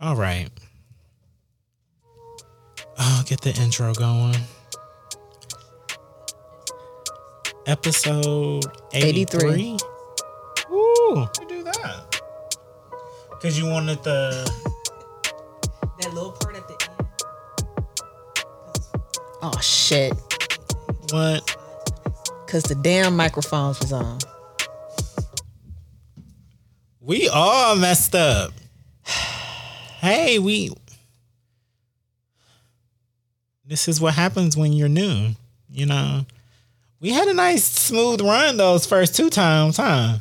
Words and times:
All 0.00 0.16
right. 0.16 0.48
I'll 2.96 3.22
get 3.24 3.42
the 3.42 3.54
intro 3.60 3.92
going. 3.92 4.34
Episode 7.66 8.64
83. 8.94 9.50
83. 9.50 9.76
Woo! 10.70 10.78
You 11.16 11.28
do 11.48 11.62
that. 11.64 12.22
Because 13.30 13.58
you 13.58 13.66
wanted 13.66 14.02
the. 14.02 14.50
That 16.00 16.14
little 16.14 16.32
part 16.32 16.56
at 16.56 16.66
the 16.66 16.90
end. 16.90 17.08
Oh 19.42 19.58
shit! 19.60 20.14
What? 21.10 21.56
Cause 22.46 22.62
the 22.62 22.74
damn 22.74 23.16
microphones 23.16 23.78
was 23.80 23.92
on. 23.92 24.18
We 27.00 27.28
all 27.28 27.76
messed 27.76 28.14
up. 28.14 28.52
Hey, 30.00 30.38
we. 30.38 30.70
This 33.64 33.86
is 33.88 34.00
what 34.00 34.14
happens 34.14 34.56
when 34.56 34.72
you're 34.72 34.88
new. 34.88 35.30
You 35.70 35.86
know, 35.86 36.26
we 37.00 37.10
had 37.10 37.28
a 37.28 37.34
nice 37.34 37.64
smooth 37.64 38.20
run 38.20 38.56
those 38.56 38.86
first 38.86 39.14
two 39.14 39.30
times, 39.30 39.76
huh? 39.76 40.18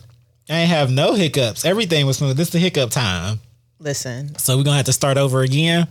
I 0.49 0.53
ain't 0.53 0.69
have 0.69 0.91
no 0.91 1.13
hiccups. 1.13 1.65
Everything 1.65 2.05
was 2.05 2.17
smooth. 2.17 2.37
This 2.37 2.49
is 2.49 2.53
the 2.53 2.59
hiccup 2.59 2.91
time. 2.91 3.39
Listen, 3.79 4.35
So 4.37 4.57
we're 4.57 4.63
gonna 4.63 4.77
have 4.77 4.85
to 4.87 4.93
start 4.93 5.17
over 5.17 5.41
again. 5.41 5.87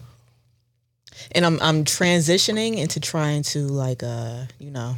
and 1.33 1.45
I'm 1.47 1.59
I'm 1.61 1.85
transitioning 1.85 2.77
into 2.77 3.01
trying 3.01 3.43
to 3.45 3.61
like 3.67 4.03
uh 4.03 4.45
you 4.59 4.71
know 4.71 4.97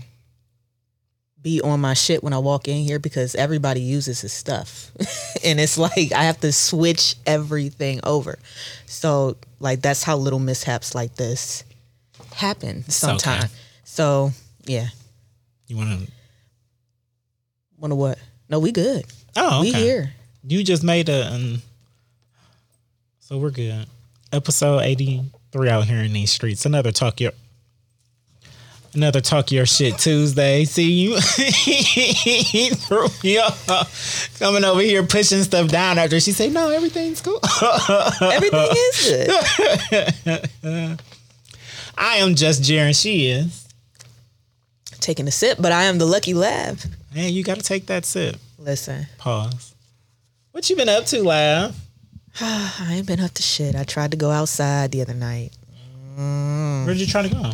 be 1.42 1.60
on 1.62 1.80
my 1.80 1.94
shit 1.94 2.22
when 2.22 2.32
I 2.32 2.38
walk 2.38 2.68
in 2.68 2.82
here 2.84 2.98
because 2.98 3.34
everybody 3.34 3.80
uses 3.80 4.20
his 4.20 4.32
stuff, 4.32 4.90
and 5.44 5.58
it's 5.60 5.78
like 5.78 6.12
I 6.12 6.24
have 6.24 6.40
to 6.40 6.52
switch 6.52 7.16
everything 7.26 8.00
over. 8.04 8.38
So 8.86 9.36
like 9.58 9.80
that's 9.82 10.02
how 10.02 10.16
little 10.16 10.38
mishaps 10.38 10.94
like 10.94 11.14
this 11.16 11.64
happen 12.34 12.84
sometimes. 12.90 13.44
okay. 13.44 13.52
So 13.84 14.32
yeah, 14.66 14.88
You 15.66 15.76
wanna? 15.76 15.98
wonder 17.78 17.96
what? 17.96 18.18
No, 18.48 18.58
we 18.58 18.72
good. 18.72 19.04
Oh, 19.36 19.60
okay. 19.60 19.72
We 19.72 19.72
here. 19.72 20.12
You 20.46 20.62
just 20.64 20.82
made 20.84 21.08
a. 21.08 21.32
Um, 21.32 21.62
so 23.20 23.38
we're 23.38 23.50
good. 23.50 23.86
Episode 24.32 24.80
eighty 24.80 25.22
three 25.52 25.68
out 25.68 25.86
here 25.86 26.00
in 26.02 26.12
these 26.12 26.30
streets. 26.32 26.66
Another 26.66 26.92
talk 26.92 27.20
your. 27.20 27.32
Another 28.92 29.20
talk 29.20 29.52
your 29.52 29.66
shit 29.66 29.98
Tuesday. 29.98 30.64
See 30.64 30.90
you 30.90 31.14
he 31.20 32.70
threw 32.70 33.06
me 33.22 33.38
off. 33.38 34.36
coming 34.38 34.64
over 34.64 34.80
here 34.80 35.04
pushing 35.04 35.42
stuff 35.44 35.68
down 35.68 35.96
after 35.98 36.18
she 36.18 36.32
said 36.32 36.52
no 36.52 36.70
everything's 36.70 37.20
cool. 37.20 37.38
Everything 38.20 38.66
is 38.72 39.26
good. 39.92 40.50
I 41.96 42.16
am 42.16 42.34
just 42.34 42.62
Jaren. 42.62 43.00
She 43.00 43.26
is. 43.28 43.68
Taking 44.98 45.28
a 45.28 45.30
sip, 45.30 45.58
but 45.60 45.70
I 45.72 45.84
am 45.84 45.98
the 45.98 46.06
lucky 46.06 46.34
lav. 46.34 46.84
Hey, 47.12 47.28
you 47.28 47.44
got 47.44 47.56
to 47.58 47.62
take 47.62 47.86
that 47.86 48.04
sip. 48.04 48.36
Listen, 48.58 49.06
Pause. 49.18 49.74
What 50.52 50.68
you 50.68 50.76
been 50.76 50.88
up 50.88 51.06
to, 51.06 51.22
Lav? 51.22 51.74
I 52.40 52.88
ain't 52.90 53.06
been 53.06 53.20
up 53.20 53.32
to 53.34 53.42
shit. 53.42 53.74
I 53.74 53.84
tried 53.84 54.10
to 54.10 54.16
go 54.16 54.30
outside 54.30 54.92
the 54.92 55.00
other 55.00 55.14
night. 55.14 55.50
Where'd 56.16 56.98
you 56.98 57.06
try 57.06 57.22
to 57.22 57.28
go? 57.28 57.52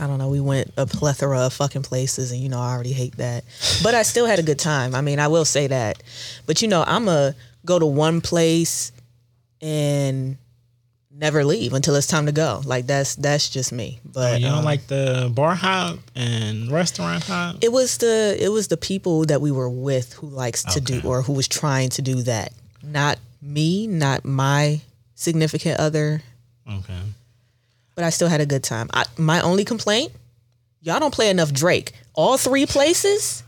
I 0.00 0.06
don't 0.06 0.18
know. 0.18 0.28
We 0.28 0.40
went 0.40 0.72
a 0.76 0.86
plethora 0.86 1.40
of 1.46 1.52
fucking 1.52 1.82
places, 1.82 2.32
and 2.32 2.40
you 2.40 2.48
know 2.48 2.58
I 2.60 2.72
already 2.72 2.92
hate 2.92 3.16
that. 3.18 3.44
But 3.82 3.94
I 3.94 4.02
still 4.02 4.26
had 4.26 4.38
a 4.38 4.42
good 4.42 4.58
time. 4.58 4.94
I 4.94 5.00
mean, 5.00 5.18
I 5.18 5.28
will 5.28 5.44
say 5.44 5.66
that. 5.68 6.02
But 6.46 6.62
you 6.62 6.68
know, 6.68 6.84
I'm 6.86 7.08
a 7.08 7.34
go 7.64 7.78
to 7.78 7.86
one 7.86 8.20
place 8.20 8.92
and 9.60 10.36
never 11.10 11.44
leave 11.44 11.72
until 11.72 11.94
it's 11.94 12.06
time 12.06 12.26
to 12.26 12.32
go. 12.32 12.60
Like 12.64 12.86
that's 12.86 13.14
that's 13.16 13.48
just 13.48 13.72
me. 13.72 14.00
But 14.04 14.40
You 14.40 14.48
don't 14.48 14.58
um, 14.58 14.64
like 14.64 14.86
the 14.88 15.30
bar 15.34 15.54
hop 15.54 15.98
and 16.14 16.70
restaurant 16.70 17.24
hop? 17.24 17.56
it 17.62 17.72
was 17.72 17.98
the 17.98 18.36
it 18.38 18.48
was 18.48 18.68
the 18.68 18.76
people 18.76 19.24
that 19.26 19.40
we 19.40 19.50
were 19.50 19.70
with 19.70 20.12
who 20.14 20.26
likes 20.28 20.64
to 20.64 20.80
do 20.80 21.00
or 21.04 21.22
who 21.22 21.32
was 21.32 21.48
trying 21.48 21.90
to 21.90 22.02
do 22.02 22.22
that. 22.22 22.52
Not 22.82 23.18
me, 23.40 23.86
not 23.86 24.24
my 24.24 24.80
significant 25.14 25.78
other. 25.78 26.22
Okay. 26.68 27.00
But 27.94 28.04
I 28.04 28.10
still 28.10 28.28
had 28.28 28.40
a 28.40 28.46
good 28.46 28.62
time. 28.62 28.88
I, 28.92 29.04
my 29.16 29.40
only 29.40 29.64
complaint, 29.64 30.12
y'all 30.80 31.00
don't 31.00 31.14
play 31.14 31.30
enough 31.30 31.52
Drake. 31.52 31.92
All 32.14 32.36
three 32.36 32.66
places. 32.66 33.42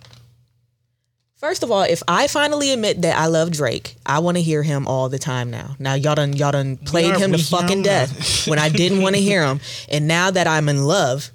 First 1.37 1.63
of 1.63 1.71
all, 1.71 1.83
if 1.83 2.03
I 2.09 2.29
finally 2.29 2.73
admit 2.73 3.03
that 3.03 3.17
I 3.17 3.27
love 3.27 3.51
Drake, 3.51 3.97
I 4.07 4.21
want 4.21 4.39
to 4.39 4.43
hear 4.43 4.63
him 4.63 4.89
all 4.89 5.09
the 5.09 5.19
time 5.19 5.51
now. 5.51 5.77
Now 5.79 5.95
y'all 5.95 6.15
done 6.15 6.33
y'all 6.33 6.53
done 6.53 6.79
played 6.79 7.15
him 7.17 7.33
to 7.33 7.39
fucking 7.39 7.83
death 7.83 8.49
when 8.49 8.59
I 8.59 8.71
didn't 8.71 9.03
want 9.03 9.17
to 9.17 9.21
hear 9.21 9.45
him, 9.45 9.61
and 9.91 10.09
now 10.09 10.31
that 10.31 10.47
I'm 10.47 10.69
in 10.71 10.85
love, 10.85 11.31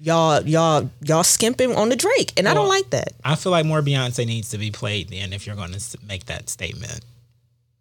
y'all 0.00 0.42
y'all 0.42 0.90
y'all 1.02 1.22
skimping 1.22 1.76
on 1.76 1.90
the 1.90 1.96
Drake, 1.96 2.32
and 2.38 2.48
I 2.48 2.54
don't 2.54 2.68
like 2.68 2.90
that. 2.90 3.12
I 3.24 3.36
feel 3.36 3.52
like 3.52 3.66
more 3.66 3.82
Beyonce 3.82 4.26
needs 4.26 4.48
to 4.50 4.58
be 4.58 4.70
played 4.70 5.10
then 5.10 5.34
if 5.34 5.46
you're 5.46 5.56
going 5.56 5.72
to 5.72 5.98
make 6.08 6.24
that 6.26 6.48
statement. 6.48 7.04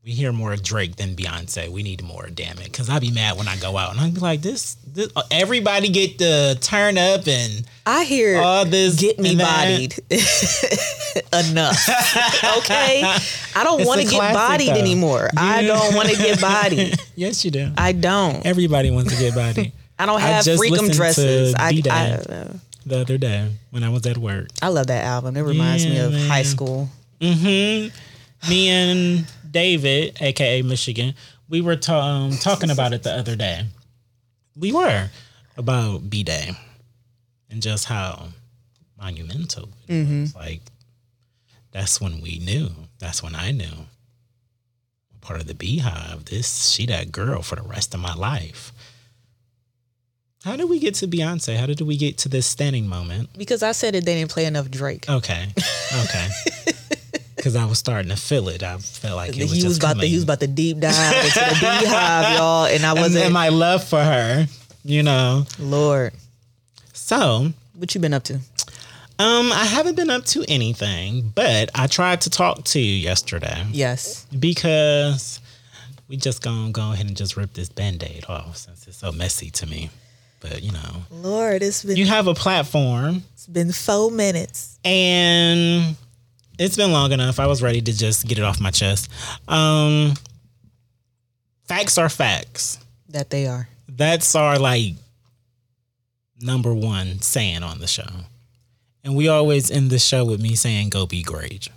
We 0.05 0.11
hear 0.11 0.31
more 0.31 0.55
Drake 0.55 0.97
than 0.97 1.15
Beyonce. 1.15 1.67
We 1.67 1.81
need 1.81 2.03
more, 2.03 2.27
damn 2.31 2.59
it. 2.59 2.65
Because 2.65 2.91
I'd 2.91 3.01
be 3.01 3.09
mad 3.09 3.37
when 3.39 3.47
I 3.47 3.57
go 3.57 3.75
out 3.75 3.89
and 3.91 3.99
I'd 3.99 4.13
be 4.13 4.19
like, 4.19 4.39
this, 4.43 4.75
this 4.85 5.09
everybody 5.31 5.89
get 5.89 6.19
the 6.19 6.55
turn 6.61 6.99
up 6.99 7.27
and 7.27 7.65
I 7.87 8.03
hear 8.03 8.37
all 8.39 8.65
this. 8.65 9.01
get 9.01 9.17
me 9.17 9.35
bodied 9.35 9.95
enough. 11.33 11.89
okay, 12.59 13.01
I 13.55 13.63
don't 13.63 13.83
want 13.87 14.01
to 14.01 14.07
get 14.07 14.31
bodied 14.31 14.67
though. 14.69 14.73
anymore. 14.79 15.31
I 15.35 15.63
don't 15.63 15.95
want 15.95 16.09
to 16.09 16.15
get 16.17 16.39
bodied. 16.51 16.99
Yes, 17.15 17.43
you 17.43 17.49
do. 17.49 17.71
I 17.75 17.91
don't. 17.91 18.45
Everybody 18.45 18.91
wants 18.91 19.11
to 19.11 19.19
get 19.19 19.33
bodied. 19.33 19.71
I 19.97 20.05
don't 20.05 20.21
I 20.21 20.27
have 20.27 20.45
just 20.45 20.61
freakum 20.61 20.93
dresses. 20.95 21.55
I. 21.57 21.81
I, 21.89 22.11
uh, 22.11 22.53
the 22.85 22.99
other 22.99 23.17
day 23.17 23.49
when 23.71 23.83
I 23.83 23.89
was 23.89 24.05
at 24.05 24.19
work. 24.19 24.49
I 24.61 24.67
love 24.67 24.85
that 24.85 25.03
album. 25.03 25.35
It 25.35 25.41
reminds 25.41 25.83
me 25.83 25.95
Yeah, 25.95 26.03
of 26.05 26.13
high 26.27 26.43
school. 26.43 26.89
Mm-hmm. 27.19 28.49
Me 28.49 28.69
and 28.69 29.25
David, 29.55 30.17
aka 30.19 30.61
Michigan, 30.63 31.13
we 31.47 31.61
were 31.61 31.79
um, 31.87 32.31
talking 32.31 32.69
about 32.69 32.91
it 32.91 33.03
the 33.03 33.13
other 33.13 33.37
day. 33.37 33.65
We 34.57 34.73
were 34.73 35.07
about 35.55 36.09
B'Day 36.09 36.57
and 37.49 37.61
just 37.61 37.85
how 37.85 38.27
monumental 38.99 39.69
it 39.87 39.93
was. 40.21 40.35
Like 40.35 40.59
that's 41.71 42.01
when 42.01 42.19
we 42.19 42.39
knew. 42.39 42.67
That's 42.99 43.23
when 43.23 43.33
I 43.33 43.51
knew. 43.51 43.87
Part 45.21 45.39
of 45.39 45.47
the 45.47 45.55
beehive. 45.55 46.25
This 46.25 46.71
she 46.71 46.85
that 46.87 47.13
girl 47.13 47.41
for 47.41 47.55
the 47.55 47.63
rest 47.63 47.93
of 47.93 48.01
my 48.01 48.13
life. 48.13 48.73
How 50.43 50.57
did 50.57 50.69
we 50.69 50.79
get 50.79 50.95
to 50.95 51.07
Beyonce? 51.07 51.55
How 51.55 51.65
did 51.65 51.79
we 51.79 51.95
get 51.95 52.17
to 52.19 52.29
this 52.29 52.45
standing 52.45 52.87
moment? 52.87 53.29
Because 53.37 53.63
I 53.63 53.71
said 53.71 53.93
that 53.93 54.03
they 54.03 54.15
didn't 54.15 54.31
play 54.31 54.47
enough 54.47 54.69
Drake. 54.69 55.09
Okay. 55.09 55.47
Okay. 56.03 56.27
Because 57.45 57.55
I 57.55 57.65
was 57.65 57.77
starting 57.77 58.09
to 58.09 58.15
feel 58.17 58.49
it. 58.49 58.63
I 58.63 58.75
felt 58.79 59.17
like 59.17 59.37
it 59.37 59.43
was 59.43 59.51
he 59.51 59.57
just 59.57 59.67
was 59.67 59.77
about 59.77 59.89
to 59.89 59.93
coming. 59.97 60.09
he 60.09 60.15
was 60.15 60.23
about 60.23 60.39
to 60.39 60.47
deep 60.47 60.79
dive 60.79 61.13
into 61.25 61.39
the 61.41 61.55
beehive, 61.79 62.37
y'all, 62.39 62.65
and 62.65 62.83
I 62.83 62.93
wasn't. 62.93 63.23
and 63.25 63.33
my 63.35 63.49
love 63.49 63.83
for 63.83 64.03
her, 64.03 64.47
you 64.83 65.03
know. 65.03 65.45
Lord, 65.59 66.13
So, 66.93 67.53
what 67.75 67.93
you 67.93 68.01
been 68.01 68.15
up 68.15 68.23
to? 68.23 68.39
um, 69.19 69.51
I 69.51 69.63
haven't 69.63 69.93
been 69.95 70.09
up 70.09 70.25
to 70.25 70.43
anything, 70.47 71.31
but 71.35 71.69
I 71.75 71.85
tried 71.85 72.21
to 72.21 72.31
talk 72.31 72.63
to 72.63 72.79
you 72.79 72.95
yesterday 72.95 73.63
Yes, 73.71 74.25
because 74.39 75.39
we 76.07 76.17
just 76.17 76.41
gonna 76.41 76.71
go 76.71 76.93
ahead 76.93 77.05
and 77.05 77.15
just 77.15 77.37
rip 77.37 77.53
this 77.53 77.69
band-aid 77.69 78.25
off 78.27 78.57
since 78.57 78.87
it's 78.87 78.97
so 78.97 79.11
messy 79.11 79.51
to 79.51 79.67
me. 79.67 79.91
But 80.39 80.63
you 80.63 80.71
know, 80.71 81.03
Lord, 81.11 81.61
it's 81.61 81.83
been 81.83 81.95
you 81.95 82.07
have 82.07 82.25
a 82.25 82.33
platform 82.33 83.21
it's 83.35 83.45
been 83.45 83.71
four 83.71 84.09
minutes. 84.09 84.79
and 84.83 85.95
it's 86.57 86.75
been 86.75 86.91
long 86.91 87.11
enough. 87.11 87.39
I 87.39 87.47
was 87.47 87.61
ready 87.61 87.81
to 87.81 87.97
just 87.97 88.27
get 88.27 88.37
it 88.37 88.43
off 88.43 88.59
my 88.59 88.71
chest. 88.71 89.09
Um, 89.47 90.13
facts 91.65 91.97
are 91.97 92.09
facts. 92.09 92.79
That 93.09 93.29
they 93.29 93.47
are. 93.47 93.67
That's 93.87 94.35
our 94.35 94.59
like 94.59 94.93
number 96.41 96.73
one 96.73 97.21
saying 97.21 97.63
on 97.63 97.79
the 97.79 97.87
show. 97.87 98.07
And 99.03 99.15
we 99.15 99.27
always 99.27 99.69
end 99.69 99.91
the 99.91 99.99
show 99.99 100.25
with 100.25 100.41
me 100.41 100.55
saying, 100.55 100.89
go 100.89 101.05
be 101.05 101.21
great. 101.21 101.69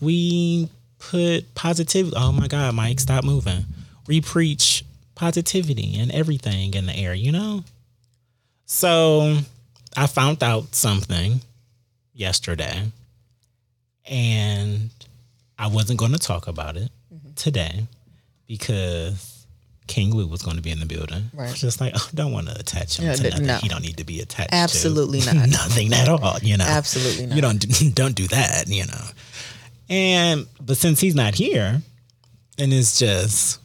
We 0.00 0.68
put 0.98 1.54
positivity. 1.54 2.16
Oh 2.16 2.32
my 2.32 2.48
God, 2.48 2.74
Mike, 2.74 3.00
stop 3.00 3.24
moving. 3.24 3.64
We 4.06 4.20
preach 4.20 4.84
positivity 5.14 5.98
and 5.98 6.10
everything 6.10 6.74
in 6.74 6.86
the 6.86 6.96
air, 6.96 7.14
you 7.14 7.32
know? 7.32 7.64
So 8.66 9.38
I 9.96 10.06
found 10.06 10.42
out 10.42 10.74
something 10.74 11.40
yesterday 12.14 12.92
and 14.06 14.90
I 15.58 15.68
wasn't 15.68 15.98
going 15.98 16.12
to 16.12 16.18
talk 16.18 16.48
about 16.48 16.76
it 16.76 16.90
mm-hmm. 17.12 17.34
today 17.34 17.86
because 18.46 19.46
King 19.86 20.14
Lou 20.14 20.26
was 20.26 20.42
going 20.42 20.56
to 20.56 20.62
be 20.62 20.70
in 20.70 20.80
the 20.80 20.86
building. 20.86 21.30
Right. 21.32 21.54
Just 21.54 21.80
like, 21.80 21.92
oh, 21.96 22.08
don't 22.14 22.32
want 22.32 22.48
to 22.48 22.58
attach 22.58 22.98
him 22.98 23.06
Yeah, 23.06 23.14
to 23.14 23.30
nothing 23.30 23.46
no. 23.46 23.56
he 23.56 23.68
don't 23.68 23.82
need 23.82 23.98
to 23.98 24.04
be 24.04 24.20
attached 24.20 24.52
Absolutely 24.52 25.20
to. 25.20 25.34
not. 25.34 25.48
Nothing 25.48 25.92
at 25.92 26.08
all, 26.08 26.38
you 26.42 26.56
know. 26.56 26.64
Absolutely 26.64 27.26
not. 27.26 27.36
You 27.36 27.42
don't 27.42 27.58
do- 27.58 27.90
don't 27.94 28.14
do 28.14 28.26
that, 28.28 28.64
you 28.68 28.86
know. 28.86 29.04
And 29.88 30.46
but 30.60 30.76
since 30.76 31.00
he's 31.00 31.14
not 31.14 31.34
here, 31.34 31.80
and 32.58 32.72
it's 32.72 32.98
just 32.98 33.60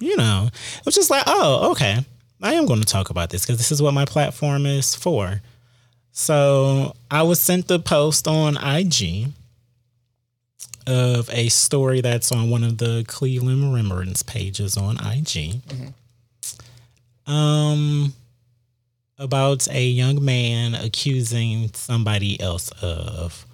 you 0.00 0.16
know, 0.16 0.48
it 0.78 0.86
was 0.86 0.94
just 0.94 1.10
like, 1.10 1.24
oh, 1.26 1.70
okay, 1.72 1.98
I 2.42 2.54
am 2.54 2.66
going 2.66 2.80
to 2.80 2.86
talk 2.86 3.10
about 3.10 3.30
this 3.30 3.44
because 3.44 3.58
this 3.58 3.70
is 3.70 3.82
what 3.82 3.92
my 3.92 4.06
platform 4.06 4.66
is 4.66 4.94
for. 4.94 5.42
So 6.12 6.96
I 7.10 7.22
was 7.22 7.38
sent 7.38 7.68
the 7.68 7.78
post 7.78 8.26
on 8.26 8.56
IG 8.56 9.28
of 10.86 11.28
a 11.30 11.48
story 11.48 12.00
that's 12.00 12.32
on 12.32 12.50
one 12.50 12.64
of 12.64 12.78
the 12.78 13.04
Cleveland 13.06 13.72
Remembrance 13.74 14.22
pages 14.22 14.76
on 14.76 14.96
IG. 14.98 15.60
Um, 17.26 18.12
about 19.18 19.68
a 19.68 19.84
young 19.84 20.24
man 20.24 20.74
accusing 20.74 21.70
somebody 21.74 22.40
else 22.40 22.70
of 22.82 23.46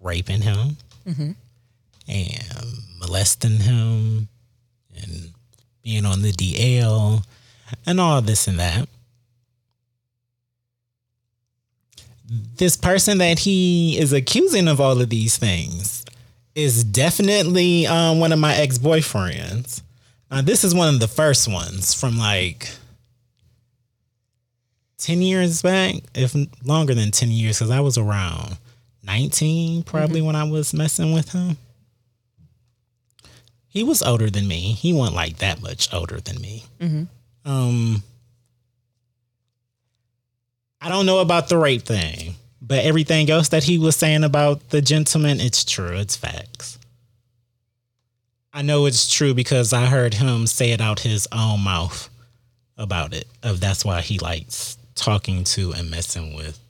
raping 0.00 0.42
him 0.42 0.76
and 2.08 2.44
molesting 2.98 3.58
him 3.58 4.28
and 4.96 5.30
being 5.82 6.06
on 6.06 6.22
the 6.22 6.32
DL 6.32 7.24
and 7.86 8.00
all 8.00 8.22
this 8.22 8.46
and 8.46 8.58
that. 8.58 8.88
This 12.56 12.76
person 12.76 13.18
that 13.18 13.40
he 13.40 13.98
is 13.98 14.12
accusing 14.12 14.68
of 14.68 14.80
all 14.80 15.00
of 15.00 15.08
these 15.10 15.36
things 15.36 16.04
is 16.54 16.84
definitely 16.84 17.86
um, 17.86 18.20
one 18.20 18.32
of 18.32 18.38
my 18.38 18.54
ex 18.54 18.78
boyfriends. 18.78 19.82
Now, 20.30 20.42
this 20.42 20.64
is 20.64 20.74
one 20.74 20.92
of 20.94 21.00
the 21.00 21.08
first 21.08 21.48
ones 21.48 21.92
from 21.94 22.16
like 22.18 22.70
10 24.98 25.22
years 25.22 25.62
back, 25.62 25.96
if 26.14 26.34
longer 26.64 26.94
than 26.94 27.10
10 27.10 27.30
years, 27.30 27.58
because 27.58 27.70
I 27.70 27.80
was 27.80 27.98
around 27.98 28.58
19 29.02 29.82
probably 29.84 30.20
when 30.22 30.36
I 30.36 30.44
was 30.44 30.74
messing 30.74 31.12
with 31.12 31.32
him. 31.32 31.56
He 33.66 33.82
was 33.84 34.02
older 34.02 34.28
than 34.30 34.46
me. 34.48 34.72
He 34.72 34.92
wasn't 34.92 35.16
like 35.16 35.38
that 35.38 35.62
much 35.62 35.92
older 35.94 36.20
than 36.20 36.40
me. 36.40 36.64
Um, 37.44 38.02
I 40.80 40.88
don't 40.88 41.06
know 41.06 41.20
about 41.20 41.48
the 41.48 41.56
rape 41.56 41.82
thing, 41.82 42.34
but 42.70 42.84
everything 42.84 43.28
else 43.28 43.48
that 43.48 43.64
he 43.64 43.78
was 43.78 43.96
saying 43.96 44.22
about 44.22 44.68
the 44.68 44.80
gentleman, 44.80 45.40
it's 45.40 45.64
true. 45.64 45.96
It's 45.96 46.14
facts. 46.14 46.78
I 48.52 48.62
know 48.62 48.86
it's 48.86 49.12
true 49.12 49.34
because 49.34 49.72
I 49.72 49.86
heard 49.86 50.14
him 50.14 50.46
say 50.46 50.70
it 50.70 50.80
out 50.80 51.00
his 51.00 51.26
own 51.32 51.62
mouth 51.62 52.08
about 52.78 53.12
it. 53.12 53.26
Of 53.42 53.58
that's 53.58 53.84
why 53.84 54.02
he 54.02 54.20
likes 54.20 54.78
talking 54.94 55.42
to 55.42 55.72
and 55.72 55.90
messing 55.90 56.36
with 56.36 56.60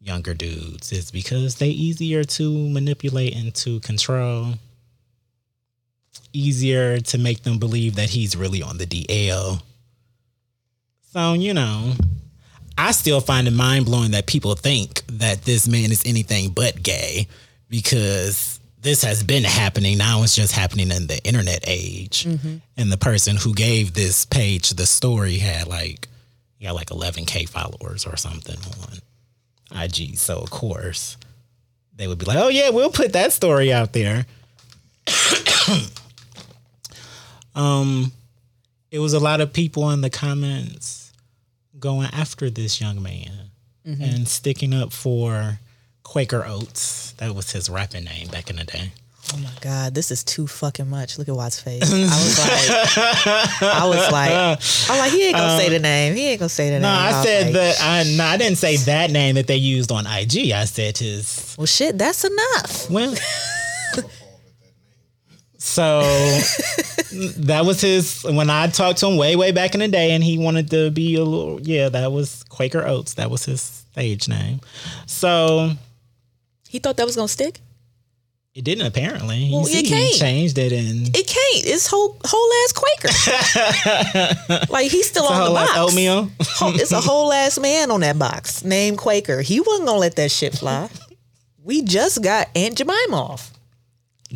younger 0.00 0.32
dudes 0.32 0.92
is 0.92 1.10
because 1.10 1.56
they 1.56 1.68
easier 1.68 2.24
to 2.24 2.70
manipulate 2.70 3.36
and 3.36 3.54
to 3.56 3.80
control. 3.80 4.54
Easier 6.32 7.00
to 7.00 7.18
make 7.18 7.42
them 7.42 7.58
believe 7.58 7.96
that 7.96 8.08
he's 8.08 8.34
really 8.34 8.62
on 8.62 8.78
the 8.78 8.86
DL. 8.86 9.60
So, 11.12 11.34
you 11.34 11.52
know, 11.52 11.92
I 12.76 12.92
still 12.92 13.20
find 13.20 13.46
it 13.46 13.52
mind 13.52 13.86
blowing 13.86 14.12
that 14.12 14.26
people 14.26 14.54
think 14.54 15.02
that 15.06 15.42
this 15.42 15.68
man 15.68 15.92
is 15.92 16.02
anything 16.04 16.50
but 16.50 16.82
gay 16.82 17.28
because 17.68 18.58
this 18.80 19.02
has 19.02 19.22
been 19.22 19.44
happening. 19.44 19.98
Now 19.98 20.22
it's 20.22 20.34
just 20.36 20.52
happening 20.52 20.90
in 20.90 21.06
the 21.06 21.22
internet 21.24 21.64
age. 21.66 22.26
And 22.76 22.92
the 22.92 22.96
person 22.96 23.36
who 23.36 23.54
gave 23.54 23.94
this 23.94 24.24
page 24.24 24.70
the 24.70 24.86
story 24.86 25.38
had 25.38 25.68
like, 25.68 26.08
he 26.58 26.66
got 26.66 26.74
like 26.74 26.88
11K 26.88 27.48
followers 27.48 28.06
or 28.06 28.16
something 28.16 28.58
on 28.82 29.82
IG. 29.84 30.18
So, 30.18 30.38
of 30.38 30.50
course, 30.50 31.16
they 31.96 32.08
would 32.08 32.18
be 32.18 32.26
like, 32.26 32.38
oh, 32.38 32.48
yeah, 32.48 32.70
we'll 32.70 32.90
put 32.90 33.12
that 33.12 33.32
story 33.32 33.72
out 33.72 33.92
there. 33.92 34.26
um, 37.54 38.12
it 38.90 38.98
was 38.98 39.12
a 39.12 39.20
lot 39.20 39.40
of 39.40 39.52
people 39.52 39.90
in 39.90 40.00
the 40.00 40.10
comments 40.10 41.03
going 41.84 42.08
after 42.14 42.48
this 42.48 42.80
young 42.80 43.02
man 43.02 43.50
mm-hmm. 43.86 44.02
and 44.02 44.26
sticking 44.26 44.72
up 44.72 44.90
for 44.90 45.58
Quaker 46.02 46.42
Oats. 46.46 47.12
That 47.18 47.34
was 47.34 47.52
his 47.52 47.68
rapping 47.68 48.04
name 48.04 48.28
back 48.28 48.48
in 48.48 48.56
the 48.56 48.64
day. 48.64 48.92
Oh 49.34 49.36
my 49.36 49.50
God, 49.60 49.94
this 49.94 50.10
is 50.10 50.24
too 50.24 50.46
fucking 50.46 50.88
much. 50.88 51.18
Look 51.18 51.28
at 51.28 51.34
Watt's 51.34 51.60
face. 51.60 51.82
I 51.82 51.96
was 51.96 52.38
like, 52.38 53.62
I 53.62 53.86
was 53.86 54.12
like, 54.12 54.90
I'm 54.90 54.98
like, 54.98 55.12
he 55.12 55.26
ain't 55.26 55.36
gonna 55.36 55.60
say 55.60 55.68
the 55.68 55.76
um, 55.76 55.82
name. 55.82 56.14
He 56.14 56.28
ain't 56.28 56.40
gonna 56.40 56.48
say 56.48 56.70
the 56.70 56.80
No, 56.80 56.88
name. 56.88 57.02
No, 57.02 57.02
I 57.02 57.12
was 57.12 57.26
said 57.26 57.44
like, 57.44 57.54
that. 57.54 57.76
I, 57.82 58.16
no, 58.16 58.24
I 58.24 58.36
didn't 58.38 58.58
say 58.58 58.76
that 58.76 59.10
name 59.10 59.34
that 59.34 59.46
they 59.46 59.56
used 59.56 59.92
on 59.92 60.06
IG. 60.06 60.52
I 60.52 60.64
said 60.64 60.96
his. 60.96 61.54
Well, 61.58 61.66
shit, 61.66 61.98
that's 61.98 62.24
enough. 62.24 62.90
Well, 62.90 63.14
so 65.64 66.00
that 67.38 67.62
was 67.64 67.80
his. 67.80 68.22
When 68.22 68.50
I 68.50 68.66
talked 68.68 68.98
to 69.00 69.06
him 69.06 69.16
way, 69.16 69.34
way 69.34 69.50
back 69.50 69.74
in 69.74 69.80
the 69.80 69.88
day, 69.88 70.12
and 70.12 70.22
he 70.22 70.36
wanted 70.38 70.70
to 70.70 70.90
be 70.90 71.14
a 71.16 71.24
little. 71.24 71.60
Yeah, 71.62 71.88
that 71.88 72.12
was 72.12 72.44
Quaker 72.50 72.86
Oats. 72.86 73.14
That 73.14 73.30
was 73.30 73.44
his 73.46 73.60
stage 73.62 74.28
name. 74.28 74.60
So 75.06 75.70
He 76.68 76.78
thought 76.80 76.96
that 76.98 77.06
was 77.06 77.16
gonna 77.16 77.28
stick. 77.28 77.60
it 78.54 78.62
didn't 78.62 78.86
apparently. 78.86 79.36
He, 79.46 79.54
Well, 79.54 79.64
see, 79.64 79.78
it 79.80 79.86
he 79.86 79.90
can't. 79.90 80.14
changed 80.14 80.58
it 80.58 80.72
and. 80.72 81.08
It 81.16 81.26
can't. 81.26 81.64
It's 81.66 81.86
whole 81.86 82.18
whole 82.24 82.50
ass 82.64 82.72
Quaker. 82.72 84.66
like 84.72 84.90
he's 84.90 85.08
still 85.08 85.24
on 85.24 85.48
the 85.48 85.54
box. 85.54 85.72
oatmeal. 85.78 86.30
It's 86.78 86.92
a 86.92 87.00
whole 87.00 87.32
ass 87.32 87.58
man 87.58 87.90
on 87.90 88.00
that 88.00 88.18
box 88.18 88.62
named 88.64 88.98
Quaker. 88.98 89.40
He 89.40 89.60
wasn't 89.60 89.86
gonna 89.86 89.98
let 89.98 90.16
that 90.16 90.30
shit 90.30 90.54
fly. 90.58 90.90
We 91.62 91.80
just 91.82 92.22
got 92.22 92.48
Aunt 92.54 92.76
Jemima 92.76 93.16
off. 93.16 93.50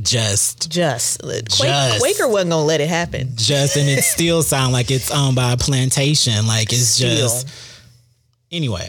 Just, 0.01 0.71
Just, 0.71 1.21
Quaker, 1.23 1.43
Just. 1.49 2.01
Quaker 2.01 2.29
wasn't 2.29 2.51
gonna 2.51 2.65
let 2.65 2.81
it 2.81 2.89
happen. 2.89 3.31
just, 3.35 3.77
and 3.77 3.89
it 3.89 4.03
still 4.05 4.43
sound 4.43 4.73
like 4.73 4.91
it's 4.91 5.11
owned 5.11 5.37
by 5.37 5.53
a 5.53 5.57
plantation. 5.57 6.47
Like 6.47 6.73
it's 6.73 6.87
Still. 6.89 7.17
just. 7.17 7.49
Anyway, 8.51 8.89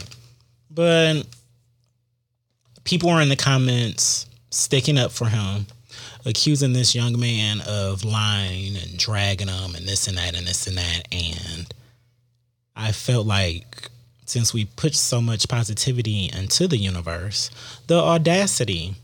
but 0.70 1.26
people 2.84 3.10
were 3.10 3.20
in 3.20 3.28
the 3.28 3.36
comments 3.36 4.26
sticking 4.50 4.98
up 4.98 5.10
for 5.12 5.26
him, 5.28 5.66
accusing 6.24 6.72
this 6.72 6.94
young 6.94 7.18
man 7.18 7.60
of 7.66 8.04
lying 8.04 8.76
and 8.76 8.96
dragging 8.96 9.48
him 9.48 9.74
and 9.74 9.86
this 9.86 10.06
and 10.08 10.16
that 10.16 10.34
and 10.36 10.46
this 10.46 10.66
and 10.66 10.76
that. 10.78 11.02
And 11.12 11.72
I 12.76 12.92
felt 12.92 13.26
like 13.26 13.90
since 14.26 14.54
we 14.54 14.64
put 14.64 14.94
so 14.94 15.20
much 15.20 15.48
positivity 15.48 16.30
into 16.32 16.68
the 16.68 16.76
universe, 16.78 17.50
the 17.88 17.96
audacity 18.00 18.94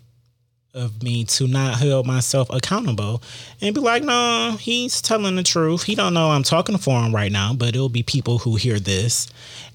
of 0.76 1.02
me 1.02 1.24
to 1.24 1.48
not 1.48 1.74
hold 1.74 2.06
myself 2.06 2.48
accountable 2.50 3.22
and 3.60 3.74
be 3.74 3.80
like, 3.80 4.04
no, 4.04 4.56
he's 4.60 5.00
telling 5.00 5.34
the 5.34 5.42
truth. 5.42 5.84
He 5.84 5.94
don't 5.94 6.14
know 6.14 6.30
I'm 6.30 6.42
talking 6.42 6.76
for 6.76 7.00
him 7.00 7.14
right 7.14 7.32
now, 7.32 7.54
but 7.54 7.70
it'll 7.70 7.88
be 7.88 8.02
people 8.02 8.38
who 8.38 8.56
hear 8.56 8.78
this 8.78 9.26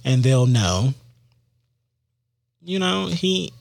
and 0.06 0.24
they'll 0.24 0.46
know. 0.46 0.94
You 2.64 2.78
know, 2.80 3.08
he 3.08 3.52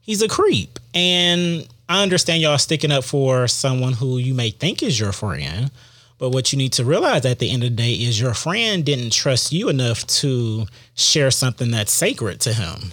he's 0.00 0.22
a 0.22 0.28
creep. 0.28 0.78
And 0.94 1.68
I 1.88 2.02
understand 2.02 2.42
y'all 2.42 2.58
sticking 2.58 2.90
up 2.90 3.04
for 3.04 3.46
someone 3.46 3.92
who 3.92 4.18
you 4.18 4.32
may 4.32 4.50
think 4.50 4.82
is 4.82 4.98
your 4.98 5.12
friend. 5.12 5.70
But 6.18 6.30
what 6.30 6.52
you 6.52 6.58
need 6.58 6.72
to 6.74 6.84
realize 6.84 7.24
at 7.24 7.38
the 7.38 7.50
end 7.50 7.64
of 7.64 7.70
the 7.70 7.76
day 7.76 7.92
is 7.92 8.20
your 8.20 8.34
friend 8.34 8.84
didn't 8.84 9.12
trust 9.12 9.52
you 9.52 9.68
enough 9.68 10.06
to 10.06 10.66
share 10.94 11.30
something 11.30 11.70
that's 11.70 11.92
sacred 11.92 12.40
to 12.40 12.52
him 12.52 12.92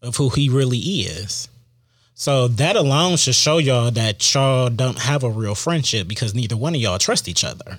of 0.00 0.16
who 0.16 0.30
he 0.30 0.48
really 0.48 0.78
is. 0.78 1.48
So 2.20 2.48
that 2.48 2.76
alone 2.76 3.16
should 3.16 3.34
show 3.34 3.56
y'all 3.56 3.90
that 3.92 4.34
y'all 4.34 4.68
don't 4.68 4.98
have 4.98 5.24
a 5.24 5.30
real 5.30 5.54
friendship 5.54 6.06
because 6.06 6.34
neither 6.34 6.54
one 6.54 6.74
of 6.74 6.80
y'all 6.82 6.98
trust 6.98 7.28
each 7.28 7.44
other. 7.44 7.78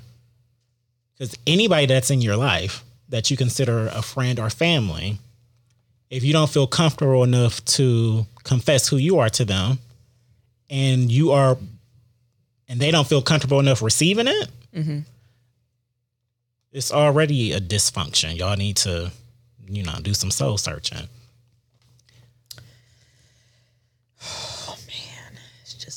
Because 1.14 1.38
anybody 1.46 1.86
that's 1.86 2.10
in 2.10 2.24
your 2.24 2.38
life 2.38 2.84
that 3.10 3.30
you 3.30 3.38
consider 3.38 3.92
a 3.94 4.02
friend 4.02 4.40
or 4.40 4.50
family, 4.50 5.20
if 6.10 6.24
you 6.24 6.34
don't 6.34 6.50
feel 6.50 6.66
comfortable 6.66 7.24
enough 7.24 7.64
to 7.66 8.26
confess 8.44 8.88
who 8.88 8.98
you 8.98 9.20
are 9.20 9.30
to 9.30 9.46
them, 9.46 9.78
and 10.72 11.12
you 11.12 11.34
are, 11.34 11.56
and 12.68 12.80
they 12.80 12.90
don't 12.90 13.06
feel 13.06 13.22
comfortable 13.22 13.60
enough 13.60 13.84
receiving 13.84 14.28
it, 14.28 14.50
mm-hmm. 14.76 15.00
it's 16.72 16.92
already 16.92 17.52
a 17.52 17.62
dysfunction. 17.62 18.36
Y'all 18.36 18.58
need 18.58 18.78
to, 18.78 19.12
you 19.70 19.84
know, 19.84 20.00
do 20.02 20.16
some 20.16 20.32
soul 20.32 20.58
searching. 20.58 21.08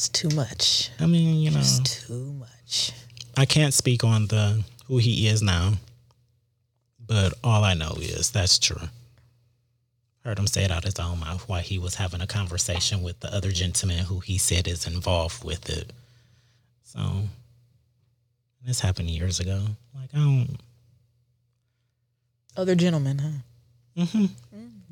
It's 0.04 0.10
too 0.10 0.28
much. 0.36 0.90
I 1.00 1.06
mean, 1.06 1.40
you 1.40 1.50
know, 1.50 1.60
It's 1.60 1.78
too 1.78 2.34
much. 2.34 2.92
I 3.38 3.46
can't 3.46 3.72
speak 3.72 4.04
on 4.04 4.26
the 4.26 4.62
who 4.86 4.98
he 4.98 5.26
is 5.28 5.40
now, 5.40 5.74
but 7.00 7.32
all 7.42 7.64
I 7.64 7.72
know 7.72 7.94
is 7.98 8.30
that's 8.30 8.58
true. 8.58 8.82
Heard 10.22 10.38
him 10.38 10.46
say 10.46 10.62
it 10.62 10.70
out 10.70 10.84
his 10.84 10.98
own 10.98 11.20
mouth 11.20 11.48
while 11.48 11.62
he 11.62 11.78
was 11.78 11.94
having 11.94 12.20
a 12.20 12.26
conversation 12.26 13.02
with 13.02 13.20
the 13.20 13.34
other 13.34 13.50
gentleman 13.50 14.04
who 14.04 14.20
he 14.20 14.36
said 14.36 14.68
is 14.68 14.86
involved 14.86 15.42
with 15.42 15.70
it. 15.70 15.90
So 16.82 17.00
this 18.62 18.80
happened 18.80 19.08
years 19.08 19.40
ago. 19.40 19.62
Like 19.94 20.10
I 20.12 20.18
don't, 20.18 20.56
Other 22.58 22.74
gentleman, 22.74 23.18
huh? 23.18 24.02
Mm-hmm. 24.04 24.26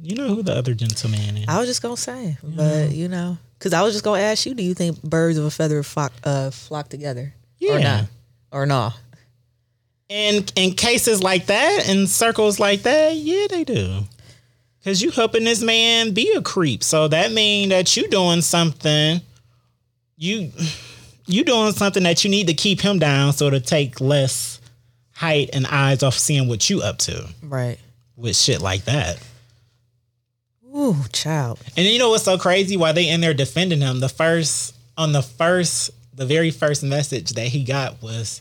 you 0.00 0.16
know 0.16 0.28
who 0.28 0.42
the 0.42 0.54
other 0.54 0.72
gentleman 0.72 1.36
is? 1.36 1.44
I 1.48 1.58
was 1.58 1.68
just 1.68 1.82
gonna 1.82 1.98
say, 1.98 2.38
but 2.42 2.92
you 2.92 3.08
know, 3.08 3.36
because 3.62 3.72
I 3.74 3.82
was 3.82 3.94
just 3.94 4.02
gonna 4.04 4.20
ask 4.22 4.44
you, 4.44 4.54
do 4.54 4.62
you 4.64 4.74
think 4.74 5.00
birds 5.04 5.38
of 5.38 5.44
a 5.44 5.50
feather 5.50 5.84
flock 5.84 6.12
uh, 6.24 6.50
flock 6.50 6.88
together, 6.88 7.32
or 7.62 7.78
not, 7.78 8.06
or 8.50 8.66
no? 8.66 8.90
in 10.08 10.44
in 10.56 10.72
cases 10.74 11.22
like 11.22 11.46
that, 11.46 11.88
in 11.88 12.08
circles 12.08 12.58
like 12.58 12.82
that, 12.82 13.14
yeah, 13.14 13.46
they 13.48 13.62
do. 13.62 14.00
Cause 14.84 15.00
you 15.00 15.12
helping 15.12 15.44
this 15.44 15.62
man 15.62 16.12
be 16.12 16.32
a 16.32 16.42
creep, 16.42 16.82
so 16.82 17.06
that 17.06 17.30
mean 17.30 17.68
that 17.68 17.96
you 17.96 18.08
doing 18.08 18.40
something. 18.40 19.20
You 20.16 20.50
you 21.26 21.44
doing 21.44 21.70
something 21.70 22.02
that 22.02 22.24
you 22.24 22.30
need 22.30 22.48
to 22.48 22.54
keep 22.54 22.80
him 22.80 22.98
down, 22.98 23.32
so 23.32 23.48
to 23.48 23.60
take 23.60 24.00
less 24.00 24.60
height 25.14 25.50
and 25.52 25.68
eyes 25.68 26.02
off 26.02 26.14
seeing 26.18 26.48
what 26.48 26.68
you 26.68 26.82
up 26.82 26.98
to 26.98 27.28
Right. 27.44 27.78
with 28.16 28.34
shit 28.34 28.60
like 28.60 28.86
that. 28.86 29.18
Ooh, 30.74 31.04
child. 31.12 31.60
And 31.76 31.86
you 31.86 31.98
know 31.98 32.10
what's 32.10 32.24
so 32.24 32.38
crazy? 32.38 32.76
Why 32.76 32.92
they 32.92 33.08
in 33.08 33.20
there 33.20 33.34
defending 33.34 33.80
him? 33.80 34.00
The 34.00 34.08
first 34.08 34.74
on 34.96 35.12
the 35.12 35.22
first, 35.22 35.90
the 36.14 36.26
very 36.26 36.50
first 36.50 36.82
message 36.82 37.30
that 37.30 37.48
he 37.48 37.64
got 37.64 38.02
was, 38.02 38.40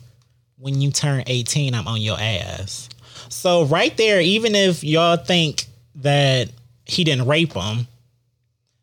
"When 0.57 0.81
you 0.81 0.91
turn 0.91 1.23
eighteen, 1.27 1.75
I'm 1.75 1.87
on 1.87 2.01
your 2.01 2.19
ass." 2.19 2.89
So 3.29 3.63
right 3.65 3.95
there, 3.97 4.21
even 4.21 4.55
if 4.55 4.83
y'all 4.83 5.17
think 5.17 5.65
that 5.95 6.49
he 6.85 7.03
didn't 7.03 7.27
rape 7.27 7.53
him, 7.53 7.87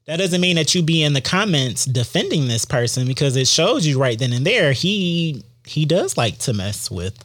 that 0.07 0.17
doesn't 0.17 0.41
mean 0.41 0.57
that 0.57 0.75
you 0.75 0.83
be 0.83 1.03
in 1.03 1.13
the 1.13 1.21
comments 1.21 1.85
defending 1.85 2.49
this 2.49 2.65
person 2.65 3.07
because 3.07 3.37
it 3.37 3.49
shows 3.49 3.87
you 3.87 3.99
right 3.99 4.19
then 4.19 4.33
and 4.33 4.47
there 4.47 4.73
he 4.73 5.43
he 5.67 5.85
does 5.85 6.17
like 6.17 6.39
to 6.39 6.53
mess 6.53 6.91
with 6.91 7.19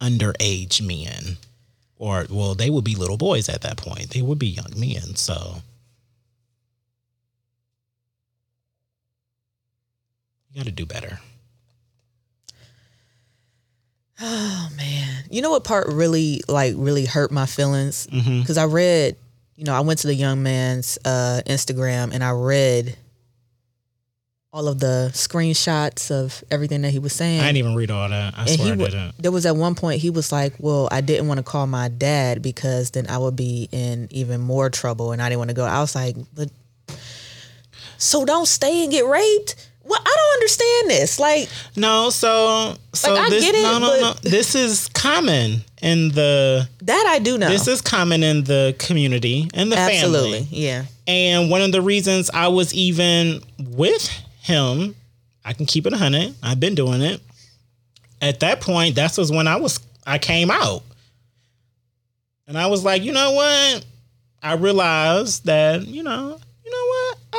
underage 0.00 0.80
men. 0.80 1.36
Or 1.96 2.26
well, 2.30 2.54
they 2.54 2.70
would 2.70 2.84
be 2.84 2.94
little 2.94 3.18
boys 3.18 3.48
at 3.48 3.60
that 3.62 3.76
point. 3.76 4.10
They 4.10 4.22
would 4.22 4.38
be 4.38 4.48
young 4.48 4.72
men. 4.74 5.16
So 5.16 5.62
You 10.52 10.60
got 10.60 10.66
to 10.66 10.72
do 10.72 10.86
better. 10.86 11.20
Oh 14.20 14.68
man. 14.76 15.24
You 15.30 15.42
know 15.42 15.50
what 15.50 15.64
part 15.64 15.86
really 15.88 16.42
like 16.48 16.74
really 16.76 17.06
hurt 17.06 17.30
my 17.30 17.46
feelings? 17.46 18.06
Because 18.06 18.58
I 18.58 18.66
read, 18.66 19.16
you 19.56 19.64
know, 19.64 19.74
I 19.74 19.80
went 19.80 20.00
to 20.00 20.08
the 20.08 20.14
young 20.14 20.42
man's 20.42 20.98
uh, 21.04 21.40
Instagram 21.46 22.12
and 22.12 22.22
I 22.22 22.32
read 22.32 22.96
all 24.52 24.66
of 24.66 24.80
the 24.80 25.10
screenshots 25.14 26.10
of 26.10 26.42
everything 26.50 26.82
that 26.82 26.90
he 26.90 26.98
was 26.98 27.12
saying. 27.12 27.40
I 27.40 27.44
didn't 27.46 27.58
even 27.58 27.76
read 27.76 27.90
all 27.90 28.08
that. 28.08 28.34
I 28.36 28.42
and 28.42 28.50
swear 28.50 28.74
he 28.74 28.82
I 28.82 28.88
didn't. 28.88 29.22
there 29.22 29.30
was 29.30 29.46
at 29.46 29.54
one 29.54 29.76
point 29.76 30.00
he 30.02 30.10
was 30.10 30.32
like, 30.32 30.54
"Well, 30.58 30.88
I 30.90 31.00
didn't 31.00 31.28
want 31.28 31.38
to 31.38 31.44
call 31.44 31.66
my 31.68 31.88
dad 31.88 32.42
because 32.42 32.90
then 32.90 33.08
I 33.08 33.16
would 33.18 33.36
be 33.36 33.68
in 33.70 34.08
even 34.10 34.40
more 34.40 34.68
trouble, 34.68 35.12
and 35.12 35.22
I 35.22 35.28
didn't 35.28 35.38
want 35.38 35.50
to 35.50 35.54
go." 35.54 35.64
I 35.64 35.80
was 35.80 35.94
like, 35.94 36.16
"But 36.34 36.50
so 37.96 38.24
don't 38.24 38.46
stay 38.46 38.82
and 38.82 38.90
get 38.90 39.06
raped." 39.06 39.69
Well, 39.90 40.00
I 40.00 40.16
don't 40.16 40.34
understand 40.40 40.90
this. 40.90 41.18
Like, 41.18 41.48
No, 41.76 42.10
so 42.10 42.76
so 42.94 43.12
Like, 43.14 43.26
I 43.26 43.30
this 43.30 43.44
get 43.44 43.54
it, 43.56 43.62
no 43.62 43.78
no 43.80 44.00
no. 44.00 44.12
This 44.22 44.54
is 44.54 44.88
common 44.94 45.64
in 45.82 46.10
the 46.10 46.68
that 46.82 47.06
I 47.08 47.18
do 47.18 47.36
know. 47.36 47.48
this 47.48 47.66
is 47.66 47.82
common 47.82 48.22
in 48.22 48.44
the 48.44 48.74
community 48.78 49.48
and 49.52 49.72
the 49.72 49.76
family. 49.76 49.94
Absolutely, 49.96 50.42
family. 50.44 50.48
yeah. 50.52 50.84
And 51.08 51.50
one 51.50 51.60
of 51.60 51.72
the 51.72 51.82
reasons 51.82 52.30
I 52.32 52.48
was 52.48 52.72
even 52.72 53.42
with 53.58 54.08
him, 54.42 54.94
I 55.44 55.52
can 55.54 55.66
keep 55.66 55.86
it 55.86 55.92
hundred. 55.92 56.34
I've 56.42 56.60
been 56.60 56.76
doing 56.76 57.02
it. 57.02 57.20
At 58.22 58.40
that 58.40 58.60
point, 58.60 58.94
that 58.94 59.16
was 59.18 59.32
when 59.32 59.48
I 59.48 59.56
was 59.56 59.80
I 60.06 60.18
came 60.18 60.50
out. 60.52 60.82
And 62.46 62.56
I 62.58 62.66
was 62.66 62.84
like, 62.84 63.02
you 63.02 63.12
know 63.12 63.32
what? 63.32 63.84
I 64.42 64.54
realized 64.54 65.46
that, 65.46 65.86
you 65.86 66.02
know, 66.02 66.02
you 66.02 66.02
know 66.02 66.32
what? 66.32 66.40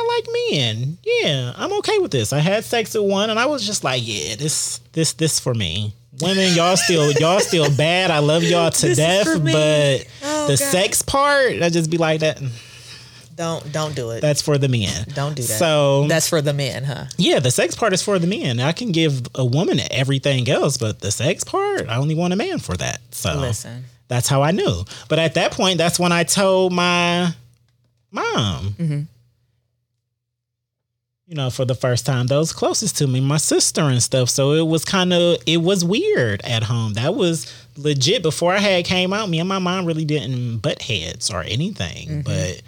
I 0.02 0.16
like 0.16 0.28
men. 0.52 0.98
Yeah, 1.04 1.52
I'm 1.56 1.72
okay 1.74 1.98
with 1.98 2.10
this. 2.10 2.32
I 2.32 2.38
had 2.40 2.64
sex 2.64 2.94
with 2.94 3.04
one 3.10 3.30
and 3.30 3.38
I 3.38 3.46
was 3.46 3.64
just 3.66 3.84
like, 3.84 4.02
yeah, 4.04 4.36
this 4.36 4.78
this 4.92 5.12
this 5.14 5.38
for 5.40 5.54
me. 5.54 5.94
Women, 6.20 6.54
y'all 6.54 6.76
still 6.76 7.10
y'all 7.12 7.40
still 7.40 7.74
bad. 7.76 8.10
I 8.10 8.18
love 8.18 8.42
y'all 8.44 8.70
to 8.70 8.86
This 8.88 8.98
death, 8.98 9.26
but 9.26 10.06
Oh, 10.24 10.46
the 10.46 10.52
God. 10.52 10.58
sex 10.58 11.02
part, 11.02 11.62
I 11.62 11.68
just 11.70 11.90
be 11.90 11.96
like 11.98 12.20
that. 12.20 12.40
Don't 13.34 13.72
don't 13.72 13.96
do 13.96 14.10
it. 14.10 14.20
That's 14.20 14.42
for 14.42 14.58
the 14.58 14.68
men. 14.68 15.06
don't 15.14 15.34
do 15.34 15.42
that. 15.42 15.58
So 15.58 16.06
That's 16.06 16.28
for 16.28 16.42
the 16.42 16.52
men, 16.52 16.84
huh? 16.84 17.06
yeah, 17.16 17.38
the 17.40 17.50
sex 17.50 17.74
part 17.74 17.94
is 17.94 18.02
for 18.02 18.18
the 18.18 18.26
men. 18.26 18.60
I 18.60 18.72
can 18.72 18.92
give 18.92 19.22
a 19.34 19.44
woman 19.44 19.80
everything 19.90 20.48
else, 20.50 20.76
but 20.76 21.00
the 21.00 21.10
sex 21.10 21.42
part, 21.42 21.88
I 21.88 21.96
only 21.96 22.14
want 22.14 22.34
a 22.34 22.36
man 22.36 22.58
for 22.58 22.76
that. 22.76 23.00
So 23.10 23.34
Listen. 23.38 23.84
that's 24.08 24.28
how 24.28 24.42
I 24.42 24.50
knew. 24.50 24.84
But 25.08 25.18
at 25.18 25.34
that 25.34 25.52
point, 25.52 25.78
that's 25.78 25.98
when 25.98 26.12
I 26.12 26.24
told 26.24 26.72
my 26.74 27.32
mom. 28.10 28.74
Mhm. 28.78 29.06
You 31.32 31.36
know, 31.36 31.48
for 31.48 31.64
the 31.64 31.74
first 31.74 32.04
time, 32.04 32.26
those 32.26 32.52
closest 32.52 32.98
to 32.98 33.06
me, 33.06 33.18
my 33.18 33.38
sister 33.38 33.80
and 33.80 34.02
stuff. 34.02 34.28
So 34.28 34.52
it 34.52 34.66
was 34.66 34.84
kind 34.84 35.14
of 35.14 35.38
it 35.46 35.62
was 35.62 35.82
weird 35.82 36.42
at 36.44 36.62
home. 36.62 36.92
That 36.92 37.14
was 37.14 37.50
legit. 37.74 38.22
Before 38.22 38.52
I 38.52 38.58
had 38.58 38.84
came 38.84 39.14
out, 39.14 39.30
me 39.30 39.40
and 39.40 39.48
my 39.48 39.58
mom 39.58 39.86
really 39.86 40.04
didn't 40.04 40.58
butt 40.58 40.82
heads 40.82 41.30
or 41.30 41.42
anything. 41.42 42.08
Mm-hmm. 42.08 42.20
But 42.20 42.60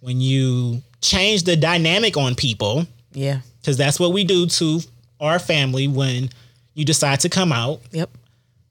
when 0.00 0.20
you 0.20 0.82
change 1.00 1.44
the 1.44 1.56
dynamic 1.56 2.18
on 2.18 2.34
people, 2.34 2.86
Yeah. 3.14 3.40
because 3.62 3.78
that's 3.78 3.98
what 3.98 4.12
we 4.12 4.24
do 4.24 4.44
to 4.48 4.80
our 5.18 5.38
family 5.38 5.88
when 5.88 6.28
you 6.74 6.84
decide 6.84 7.20
to 7.20 7.30
come 7.30 7.52
out. 7.52 7.80
Yep. 7.90 8.10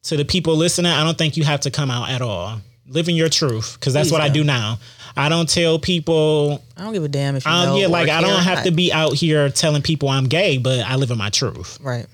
To 0.04 0.18
the 0.18 0.26
people 0.26 0.58
listening, 0.58 0.92
I 0.92 1.04
don't 1.04 1.18
think 1.18 1.38
you 1.38 1.44
have 1.46 1.62
to 1.62 1.72
come 1.72 1.90
out 1.90 2.12
at 2.12 2.22
all. 2.22 2.62
Living 2.90 3.16
your 3.16 3.30
truth, 3.30 3.78
because 3.80 3.94
that's 3.94 4.10
Please 4.10 4.14
what 4.14 4.22
I 4.22 4.28
don't. 4.28 4.34
do 4.34 4.44
now. 4.44 4.80
I 5.16 5.30
don't 5.30 5.50
tell 5.50 5.80
people, 5.80 6.64
I 6.78 6.84
don't 6.84 6.94
give 6.94 7.04
a 7.04 7.08
damn 7.08 7.36
if 7.36 7.46
you 7.46 7.52
um, 7.52 7.70
know. 7.70 7.78
yeah, 7.78 7.88
like 7.88 8.10
I 8.10 8.22
don't 8.22 8.42
have 8.42 8.64
to 8.64 8.72
be 8.72 8.92
out 8.94 9.14
here 9.14 9.50
telling 9.50 9.82
people 9.82 10.10
I'm 10.10 10.26
gay, 10.26 10.58
but 10.58 10.80
I 10.80 10.96
live 10.96 11.12
in 11.12 11.18
my 11.18 11.30
truth. 11.30 11.78
Right. 11.82 12.08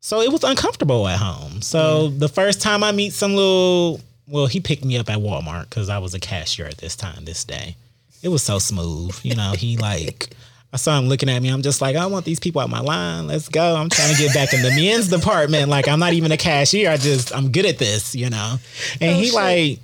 So 0.00 0.20
it 0.20 0.32
was 0.32 0.44
uncomfortable 0.44 1.06
at 1.08 1.18
home. 1.18 1.62
So 1.62 2.08
the 2.08 2.28
first 2.28 2.60
time 2.60 2.82
I 2.82 2.92
meet 2.92 3.12
some 3.12 3.34
little, 3.34 4.00
well, 4.26 4.46
he 4.46 4.60
picked 4.60 4.84
me 4.84 4.96
up 4.98 5.10
at 5.10 5.18
Walmart 5.18 5.68
because 5.68 5.88
I 5.88 5.98
was 5.98 6.14
a 6.14 6.20
cashier 6.20 6.66
at 6.66 6.78
this 6.78 6.96
time, 6.96 7.24
this 7.24 7.44
day. 7.44 7.76
It 8.22 8.28
was 8.28 8.42
so 8.42 8.58
smooth. 8.58 9.18
You 9.22 9.34
know, 9.34 9.52
he 9.52 9.76
like, 9.76 10.30
I 10.72 10.76
saw 10.76 10.96
him 10.98 11.08
looking 11.08 11.28
at 11.28 11.42
me. 11.42 11.48
I'm 11.48 11.62
just 11.62 11.80
like, 11.80 11.96
I 11.96 12.06
want 12.06 12.24
these 12.24 12.38
people 12.38 12.60
out 12.60 12.70
my 12.70 12.80
line. 12.80 13.26
Let's 13.26 13.48
go. 13.48 13.74
I'm 13.76 13.88
trying 13.88 14.14
to 14.14 14.22
get 14.22 14.32
back 14.32 14.52
in 14.52 14.62
the 14.62 14.70
men's 14.70 15.08
department. 15.08 15.68
Like, 15.68 15.88
I'm 15.88 15.98
not 15.98 16.12
even 16.12 16.30
a 16.30 16.36
cashier. 16.36 16.90
I 16.90 16.96
just, 16.96 17.34
I'm 17.34 17.50
good 17.50 17.66
at 17.66 17.78
this, 17.78 18.14
you 18.14 18.30
know? 18.30 18.56
And 19.00 19.16
Oh, 19.16 19.18
he 19.18 19.26
shit. 19.26 19.34
like 19.34 19.78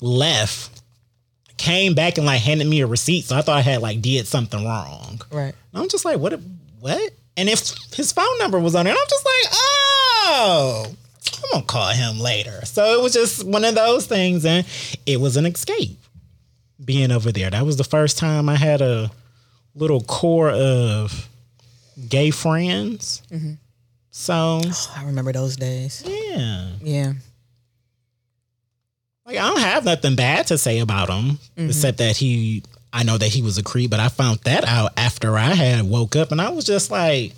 left, 0.00 0.82
came 1.58 1.94
back 1.94 2.16
and 2.18 2.26
like 2.26 2.40
handed 2.40 2.66
me 2.66 2.80
a 2.80 2.86
receipt. 2.88 3.24
So 3.26 3.36
I 3.36 3.42
thought 3.42 3.56
I 3.58 3.60
had 3.60 3.82
like 3.82 4.02
did 4.02 4.26
something 4.26 4.64
wrong. 4.64 5.20
Right. 5.30 5.54
I'm 5.74 5.88
just 5.88 6.04
like, 6.04 6.18
what? 6.18 6.32
What? 6.80 7.12
And 7.36 7.48
if 7.48 7.60
his 7.94 8.10
phone 8.12 8.38
number 8.40 8.58
was 8.58 8.74
on 8.74 8.84
there, 8.84 8.94
I'm 8.94 9.08
just 9.08 9.24
like, 9.24 9.54
oh, 9.54 10.86
I'm 11.44 11.50
gonna 11.52 11.64
call 11.64 11.88
him 11.92 12.18
later. 12.18 12.64
So 12.66 12.98
it 12.98 13.02
was 13.02 13.12
just 13.12 13.44
one 13.46 13.64
of 13.64 13.74
those 13.74 14.06
things, 14.06 14.44
and 14.44 14.66
it 15.06 15.20
was 15.20 15.36
an 15.36 15.46
escape 15.46 15.98
being 16.84 17.10
over 17.12 17.30
there. 17.32 17.48
That 17.48 17.64
was 17.64 17.76
the 17.76 17.84
first 17.84 18.18
time 18.18 18.48
I 18.48 18.56
had 18.56 18.80
a 18.82 19.10
little 19.74 20.00
core 20.02 20.50
of 20.50 21.28
gay 22.08 22.30
friends. 22.30 23.22
Mm-hmm. 23.30 23.52
So 24.10 24.60
Oh, 24.64 24.94
I 24.96 25.04
remember 25.04 25.32
those 25.32 25.56
days. 25.56 26.02
yeah, 26.06 26.68
Yeah. 26.82 27.12
like 29.26 29.36
I 29.38 29.48
don't 29.48 29.60
have 29.60 29.84
nothing 29.84 30.16
bad 30.16 30.46
to 30.48 30.58
say 30.58 30.80
about 30.80 31.08
him, 31.08 31.38
mm-hmm. 31.56 31.68
except 31.68 31.98
that 31.98 32.16
he. 32.16 32.62
I 32.94 33.04
know 33.04 33.16
that 33.16 33.28
he 33.28 33.40
was 33.40 33.56
a 33.56 33.62
creep, 33.62 33.90
but 33.90 34.00
I 34.00 34.08
found 34.08 34.40
that 34.40 34.64
out 34.66 34.92
after 34.98 35.38
I 35.38 35.54
had 35.54 35.82
woke 35.88 36.14
up, 36.14 36.30
and 36.30 36.42
I 36.42 36.50
was 36.50 36.66
just 36.66 36.90
like, 36.90 37.32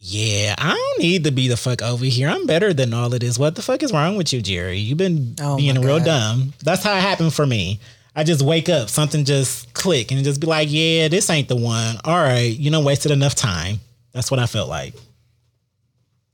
"Yeah, 0.00 0.56
I 0.58 0.74
don't 0.74 0.98
need 1.04 1.22
to 1.22 1.30
be 1.30 1.46
the 1.46 1.56
fuck 1.56 1.82
over 1.82 2.04
here. 2.04 2.28
I'm 2.28 2.44
better 2.46 2.74
than 2.74 2.92
all 2.92 3.14
of 3.14 3.20
this. 3.20 3.38
What 3.38 3.54
the 3.54 3.62
fuck 3.62 3.84
is 3.84 3.92
wrong 3.92 4.16
with 4.16 4.32
you, 4.32 4.42
Jerry? 4.42 4.78
You've 4.78 4.98
been 4.98 5.36
Oh, 5.40 5.56
being 5.56 5.80
real 5.80 6.00
dumb." 6.00 6.52
That's 6.64 6.82
how 6.82 6.96
it 6.96 7.00
happened 7.02 7.32
for 7.32 7.46
me. 7.46 7.78
I 8.16 8.22
just 8.22 8.42
wake 8.42 8.68
up, 8.68 8.88
something 8.88 9.24
just 9.24 9.74
click, 9.74 10.12
and 10.12 10.22
just 10.22 10.40
be 10.40 10.46
like, 10.46 10.68
"Yeah, 10.70 11.08
this 11.08 11.28
ain't 11.30 11.48
the 11.48 11.56
one." 11.56 11.98
All 12.04 12.22
right, 12.22 12.56
you 12.56 12.70
know, 12.70 12.80
wasted 12.80 13.10
enough 13.10 13.34
time. 13.34 13.80
That's 14.12 14.30
what 14.30 14.38
I 14.38 14.46
felt 14.46 14.68
like. 14.68 14.94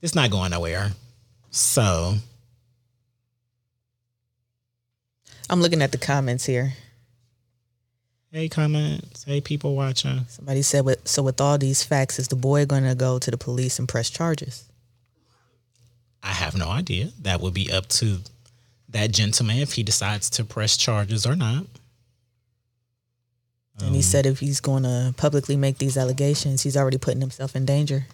It's 0.01 0.15
not 0.15 0.29
going 0.29 0.51
nowhere. 0.51 0.91
So 1.49 2.15
I'm 5.49 5.61
looking 5.61 5.81
at 5.81 5.91
the 5.91 5.97
comments 5.97 6.45
here. 6.45 6.73
Hey, 8.31 8.47
comments. 8.47 9.25
Hey, 9.25 9.41
people 9.41 9.75
watching. 9.75 10.25
Somebody 10.29 10.61
said, 10.61 10.85
with, 10.85 11.05
"So 11.07 11.21
with 11.21 11.41
all 11.41 11.57
these 11.57 11.83
facts, 11.83 12.17
is 12.19 12.29
the 12.29 12.35
boy 12.35 12.65
going 12.65 12.83
to 12.83 12.95
go 12.95 13.19
to 13.19 13.31
the 13.31 13.37
police 13.37 13.77
and 13.79 13.89
press 13.89 14.09
charges?" 14.09 14.63
I 16.23 16.29
have 16.33 16.55
no 16.55 16.69
idea. 16.69 17.11
That 17.21 17.41
would 17.41 17.53
be 17.53 17.71
up 17.71 17.89
to 17.89 18.19
that 18.89 19.11
gentleman 19.11 19.57
if 19.57 19.73
he 19.73 19.83
decides 19.83 20.29
to 20.31 20.45
press 20.45 20.77
charges 20.77 21.25
or 21.25 21.35
not. 21.35 21.65
And 23.81 23.89
Um, 23.89 23.95
he 23.95 24.01
said, 24.01 24.25
if 24.25 24.39
he's 24.39 24.59
going 24.59 24.83
to 24.83 25.13
publicly 25.17 25.55
make 25.57 25.77
these 25.79 25.97
allegations, 25.97 26.61
he's 26.63 26.77
already 26.77 26.97
putting 26.97 27.21
himself 27.21 27.55
in 27.55 27.65
danger. 27.65 28.05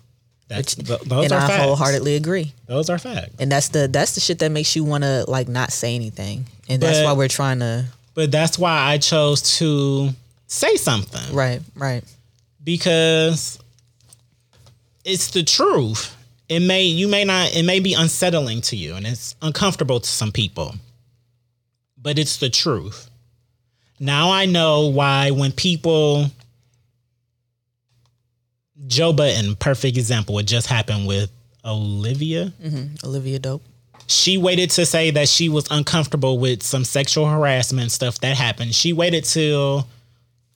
That's, 0.48 0.76
th- 0.76 1.02
those 1.02 1.26
and 1.26 1.34
are 1.34 1.42
I 1.42 1.48
facts. 1.48 1.64
wholeheartedly 1.64 2.16
agree. 2.16 2.54
Those 2.68 2.90
are 2.90 2.98
facts. 2.98 3.36
And 3.40 3.52
that's 3.52 3.68
the 3.70 3.90
that's 3.90 4.16
the 4.16 4.22
shit 4.22 4.40
that 4.40 4.50
makes 4.50 4.76
you 4.78 4.86
want 4.86 5.04
to 5.04 5.26
like 5.28 5.50
not 5.50 5.74
say 5.74 5.94
anything. 5.94 6.46
And 6.70 6.82
that's 6.82 7.04
why 7.04 7.12
we're 7.14 7.28
trying 7.28 7.60
to. 7.60 7.86
But 8.14 8.32
that's 8.32 8.58
why 8.58 8.72
I 8.94 8.98
chose 8.98 9.58
to 9.60 10.10
say 10.48 10.76
something 10.78 11.36
Right. 11.36 11.62
Right. 11.76 12.04
because 12.64 13.60
it's 15.04 15.32
the 15.32 15.44
truth. 15.44 16.16
it 16.50 16.62
may 16.62 16.84
you 16.84 17.10
may 17.10 17.26
not 17.26 17.54
it 17.54 17.64
may 17.64 17.82
be 17.82 17.94
unsettling 17.94 18.62
to 18.62 18.76
you 18.78 18.96
and 18.96 19.06
it's 19.06 19.36
uncomfortable 19.42 20.00
to 20.00 20.10
some 20.10 20.32
people 20.32 20.76
but 22.02 22.18
it's 22.18 22.38
the 22.38 22.50
truth 22.50 23.07
now 24.00 24.32
i 24.32 24.46
know 24.46 24.88
why 24.88 25.32
when 25.32 25.52
people 25.52 26.26
joe 28.88 29.12
budden 29.14 29.56
perfect 29.56 29.98
example 29.98 30.38
it 30.40 30.44
just 30.44 30.68
happened 30.68 31.08
with 31.08 31.32
olivia 31.66 32.54
mm-hmm. 32.64 33.06
Olivia 33.06 33.40
Dope. 33.40 33.64
she 34.08 34.38
waited 34.38 34.70
to 34.72 34.86
say 34.86 35.12
that 35.12 35.28
she 35.28 35.50
was 35.50 35.68
uncomfortable 35.72 36.38
with 36.40 36.64
some 36.64 36.86
sexual 36.86 37.28
harassment 37.28 37.92
stuff 37.92 38.20
that 38.20 38.38
happened 38.38 38.74
she 38.74 38.94
waited 38.94 39.26
till 39.26 39.88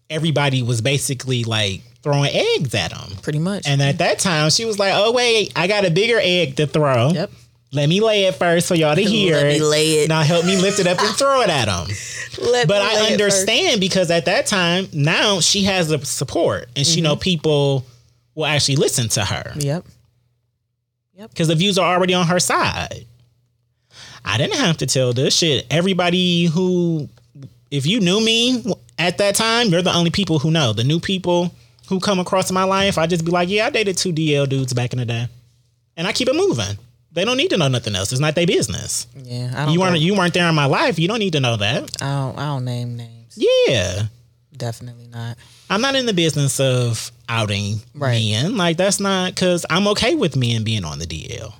everybody 0.10 0.62
was 0.62 0.81
basically 0.81 1.43
like 1.43 1.81
throwing 2.03 2.31
eggs 2.33 2.74
at 2.75 2.91
them 2.91 3.12
Pretty 3.21 3.39
much. 3.39 3.67
and 3.67 3.81
at 3.81 4.00
that 4.00 4.17
time, 4.19 4.50
she 4.50 4.65
was 4.65 4.79
like, 4.79 4.91
"Oh 4.95 5.12
wait, 5.12 5.51
I 5.55 5.67
got 5.67 5.86
a 5.86 5.91
bigger 5.91 6.19
egg 6.19 6.55
to 6.55 6.65
throw. 6.65 7.10
Yep. 7.12 7.31
Let 7.73 7.87
me 7.87 8.01
lay 8.01 8.25
it 8.25 8.35
first 8.35 8.67
for 8.67 8.75
y'all 8.75 8.95
to 8.95 9.03
hear. 9.03 9.35
Let 9.35 9.47
me 9.47 9.55
it. 9.55 9.63
lay 9.63 9.87
it. 10.03 10.09
Now 10.09 10.21
help 10.23 10.45
me 10.45 10.61
lift 10.61 10.79
it 10.79 10.87
up 10.87 10.99
and 10.99 11.15
throw 11.15 11.41
it 11.41 11.49
at 11.49 11.65
them." 11.65 11.87
Let 12.41 12.67
But 12.67 12.81
I 12.81 13.11
understand 13.11 13.79
because 13.81 14.09
at 14.09 14.25
that 14.25 14.45
time, 14.45 14.87
now 14.93 15.39
she 15.39 15.63
has 15.63 15.89
the 15.89 16.03
support, 16.05 16.69
and 16.75 16.85
she 16.85 17.01
know 17.01 17.13
mm-hmm. 17.13 17.21
people 17.21 17.85
will 18.35 18.45
actually 18.45 18.77
listen 18.77 19.09
to 19.09 19.25
her 19.25 19.51
first. 19.53 19.65
Yep. 19.65 21.29
because 21.29 21.47
the 21.47 21.55
views 21.55 21.77
are 21.77 21.93
already 21.93 22.13
on 22.13 22.27
her 22.27 22.39
side. 22.39 23.05
I 24.23 24.37
didn't 24.37 24.57
have 24.57 24.77
to 24.77 24.85
tell 24.85 25.13
this 25.13 25.35
shit. 25.35 25.65
Everybody 25.69 26.45
who, 26.45 27.09
if 27.69 27.85
you 27.85 27.99
knew 27.99 28.23
me 28.23 28.63
at 28.99 29.17
that 29.17 29.35
time, 29.35 29.69
you're 29.69 29.81
the 29.81 29.95
only 29.95 30.11
people 30.11 30.39
who 30.39 30.51
know. 30.51 30.73
The 30.73 30.83
new 30.83 30.99
people 30.99 31.53
who 31.87 31.99
come 31.99 32.19
across 32.19 32.51
my 32.51 32.63
life, 32.63 32.97
I 32.97 33.07
just 33.07 33.25
be 33.25 33.31
like, 33.31 33.49
yeah, 33.49 33.67
I 33.67 33.69
dated 33.69 33.97
two 33.97 34.13
DL 34.13 34.47
dudes 34.47 34.73
back 34.73 34.93
in 34.93 34.99
the 34.99 35.05
day, 35.05 35.27
and 35.97 36.07
I 36.07 36.13
keep 36.13 36.27
it 36.27 36.35
moving. 36.35 36.77
They 37.13 37.25
don't 37.25 37.38
need 37.38 37.50
to 37.50 37.58
know 37.58 37.68
nothing 37.68 37.96
else. 37.96 38.12
It's 38.12 38.22
not 38.22 38.36
their 38.36 38.48
business. 38.48 39.06
Yeah. 39.15 39.51
I 39.56 39.65
don't. 39.65 39.74
You 39.74 39.80
weren't 39.82 40.00
you 40.00 40.15
weren't 40.15 40.34
there 40.34 40.48
in 40.48 40.56
my 40.56 40.65
life. 40.65 40.98
You 40.98 41.08
don't 41.08 41.20
need 41.20 41.34
to 41.34 41.39
know 41.41 41.58
that. 41.58 42.01
I 42.01 42.06
don't. 42.06 42.39
I 42.39 42.46
don't 42.46 42.65
name 42.65 42.96
names. 42.96 43.38
Yeah. 43.68 44.03
Definitely 44.56 45.08
not. 45.08 45.38
I'm 45.70 45.82
not 45.82 45.96
in 45.96 46.06
the 46.06 46.13
business 46.13 46.60
of 46.60 47.12
outing 47.27 47.82
Right. 47.96 48.22
men. 48.22 48.56
Like 48.58 48.77
that's 48.77 49.00
not 49.00 49.34
because 49.34 49.65
I'm 49.70 49.88
okay 49.89 50.15
with 50.15 50.36
men 50.36 50.63
being 50.63 50.86
on 50.86 51.00
the 51.00 51.06
DL. 51.08 51.53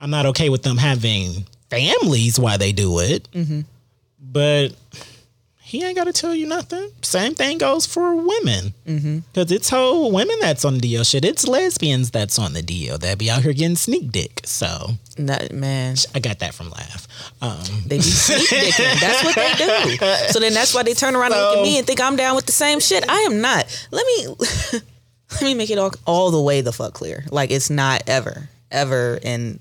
I'm 0.00 0.10
not 0.10 0.26
okay 0.26 0.48
with 0.48 0.62
them 0.62 0.76
having 0.78 1.46
families 1.68 2.38
while 2.38 2.56
they 2.58 2.72
do 2.72 2.98
it. 3.00 3.28
Mm-hmm. 3.32 3.60
But 4.20 4.68
he 5.70 5.84
ain't 5.84 5.94
got 5.96 6.04
to 6.04 6.12
tell 6.12 6.34
you 6.34 6.48
nothing. 6.48 6.90
Same 7.00 7.32
thing 7.36 7.56
goes 7.56 7.86
for 7.86 8.16
women. 8.16 8.74
Because 8.84 9.52
it's 9.52 9.68
whole 9.70 10.10
women 10.10 10.34
that's 10.40 10.64
on 10.64 10.74
the 10.74 10.80
deal 10.80 11.04
shit. 11.04 11.24
It's 11.24 11.46
lesbians 11.46 12.10
that's 12.10 12.40
on 12.40 12.54
the 12.54 12.60
DL 12.60 12.98
that 12.98 13.18
be 13.18 13.30
out 13.30 13.42
here 13.42 13.52
getting 13.52 13.76
sneak 13.76 14.10
dick. 14.10 14.40
So 14.44 14.96
That 15.16 15.52
man. 15.52 15.94
I 16.12 16.18
got 16.18 16.40
that 16.40 16.54
from 16.54 16.70
Laugh. 16.70 17.06
Um, 17.40 17.62
They 17.86 17.98
be 17.98 18.02
sneak 18.02 18.48
dicking. 18.48 19.00
That's 19.00 19.22
what 19.24 19.34
they 19.36 19.96
do. 19.96 20.32
So 20.32 20.40
then 20.40 20.54
that's 20.54 20.74
why 20.74 20.82
they 20.82 20.92
turn 20.92 21.14
around 21.14 21.34
and 21.34 21.40
look 21.40 21.58
at 21.58 21.62
me 21.62 21.78
and 21.78 21.86
think 21.86 22.00
I'm 22.00 22.16
down 22.16 22.34
with 22.34 22.46
the 22.46 22.52
same 22.52 22.80
shit. 22.80 23.08
I 23.08 23.20
am 23.20 23.40
not. 23.40 23.64
Let 23.92 24.04
me 24.06 24.26
let 25.30 25.42
me 25.42 25.54
make 25.54 25.70
it 25.70 25.78
all 25.78 25.92
all 26.04 26.32
the 26.32 26.42
way 26.42 26.62
the 26.62 26.72
fuck 26.72 26.94
clear. 26.94 27.24
Like 27.30 27.52
it's 27.52 27.70
not 27.70 28.02
ever, 28.08 28.48
ever 28.72 29.20
in 29.22 29.60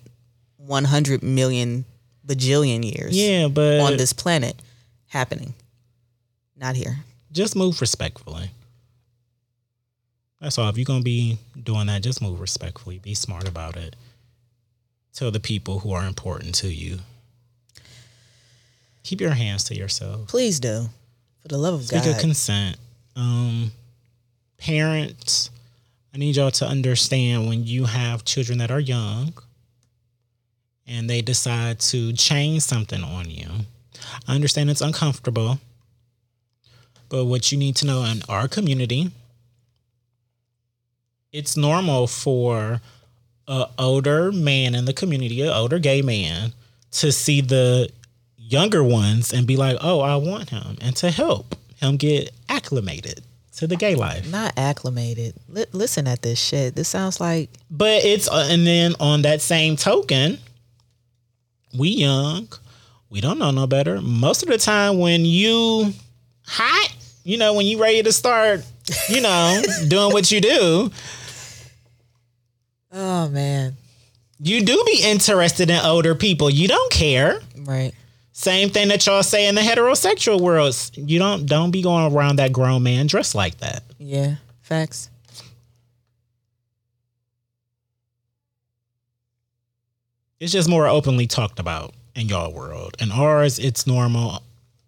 one 0.57 0.85
hundred 0.85 1.21
million 1.21 1.85
bajillion 2.25 2.83
years 2.83 3.15
yeah, 3.15 3.47
but 3.47 3.79
on 3.81 3.97
this 3.97 4.11
planet 4.13 4.55
happening. 5.07 5.53
Not 6.59 6.75
here. 6.75 6.97
just 7.31 7.55
move 7.55 7.79
respectfully. 7.81 8.51
That's 10.41 10.57
all. 10.57 10.69
If 10.69 10.77
you're 10.77 10.85
gonna 10.85 11.03
be 11.03 11.37
doing 11.61 11.87
that, 11.87 12.01
just 12.03 12.21
move 12.21 12.39
respectfully. 12.39 12.99
Be 12.99 13.13
smart 13.13 13.47
about 13.47 13.75
it. 13.75 13.95
Tell 15.13 15.31
the 15.31 15.39
people 15.39 15.79
who 15.79 15.91
are 15.91 16.05
important 16.05 16.55
to 16.55 16.69
you. 16.69 16.99
Keep 19.03 19.21
your 19.21 19.31
hands 19.31 19.63
to 19.65 19.75
yourself. 19.75 20.27
Please 20.27 20.59
do. 20.59 20.89
For 21.41 21.47
the 21.47 21.57
love 21.57 21.73
of 21.75 21.85
Speak 21.85 22.03
God. 22.03 22.15
of 22.15 22.19
consent. 22.19 22.77
Um, 23.15 23.71
parents, 24.57 25.49
I 26.13 26.17
need 26.17 26.35
y'all 26.35 26.51
to 26.51 26.65
understand 26.67 27.47
when 27.47 27.65
you 27.65 27.85
have 27.85 28.23
children 28.25 28.57
that 28.59 28.71
are 28.71 28.79
young 28.79 29.33
and 30.87 31.09
they 31.09 31.21
decide 31.21 31.79
to 31.79 32.13
change 32.13 32.61
something 32.63 33.03
on 33.03 33.29
you. 33.29 33.47
I 34.27 34.35
understand 34.35 34.69
it's 34.69 34.81
uncomfortable, 34.81 35.59
but 37.09 37.25
what 37.25 37.51
you 37.51 37.57
need 37.57 37.75
to 37.77 37.85
know 37.85 38.03
in 38.03 38.21
our 38.29 38.47
community, 38.47 39.11
it's 41.31 41.57
normal 41.57 42.07
for 42.07 42.81
a 43.47 43.67
older 43.77 44.31
man 44.31 44.75
in 44.75 44.85
the 44.85 44.93
community, 44.93 45.41
an 45.41 45.49
older 45.49 45.79
gay 45.79 46.01
man, 46.01 46.53
to 46.91 47.11
see 47.11 47.41
the 47.41 47.89
younger 48.37 48.83
ones 48.83 49.33
and 49.33 49.45
be 49.45 49.57
like, 49.57 49.77
"Oh, 49.81 49.99
I 49.99 50.15
want 50.15 50.49
him," 50.49 50.77
and 50.81 50.95
to 50.97 51.11
help 51.11 51.55
him 51.77 51.97
get 51.97 52.31
acclimated 52.47 53.21
to 53.57 53.67
the 53.67 53.75
gay 53.75 53.95
life. 53.95 54.29
not 54.31 54.53
acclimated. 54.57 55.33
Li- 55.49 55.65
listen 55.73 56.07
at 56.07 56.21
this 56.21 56.39
shit. 56.39 56.75
This 56.75 56.87
sounds 56.87 57.19
like 57.19 57.49
But 57.69 58.03
it's 58.05 58.29
uh, 58.29 58.47
and 58.49 58.65
then 58.65 58.95
on 58.99 59.23
that 59.23 59.41
same 59.41 59.75
token, 59.75 60.39
we 61.77 61.89
young, 61.89 62.47
we 63.09 63.21
don't 63.21 63.37
know 63.39 63.51
no 63.51 63.67
better. 63.67 64.01
Most 64.01 64.43
of 64.43 64.49
the 64.49 64.57
time 64.57 64.97
when 64.99 65.25
you 65.25 65.93
hot, 66.47 66.93
you 67.29 67.37
know, 67.37 67.53
when 67.53 67.67
you 67.67 67.79
ready 67.79 68.01
to 68.01 68.11
start, 68.11 68.65
you 69.07 69.21
know, 69.21 69.61
doing 69.87 70.11
what 70.11 70.31
you 70.31 70.41
do, 70.41 70.89
oh 72.91 73.29
man. 73.29 73.77
you 74.39 74.65
do 74.65 74.83
be 74.83 75.03
interested 75.03 75.69
in 75.69 75.79
older 75.85 76.15
people. 76.15 76.49
You 76.49 76.67
don't 76.67 76.91
care. 76.91 77.39
Right. 77.55 77.91
Same 78.31 78.71
thing 78.71 78.87
that 78.87 79.05
y'all 79.05 79.21
say 79.21 79.47
in 79.47 79.53
the 79.53 79.61
heterosexual 79.61 80.41
world. 80.41 80.75
You 80.95 81.19
don't 81.19 81.45
don't 81.45 81.69
be 81.69 81.83
going 81.83 82.11
around 82.11 82.37
that 82.37 82.51
grown 82.51 82.81
man 82.81 83.05
dressed 83.05 83.35
like 83.35 83.59
that. 83.59 83.83
Yeah. 83.99 84.37
Facts. 84.63 85.11
It's 90.39 90.51
just 90.51 90.67
more 90.67 90.87
openly 90.87 91.27
talked 91.27 91.59
about 91.59 91.93
in 92.15 92.27
y'all 92.27 92.51
world. 92.51 92.97
In 92.99 93.11
ours, 93.11 93.59
it's 93.59 93.85
normal 93.85 94.41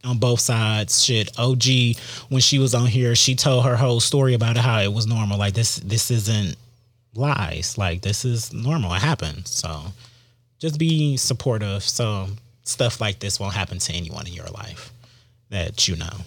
on 0.04 0.18
both 0.18 0.40
sides. 0.40 1.04
Shit, 1.04 1.38
OG 1.38 1.98
when 2.30 2.42
she 2.42 2.60
was 2.60 2.74
on 2.74 2.88
here, 2.88 3.16
she 3.16 3.36
told 3.36 3.66
her 3.66 3.76
whole 3.76 4.00
story 4.00 4.34
about 4.34 4.58
how 4.58 4.80
it 4.80 4.92
was 4.94 5.08
normal. 5.08 5.38
Like 5.38 5.54
this, 5.54 5.78
this 5.78 6.12
isn't 6.12 6.56
lies. 7.14 7.78
Like 7.78 8.02
this 8.02 8.26
is 8.26 8.54
normal. 8.54 8.94
It 8.94 9.02
happens. 9.02 9.50
So 9.50 9.82
just 10.60 10.80
be 10.80 11.18
supportive. 11.18 11.84
So 11.84 12.28
stuff 12.64 13.02
like 13.02 13.20
this 13.20 13.40
won't 13.40 13.54
happen 13.54 13.80
to 13.80 13.94
anyone 13.94 14.28
in 14.28 14.34
your 14.34 14.48
life 14.48 14.92
that 15.50 15.88
you 15.88 15.96
know. 15.96 16.18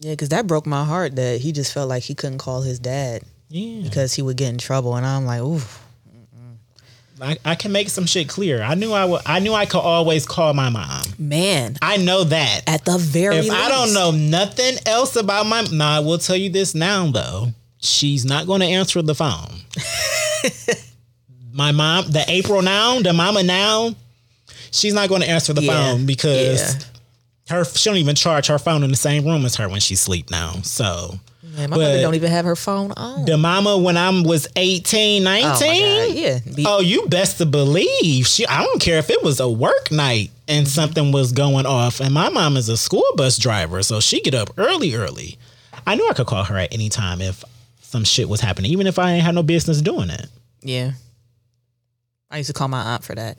Yeah, 0.00 0.12
because 0.12 0.30
that 0.30 0.48
broke 0.48 0.66
my 0.66 0.84
heart 0.84 1.14
that 1.16 1.40
he 1.40 1.52
just 1.52 1.72
felt 1.72 1.88
like 1.88 2.02
he 2.02 2.14
couldn't 2.14 2.38
call 2.38 2.62
his 2.62 2.80
dad 2.80 3.22
Yeah, 3.48 3.82
because 3.84 4.14
he 4.14 4.22
would 4.22 4.36
get 4.36 4.48
in 4.48 4.58
trouble, 4.58 4.96
and 4.96 5.06
I'm 5.06 5.26
like, 5.26 5.40
ooh, 5.40 5.60
I, 7.22 7.38
I 7.44 7.54
can 7.54 7.70
make 7.70 7.88
some 7.88 8.04
shit 8.04 8.28
clear. 8.28 8.62
I 8.62 8.74
knew 8.74 8.92
I 8.92 9.04
would. 9.04 9.22
I 9.24 9.38
knew 9.38 9.54
I 9.54 9.64
could 9.64 9.78
always 9.80 10.26
call 10.26 10.52
my 10.54 10.68
mom. 10.70 11.02
man. 11.18 11.76
I 11.80 11.96
know 11.96 12.24
that. 12.24 12.62
At 12.66 12.84
the 12.84 12.98
very 12.98 13.36
if 13.36 13.44
least, 13.44 13.56
I 13.56 13.68
don't 13.68 13.94
know 13.94 14.10
nothing 14.10 14.76
else 14.86 15.14
about 15.14 15.46
my, 15.46 15.62
nah, 15.70 15.96
I 15.98 16.00
will 16.00 16.18
tell 16.18 16.36
you 16.36 16.50
this 16.50 16.74
now 16.74 17.10
though. 17.10 17.48
She's 17.78 18.24
not 18.24 18.46
going 18.46 18.60
to 18.60 18.66
answer 18.66 19.00
the 19.02 19.14
phone. 19.14 19.60
my 21.52 21.72
mom, 21.72 22.10
the 22.10 22.24
April 22.28 22.62
now, 22.62 23.00
the 23.00 23.12
mama 23.12 23.42
now, 23.42 23.94
she's 24.70 24.94
not 24.94 25.08
going 25.08 25.22
to 25.22 25.28
answer 25.28 25.52
the 25.52 25.62
Yeah, 25.62 25.92
phone 25.92 26.06
because 26.06 26.74
yeah. 27.48 27.56
her 27.56 27.64
she 27.64 27.88
don't 27.90 27.98
even 27.98 28.14
charge 28.16 28.46
her 28.48 28.58
phone 28.58 28.82
in 28.82 28.90
the 28.90 28.96
same 28.96 29.24
room 29.24 29.44
as 29.44 29.56
her 29.56 29.68
when 29.68 29.80
she 29.80 29.94
sleep 29.96 30.30
now. 30.30 30.52
So 30.62 31.18
Man, 31.54 31.70
my 31.70 31.76
But- 31.76 31.82
mother 31.82 32.00
don't 32.00 32.14
even 32.14 32.30
have 32.30 32.44
her 32.46 32.56
phone 32.56 32.92
on. 32.96 33.24
the 33.26 33.36
mama 33.36 33.76
when 33.76 33.96
I 33.96 34.08
was 34.22 34.48
18, 34.56 35.22
19, 35.22 35.52
oh 35.52 36.04
yeah. 36.14 36.38
Be- 36.54 36.64
Oh, 36.66 36.80
you 36.80 37.06
best 37.08 37.38
to 37.38 37.46
believe 37.46 38.26
she. 38.26 38.46
I 38.46 38.62
don't 38.64 38.80
care 38.80 38.98
if 38.98 39.10
it 39.10 39.22
was 39.22 39.38
a 39.38 39.48
work 39.48 39.90
night 39.90 40.30
and 40.48 40.66
mm-hmm. 40.66 40.72
something 40.72 41.12
was 41.12 41.32
going 41.32 41.66
off. 41.66 42.00
And 42.00 42.14
my 42.14 42.28
mom 42.30 42.56
is 42.56 42.68
a 42.68 42.76
school 42.76 43.04
bus 43.16 43.36
driver, 43.38 43.82
so 43.82 44.00
she 44.00 44.20
get 44.22 44.34
up 44.34 44.50
early, 44.56 44.94
early. 44.94 45.36
I 45.86 45.94
knew 45.94 46.08
I 46.08 46.14
could 46.14 46.26
call 46.26 46.44
her 46.44 46.56
at 46.56 46.72
any 46.72 46.88
time 46.88 47.20
if 47.20 47.44
some 47.82 48.04
shit 48.04 48.28
was 48.28 48.40
happening, 48.40 48.70
even 48.72 48.86
if 48.86 48.98
I 48.98 49.12
ain't 49.12 49.22
had 49.24 49.34
no 49.34 49.42
business 49.42 49.80
doing 49.82 50.08
it. 50.10 50.26
yeah. 50.62 50.92
I 52.30 52.38
used 52.38 52.46
to 52.46 52.54
call 52.54 52.68
my 52.68 52.80
aunt 52.94 53.04
for 53.04 53.14
that. 53.14 53.36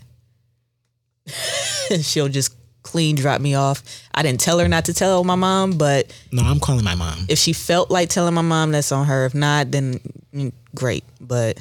She'll 2.04 2.30
just 2.30 2.56
clean 2.84 3.16
drop 3.16 3.42
me 3.42 3.56
off. 3.56 3.82
I 4.14 4.22
didn't 4.24 4.40
tell 4.42 4.60
her 4.60 4.68
not 4.68 4.86
to 4.86 4.94
tell 4.94 5.24
my 5.24 5.36
mom, 5.36 5.78
but 5.78 6.14
No, 6.32 6.44
I'm 6.44 6.60
calling 6.60 6.84
my 6.84 6.96
mom. 6.96 7.26
if 7.30 7.40
she 7.40 7.54
felt 7.54 7.90
like 7.90 8.10
telling 8.10 8.34
my 8.34 8.42
mom, 8.42 8.72
that's 8.72 8.92
on 8.92 9.06
her. 9.08 9.26
If 9.26 9.34
not, 9.34 9.72
then 9.72 10.00
mm, 10.34 10.52
great. 10.76 11.04
But 11.20 11.60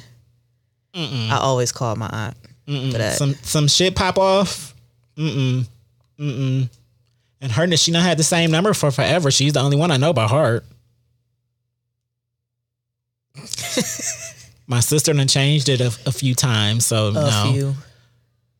I 0.95 1.37
always 1.41 1.71
call 1.71 1.95
my 1.95 2.09
aunt 2.11 2.37
for 2.65 2.97
that. 2.97 3.17
Some 3.17 3.33
some 3.41 3.67
shit 3.67 3.95
pop 3.95 4.17
off. 4.19 4.73
Mm 5.17 5.31
mm 5.35 5.67
mm 6.19 6.37
mm. 6.37 6.69
And 7.41 7.51
her, 7.51 7.75
she 7.75 7.91
not 7.91 8.03
had 8.03 8.17
the 8.17 8.23
same 8.23 8.51
number 8.51 8.73
for 8.73 8.89
forever. 8.91 9.29
She's 9.31 9.53
the 9.53 9.59
only 9.59 9.75
one 9.75 9.91
I 9.91 9.97
know 9.97 10.13
by 10.13 10.27
heart. 10.27 10.63
My 14.67 14.79
sister 14.79 15.13
done 15.13 15.27
changed 15.27 15.67
it 15.67 15.81
a, 15.81 15.87
a 16.05 16.11
few 16.11 16.35
times, 16.35 16.85
so 16.85 17.07
A 17.09 17.11
no. 17.11 17.49
few. 17.51 17.75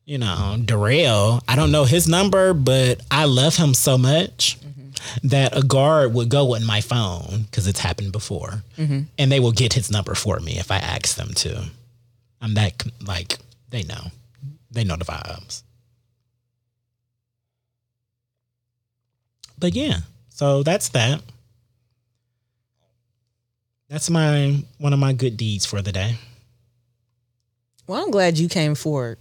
You 0.04 0.18
know, 0.18 0.56
Darrell, 0.62 1.42
I 1.48 1.56
don't 1.56 1.72
know 1.72 1.84
his 1.84 2.06
number, 2.06 2.52
but 2.52 3.00
I 3.10 3.24
love 3.24 3.56
him 3.56 3.72
so 3.72 3.96
much 3.96 4.58
mm-hmm. 4.60 5.28
that 5.28 5.56
a 5.56 5.62
guard 5.62 6.12
would 6.14 6.28
go 6.28 6.54
in 6.54 6.66
my 6.66 6.80
phone 6.80 7.44
because 7.44 7.66
it's 7.66 7.80
happened 7.80 8.12
before, 8.12 8.62
mm-hmm. 8.76 9.02
and 9.18 9.32
they 9.32 9.40
will 9.40 9.52
get 9.52 9.72
his 9.72 9.90
number 9.90 10.14
for 10.14 10.38
me 10.40 10.58
if 10.58 10.70
I 10.70 10.76
ask 10.76 11.16
them 11.16 11.32
to. 11.34 11.64
I'm 12.42 12.54
that 12.54 12.82
like 13.06 13.38
they 13.70 13.82
know, 13.84 14.10
they 14.70 14.84
know 14.84 14.96
the 14.96 15.06
vibes. 15.06 15.62
But 19.58 19.74
yeah, 19.74 20.00
so 20.28 20.62
that's 20.62 20.90
that. 20.90 21.22
That's 23.88 24.10
my 24.10 24.62
one 24.78 24.92
of 24.92 24.98
my 24.98 25.14
good 25.14 25.38
deeds 25.38 25.64
for 25.64 25.80
the 25.80 25.92
day. 25.92 26.16
Well, 27.86 28.02
I'm 28.02 28.10
glad 28.10 28.38
you 28.38 28.48
came 28.48 28.74
forward 28.74 29.18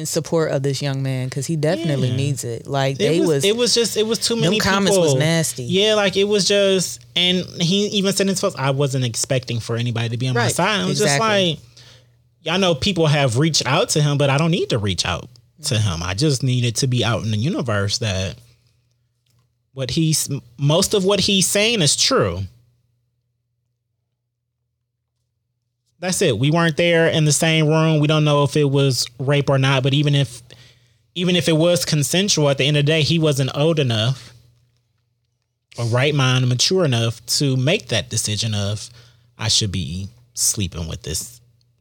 in 0.00 0.06
support 0.06 0.50
of 0.50 0.62
this 0.62 0.82
young 0.82 1.02
man 1.02 1.28
because 1.28 1.46
he 1.46 1.54
definitely 1.54 2.08
Yeah. 2.08 2.16
needs 2.16 2.42
it. 2.42 2.66
Like 2.66 2.96
It 2.96 2.98
they 2.98 3.20
was, 3.20 3.28
was, 3.28 3.44
it 3.44 3.56
was 3.56 3.74
just 3.74 3.96
it 3.96 4.06
was 4.06 4.18
too 4.18 4.34
them 4.34 4.44
many 4.44 4.58
comments 4.58 4.98
was 4.98 5.14
nasty. 5.14 5.64
Yeah, 5.64 5.94
like 5.94 6.16
it 6.16 6.24
was 6.24 6.48
just, 6.48 7.04
and 7.14 7.44
he 7.60 7.86
even 7.88 8.12
said 8.12 8.24
in 8.24 8.28
his 8.28 8.40
post, 8.40 8.58
I 8.58 8.70
wasn't 8.70 9.04
expecting 9.04 9.60
for 9.60 9.76
anybody 9.76 10.08
to 10.08 10.16
be 10.16 10.26
on 10.26 10.34
my 10.34 10.48
side. 10.48 10.82
It 10.82 10.88
was 10.88 11.00
exactly. 11.00 11.54
just 11.54 11.64
like, 11.64 11.84
y'all 12.40 12.58
know 12.58 12.74
people 12.74 13.06
have 13.06 13.38
reached 13.38 13.64
out 13.66 13.90
to 13.90 14.02
him, 14.02 14.18
but 14.18 14.30
I 14.30 14.38
don't 14.38 14.50
need 14.50 14.70
to 14.70 14.78
reach 14.78 15.06
out 15.06 15.28
to 15.64 15.74
mm-hmm. 15.74 15.88
him. 15.88 16.02
I 16.02 16.14
just 16.14 16.42
needed 16.42 16.76
to 16.76 16.86
be 16.86 17.04
out 17.04 17.22
in 17.22 17.30
the 17.30 17.36
universe 17.36 17.98
that 17.98 18.36
what 19.72 19.90
he's 19.90 20.28
most 20.58 20.94
of 20.94 21.04
what 21.04 21.20
he's 21.20 21.46
saying 21.46 21.82
is 21.82 21.96
true. 21.96 22.40
That's 26.00 26.22
it. 26.22 26.38
We 26.38 26.50
weren't 26.50 26.78
there 26.78 27.08
in 27.08 27.26
the 27.26 27.32
same 27.32 27.68
room. 27.68 28.00
We 28.00 28.06
don't 28.06 28.24
know 28.24 28.42
if 28.42 28.56
it 28.56 28.64
was 28.64 29.06
rape 29.18 29.50
or 29.50 29.58
not, 29.58 29.82
but 29.82 29.92
even 29.92 30.14
if 30.14 30.42
even 31.14 31.36
if 31.36 31.48
it 31.48 31.56
was 31.56 31.84
consensual 31.84 32.48
at 32.48 32.58
the 32.58 32.64
end 32.64 32.76
of 32.76 32.86
the 32.86 32.92
day, 32.92 33.02
he 33.02 33.18
wasn't 33.18 33.50
old 33.54 33.78
enough 33.78 34.32
or 35.78 35.84
right 35.86 36.14
mind 36.14 36.48
mature 36.48 36.84
enough 36.84 37.24
to 37.26 37.56
make 37.56 37.88
that 37.88 38.08
decision 38.08 38.54
of 38.54 38.88
I 39.36 39.48
should 39.48 39.72
be 39.72 40.08
sleeping 40.34 40.88
with 40.88 41.02
this 41.02 41.40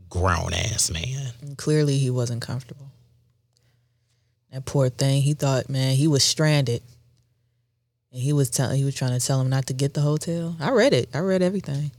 grown 0.09 0.53
ass 0.53 0.91
man. 0.91 1.31
And 1.41 1.57
clearly 1.57 1.97
he 1.97 2.09
wasn't 2.09 2.41
comfortable. 2.41 2.87
That 4.51 4.65
poor 4.65 4.89
thing. 4.89 5.21
He 5.21 5.33
thought, 5.33 5.69
man, 5.69 5.95
he 5.95 6.07
was 6.07 6.23
stranded. 6.23 6.81
And 8.11 8.21
he 8.21 8.33
was 8.33 8.49
telling 8.49 8.77
he 8.77 8.85
was 8.85 8.95
trying 8.95 9.17
to 9.17 9.25
tell 9.25 9.39
him 9.39 9.49
not 9.49 9.67
to 9.67 9.73
get 9.73 9.93
the 9.93 10.01
hotel. 10.01 10.55
I 10.59 10.71
read 10.71 10.93
it. 10.93 11.09
I 11.13 11.19
read 11.19 11.43
everything. 11.43 11.91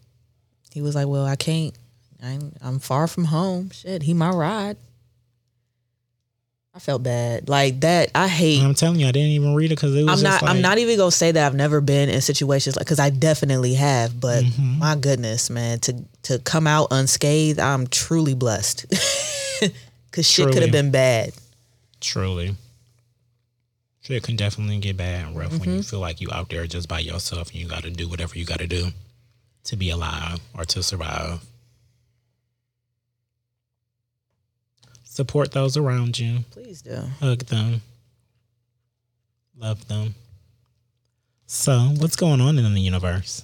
He 0.72 0.82
was 0.82 0.94
like, 0.94 1.06
Well, 1.06 1.24
I 1.24 1.36
can't. 1.36 1.74
I'm 2.22 2.52
I'm 2.62 2.78
far 2.78 3.06
from 3.06 3.24
home. 3.26 3.70
Shit, 3.70 4.02
he 4.02 4.14
my 4.14 4.30
ride. 4.30 4.76
I 6.72 6.78
felt 6.78 7.02
bad. 7.02 7.48
Like 7.48 7.80
that, 7.80 8.10
I 8.14 8.28
hate 8.28 8.62
I'm 8.62 8.74
telling 8.74 9.00
you, 9.00 9.08
I 9.08 9.10
didn't 9.10 9.30
even 9.30 9.54
read 9.56 9.72
it 9.72 9.74
because 9.74 9.94
it 9.96 10.04
was 10.04 10.22
I'm 10.22 10.30
not. 10.30 10.42
I'm 10.44 10.60
not 10.62 10.78
even 10.78 10.96
gonna 10.96 11.10
say 11.10 11.32
that 11.32 11.44
I've 11.46 11.54
never 11.54 11.80
been 11.80 12.08
in 12.08 12.20
situations 12.20 12.76
like 12.76 12.86
because 12.86 13.00
I 13.00 13.10
definitely 13.10 13.74
have. 13.74 14.20
But 14.20 14.44
Mm-hmm. 14.44 14.78
my 14.78 14.94
goodness, 14.94 15.50
man, 15.50 15.80
to 15.80 16.04
to 16.24 16.38
come 16.38 16.66
out 16.68 16.88
unscathed, 16.90 17.58
I'm 17.58 17.86
truly 17.86 18.34
blessed. 18.34 18.86
Because 20.10 20.26
shit 20.28 20.52
could 20.52 20.62
have 20.62 20.72
been 20.72 20.90
bad. 20.90 21.32
Truly. 22.00 22.56
Shit 24.00 24.24
can 24.24 24.34
definitely 24.34 24.78
get 24.78 24.96
bad 24.96 25.24
and 25.26 25.36
rough 25.36 25.52
when 25.52 25.60
Mm-hmm. 25.60 25.76
you 25.76 25.82
feel 25.84 26.00
like 26.00 26.20
you 26.20 26.28
out 26.32 26.48
there 26.48 26.66
just 26.66 26.88
by 26.88 26.98
yourself 26.98 27.50
and 27.52 27.60
you 27.60 27.68
got 27.68 27.84
to 27.84 27.90
do 27.90 28.08
whatever 28.08 28.36
you 28.36 28.44
got 28.44 28.58
to 28.58 28.66
do 28.66 28.88
to 29.64 29.76
be 29.76 29.90
alive 29.90 30.40
or 30.58 30.64
to 30.64 30.82
survive. 30.82 31.40
Support 35.20 35.52
those 35.52 35.76
around 35.76 36.18
you. 36.18 36.38
Please 36.50 36.80
do. 36.80 36.96
Hug 37.20 37.40
them. 37.44 37.82
Love 39.54 39.86
them. 39.86 40.14
So, 41.46 41.78
what's 41.98 42.16
going 42.16 42.40
on 42.40 42.58
in 42.58 42.72
the 42.72 42.80
universe? 42.80 43.42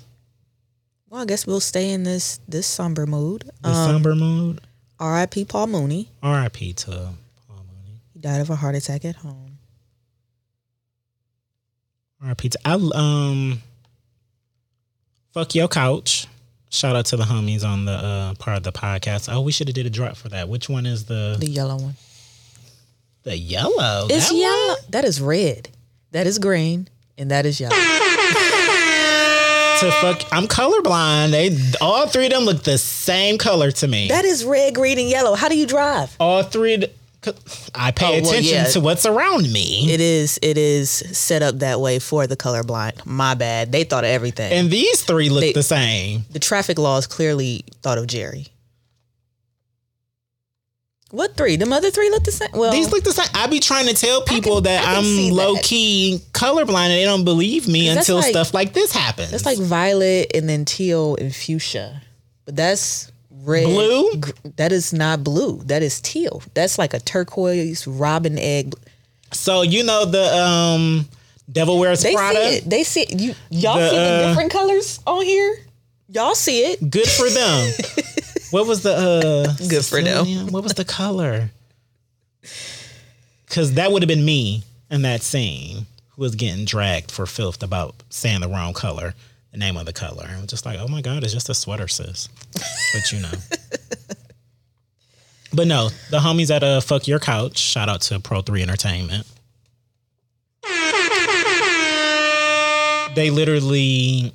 Well, 1.10 1.20
I 1.20 1.26
guess 1.26 1.46
we'll 1.46 1.60
stay 1.60 1.90
in 1.90 2.02
this 2.04 2.40
this 2.48 2.66
somber 2.66 3.06
mood. 3.06 3.50
The 3.60 3.68
Um, 3.68 3.74
somber 3.92 4.14
mood? 4.14 4.62
R.I.P. 4.98 5.44
Paul 5.44 5.66
Mooney. 5.66 6.08
R.I.P. 6.22 6.72
to 6.72 6.90
Paul 7.46 7.64
Mooney. 7.70 8.00
He 8.14 8.20
died 8.20 8.40
of 8.40 8.48
a 8.48 8.56
heart 8.56 8.74
attack 8.74 9.04
at 9.04 9.16
home. 9.16 9.58
R.I.P. 12.22 12.48
to 12.48 12.58
I 12.64 12.72
um. 12.94 13.60
Fuck 15.34 15.54
your 15.54 15.68
couch. 15.68 16.26
Shout 16.70 16.96
out 16.96 17.06
to 17.06 17.16
the 17.16 17.24
homies 17.24 17.64
on 17.64 17.84
the 17.84 17.92
uh, 17.92 18.34
part 18.34 18.56
of 18.58 18.62
the 18.64 18.72
podcast. 18.72 19.32
Oh, 19.32 19.40
we 19.40 19.52
should 19.52 19.68
have 19.68 19.74
did 19.74 19.86
a 19.86 19.90
drop 19.90 20.16
for 20.16 20.28
that. 20.30 20.48
Which 20.48 20.68
one 20.68 20.84
is 20.86 21.04
the 21.06 21.36
The 21.38 21.48
yellow 21.48 21.76
one. 21.76 21.94
the 23.22 23.36
yellow? 23.38 24.06
It's 24.10 24.28
That 24.28 24.32
one? 24.34 24.40
yellow. 24.42 24.74
That 24.90 25.04
is 25.04 25.20
red. 25.20 25.68
That 26.12 26.26
is 26.26 26.38
green, 26.38 26.88
and 27.18 27.30
that 27.30 27.46
is 27.46 27.60
yellow. 27.60 27.76
To 29.80 29.90
fuck, 30.00 30.22
I'm 30.32 30.46
colorblind. 30.48 31.32
They 31.32 31.54
all 31.82 32.06
three 32.06 32.24
of 32.24 32.32
them 32.32 32.44
look 32.44 32.62
the 32.62 32.78
same 32.78 33.36
color 33.36 33.70
to 33.72 33.86
me. 33.86 34.08
that 34.08 34.24
is 34.24 34.42
red, 34.42 34.74
green, 34.74 34.98
and 34.98 35.06
yellow. 35.06 35.34
How 35.34 35.50
do 35.50 35.58
you 35.58 35.66
drive? 35.66 36.16
all 36.18 36.42
three. 36.42 36.86
I 37.74 37.90
pay 37.90 38.06
Oh, 38.06 38.22
well, 38.22 38.30
attention 38.30 38.54
yeah. 38.54 38.64
to 38.64 38.80
what's 38.80 39.06
around 39.06 39.52
me. 39.52 39.90
It 39.92 40.00
is. 40.00 40.38
It 40.42 40.56
is 40.58 40.90
set 40.90 41.42
up 41.42 41.58
that 41.60 41.80
way 41.80 41.98
for 41.98 42.26
the 42.26 42.36
colorblind. 42.36 43.04
My 43.06 43.34
bad. 43.34 43.72
They 43.72 43.84
thought 43.84 44.04
of 44.04 44.10
everything. 44.10 44.52
and 44.52 44.70
these 44.70 45.02
three 45.02 45.28
look 45.30 45.40
They- 45.42 45.52
the 45.52 45.62
same. 45.62 46.24
the 46.30 46.38
traffic 46.38 46.78
laws 46.78 47.06
clearly 47.06 47.64
thought 47.82 47.98
of 47.98 48.06
Jerry. 48.06 48.46
What 51.12 51.36
three? 51.36 51.56
The 51.56 51.72
other 51.72 51.90
three 51.90 52.10
look 52.10 52.24
the 52.24 52.32
same. 52.32 52.48
Well, 52.52 52.72
These 52.72 52.90
look 52.90 53.04
the 53.04 53.12
same. 53.12 53.28
I 53.32 53.46
be 53.46 53.60
trying 53.60 53.86
to 53.86 53.94
tell 53.94 54.22
people 54.22 54.56
can- 54.56 54.64
that 54.64 54.88
I'm 54.88 55.04
that. 55.04 55.32
low 55.32 55.54
key 55.62 56.20
colorblind 56.32 56.86
and 56.88 56.92
they 56.92 57.04
don't 57.04 57.24
believe 57.24 57.68
me 57.68 57.88
until 57.88 58.16
like- 58.16 58.30
stuff 58.30 58.52
like 58.52 58.72
this 58.74 58.90
happens. 58.92 59.32
It's 59.32 59.46
like 59.46 59.58
violet 59.58 60.32
and 60.34 60.48
then 60.48 60.64
teal 60.64 61.14
and 61.16 61.34
fuchsia, 61.34 62.02
but 62.44 62.56
that's 62.56 63.10
red. 63.46 63.64
Blue? 63.64 64.16
gr- 64.16 64.30
That 64.56 64.72
is 64.72 64.92
not 64.92 65.24
blue. 65.24 65.62
That 65.64 65.82
is 65.82 66.00
teal. 66.00 66.42
That's 66.54 66.78
like 66.78 66.92
a 66.94 67.00
turquoise 67.00 67.86
robin 67.86 68.38
egg. 68.38 68.74
so 69.32 69.62
you 69.62 69.82
know 69.84 70.04
the 70.04 70.34
um 70.36 71.08
Devil 71.50 71.78
Wears 71.78 72.02
They 72.02 72.14
Prada. 72.14 72.36
see 72.38 72.56
it. 72.56 72.64
They 72.70 72.82
see 72.84 73.02
it. 73.02 73.20
You 73.20 73.34
y'all 73.50 73.78
The, 73.78 73.88
see 73.90 73.96
the 73.96 74.02
uh, 74.02 74.28
different 74.28 74.50
colors 74.52 75.00
on 75.06 75.24
here. 75.24 75.56
Y'all 76.08 76.34
see 76.34 76.60
it. 76.72 76.90
Good 76.90 77.08
for 77.08 77.28
them. 77.30 77.72
what 78.50 78.66
was 78.66 78.82
the 78.82 78.92
uh 78.92 79.54
Good 79.68 79.84
for 79.84 80.02
them. 80.02 80.48
What 80.52 80.62
was 80.62 80.74
the 80.74 80.84
color? 80.84 81.50
Cause 83.48 83.74
that 83.74 83.92
would 83.92 84.02
have 84.02 84.08
been 84.08 84.24
me 84.24 84.64
in 84.90 85.02
that 85.02 85.22
scene 85.22 85.86
who 86.10 86.22
was 86.22 86.34
getting 86.34 86.64
dragged 86.64 87.10
for 87.10 87.26
filth 87.26 87.62
about 87.62 87.94
saying 88.10 88.40
the 88.40 88.48
wrong 88.48 88.72
color, 88.74 89.14
the 89.52 89.58
name 89.58 89.76
of 89.76 89.86
the 89.86 89.92
color. 89.92 90.26
I 90.28 90.40
was 90.40 90.50
just 90.50 90.66
like, 90.66 90.78
oh 90.78 90.88
my 90.88 91.00
God, 91.00 91.24
it's 91.24 91.32
just 91.32 91.48
a 91.48 91.54
sweater, 91.54 91.88
sis. 91.88 92.28
But 92.52 93.12
you 93.12 93.20
know. 93.20 93.32
but 95.52 95.66
no, 95.66 95.88
the 96.10 96.18
homies 96.18 96.54
at 96.54 96.62
uh 96.62 96.80
Fuck 96.80 97.08
Your 97.08 97.18
Couch, 97.18 97.58
shout 97.58 97.88
out 97.88 98.02
to 98.02 98.20
Pro 98.20 98.42
3 98.42 98.62
Entertainment. 98.62 99.26
They 103.14 103.30
literally 103.30 104.32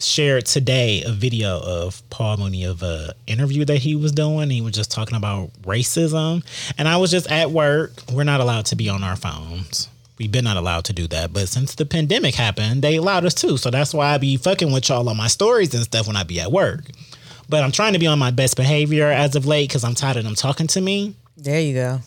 shared 0.00 0.46
today 0.46 1.02
a 1.04 1.12
video 1.12 1.60
of 1.60 2.02
Paul 2.10 2.38
Mooney 2.38 2.64
of 2.64 2.82
a 2.82 3.14
interview 3.26 3.64
that 3.66 3.78
he 3.78 3.94
was 3.94 4.10
doing. 4.12 4.50
He 4.50 4.60
was 4.60 4.72
just 4.72 4.90
talking 4.90 5.16
about 5.16 5.50
racism, 5.62 6.44
and 6.78 6.88
I 6.88 6.96
was 6.96 7.10
just 7.10 7.30
at 7.30 7.50
work. 7.50 7.92
We're 8.10 8.24
not 8.24 8.40
allowed 8.40 8.66
to 8.66 8.76
be 8.76 8.88
on 8.88 9.04
our 9.04 9.16
phones. 9.16 9.88
We've 10.22 10.30
been 10.30 10.44
not 10.44 10.56
allowed 10.56 10.84
to 10.84 10.92
do 10.92 11.08
that, 11.08 11.32
but 11.32 11.48
since 11.48 11.74
the 11.74 11.84
pandemic 11.84 12.36
happened, 12.36 12.80
they 12.80 12.94
allowed 12.94 13.24
us 13.24 13.34
to. 13.34 13.56
So 13.58 13.70
that's 13.72 13.92
why 13.92 14.14
I 14.14 14.18
be 14.18 14.36
fucking 14.36 14.70
with 14.72 14.88
y'all 14.88 15.08
on 15.08 15.16
my 15.16 15.26
stories 15.26 15.74
and 15.74 15.82
stuff 15.82 16.06
when 16.06 16.14
I 16.14 16.22
be 16.22 16.38
at 16.40 16.52
work. 16.52 16.84
But 17.48 17.64
I'm 17.64 17.72
trying 17.72 17.94
to 17.94 17.98
be 17.98 18.06
on 18.06 18.20
my 18.20 18.30
best 18.30 18.56
behavior 18.56 19.08
as 19.08 19.34
of 19.34 19.46
late 19.46 19.68
because 19.68 19.82
I'm 19.82 19.94
tired 19.96 20.16
of 20.18 20.22
them 20.22 20.36
talking 20.36 20.68
to 20.68 20.80
me. 20.80 21.16
There 21.36 21.60
you 21.60 21.74
go. 21.74 21.98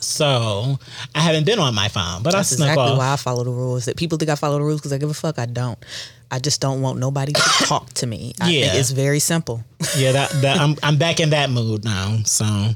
So 0.00 0.78
I 1.14 1.20
haven't 1.20 1.44
been 1.44 1.58
on 1.58 1.74
my 1.74 1.88
phone, 1.88 2.22
but 2.22 2.32
That's 2.32 2.52
I 2.52 2.56
snuck 2.56 2.68
exactly 2.70 2.92
off. 2.92 2.98
why 2.98 3.12
I 3.12 3.16
follow 3.16 3.44
the 3.44 3.50
rules. 3.50 3.84
That 3.84 3.96
people 3.96 4.16
think 4.16 4.30
I 4.30 4.34
follow 4.36 4.58
the 4.58 4.64
rules 4.64 4.80
because 4.80 4.92
I 4.94 4.98
give 4.98 5.10
a 5.10 5.14
fuck. 5.14 5.38
I 5.38 5.44
don't. 5.46 5.78
I 6.30 6.38
just 6.38 6.62
don't 6.62 6.80
want 6.80 6.98
nobody 6.98 7.32
to 7.32 7.40
talk 7.66 7.92
to 7.94 8.06
me. 8.06 8.32
I 8.40 8.46
think 8.46 8.64
Yeah. 8.64 8.74
it's 8.74 8.90
very 8.90 9.20
simple. 9.20 9.62
yeah, 9.98 10.12
that, 10.12 10.30
that 10.40 10.58
I'm 10.58 10.76
I'm 10.82 10.96
back 10.96 11.20
in 11.20 11.30
that 11.30 11.50
mood 11.50 11.84
now. 11.84 12.18
So, 12.24 12.70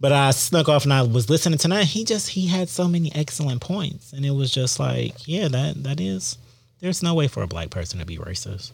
but 0.00 0.12
I 0.12 0.30
snuck 0.30 0.68
off 0.68 0.84
and 0.84 0.92
I 0.92 1.02
was 1.02 1.28
listening 1.28 1.58
tonight. 1.58 1.84
He 1.84 2.04
just 2.04 2.30
he 2.30 2.46
had 2.46 2.68
so 2.68 2.88
many 2.88 3.14
excellent 3.14 3.60
points, 3.60 4.12
and 4.12 4.24
it 4.24 4.30
was 4.30 4.50
just 4.50 4.80
like, 4.80 5.28
yeah, 5.28 5.48
that 5.48 5.82
that 5.84 6.00
is. 6.00 6.38
There's 6.80 7.02
no 7.02 7.14
way 7.14 7.28
for 7.28 7.42
a 7.42 7.46
black 7.46 7.68
person 7.68 8.00
to 8.00 8.06
be 8.06 8.16
racist. 8.16 8.72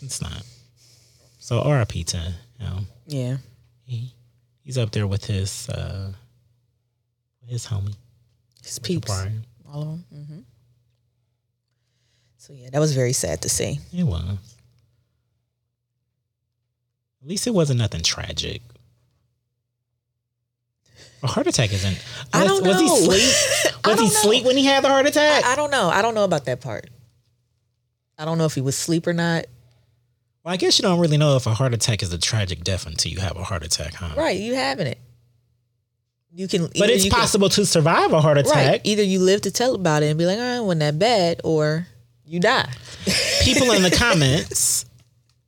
It's 0.00 0.22
not. 0.22 0.44
So 1.38 1.60
R.I.P. 1.60 2.04
to 2.04 2.34
him. 2.58 2.86
Yeah. 3.06 3.36
He 3.84 4.12
he's 4.62 4.78
up 4.78 4.92
there 4.92 5.06
with 5.06 5.24
his 5.24 5.68
uh 5.68 6.12
his 7.46 7.66
homie. 7.66 7.96
His 8.62 8.78
peeps. 8.78 9.10
All 9.70 9.82
of 9.82 9.88
them. 9.88 10.04
Mm-hmm. 10.14 10.38
So 12.38 12.52
yeah, 12.52 12.70
that 12.70 12.78
was 12.78 12.94
very 12.94 13.12
sad 13.12 13.42
to 13.42 13.48
see. 13.48 13.78
It 13.92 14.04
was. 14.04 14.53
At 17.24 17.30
least 17.30 17.46
it 17.46 17.54
wasn't 17.54 17.78
nothing 17.78 18.02
tragic. 18.02 18.60
A 21.22 21.26
heart 21.26 21.46
attack 21.46 21.72
isn't. 21.72 21.98
I 22.34 22.42
was- 22.42 22.48
don't 22.52 22.64
know. 22.64 22.70
Was 22.70 22.80
he 22.80 22.88
sleep? 22.88 23.74
Was 23.86 23.98
he 23.98 24.04
know. 24.06 24.10
sleep 24.10 24.44
when 24.44 24.56
he 24.58 24.64
had 24.66 24.84
the 24.84 24.88
heart 24.88 25.06
attack? 25.06 25.44
I 25.44 25.56
don't 25.56 25.70
know. 25.70 25.88
I 25.88 26.02
don't 26.02 26.14
know 26.14 26.24
about 26.24 26.44
that 26.44 26.60
part. 26.60 26.88
I 28.18 28.24
don't 28.26 28.36
know 28.38 28.44
if 28.44 28.54
he 28.54 28.60
was 28.60 28.76
sleep 28.76 29.06
or 29.06 29.12
not. 29.14 29.46
well, 30.44 30.52
I 30.54 30.56
guess 30.58 30.78
you 30.78 30.82
don't 30.82 31.00
really 31.00 31.16
know 31.16 31.36
if 31.36 31.46
a 31.46 31.54
heart 31.54 31.72
attack 31.74 32.02
is 32.02 32.12
a 32.12 32.18
tragic 32.18 32.62
death 32.62 32.86
until 32.86 33.10
you 33.10 33.18
have 33.20 33.36
a 33.36 33.42
heart 33.42 33.64
attack, 33.64 33.94
huh? 33.94 34.14
Right, 34.16 34.38
you 34.38 34.54
having 34.54 34.86
it. 34.86 34.98
You 36.32 36.46
can, 36.48 36.68
But 36.78 36.90
it's 36.90 37.04
you 37.04 37.10
can- 37.10 37.18
possible 37.20 37.48
to 37.50 37.64
survive 37.64 38.12
a 38.12 38.20
heart 38.20 38.36
attack. 38.38 38.54
right? 38.54 38.80
Either 38.84 39.02
you 39.02 39.20
live 39.20 39.40
to 39.42 39.50
tell 39.50 39.74
about 39.74 40.02
it 40.02 40.06
and 40.06 40.18
be 40.18 40.26
like, 40.26 40.38
"Oh, 40.38 40.56
it 40.58 40.64
wasn't 40.64 40.80
that 40.80 40.98
bad," 40.98 41.40
or 41.44 41.86
you 42.26 42.38
die. 42.40 42.68
People 43.42 43.70
in 43.72 43.82
the 43.82 43.90
comments, 43.96 44.84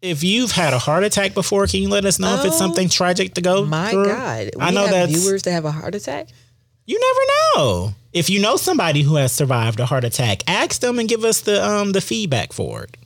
if 0.06 0.22
you've 0.24 0.52
had 0.52 0.72
a 0.72 0.78
heart 0.78 1.04
attack 1.04 1.34
before, 1.34 1.66
can 1.66 1.82
you 1.82 1.88
let 1.88 2.04
us 2.04 2.18
know 2.18 2.34
if 2.38 2.44
it's 2.44 2.54
Oh, 2.56 2.58
something 2.58 2.88
tragic 2.88 3.34
to 3.34 3.40
go 3.42 3.60
through? 3.62 3.70
My 3.70 3.90
through? 3.90 4.06
God, 4.06 4.50
we 4.56 4.62
I 4.62 4.70
know 4.70 4.86
that 4.86 5.08
viewers 5.08 5.42
that 5.42 5.52
have 5.52 5.64
a 5.64 5.70
heart 5.70 5.94
attack. 5.94 6.28
You 6.86 6.98
never 7.00 7.66
know. 7.66 7.94
If 8.12 8.30
you 8.30 8.40
know 8.40 8.56
somebody 8.56 9.02
who 9.02 9.16
has 9.16 9.32
survived 9.32 9.80
a 9.80 9.86
heart 9.86 10.04
attack, 10.04 10.42
ask 10.46 10.80
them 10.80 10.98
and 10.98 11.08
give 11.08 11.24
us 11.24 11.40
the 11.42 11.64
um 11.66 11.92
the 11.92 12.00
feedback 12.00 12.52
for 12.52 12.84
it. 12.84 12.96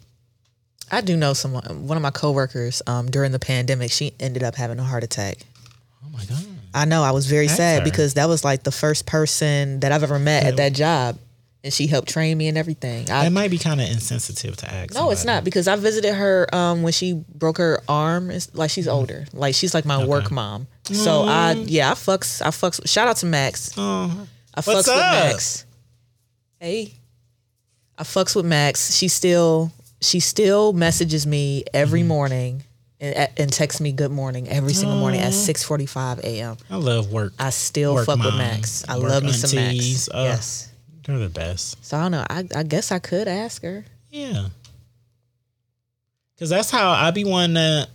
I 0.93 1.01
do 1.01 1.17
know 1.17 1.33
someone. 1.35 1.87
One 1.87 1.97
of 1.97 2.03
my 2.03 2.11
coworkers 2.11 2.83
um, 2.87 3.11
during 3.11 3.31
the 3.33 3.39
pandemic, 3.39 3.93
she 3.93 4.13
ended 4.19 4.43
up 4.43 4.57
having 4.57 4.79
a 4.81 4.83
heart 4.85 5.05
attack. 5.05 5.39
Oh 6.05 6.09
my 6.11 6.25
god. 6.25 6.45
I 6.75 6.85
know. 6.85 7.03
I 7.03 7.13
was 7.13 7.27
very 7.27 7.47
Ask 7.47 7.57
sad 7.57 7.79
her. 7.81 7.85
because 7.85 8.15
that 8.15 8.29
was 8.29 8.45
like 8.45 8.65
the 8.65 8.73
first 8.73 9.07
person 9.07 9.81
that 9.81 9.93
I've 9.93 10.03
ever 10.03 10.19
met 10.19 10.45
at 10.45 10.57
that 10.57 10.73
job, 10.73 11.17
and 11.62 11.73
she 11.73 11.87
helped 11.87 12.09
train 12.09 12.38
me 12.38 12.49
and 12.49 12.57
everything. 12.57 13.11
I, 13.11 13.25
That 13.25 13.33
might 13.33 13.51
be 13.51 13.59
kind 13.59 13.81
of 13.81 13.88
insensitive 13.88 14.57
to 14.59 14.73
ask. 14.73 14.94
no, 14.94 15.11
it's 15.11 15.25
not 15.25 15.44
because 15.44 15.68
I 15.68 15.77
visited 15.77 16.14
her 16.14 16.53
um, 16.55 16.83
when 16.83 16.92
she 16.92 17.25
broke 17.35 17.59
her 17.59 17.83
arm. 17.88 18.31
It's 18.31 18.55
like 18.55 18.70
she's 18.70 18.87
mm. 18.87 18.92
older. 18.92 19.27
Like 19.33 19.55
she's 19.55 19.75
like 19.75 19.85
my 19.85 20.05
work 20.05 20.31
mom. 20.31 20.66
So 20.85 21.23
I 21.23 21.55
mm. 21.57 21.64
yeah 21.68 21.90
I 21.90 21.94
fucks 21.94 22.42
I 22.42 22.49
fucks. 22.49 22.87
Shout 22.88 23.09
out 23.09 23.16
to 23.18 23.27
Max. 23.27 23.75
Oh, 23.77 24.27
I 24.55 24.61
fucks 24.61 24.66
What's 24.66 24.88
with 24.88 24.96
up? 24.96 25.25
Max. 25.25 25.66
Hey, 26.59 26.94
I 27.96 28.03
fucks 28.03 28.35
with 28.35 28.46
Max. 28.46 28.94
She 28.96 29.09
still 29.09 29.70
she 30.01 30.20
still 30.20 30.73
messages 30.73 31.27
me 31.27 31.64
every 31.75 32.03
mm. 32.03 32.07
morning 32.07 32.64
and, 33.01 33.29
and 33.37 33.53
texts 33.53 33.81
me 33.81 33.92
good 33.92 34.11
morning 34.11 34.49
every 34.49 34.73
single 34.73 34.99
morning 34.99 35.20
at 35.20 35.29
uh-huh. 35.29 35.33
six 35.33 35.62
forty 35.62 35.87
five 35.87 36.20
a.m. 36.20 36.57
I 36.70 36.77
love 36.77 37.12
work. 37.12 37.35
I 37.38 37.51
still 37.51 37.94
Work 37.94 38.07
fuck 38.07 38.18
with 38.18 38.35
Max. 38.35 38.85
I 38.88 38.99
work 38.99 39.11
love 39.11 39.23
me 39.23 39.33
some 39.33 39.59
aunties. 39.59 40.09
Max. 40.09 40.09
Oh. 40.12 40.25
yes. 40.25 40.70
They're 41.11 41.18
the 41.18 41.29
best. 41.29 41.85
So 41.85 41.96
I 41.99 42.03
don't 42.03 42.12
know. 42.12 42.25
I, 42.31 42.46
I 42.55 42.62
guess 42.62 42.92
I 42.92 43.01
could 43.01 43.27
ask 43.27 43.62
her. 43.62 43.85
Yeah. 44.11 44.46
Cause 46.38 46.49
that's 46.51 46.70
how 46.70 46.90
I 46.90 47.11
be 47.11 47.25
one 47.25 47.55
that 47.55 47.88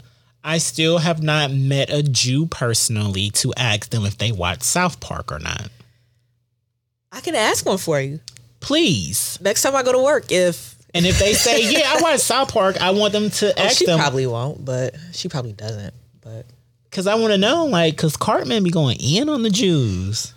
I 0.44 0.58
still 0.58 0.98
have 0.98 1.24
not 1.24 1.50
met 1.50 1.90
a 1.90 2.04
Jew 2.04 2.46
personally 2.46 3.30
to 3.32 3.54
ask 3.56 3.90
them 3.90 4.06
if 4.06 4.18
they 4.18 4.34
watch 4.34 4.62
South 4.64 5.00
Park 5.00 5.32
or 5.32 5.40
not. 5.40 5.70
I 7.12 7.22
can 7.22 7.36
ask 7.36 7.66
one 7.66 7.78
for 7.78 8.02
you 8.02 8.20
Please. 8.60 9.40
next 9.42 9.62
time 9.62 9.76
I 9.76 9.82
go 9.82 9.94
to 9.94 10.00
work. 10.04 10.26
If 10.30 10.76
And 10.94 11.06
if 11.06 11.18
they 11.18 11.34
say, 11.34 11.72
yeah, 11.72 11.94
I 11.96 12.02
watch 12.02 12.20
South 12.20 12.52
Park, 12.54 12.80
I 12.82 12.92
want 12.92 13.14
them 13.14 13.30
to 13.30 13.50
oh, 13.58 13.64
ask 13.64 13.78
she 13.78 13.86
them. 13.86 13.98
probably 13.98 14.28
won't, 14.28 14.64
but 14.66 14.94
she 15.14 15.30
probably 15.30 15.54
doesn't. 15.54 15.94
But 16.22 16.46
Cause 16.92 17.08
I 17.08 17.16
want 17.16 17.32
to 17.32 17.38
know, 17.38 17.66
like, 17.66 17.98
cause 17.98 18.16
Cartman 18.18 18.64
be 18.64 18.72
going 18.72 18.98
in 19.02 19.30
on 19.30 19.42
the 19.42 19.50
Jews. 19.50 20.35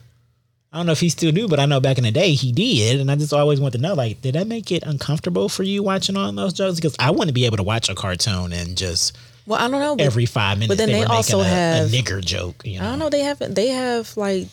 I 0.72 0.76
don't 0.76 0.86
know 0.86 0.92
if 0.92 1.00
he 1.00 1.08
still 1.08 1.32
do, 1.32 1.48
but 1.48 1.58
I 1.58 1.64
know 1.66 1.80
back 1.80 1.96
in 1.96 2.04
the 2.04 2.10
day 2.10 2.34
he 2.34 2.52
did, 2.52 3.00
and 3.00 3.10
I 3.10 3.16
just 3.16 3.32
always 3.32 3.58
want 3.58 3.72
to 3.72 3.78
know, 3.80 3.94
like, 3.94 4.20
did 4.20 4.34
that 4.34 4.46
make 4.46 4.70
it 4.70 4.82
uncomfortable 4.82 5.48
for 5.48 5.62
you 5.62 5.82
watching 5.82 6.14
all 6.16 6.30
those 6.30 6.52
jokes? 6.52 6.76
Because 6.76 6.94
I 6.98 7.10
wouldn't 7.10 7.34
be 7.34 7.46
able 7.46 7.56
to 7.56 7.62
watch 7.62 7.88
a 7.88 7.94
cartoon 7.94 8.52
and 8.52 8.76
just 8.76 9.16
well, 9.46 9.58
I 9.58 9.70
don't 9.70 9.80
know. 9.80 9.96
But 9.96 10.04
every 10.04 10.26
five 10.26 10.58
minutes 10.58 10.68
but 10.68 10.78
then 10.78 10.92
they, 10.92 11.00
they 11.00 11.06
also 11.06 11.40
a, 11.40 11.44
have- 11.44 11.86
a 11.86 11.96
nigger 11.96 12.22
joke. 12.22 12.62
You 12.66 12.80
know? 12.80 12.84
I 12.86 12.90
don't 12.90 12.98
know. 12.98 13.08
They 13.08 13.22
have 13.22 13.38
they 13.38 13.68
have 13.68 14.14
like 14.18 14.48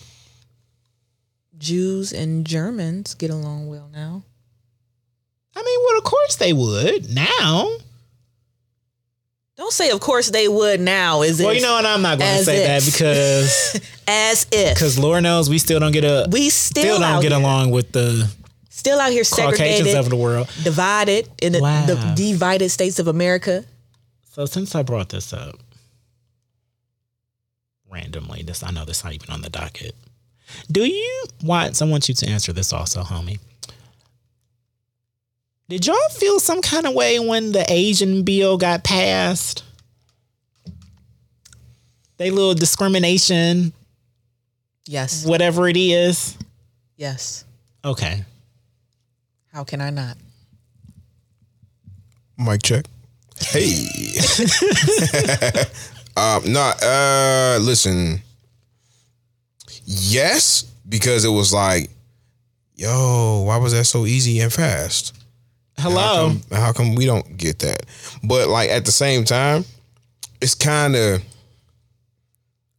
Jews 1.57 2.13
and 2.13 2.45
Germans 2.47 3.13
get 3.13 3.29
along 3.29 3.67
well 3.67 3.89
now. 3.91 4.23
I 5.53 5.63
mean, 5.63 5.79
well, 5.85 5.97
of 5.97 6.03
course 6.05 6.35
they 6.37 6.53
would 6.53 7.13
now. 7.13 7.69
Don't 9.57 9.71
say, 9.71 9.89
of 9.91 10.01
course 10.01 10.29
they 10.29 10.47
would 10.49 10.81
now. 10.81 11.21
Is 11.21 11.39
it 11.39 11.43
Well, 11.43 11.53
if, 11.53 11.57
you 11.61 11.63
know 11.65 11.73
what? 11.73 11.85
I'm 11.85 12.01
not 12.01 12.19
going 12.19 12.37
to 12.39 12.43
say 12.43 12.65
that 12.67 12.83
because 12.85 13.79
as 14.07 14.47
if 14.51 14.73
because 14.75 14.99
Lord 14.99 15.23
knows 15.23 15.49
we 15.49 15.59
still 15.59 15.79
don't 15.79 15.93
get 15.93 16.03
a 16.03 16.27
we 16.29 16.49
still, 16.49 16.83
still 16.83 16.99
don't 16.99 17.21
get 17.21 17.31
here, 17.31 17.39
along 17.39 17.71
with 17.71 17.91
the 17.93 18.29
still 18.69 18.99
out 18.99 19.11
here 19.11 19.23
Caucasians 19.23 19.57
segregated, 19.57 19.95
of 19.95 20.09
the 20.09 20.17
world. 20.17 20.47
divided 20.63 21.29
in 21.41 21.53
the, 21.53 21.61
Wow. 21.61 21.85
the 21.85 21.95
divided 22.15 22.69
states 22.69 22.99
of 22.99 23.07
America. 23.07 23.63
So 24.33 24.45
since 24.45 24.75
I 24.75 24.83
brought 24.83 25.07
this 25.09 25.31
up 25.31 25.55
randomly, 27.89 28.43
this 28.43 28.61
I 28.61 28.71
know 28.71 28.83
this 28.83 29.03
not 29.05 29.13
even 29.13 29.29
on 29.29 29.41
the 29.41 29.49
docket. 29.49 29.95
Do 30.69 30.83
you 30.85 31.23
want? 31.43 31.81
I 31.81 31.85
want 31.85 32.09
you 32.09 32.15
to 32.15 32.27
answer 32.27 32.51
this 32.51 32.73
also, 32.73 33.03
homie. 33.03 33.39
Did 35.67 35.87
y'all 35.87 35.95
feel 36.11 36.39
some 36.39 36.61
kind 36.61 36.85
of 36.85 36.93
way 36.93 37.17
when 37.19 37.51
the 37.51 37.65
Asian 37.71 38.23
bill 38.23 38.57
got 38.57 38.83
passed? 38.83 39.63
They 42.17 42.29
little 42.31 42.53
discrimination, 42.53 43.73
Yes, 44.87 45.25
whatever 45.25 45.67
it 45.67 45.75
is. 45.77 46.37
yes. 46.95 47.43
Okay. 47.83 48.23
How 49.51 49.63
can 49.63 49.81
I 49.81 49.89
not? 49.89 50.17
Mic 52.37 52.61
check. 52.63 52.85
Hey. 53.39 53.85
um, 56.17 56.43
no, 56.51 56.71
uh, 56.81 57.57
listen. 57.61 58.21
Yes, 59.85 60.63
because 60.87 61.25
it 61.25 61.29
was 61.29 61.53
like, 61.53 61.89
yo, 62.75 63.43
why 63.45 63.57
was 63.57 63.73
that 63.73 63.85
so 63.85 64.05
easy 64.05 64.39
and 64.39 64.51
fast? 64.53 65.13
How 65.77 65.89
Hello. 65.89 66.29
come, 66.49 66.57
how 66.57 66.71
come 66.71 66.95
we 66.95 67.05
don't 67.05 67.37
get 67.37 67.59
that? 67.59 67.85
But 68.23 68.47
like 68.47 68.69
at 68.69 68.85
the 68.85 68.91
same 68.91 69.25
time, 69.25 69.65
it's 70.41 70.55
kind 70.55 70.95
of, 70.95 71.23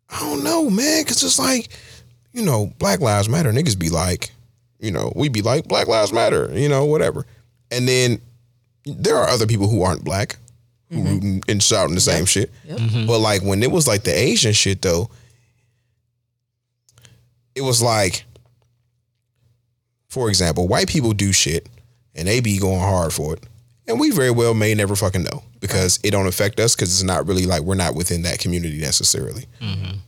I 0.08 0.20
don't 0.20 0.42
know, 0.42 0.70
man, 0.70 1.02
because 1.02 1.22
it's 1.22 1.38
like, 1.38 1.68
you 2.32 2.42
know, 2.42 2.72
Black 2.78 3.00
Lives 3.00 3.28
Matter. 3.28 3.52
Niggas 3.52 3.78
be 3.78 3.90
like, 3.90 4.30
you 4.78 4.90
know, 4.90 5.12
we 5.14 5.28
be 5.28 5.42
like 5.42 5.68
Black 5.68 5.88
Lives 5.88 6.12
Matter, 6.12 6.50
you 6.52 6.68
know, 6.68 6.84
whatever. 6.84 7.26
And 7.70 7.86
then 7.86 8.20
there 8.84 9.16
are 9.16 9.28
other 9.28 9.46
people 9.46 9.68
who 9.68 9.82
aren't 9.82 10.04
black 10.04 10.36
who 10.90 10.96
mm-hmm. 10.96 11.08
rooting 11.08 11.42
and 11.48 11.62
shouting 11.62 11.94
the 11.94 12.00
same 12.00 12.24
shit. 12.24 12.50
Yep. 12.64 12.78
Mm-hmm. 12.78 13.06
But 13.06 13.18
like 13.18 13.42
when 13.42 13.62
it 13.62 13.70
was 13.70 13.88
like 13.88 14.04
the 14.04 14.16
Asian 14.16 14.52
shit 14.52 14.82
though, 14.82 15.10
it 17.54 17.62
was 17.62 17.82
like, 17.82 18.24
for 20.08 20.28
example, 20.28 20.68
white 20.68 20.88
people 20.88 21.12
do 21.12 21.32
shit 21.32 21.68
and 22.16 22.26
they 22.26 22.40
be 22.40 22.58
going 22.58 22.80
hard 22.80 23.12
for 23.12 23.34
it. 23.34 23.44
And 23.86 24.00
we 24.00 24.10
very 24.10 24.32
well 24.32 24.54
may 24.54 24.74
never 24.74 24.96
fucking 24.96 25.22
know 25.22 25.44
because 25.60 26.00
it 26.02 26.10
don't 26.10 26.26
affect 26.26 26.58
us 26.58 26.74
because 26.74 26.90
it's 26.90 27.04
not 27.04 27.26
really 27.28 27.46
like 27.46 27.62
we're 27.62 27.76
not 27.76 27.94
within 27.94 28.22
that 28.22 28.40
community 28.40 28.78
necessarily. 28.80 29.44
Mm-hmm. 29.60 29.98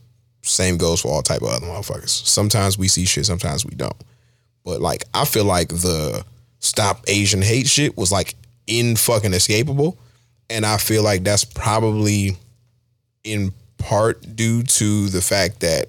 Same 0.41 0.77
goes 0.77 1.01
for 1.01 1.09
all 1.09 1.21
type 1.21 1.41
of 1.41 1.49
other 1.49 1.67
motherfuckers. 1.67 2.09
Sometimes 2.09 2.77
we 2.77 2.87
see 2.87 3.05
shit, 3.05 3.25
sometimes 3.25 3.65
we 3.65 3.75
don't. 3.75 3.95
But 4.65 4.81
like 4.81 5.05
I 5.13 5.23
feel 5.23 5.45
like 5.45 5.69
the 5.69 6.25
stop 6.59 7.03
Asian 7.07 7.41
hate 7.41 7.67
shit 7.67 7.95
was 7.95 8.11
like 8.11 8.35
in 8.67 8.95
fucking 8.95 9.31
escapable. 9.31 9.97
And 10.49 10.65
I 10.65 10.77
feel 10.77 11.03
like 11.03 11.23
that's 11.23 11.45
probably 11.45 12.35
in 13.23 13.53
part 13.77 14.35
due 14.35 14.63
to 14.63 15.07
the 15.07 15.21
fact 15.21 15.61
that 15.61 15.87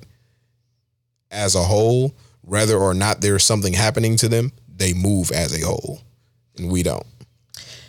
as 1.31 1.55
a 1.55 1.63
whole, 1.63 2.15
whether 2.43 2.77
or 2.77 2.95
not 2.95 3.21
there's 3.21 3.45
something 3.45 3.73
happening 3.73 4.17
to 4.17 4.29
them, 4.29 4.53
they 4.75 4.93
move 4.93 5.31
as 5.31 5.61
a 5.61 5.65
whole. 5.65 6.01
And 6.61 6.71
we 6.71 6.83
don't. 6.83 7.07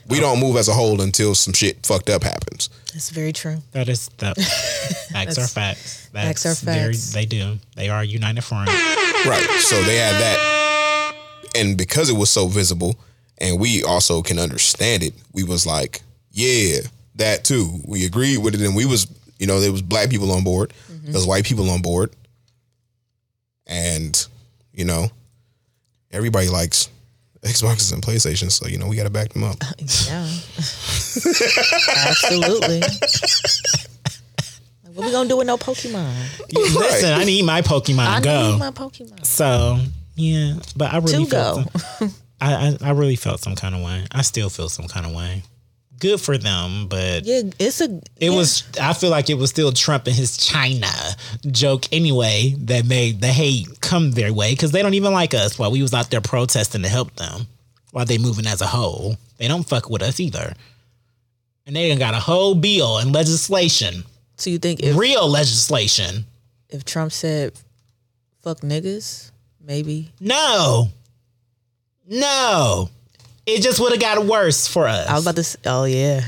We 0.07 0.19
don't 0.19 0.39
move 0.39 0.57
as 0.57 0.67
a 0.67 0.73
whole 0.73 0.99
until 1.01 1.35
some 1.35 1.53
shit 1.53 1.85
fucked 1.85 2.09
up 2.09 2.23
happens. 2.23 2.69
That's 2.91 3.09
very 3.11 3.31
true. 3.31 3.57
That 3.71 3.87
is 3.87 4.09
that. 4.17 4.35
facts 5.11 5.37
are 5.37 5.47
facts. 5.47 6.07
Facts 6.07 6.45
are 6.45 6.55
facts. 6.55 7.13
they 7.13 7.25
do. 7.25 7.57
They 7.75 7.89
are 7.89 8.03
united 8.03 8.43
front. 8.43 8.67
Right. 8.67 9.47
So 9.59 9.81
they 9.83 9.97
had 9.97 10.15
that. 10.15 11.13
And 11.55 11.77
because 11.77 12.09
it 12.09 12.17
was 12.17 12.29
so 12.29 12.47
visible 12.47 12.99
and 13.37 13.59
we 13.59 13.83
also 13.83 14.21
can 14.21 14.39
understand 14.39 15.03
it, 15.03 15.13
we 15.31 15.43
was 15.43 15.65
like, 15.65 16.01
yeah, 16.31 16.79
that 17.15 17.43
too. 17.43 17.79
We 17.85 18.05
agreed 18.05 18.39
with 18.39 18.55
it 18.55 18.61
and 18.61 18.75
we 18.75 18.85
was, 18.85 19.07
you 19.39 19.47
know, 19.47 19.59
there 19.59 19.71
was 19.71 19.81
black 19.81 20.09
people 20.09 20.31
on 20.31 20.43
board. 20.43 20.73
Mm-hmm. 20.91 21.05
There 21.05 21.13
was 21.13 21.27
white 21.27 21.45
people 21.45 21.69
on 21.69 21.81
board. 21.81 22.11
And, 23.67 24.27
you 24.73 24.85
know, 24.85 25.07
everybody 26.11 26.49
likes 26.49 26.89
Xboxes 27.43 27.91
and 27.93 28.03
PlayStations, 28.03 28.51
so 28.51 28.67
you 28.67 28.77
know, 28.77 28.87
we 28.87 28.95
gotta 28.95 29.09
back 29.09 29.33
them 29.33 29.43
up. 29.43 29.57
Yeah, 30.07 30.27
absolutely. 32.07 32.81
What 34.93 35.05
we 35.05 35.11
gonna 35.13 35.29
do 35.29 35.37
with 35.37 35.47
no 35.47 35.57
Pokemon? 35.57 36.13
Listen, 36.53 37.13
I 37.13 37.23
need 37.23 37.45
my 37.45 37.61
Pokemon 37.61 38.05
I 38.05 38.19
go. 38.19 38.51
need 38.51 38.59
my 38.59 38.71
Pokemon 38.71 39.25
So 39.25 39.79
yeah, 40.15 40.55
but 40.75 40.93
I 40.93 40.97
really 40.97 41.23
to 41.23 41.29
felt 41.31 41.71
go. 41.73 41.79
some- 41.79 42.13
I, 42.41 42.53
I 42.53 42.77
I 42.81 42.91
really 42.91 43.15
felt 43.15 43.39
some 43.39 43.55
kind 43.55 43.73
of 43.73 43.81
way. 43.81 44.05
I 44.11 44.21
still 44.21 44.49
feel 44.49 44.67
some 44.67 44.87
kind 44.89 45.05
of 45.05 45.13
way. 45.13 45.43
Good 46.01 46.19
for 46.19 46.37
them, 46.37 46.87
but 46.89 47.23
Yeah, 47.25 47.43
it's 47.57 47.79
a. 47.79 47.85
it 47.85 48.03
yeah. 48.17 48.29
was. 48.35 48.63
I 48.81 48.91
feel 48.93 49.09
like 49.09 49.29
it 49.29 49.35
was 49.37 49.49
still 49.49 49.71
Trump 49.71 50.07
and 50.07 50.15
his 50.15 50.35
China 50.37 50.91
joke 51.49 51.85
anyway 51.93 52.53
that 52.59 52.85
made 52.85 53.21
the 53.21 53.27
hate 53.27 53.67
come 53.79 54.11
their 54.11 54.33
way 54.33 54.51
because 54.51 54.71
they 54.73 54.81
don't 54.81 54.95
even 54.95 55.13
like 55.13 55.33
us 55.33 55.57
while 55.57 55.71
we 55.71 55.81
was 55.81 55.93
out 55.93 56.09
there 56.11 56.19
protesting 56.21 56.81
to 56.81 56.89
help 56.89 57.15
them 57.15 57.47
while 57.91 58.05
they 58.05 58.17
moving 58.17 58.45
as 58.47 58.59
a 58.61 58.67
whole. 58.67 59.15
They 59.37 59.47
don't 59.47 59.63
fuck 59.67 59.89
with 59.89 60.01
us 60.03 60.19
either, 60.19 60.53
and 61.65 61.75
they 61.75 61.87
done 61.89 61.97
got 61.99 62.13
a 62.13 62.19
whole 62.19 62.53
bill 62.55 62.97
and 62.97 63.13
legislation, 63.13 64.03
So 64.37 64.49
you 64.49 64.59
think 64.59 64.81
if 64.81 64.97
real 64.97 65.27
legislation. 65.29 66.25
if 66.69 66.83
Trump 66.85 67.11
said 67.11 67.53
"fuck 68.43 68.59
niggas," 68.61 69.31
maybe 69.63 70.11
No, 70.19 70.89
no, 72.07 72.89
it 73.55 73.61
just 73.63 73.79
would 73.79 73.91
have 73.91 74.01
got 74.01 74.25
worse 74.25 74.67
for 74.67 74.87
us. 74.87 75.07
I 75.07 75.13
was 75.13 75.23
about 75.23 75.35
to. 75.35 75.41
s 75.41 75.57
oh 75.65 75.85
yeah, 75.85 76.21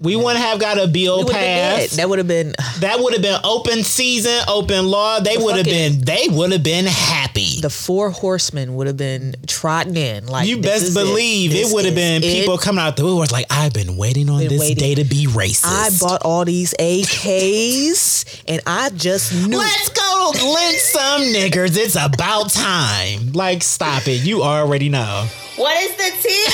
we 0.00 0.16
wouldn't 0.16 0.38
have 0.42 0.58
got 0.58 0.78
a 0.78 0.86
bill 0.88 1.18
We 1.18 1.24
would've 1.24 1.36
been 1.36 1.78
passed. 1.78 1.96
that 1.98 2.08
would 2.08 2.18
have 2.18 2.28
been. 2.28 2.54
That 2.80 3.00
would 3.00 3.12
have 3.12 3.20
been 3.22 3.38
open 3.44 3.84
season, 3.84 4.40
open 4.48 4.86
law. 4.86 5.20
They 5.20 5.36
would 5.36 5.56
have 5.56 5.66
been. 5.66 6.00
They 6.00 6.26
would 6.30 6.52
have 6.52 6.62
been 6.62 6.86
happy. 6.86 7.60
The 7.60 7.68
four 7.68 8.08
horsemen 8.10 8.76
would 8.76 8.86
have 8.86 8.96
been 8.96 9.34
trotting 9.46 9.96
in. 9.96 10.26
Like 10.26 10.48
you 10.48 10.62
best 10.62 10.94
believe 10.94 11.50
it, 11.50 11.54
This 11.54 11.72
would 11.72 11.84
have 11.84 11.94
been 11.94 12.22
people 12.22 12.56
coming 12.56 12.80
out 12.82 12.96
the 12.96 13.02
woodworks 13.02 13.30
like, 13.32 13.46
I've 13.50 13.74
been 13.74 13.96
waiting 13.98 14.30
on 14.30 14.38
Been 14.40 14.48
this 14.48 14.60
waiting. 14.60 14.76
day 14.78 14.94
to 14.94 15.04
be 15.04 15.26
racist. 15.26 15.66
I 15.66 15.90
bought 16.00 16.22
all 16.24 16.44
these 16.46 16.72
AKs, 16.80 18.42
and 18.48 18.60
I 18.66 18.88
just 18.90 19.32
knew. 19.46 19.58
Let's 19.58 19.88
go 19.90 20.32
lynch 20.34 20.78
some 20.80 21.22
niggers. 21.22 21.76
It's 21.76 21.96
about 21.96 22.50
time. 22.50 23.32
Like, 23.32 23.62
stop 23.62 24.08
it. 24.08 24.22
You 24.24 24.42
already 24.42 24.88
know. 24.88 25.28
What 25.60 25.76
is 25.82 25.92
the 25.96 26.10
tea? 26.22 26.46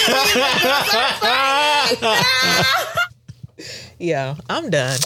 Yeah, 3.98 4.34
I'm 4.50 4.68
done. 4.68 4.98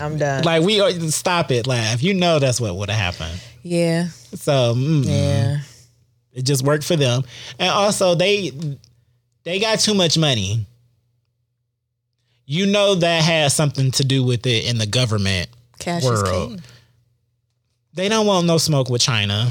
I'm 0.00 0.18
done. 0.18 0.44
Like, 0.44 0.62
we 0.62 0.80
are, 0.80 0.92
stop 1.10 1.50
it, 1.50 1.66
laugh. 1.66 2.00
You 2.02 2.14
know 2.14 2.38
that's 2.38 2.60
what 2.60 2.76
would 2.76 2.88
have 2.90 3.14
happened. 3.14 3.40
yeah, 3.62 4.06
So, 4.34 4.74
mm, 4.76 5.04
yeah. 5.04 5.58
it 6.32 6.42
just 6.42 6.62
worked 6.62 6.84
for 6.84 6.94
them. 6.94 7.22
And 7.58 7.70
also, 7.70 8.14
they 8.14 8.52
they 9.42 9.58
got 9.58 9.80
too 9.80 9.94
much 9.94 10.16
money. 10.16 10.64
You 12.44 12.66
know 12.66 12.94
that 12.94 13.24
has 13.24 13.52
something 13.54 13.90
to 13.92 14.04
do 14.04 14.22
with 14.22 14.46
it 14.46 14.68
in 14.70 14.78
the 14.78 14.86
government 14.86 15.48
Cash 15.80 16.04
world. 16.04 16.62
They 17.94 18.08
don't 18.08 18.26
want 18.26 18.46
no 18.46 18.58
smoke 18.58 18.88
with 18.88 19.00
China. 19.02 19.50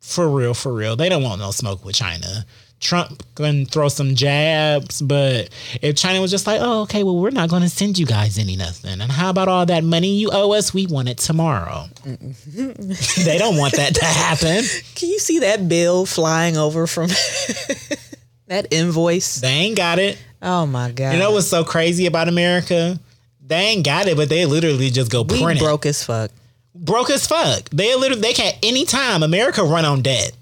For 0.00 0.28
real, 0.28 0.54
for 0.54 0.72
real. 0.72 0.94
They 0.94 1.08
don't 1.08 1.24
want 1.24 1.40
no 1.40 1.50
smoke 1.50 1.84
with 1.84 1.96
China. 1.96 2.44
Trump 2.80 3.22
can 3.34 3.64
throw 3.66 3.88
some 3.88 4.14
jabs, 4.14 5.00
but 5.00 5.48
if 5.80 5.96
China 5.96 6.20
was 6.20 6.30
just 6.30 6.46
like, 6.46 6.60
oh, 6.62 6.82
okay, 6.82 7.02
well, 7.02 7.16
we're 7.18 7.30
not 7.30 7.48
going 7.48 7.62
to 7.62 7.68
send 7.68 7.98
you 7.98 8.04
guys 8.06 8.38
any 8.38 8.54
nothing. 8.54 9.00
And 9.00 9.10
how 9.10 9.30
about 9.30 9.48
all 9.48 9.64
that 9.66 9.82
money 9.82 10.14
you 10.16 10.28
owe 10.32 10.52
us? 10.52 10.74
We 10.74 10.86
want 10.86 11.08
it 11.08 11.18
tomorrow. 11.18 11.86
they 12.04 13.38
don't 13.38 13.56
want 13.56 13.74
that 13.76 13.94
to 13.94 14.04
happen. 14.04 14.62
Can 14.94 15.08
you 15.08 15.18
see 15.18 15.38
that 15.40 15.68
bill 15.68 16.04
flying 16.06 16.56
over 16.56 16.86
from 16.86 17.08
that 18.46 18.66
invoice? 18.70 19.36
They 19.36 19.48
ain't 19.48 19.76
got 19.76 19.98
it. 19.98 20.18
Oh 20.42 20.66
my 20.66 20.90
god! 20.92 21.12
You 21.12 21.18
know 21.18 21.32
what's 21.32 21.46
so 21.48 21.64
crazy 21.64 22.06
about 22.06 22.28
America? 22.28 23.00
They 23.44 23.56
ain't 23.56 23.84
got 23.84 24.06
it, 24.06 24.16
but 24.16 24.28
they 24.28 24.44
literally 24.44 24.90
just 24.90 25.10
go 25.10 25.22
we 25.22 25.40
print 25.42 25.60
it. 25.60 25.62
broke 25.62 25.86
as 25.86 26.02
fuck. 26.04 26.30
Broke 26.74 27.10
as 27.10 27.26
fuck. 27.26 27.70
They 27.70 27.94
literally 27.94 28.20
they 28.20 28.32
can't, 28.34 28.56
anytime 28.62 29.22
America 29.22 29.62
run 29.62 29.84
on 29.84 30.02
debt. 30.02 30.32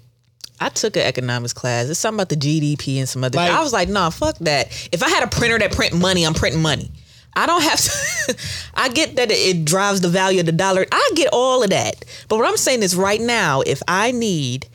I 0.59 0.69
took 0.69 0.95
an 0.95 1.03
economics 1.03 1.53
class. 1.53 1.89
It's 1.89 1.99
something 1.99 2.17
about 2.17 2.29
the 2.29 2.35
GDP 2.37 2.97
and 2.99 3.09
some 3.09 3.23
other. 3.23 3.37
Like- 3.37 3.51
I 3.51 3.61
was 3.61 3.73
like, 3.73 3.89
nah, 3.89 4.09
fuck 4.09 4.37
that. 4.39 4.67
If 4.91 5.03
I 5.03 5.09
had 5.09 5.23
a 5.23 5.27
printer 5.27 5.59
that 5.59 5.73
print 5.73 5.93
money, 5.93 6.25
I'm 6.25 6.33
printing 6.33 6.61
money. 6.61 6.91
I 7.35 7.45
don't 7.45 7.61
have 7.63 7.79
to. 7.81 8.37
I 8.75 8.87
get 8.89 9.17
that 9.17 9.29
it 9.29 9.65
drives 9.65 9.99
the 10.01 10.07
value 10.07 10.39
of 10.39 10.45
the 10.45 10.53
dollar. 10.53 10.85
I 10.91 11.11
get 11.15 11.27
all 11.33 11.63
of 11.63 11.69
that. 11.71 12.05
But 12.29 12.37
what 12.37 12.47
I'm 12.47 12.55
saying 12.55 12.81
is, 12.83 12.95
right 12.95 13.19
now, 13.19 13.59
if 13.61 13.81
I 13.89 14.11
need 14.11 14.67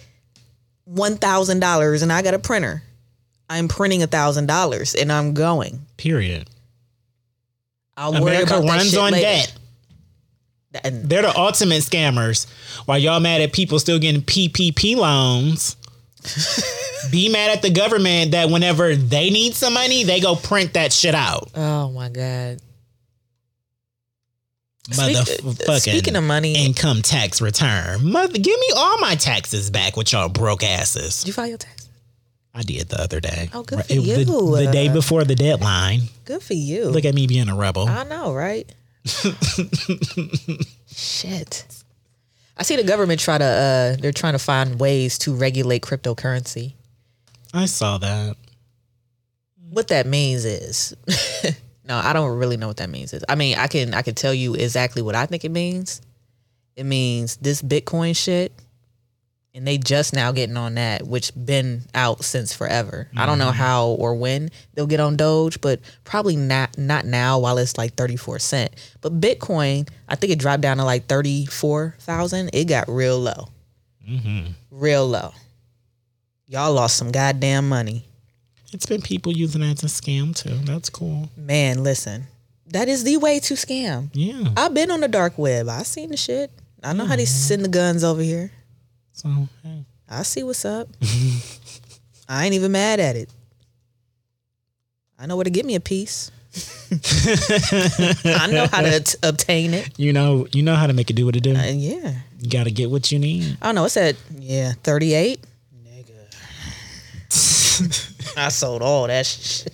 one 0.85 1.17
thousand 1.17 1.61
dollars 1.61 2.03
and 2.03 2.13
I 2.13 2.21
got 2.21 2.35
a 2.35 2.39
printer, 2.39 2.83
I'm 3.49 3.67
printing 3.69 4.03
a 4.03 4.07
thousand 4.07 4.47
dollars 4.47 4.95
and 4.95 5.11
I'm 5.11 5.33
going. 5.33 5.81
Period. 5.97 6.51
I'll 7.97 8.13
worry 8.13 8.23
America 8.35 8.55
about 8.57 8.63
that 8.67 8.69
runs 8.73 8.91
shit 8.91 8.99
on 8.99 9.13
later. 9.13 9.23
debt. 9.25 9.55
They're 10.73 11.23
the 11.23 11.37
ultimate 11.37 11.83
scammers. 11.83 12.49
While 12.87 12.99
y'all 12.99 13.21
mad 13.21 13.41
at 13.41 13.53
people 13.53 13.79
still 13.79 13.99
getting 13.99 14.23
PPP 14.23 14.97
loans, 14.97 15.77
be 17.11 17.29
mad 17.29 17.51
at 17.51 17.63
the 17.63 17.71
government 17.71 18.33
that 18.33 18.51
whenever 18.51 18.95
they 18.95 19.31
need 19.31 19.55
some 19.55 19.75
money, 19.75 20.05
they 20.05 20.21
go 20.21 20.37
print 20.37 20.75
that 20.75 20.93
shit 20.93 21.15
out. 21.15 21.51
oh 21.57 21.91
my 21.91 22.09
god. 22.09 22.61
Motherfucking 24.91 25.69
uh, 25.69 25.79
speaking 25.79 26.17
of 26.17 26.25
money, 26.25 26.55
income 26.67 27.03
tax 27.03 27.41
return. 27.41 28.11
Mother, 28.11 28.33
give 28.39 28.59
me 28.59 28.67
all 28.77 28.99
my 28.99 29.15
taxes 29.15 29.71
back 29.71 29.97
with 29.97 30.13
y'all 30.13 30.29
broke 30.29 30.65
asses. 30.65 31.21
did 31.21 31.29
you 31.29 31.33
file 31.33 31.47
your 31.47 31.59
tax? 31.59 31.89
I 32.53 32.63
did 32.63 32.89
the 32.89 33.01
other 33.01 33.21
day. 33.21 33.51
Oh, 33.55 33.63
good 33.63 33.85
for 33.85 33.93
it- 33.93 33.97
the, 33.97 34.03
you. 34.03 34.25
the 34.57 34.69
day 34.73 34.89
before 34.89 35.23
the 35.23 35.37
deadline. 35.37 36.01
Good 36.25 36.43
for 36.43 36.55
you. 36.55 36.87
Look 36.87 37.05
at 37.05 37.15
me 37.15 37.29
being 37.29 37.49
a 37.49 37.55
rebel. 37.55 37.89
I 37.89 38.03
know, 38.05 38.35
right? 38.35 38.73
Shit. 40.95 41.65
I 42.57 42.63
see 42.63 42.77
the 42.77 42.85
government 42.85 43.21
try 43.21 43.39
to 43.39 43.45
uh 43.45 43.97
they're 44.01 44.13
trying 44.13 44.35
to 44.35 44.39
find 44.39 44.79
ways 44.79 45.19
to 45.21 45.35
regulate 45.35 45.83
cryptocurrency. 45.83 46.75
I 47.55 47.67
saw 47.67 47.99
that. 47.99 48.37
What 49.71 49.89
that 49.89 50.07
means 50.07 50.45
is 50.45 50.95
No, 51.85 51.97
I 51.99 52.13
don't 52.13 52.37
really 52.39 52.57
know 52.57 52.69
what 52.69 52.77
that 52.77 52.91
means. 52.91 53.13
is. 53.13 53.25
I 53.29 53.35
mean, 53.35 53.57
I 53.59 53.67
can 53.67 53.95
I 53.95 54.03
can 54.03 54.15
tell 54.15 54.35
you 54.35 54.55
exactly 54.55 55.03
what 55.03 55.15
I 55.15 55.27
think 55.27 55.45
it 55.45 55.51
means. 55.51 56.01
It 56.77 56.85
means 56.85 57.37
this 57.37 57.63
Bitcoin 57.63 58.17
shit 58.17 58.53
and 59.61 59.69
they 59.69 59.77
just 59.77 60.15
now 60.15 60.33
getting 60.33 60.57
on 60.57 60.77
that, 60.77 61.07
which 61.07 61.33
been 61.35 61.83
out 61.95 62.25
since 62.25 62.55
forever. 62.55 63.09
I 63.15 63.27
don't 63.27 63.37
know 63.37 63.51
how 63.51 63.89
or 63.89 64.15
when 64.15 64.49
they'll 64.73 64.87
get 64.87 65.01
on 65.01 65.19
Doge, 65.19 65.61
but 65.61 65.81
probably 66.03 66.35
not 66.35 66.79
not 66.79 67.05
now 67.05 67.39
while 67.39 67.59
it's 67.59 67.77
like 67.77 67.93
thirty 67.93 68.17
four 68.17 68.39
cent. 68.39 68.73
But 69.03 69.21
Bitcoin, 69.21 69.87
I 70.09 70.17
think 70.17 70.33
it 70.33 70.39
dropped 70.39 70.63
down 70.63 70.79
to 70.79 70.85
like 70.85 71.09
thirty 71.09 71.45
four 71.45 71.95
thousand. 71.99 72.49
It 72.55 72.69
got 72.69 72.89
real 72.89 73.19
low, 73.19 73.49
mm-hmm. 74.09 74.53
real 74.71 75.07
low. 75.07 75.35
Y'all 76.47 76.73
lost 76.73 76.97
some 76.97 77.13
goddamn 77.13 77.69
money, 77.69 78.07
It's 78.73 78.87
been 78.87 79.03
people 79.03 79.37
using 79.37 79.61
that 79.61 79.77
to 79.79 79.87
scam 79.89 80.35
too. 80.35 80.57
That's 80.65 80.89
cool. 80.89 81.29
man. 81.37 81.85
Listen, 81.85 82.29
that 82.69 82.89
is 82.89 83.05
the 83.05 83.19
way 83.19 83.41
to 83.41 83.55
scam. 83.55 84.09
Yeah. 84.15 84.55
I've 84.57 84.73
been 84.73 84.91
on 84.91 85.01
the 85.01 85.09
dark 85.09 85.37
web. 85.37 85.69
I 85.69 85.83
seen 85.83 86.09
the 86.09 86.17
shit. 86.17 86.51
I 86.83 86.95
know 86.95 87.05
how 87.05 87.17
they 87.17 87.27
send 87.27 87.63
the 87.63 87.69
guns 87.69 88.03
over 88.03 88.23
here. 88.23 88.53
So 89.13 89.29
hey. 89.63 89.85
I 90.09 90.23
see 90.23 90.43
what's 90.43 90.65
up. 90.65 90.89
I 92.29 92.45
ain't 92.45 92.55
even 92.55 92.73
mad 92.73 93.01
at 93.01 93.17
it. 93.17 93.31
I 95.19 95.27
know 95.27 95.37
where 95.37 95.45
to 95.45 95.51
get 95.51 95.67
me 95.67 95.75
a 95.75 95.81
piece. 95.81 96.31
I 98.25 98.49
know 98.51 98.67
how 98.67 98.81
to 98.81 99.01
t- 99.01 99.19
obtain 99.23 99.75
it. 99.75 99.99
you 99.99 100.13
know, 100.13 100.47
you 100.53 100.63
know 100.63 100.75
how 100.75 100.87
to 100.87 100.93
make 100.93 101.11
it 101.11 101.15
do 101.15 101.27
what 101.27 101.37
it 101.37 101.43
do. 101.43 101.55
And 101.55 101.81
yeah. 101.81 102.15
You 102.41 102.49
got 102.49 102.65
to 102.65 102.71
get 102.71 102.91
what 102.91 103.13
you 103.13 103.19
need. 103.19 103.59
I 103.61 103.67
don't 103.67 103.75
know. 103.75 103.85
It 103.85 103.91
said, 103.91 104.17
yeah, 104.39 104.73
38. 104.83 105.41
Nigga. 105.85 106.27
I 108.37 108.49
sold 108.49 108.83
all 108.83 109.07
that 109.07 109.27
shit 109.27 109.73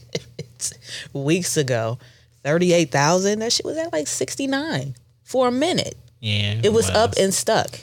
weeks 1.12 1.56
ago. 1.56 1.98
38,000. 2.44 3.38
That 3.40 3.52
shit 3.52 3.66
was 3.66 3.76
at 3.76 3.92
like 3.92 4.06
69 4.06 4.94
for 5.22 5.48
a 5.48 5.52
minute. 5.52 5.96
Yeah. 6.20 6.60
It 6.62 6.72
was 6.72 6.88
up 6.90 7.14
and 7.18 7.32
stuck. 7.32 7.78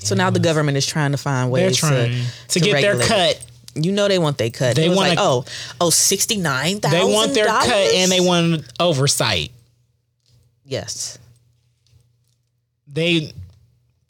So 0.00 0.14
now 0.14 0.30
the 0.30 0.40
government 0.40 0.76
is 0.76 0.86
trying 0.86 1.12
to 1.12 1.16
find 1.18 1.50
ways 1.50 1.76
trying 1.76 2.10
to, 2.10 2.48
to, 2.48 2.60
get 2.60 2.80
their 2.82 3.00
it. 3.00 3.06
cut. 3.06 3.46
You 3.74 3.90
know 3.92 4.06
they 4.06 4.18
want 4.18 4.38
their 4.38 4.50
cut. 4.50 4.76
They 4.76 4.88
wanna- 4.88 5.00
like, 5.00 5.18
oh, 5.20 5.44
oh, 5.80 5.90
sixty 5.90 6.36
nine 6.36 6.80
thousand. 6.80 6.98
They 6.98 7.04
want 7.12 7.34
their 7.34 7.46
cut 7.46 7.68
and 7.70 8.10
they 8.12 8.20
want 8.20 8.64
oversight. 8.78 9.50
yes. 10.64 11.18
They 12.86 13.32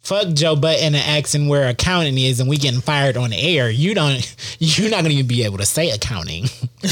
fuck 0.03 0.35
Joe 0.35 0.57
Budden 0.57 0.95
and 0.95 0.97
asking 0.97 1.49
where 1.49 1.68
accounting 1.68 2.18
is, 2.18 2.39
and 2.41 2.51
we 2.51 2.59
getting 2.59 2.83
fired 2.83 3.16
on 3.16 3.31
the 3.31 3.39
air. 3.39 3.71
You 3.71 3.95
don't. 3.95 4.37
You're 4.59 4.91
not 4.91 5.03
gonna 5.03 5.14
even 5.14 5.27
be 5.27 5.45
able 5.45 5.57
to 5.59 5.64
say 5.64 5.91
accounting. 5.91 6.43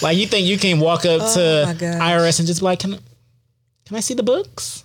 like 0.00 0.16
you 0.16 0.26
think 0.26 0.46
you 0.46 0.58
can 0.58 0.78
walk 0.78 1.04
up 1.04 1.20
Oh 1.22 1.34
to. 1.34 1.74
IRS 1.76 2.38
and 2.38 2.46
just 2.46 2.60
be 2.60 2.64
like, 2.64 2.78
can, 2.78 2.98
can 3.84 3.96
I 3.96 4.00
see 4.00 4.14
the 4.14 4.22
books? 4.22 4.84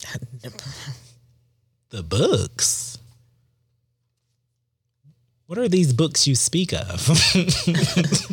the 1.90 2.02
books. 2.02 2.98
What 5.46 5.58
are 5.58 5.68
these 5.68 5.92
books 5.92 6.26
you 6.26 6.34
speak 6.34 6.72
of? 6.72 7.08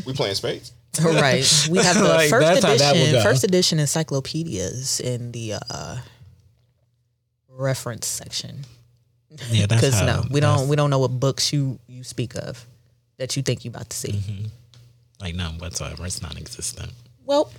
We 0.06 0.14
playing 0.14 0.36
spades. 0.36 0.72
right. 1.04 1.68
We 1.70 1.78
have 1.80 1.96
the 1.98 2.04
Like, 2.08 2.30
first 2.30 2.62
that's 2.62 2.66
how 2.66 2.76
that 2.76 2.94
would 2.96 3.02
edition, 3.10 3.22
first 3.24 3.44
edition 3.44 3.80
encyclopedias 3.80 5.00
in 5.00 5.32
the 5.32 5.56
uh, 5.70 5.98
reference 7.50 8.08
section. 8.08 8.62
Yeah, 9.50 9.66
that's 9.68 9.82
Because 9.82 10.00
how. 10.00 10.06
no, 10.06 10.24
we 10.30 10.40
don't 10.40 10.68
we 10.68 10.76
don't 10.76 10.90
know 10.90 11.00
what 11.00 11.20
books 11.20 11.52
you 11.54 11.80
you 11.88 12.04
speak 12.04 12.36
of 12.36 12.66
that 13.18 13.36
you 13.36 13.42
think 13.44 13.66
you 13.66 13.70
about 13.70 13.90
to 13.90 13.98
see. 13.98 14.12
Mm-hmm. 14.12 14.46
like 15.22 15.34
none 15.36 15.58
whatsoever. 15.58 16.06
It's 16.06 16.22
non-existent. 16.22 16.92
Well, 17.26 17.52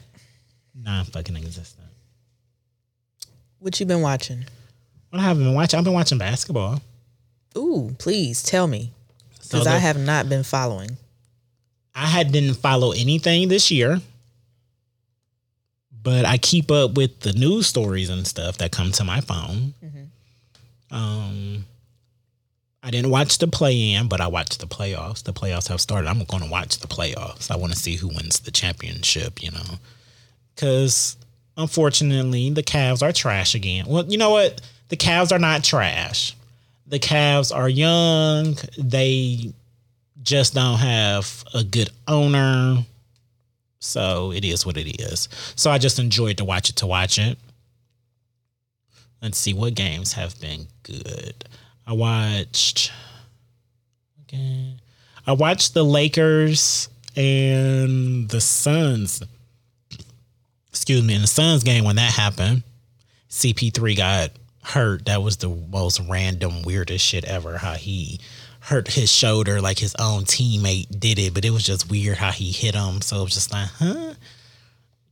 Non 0.76 1.04
fucking 1.04 1.36
existent. 1.36 1.86
What 3.64 3.80
you 3.80 3.86
been 3.86 4.02
watching? 4.02 4.44
What 5.08 5.20
I 5.20 5.22
have 5.22 5.38
I 5.38 5.42
been 5.42 5.54
watching? 5.54 5.78
I've 5.78 5.84
been 5.84 5.94
watching 5.94 6.18
basketball. 6.18 6.82
Ooh, 7.56 7.96
please 7.98 8.42
tell 8.42 8.66
me 8.66 8.92
So 9.40 9.58
because 9.58 9.66
I 9.66 9.78
have 9.78 9.98
not 9.98 10.28
been 10.28 10.42
following. 10.42 10.98
I 11.94 12.06
had 12.06 12.30
didn't 12.30 12.54
follow 12.54 12.92
anything 12.92 13.48
this 13.48 13.70
year, 13.70 14.02
but 16.02 16.26
I 16.26 16.36
keep 16.36 16.70
up 16.70 16.94
with 16.96 17.20
the 17.20 17.32
news 17.32 17.66
stories 17.66 18.10
and 18.10 18.26
stuff 18.26 18.58
that 18.58 18.70
come 18.70 18.92
to 18.92 19.04
my 19.04 19.22
phone. 19.22 19.72
Um, 20.90 21.64
I 22.82 22.90
didn't 22.90 23.10
watch 23.10 23.38
the 23.38 23.46
play-in, 23.48 24.08
but 24.08 24.20
I 24.20 24.26
watched 24.26 24.60
the 24.60 24.66
playoffs. 24.66 25.22
The 25.22 25.32
playoffs 25.32 25.68
have 25.68 25.80
started. 25.80 26.06
I'm 26.08 26.22
going 26.24 26.42
to 26.42 26.50
watch 26.50 26.80
the 26.80 26.86
playoffs. 26.86 27.50
I 27.50 27.56
want 27.56 27.72
to 27.72 27.78
see 27.78 27.96
who 27.96 28.08
wins 28.08 28.40
the 28.40 28.50
championship. 28.50 29.42
You 29.42 29.52
know, 29.52 29.78
because 30.54 31.16
unfortunately 31.56 32.50
the 32.50 32.62
Cavs 32.62 33.02
are 33.02 33.12
trash 33.12 33.54
again. 33.54 33.86
Well, 33.86 34.04
you 34.06 34.18
know 34.18 34.30
what? 34.30 34.60
The 34.88 34.96
Cavs 34.96 35.32
are 35.32 35.38
not 35.38 35.64
trash. 35.64 36.36
The 36.86 36.98
Cavs 36.98 37.54
are 37.54 37.68
young. 37.68 38.56
They 38.78 39.52
just 40.22 40.54
don't 40.54 40.78
have 40.78 41.44
a 41.54 41.64
good 41.64 41.90
owner. 42.08 42.84
So 43.78 44.32
it 44.32 44.44
is 44.44 44.64
what 44.64 44.76
it 44.76 45.00
is. 45.00 45.28
So 45.56 45.70
I 45.70 45.78
just 45.78 45.98
enjoyed 45.98 46.38
to 46.38 46.44
watch 46.44 46.70
it 46.70 46.76
to 46.76 46.86
watch 46.86 47.18
it. 47.18 47.38
Let's 49.22 49.38
see 49.38 49.54
what 49.54 49.74
games 49.74 50.12
have 50.14 50.38
been 50.40 50.66
good. 50.82 51.44
I 51.86 51.92
watched 51.92 52.92
okay. 54.22 54.76
I 55.26 55.32
watched 55.32 55.74
the 55.74 55.84
Lakers 55.84 56.88
and 57.16 58.28
the 58.28 58.40
Suns. 58.40 59.22
Excuse 60.74 61.04
me, 61.04 61.14
in 61.14 61.20
the 61.20 61.28
Suns 61.28 61.62
game 61.62 61.84
when 61.84 61.94
that 61.96 62.12
happened, 62.12 62.64
CP3 63.30 63.96
got 63.96 64.30
hurt. 64.64 65.04
That 65.04 65.22
was 65.22 65.36
the 65.36 65.48
most 65.48 66.00
random, 66.00 66.62
weirdest 66.62 67.04
shit 67.04 67.24
ever. 67.24 67.58
How 67.58 67.74
he 67.74 68.18
hurt 68.58 68.88
his 68.88 69.08
shoulder 69.08 69.60
like 69.60 69.78
his 69.78 69.94
own 70.00 70.24
teammate 70.24 70.98
did 70.98 71.20
it, 71.20 71.32
but 71.32 71.44
it 71.44 71.50
was 71.50 71.62
just 71.62 71.88
weird 71.88 72.16
how 72.16 72.32
he 72.32 72.50
hit 72.50 72.74
him. 72.74 73.02
So 73.02 73.20
it 73.20 73.22
was 73.22 73.34
just 73.34 73.52
like, 73.52 73.68
huh? 73.78 74.14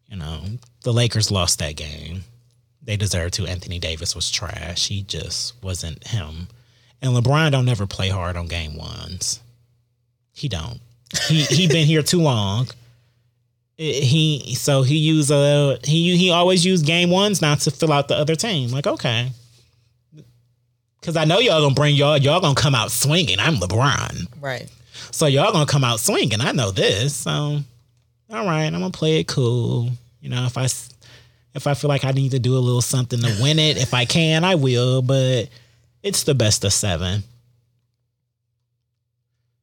You 0.08 0.16
know, 0.16 0.42
the 0.82 0.92
Lakers 0.92 1.30
lost 1.30 1.60
that 1.60 1.76
game. 1.76 2.24
They 2.82 2.96
deserved 2.96 3.34
to. 3.34 3.46
Anthony 3.46 3.78
Davis 3.78 4.16
was 4.16 4.32
trash. 4.32 4.88
He 4.88 5.02
just 5.02 5.54
wasn't 5.62 6.08
him. 6.08 6.48
And 7.00 7.14
LeBron 7.14 7.52
don't 7.52 7.66
never 7.66 7.86
play 7.86 8.08
hard 8.08 8.36
on 8.36 8.48
game 8.48 8.76
ones. 8.76 9.38
He 10.32 10.48
don't. 10.48 10.80
He 11.28 11.44
he 11.44 11.68
been 11.68 11.86
here 11.86 12.02
too 12.02 12.20
long. 12.20 12.66
He 13.78 14.54
so 14.54 14.82
he 14.82 14.96
use 14.96 15.30
a 15.30 15.78
he 15.84 16.16
he 16.16 16.30
always 16.30 16.64
use 16.64 16.82
game 16.82 17.10
ones 17.10 17.40
now 17.42 17.54
to 17.56 17.70
fill 17.70 17.92
out 17.92 18.06
the 18.08 18.14
other 18.16 18.36
team. 18.36 18.70
Like 18.70 18.86
okay, 18.86 19.30
because 21.00 21.16
I 21.16 21.24
know 21.24 21.38
y'all 21.40 21.60
gonna 21.62 21.74
bring 21.74 21.96
y'all 21.96 22.16
y'all 22.18 22.40
gonna 22.40 22.54
come 22.54 22.74
out 22.74 22.90
swinging. 22.92 23.40
I'm 23.40 23.56
LeBron, 23.56 24.26
Right. 24.40 24.68
so 25.10 25.26
y'all 25.26 25.52
gonna 25.52 25.66
come 25.66 25.84
out 25.84 25.98
swinging. 26.00 26.40
I 26.40 26.52
know 26.52 26.70
this. 26.70 27.14
So 27.16 27.30
all 28.30 28.46
right, 28.46 28.66
I'm 28.66 28.72
gonna 28.72 28.90
play 28.90 29.18
it 29.20 29.26
cool. 29.26 29.90
You 30.20 30.28
know 30.28 30.44
if 30.44 30.56
I 30.56 30.66
if 31.54 31.66
I 31.66 31.74
feel 31.74 31.88
like 31.88 32.04
I 32.04 32.12
need 32.12 32.30
to 32.32 32.38
do 32.38 32.56
a 32.56 32.60
little 32.60 32.82
something 32.82 33.18
to 33.20 33.36
win 33.42 33.58
it, 33.58 33.78
if 33.78 33.94
I 33.94 34.04
can, 34.04 34.44
I 34.44 34.54
will. 34.54 35.02
But 35.02 35.48
it's 36.02 36.22
the 36.24 36.34
best 36.34 36.62
of 36.64 36.72
seven. 36.72 37.24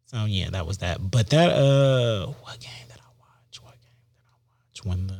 So 0.07 0.25
yeah, 0.25 0.49
that 0.49 0.65
was 0.65 0.79
that. 0.79 0.97
But 1.11 1.29
that 1.29 1.51
uh 1.51 2.25
what 2.27 2.59
game 2.59 2.71
did 2.87 2.97
I 2.97 3.09
watch? 3.19 3.61
What 3.61 3.73
game 3.79 3.91
did 4.01 4.68
When 4.83 5.07
the 5.07 5.17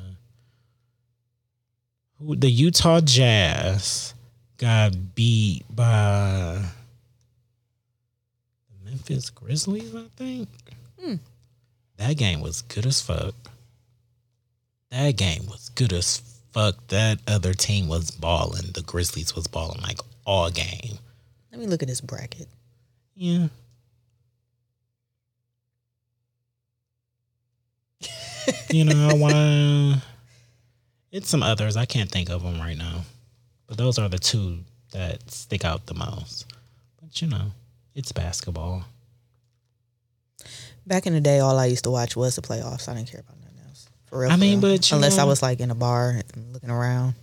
who 2.20 2.36
the 2.36 2.50
Utah 2.50 3.02
Jazz 3.02 4.14
got 4.58 5.16
beat 5.16 5.64
by 5.74 6.62
the 8.70 8.90
Memphis 8.90 9.30
Grizzlies, 9.30 9.96
I 9.96 10.06
think. 10.18 10.50
Hmm. 11.02 11.16
That 11.98 12.18
game 12.18 12.42
was 12.42 12.62
good 12.64 12.86
as 12.86 13.02
fuck. 13.02 13.36
That 14.92 15.18
game 15.18 15.46
was 15.48 15.70
good 15.70 15.94
as 15.94 16.18
fuck. 16.52 16.88
That 16.88 17.20
other 17.28 17.54
team 17.54 17.88
was 17.88 18.12
balling. 18.12 18.72
The 18.74 18.82
Grizzlies 18.82 19.36
was 19.36 19.48
balling 19.48 19.82
like 19.82 20.00
all 20.26 20.50
game. 20.50 20.98
Let 21.52 21.60
me 21.60 21.68
look 21.68 21.82
at 21.82 21.88
this 21.88 22.02
bracket. 22.02 22.48
Yeah. 23.16 23.48
You 28.70 28.86
know, 28.86 29.10
I 29.10 29.14
want 29.14 30.02
it's 31.12 31.30
some 31.30 31.44
others. 31.44 31.76
I 31.76 31.86
can't 31.86 32.10
think 32.10 32.30
of 32.30 32.44
them 32.44 32.60
right 32.60 32.78
now. 32.78 33.02
But 33.68 33.78
those 33.78 34.00
are 34.00 34.10
the 34.10 34.20
two 34.20 34.60
that 34.92 35.30
stick 35.32 35.66
out 35.66 35.86
the 35.86 35.94
most. 35.94 36.46
But 37.02 37.22
you 37.22 37.28
know, 37.28 37.52
it's 37.96 38.12
basketball. 38.12 38.84
Back 40.86 41.06
in 41.06 41.14
the 41.14 41.22
day, 41.22 41.40
all 41.40 41.58
I 41.58 41.66
used 41.68 41.84
to 41.84 41.92
watch 41.92 42.16
was 42.16 42.36
the 42.36 42.42
playoffs. 42.42 42.90
I 42.90 42.96
didn't 42.96 43.12
care 43.12 43.20
about 43.20 43.40
nothing 43.40 43.60
else. 43.68 43.88
For 44.06 44.20
real. 44.20 44.32
I 44.32 44.38
mean, 44.38 44.60
real. 44.60 44.78
but 44.78 44.92
unless 44.92 45.20
I 45.20 45.24
was 45.24 45.42
like 45.42 45.60
in 45.60 45.70
a 45.70 45.76
bar 45.76 46.10
and 46.34 46.54
looking 46.54 46.72
around 46.72 47.14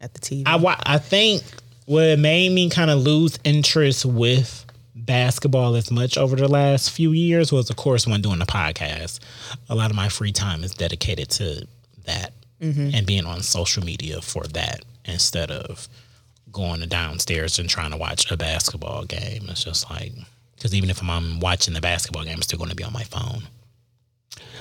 at 0.00 0.12
the 0.12 0.20
TV. 0.20 0.42
I 0.46 0.56
wa- 0.56 0.76
I 0.84 0.98
think 0.98 1.42
what 1.86 2.18
made 2.18 2.52
me 2.52 2.68
kind 2.68 2.90
of 2.90 2.98
lose 2.98 3.38
interest 3.44 4.04
with 4.04 4.65
basketball 4.96 5.76
as 5.76 5.90
much 5.90 6.16
over 6.16 6.34
the 6.34 6.48
last 6.48 6.90
few 6.90 7.12
years 7.12 7.52
was, 7.52 7.70
of 7.70 7.76
course, 7.76 8.06
when 8.06 8.22
doing 8.22 8.38
the 8.38 8.46
podcast. 8.46 9.20
A 9.68 9.74
lot 9.74 9.90
of 9.90 9.96
my 9.96 10.08
free 10.08 10.32
time 10.32 10.64
is 10.64 10.72
dedicated 10.72 11.30
to 11.30 11.66
that 12.06 12.32
mm-hmm. 12.60 12.90
and 12.94 13.06
being 13.06 13.26
on 13.26 13.42
social 13.42 13.84
media 13.84 14.20
for 14.22 14.44
that 14.44 14.80
instead 15.04 15.50
of 15.50 15.88
going 16.50 16.80
downstairs 16.88 17.58
and 17.58 17.68
trying 17.68 17.90
to 17.90 17.96
watch 17.96 18.30
a 18.30 18.36
basketball 18.36 19.04
game. 19.04 19.46
It's 19.48 19.62
just 19.62 19.88
like 19.90 20.12
because 20.56 20.74
even 20.74 20.88
if 20.88 21.02
I'm 21.02 21.38
watching 21.40 21.74
the 21.74 21.80
basketball 21.80 22.24
game, 22.24 22.36
I'm 22.36 22.42
still 22.42 22.58
going 22.58 22.70
to 22.70 22.76
be 22.76 22.84
on 22.84 22.92
my 22.92 23.04
phone. 23.04 23.42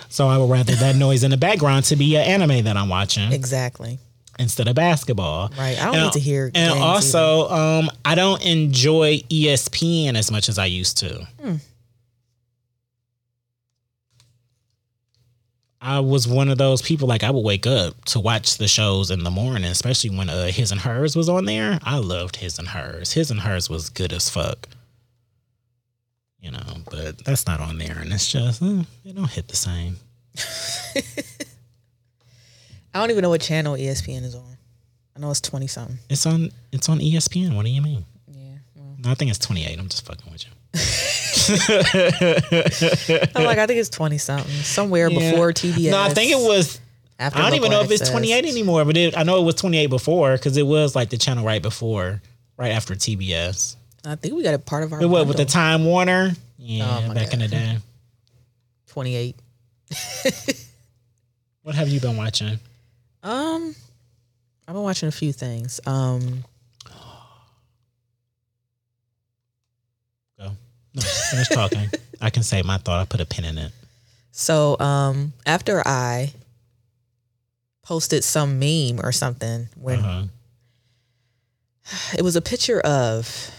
So 0.09 0.27
I 0.27 0.37
would 0.37 0.49
rather 0.49 0.75
that 0.75 0.95
noise 0.97 1.23
in 1.23 1.31
the 1.31 1.37
background 1.37 1.85
to 1.85 1.95
be 1.95 2.15
an 2.15 2.23
anime 2.23 2.65
that 2.65 2.75
I'm 2.77 2.89
watching 2.89 3.31
exactly. 3.31 3.99
Instead 4.39 4.67
of 4.67 4.75
basketball. 4.75 5.49
Right. 5.57 5.79
I 5.79 5.85
don't 5.85 5.95
And- 5.95 6.03
need 6.05 6.13
to 6.13 6.19
hear. 6.19 6.51
And 6.53 6.79
also, 6.79 7.49
um, 7.49 7.89
I 8.03 8.15
don't 8.15 8.43
enjoy 8.45 9.19
ESPN 9.29 10.15
as 10.15 10.31
much 10.31 10.49
as 10.49 10.57
I 10.57 10.65
used 10.65 10.97
to. 10.99 11.27
Hmm. 11.41 11.55
I 15.81 15.99
was 15.99 16.27
one 16.27 16.49
of 16.49 16.57
those 16.57 16.81
people 16.81 17.07
like 17.07 17.23
I 17.23 17.29
would 17.29 17.45
wake 17.45 17.67
up 17.67 18.03
to 18.05 18.19
watch 18.19 18.57
the 18.57 18.67
shows 18.67 19.11
in 19.11 19.23
the 19.23 19.29
morning, 19.29 19.65
especially 19.65 20.09
when 20.17 20.29
uh, 20.31 20.47
His 20.47 20.71
and 20.71 20.81
Hers 20.81 21.15
was 21.15 21.29
on 21.29 21.45
there. 21.45 21.77
I 21.83 21.97
loved 21.97 22.37
His 22.37 22.57
and 22.57 22.67
Hers. 22.69 23.13
His 23.13 23.29
and 23.29 23.41
Hers 23.41 23.69
was 23.69 23.89
good 23.89 24.11
as 24.11 24.27
fuck. 24.29 24.67
You 26.39 26.51
know, 26.51 26.77
but 26.89 27.23
that's 27.23 27.45
not 27.45 27.59
on 27.59 27.77
there, 27.77 27.97
and 27.99 28.11
it's 28.13 28.31
just 28.31 28.61
eh, 28.63 28.83
it 29.03 29.15
don't 29.15 29.29
hit 29.29 29.47
the 29.47 29.55
same. 29.55 29.97
I 32.95 32.99
don't 32.99 33.11
even 33.11 33.23
know 33.23 33.29
what 33.29 33.41
channel 33.41 33.75
ESPN 33.75 34.23
is 34.23 34.35
on. 34.35 34.57
I 35.15 35.19
know 35.19 35.29
it's 35.29 35.41
twenty 35.41 35.67
something. 35.67 35.97
It's 36.09 36.25
on 36.25 36.49
it's 36.71 36.87
on 36.87 36.99
ESPN. 36.99 37.53
What 37.55 37.65
do 37.65 37.71
you 37.71 37.81
mean? 37.81 38.05
Yeah. 38.31 38.39
Well, 38.73 38.95
No, 39.03 39.11
I 39.11 39.15
think 39.15 39.29
it's 39.29 39.39
twenty 39.39 39.65
eight. 39.65 39.77
I'm 39.77 39.89
just 39.89 40.05
fucking 40.05 40.31
with 40.31 40.45
you. 40.45 40.51
I'm 43.35 43.43
like, 43.43 43.57
I 43.57 43.67
think 43.67 43.79
it's 43.79 43.89
twenty 43.89 44.17
something. 44.17 44.51
Somewhere 44.63 45.09
Yeah. 45.09 45.31
before 45.31 45.51
TBS. 45.51 45.91
No, 45.91 46.01
I 46.01 46.09
think 46.09 46.31
it 46.31 46.37
was 46.39 46.79
After 47.19 47.39
I 47.39 47.43
don't 47.49 47.55
even 47.55 47.71
know 47.71 47.81
if 47.81 47.91
it's 47.91 48.09
28 48.09 48.45
anymore, 48.45 48.83
but 48.85 48.97
it, 48.97 49.17
I 49.17 49.23
know 49.23 49.39
it 49.41 49.45
was 49.45 49.55
28 49.55 49.87
before 49.87 50.33
because 50.33 50.57
it 50.57 50.65
was 50.65 50.95
like 50.95 51.09
the 51.09 51.17
channel 51.17 51.45
right 51.45 51.61
before, 51.61 52.21
right 52.57 52.71
after 52.71 52.93
TBS. 52.95 53.75
I 54.05 54.15
think 54.15 54.35
we 54.35 54.43
got 54.43 54.53
a 54.53 54.59
part 54.59 54.83
of 54.83 54.93
our. 54.93 55.01
It 55.01 55.05
was 55.07 55.25
with 55.27 55.37
the. 55.37 55.45
Time 55.45 55.85
Warner. 55.85 56.31
Yeah, 56.57 57.07
Oh, 57.09 57.13
back 57.13 57.33
in 57.33 57.39
the 57.39 57.47
day. 57.47 57.77
Twenty 58.87 59.15
eight. 59.15 59.35
What 61.63 61.75
have 61.75 61.89
you 61.89 61.99
been 61.99 62.17
watching? 62.17 62.59
Um, 63.25 63.75
I've 64.67 64.73
been 64.75 64.83
watching 64.83 65.09
a 65.09 65.11
few 65.11 65.33
things. 65.33 65.79
Um, 65.87 66.43
Go. 70.37 70.51
No, 70.93 71.01
finish 71.31 71.47
talking. 71.49 71.89
I 72.21 72.29
can 72.29 72.43
say 72.43 72.61
my 72.61 72.77
thought. 72.77 72.99
I 73.01 73.05
put 73.05 73.21
a 73.21 73.25
pin 73.25 73.45
in 73.45 73.57
it. 73.57 73.71
so 74.31 74.77
um, 74.79 75.33
after 75.45 75.81
I 75.87 76.33
posted 77.83 78.23
some 78.23 78.59
meme 78.59 78.99
or 79.03 79.11
something 79.11 79.69
when 79.79 79.99
Uh-huh. 79.99 80.23
it 82.17 82.21
was 82.21 82.35
a 82.35 82.41
picture 82.41 82.79
of 82.81 83.51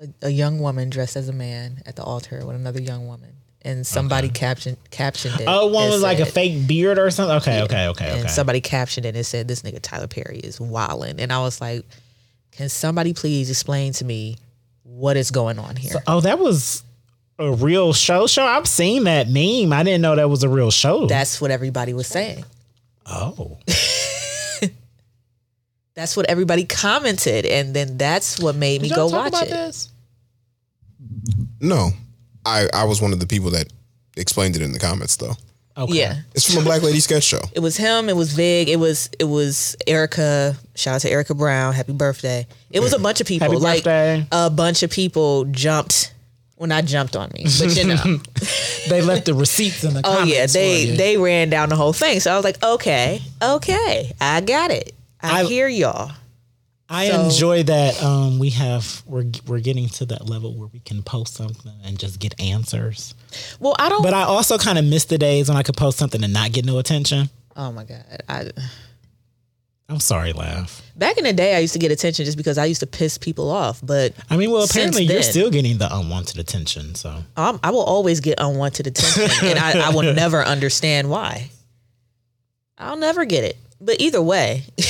a, 0.00 0.08
a 0.22 0.30
young 0.30 0.58
woman 0.60 0.90
dressed 0.90 1.16
as 1.16 1.28
a 1.28 1.32
man 1.32 1.82
at 1.86 1.94
the 1.96 2.02
altar 2.02 2.44
with 2.46 2.56
another 2.56 2.80
young 2.80 3.06
woman, 3.06 3.34
and 3.62 3.86
somebody 3.86 4.28
Okay. 4.28 4.40
captioned 4.40 4.76
captioned 4.90 5.40
it. 5.40 5.44
Oh, 5.46 5.66
one 5.66 5.88
It 5.88 5.90
was 5.90 6.02
like 6.02 6.20
a 6.20 6.26
fake 6.26 6.66
beard 6.66 6.98
or 6.98 7.10
something. 7.10 7.36
Okay, 7.36 7.62
okay, 7.62 7.88
okay, 7.88 8.10
and 8.10 8.20
okay. 8.20 8.28
somebody 8.28 8.60
captioned 8.60 9.06
it 9.06 9.14
and 9.16 9.24
said, 9.26 9.48
"This 9.48 9.62
nigga 9.62 9.80
Tyler 9.82 10.06
Perry 10.06 10.38
is 10.38 10.60
wilding," 10.60 11.20
and 11.20 11.32
I 11.32 11.40
was 11.40 11.60
like, 11.60 11.84
Can 12.52 12.68
somebody 12.68 13.12
please 13.14 13.48
explain 13.50 13.92
to 13.94 14.04
me 14.04 14.36
what 14.82 15.16
is 15.16 15.30
going 15.30 15.58
on 15.58 15.76
here? 15.76 16.02
Oh, 16.06 16.20
that 16.20 16.38
was 16.38 16.82
a 17.38 17.50
real 17.52 17.92
show. 17.92 18.26
Show. 18.26 18.44
I've 18.44 18.66
seen 18.66 19.04
that 19.04 19.28
meme. 19.28 19.72
I 19.72 19.82
didn't 19.82 20.02
know 20.02 20.16
that 20.16 20.28
was 20.28 20.42
a 20.42 20.48
real 20.48 20.70
show. 20.70 21.06
That's 21.06 21.40
what 21.40 21.50
everybody 21.50 21.92
was 21.94 22.06
saying. 22.06 22.44
oh, 23.06 23.58
That's 25.94 26.16
what 26.16 26.26
everybody 26.30 26.64
commented, 26.64 27.44
and 27.44 27.74
then 27.74 27.98
that's 27.98 28.38
what 28.40 28.54
made 28.54 28.80
me 28.80 28.88
Did 28.88 28.94
go 28.94 29.08
watch 29.08 29.28
about 29.28 29.46
it. 29.48 29.50
This? 29.50 29.88
No, 31.60 31.90
I 32.50 32.68
I 32.82 32.84
was 32.84 33.00
one 33.00 33.12
of 33.12 33.20
the 33.20 33.26
people 33.26 33.50
that 33.50 33.66
explained 34.16 34.56
it 34.56 34.62
in 34.62 34.72
the 34.72 34.78
comments 34.78 35.16
though. 35.16 35.34
Okay. 35.76 35.94
Yeah, 35.94 36.16
It's 36.34 36.52
from 36.52 36.62
a 36.62 36.64
Black 36.64 36.82
Lady 36.82 37.00
sketch 37.00 37.22
show. 37.22 37.40
it 37.54 37.60
was 37.60 37.76
him. 37.76 38.08
It 38.08 38.16
was 38.16 38.32
Vig. 38.32 38.68
It 38.68 38.76
was 38.76 39.08
it 39.18 39.24
was 39.24 39.76
Erica. 39.86 40.56
Shout 40.74 40.96
out 40.96 41.00
to 41.02 41.10
Erica 41.10 41.34
Brown. 41.34 41.72
Happy 41.72 41.92
birthday. 41.92 42.46
It 42.70 42.80
was 42.80 42.92
a 42.92 42.98
bunch 42.98 43.20
of 43.20 43.26
people. 43.26 43.46
Happy 43.48 43.56
like 43.56 43.84
birthday. 43.84 44.26
a 44.32 44.50
bunch 44.50 44.82
of 44.82 44.90
people 44.90 45.44
jumped. 45.46 46.12
Well, 46.56 46.68
not 46.68 46.84
jumped 46.84 47.16
on 47.16 47.30
me, 47.34 47.44
but 47.58 47.74
you 47.76 47.84
know. 47.86 48.18
They 48.88 49.00
left 49.02 49.26
the 49.26 49.34
receipts 49.34 49.84
in 49.84 49.94
the 49.94 50.00
Oh 50.00 50.02
comments. 50.02 50.32
Oh 50.32 50.34
yeah, 50.34 50.46
they 50.46 50.84
for 50.84 50.90
you. 50.90 50.96
they 50.96 51.16
ran 51.16 51.48
down 51.50 51.68
the 51.68 51.76
whole 51.76 51.92
thing. 51.92 52.18
So 52.20 52.32
I 52.32 52.36
was 52.36 52.44
like, 52.44 52.62
okay, 52.62 53.20
okay, 53.40 54.12
I 54.20 54.40
got 54.42 54.70
it. 54.70 54.94
I, 55.22 55.40
I- 55.42 55.44
hear 55.44 55.68
y'all. 55.68 56.12
I 56.92 57.08
So- 57.08 57.24
enjoy 57.24 57.62
that 57.62 58.02
um, 58.02 58.40
we 58.40 58.50
have 58.50 59.02
we're 59.06 59.24
we're 59.46 59.60
getting 59.60 59.88
to 59.90 60.06
that 60.06 60.28
level 60.28 60.54
where 60.54 60.68
we 60.72 60.80
can 60.80 61.04
post 61.04 61.34
something 61.36 61.72
and 61.84 61.96
just 61.98 62.18
get 62.18 62.38
answers. 62.40 63.14
Well, 63.60 63.76
I 63.78 63.88
don't. 63.88 64.02
But 64.02 64.12
I 64.12 64.22
also 64.24 64.58
kind 64.58 64.76
of 64.76 64.84
miss 64.84 65.04
the 65.04 65.16
days 65.16 65.48
when 65.48 65.56
I 65.56 65.62
could 65.62 65.76
post 65.76 65.98
something 65.98 66.22
and 66.24 66.32
not 66.32 66.50
get 66.52 66.64
no 66.64 66.78
attention. 66.78 67.30
oh 67.56 67.70
my 67.70 67.84
god, 67.84 68.04
I, 68.28 68.50
I'm 69.88 70.00
sorry, 70.00 70.32
laugh. 70.32 70.82
back 70.96 71.16
in 71.16 71.24
the 71.24 71.32
day, 71.32 71.54
I 71.54 71.58
used 71.60 71.72
to 71.74 71.78
get 71.78 71.92
attention 71.92 72.24
just 72.24 72.36
because 72.36 72.58
I 72.58 72.64
used 72.64 72.80
to 72.80 72.86
piss 72.88 73.18
people 73.18 73.50
off. 73.50 73.80
But 73.84 74.14
I 74.28 74.36
mean, 74.36 74.50
well, 74.50 74.64
apparently 74.64 75.04
you're 75.04 75.22
still 75.22 75.50
getting 75.50 75.78
the 75.78 75.88
unwanted 75.94 76.38
attention. 76.40 76.96
So 76.96 77.22
um, 77.36 77.60
I 77.62 77.70
will 77.70 77.84
always 77.84 78.18
get 78.18 78.40
unwanted 78.40 78.88
attention, 78.88 79.30
and 79.48 79.58
I, 79.60 79.90
I 79.90 79.94
will 79.94 80.12
never 80.12 80.42
understand 80.44 81.08
why. 81.08 81.50
I'll 82.78 82.96
never 82.96 83.24
get 83.24 83.44
it. 83.44 83.56
But 83.80 84.00
either 84.00 84.20
way. 84.20 84.64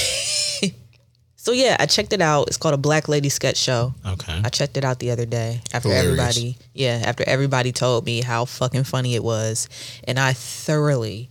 so 1.43 1.53
yeah, 1.53 1.75
I 1.81 1.87
checked 1.87 2.13
it 2.13 2.21
out. 2.21 2.49
It's 2.49 2.59
called 2.59 2.75
a 2.75 2.77
Black 2.79 3.09
Lady 3.09 3.31
Sketch 3.31 3.57
Show. 3.57 3.95
okay, 4.07 4.43
I 4.45 4.51
checked 4.51 4.77
it 4.77 4.85
out 4.85 4.99
the 4.99 5.11
other 5.11 5.25
day 5.25 5.63
after 5.73 5.89
Hilarious. 5.89 6.21
everybody, 6.21 6.59
yeah, 6.75 7.03
after 7.07 7.25
everybody 7.27 7.73
told 7.73 8.05
me 8.05 8.21
how 8.21 8.45
fucking 8.45 8.85
funny 8.85 9.15
it 9.15 9.25
was, 9.25 9.67
and 10.05 10.19
I 10.19 10.35
thoroughly 10.35 11.31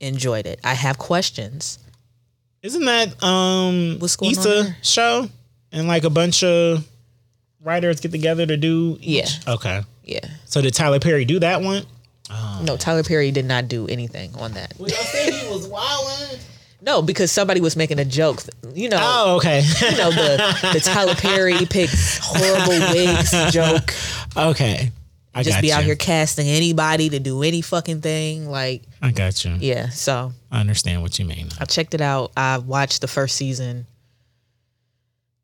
enjoyed 0.00 0.46
it. 0.46 0.60
I 0.64 0.72
have 0.72 0.96
questions. 0.96 1.78
isn't 2.62 2.84
that 2.86 3.22
um 3.22 3.98
What's 3.98 4.16
going 4.16 4.34
on 4.38 4.40
Issa 4.40 4.48
there? 4.48 4.76
show 4.82 5.28
and 5.72 5.86
like 5.88 6.04
a 6.04 6.10
bunch 6.10 6.42
of 6.42 6.86
writers 7.62 8.00
get 8.00 8.12
together 8.12 8.46
to 8.46 8.56
do? 8.56 8.96
each? 9.00 9.38
Yeah. 9.46 9.54
Okay. 9.54 9.82
Yeah. 10.04 10.26
So 10.46 10.62
did 10.62 10.72
Tyler 10.72 11.00
Perry 11.00 11.26
do 11.26 11.38
that 11.40 11.60
one? 11.60 11.84
No, 12.62 12.76
Tyler 12.78 13.02
Perry 13.02 13.30
did 13.30 13.44
not 13.44 13.68
do 13.68 13.86
anything 13.88 14.34
on 14.36 14.52
that. 14.54 14.72
Well, 14.78 14.88
y'all 14.88 15.04
said 15.04 15.32
he 15.34 15.48
was 15.50 15.68
wilding. 15.68 16.40
No, 16.84 17.00
because 17.00 17.32
somebody 17.32 17.60
was 17.62 17.76
making 17.76 17.98
a 17.98 18.04
joke. 18.04 18.42
You 18.74 18.90
know, 18.90 18.98
Oh, 19.00 19.36
okay. 19.36 19.62
you 19.62 19.96
know 19.96 20.10
the 20.10 20.70
the 20.74 20.80
Tyler 20.80 21.14
Perry 21.14 21.64
picks 21.66 22.18
horrible 22.22 22.78
wigs 22.92 23.30
joke. 23.52 23.94
okay. 24.36 24.90
I 25.36 25.42
Just 25.42 25.60
be 25.62 25.68
you. 25.68 25.72
out 25.74 25.82
here 25.82 25.96
casting 25.96 26.46
anybody 26.46 27.08
to 27.08 27.18
do 27.18 27.42
any 27.42 27.60
fucking 27.60 28.02
thing. 28.02 28.48
Like, 28.48 28.82
I 29.02 29.10
got 29.10 29.44
you. 29.44 29.56
yeah. 29.58 29.88
So 29.88 30.32
I 30.52 30.60
understand 30.60 31.02
what 31.02 31.18
you 31.18 31.24
mean. 31.24 31.48
I 31.58 31.64
checked 31.64 31.92
it 31.94 32.00
out. 32.00 32.30
I 32.36 32.58
watched 32.58 33.00
the 33.00 33.08
first 33.08 33.34
season 33.36 33.86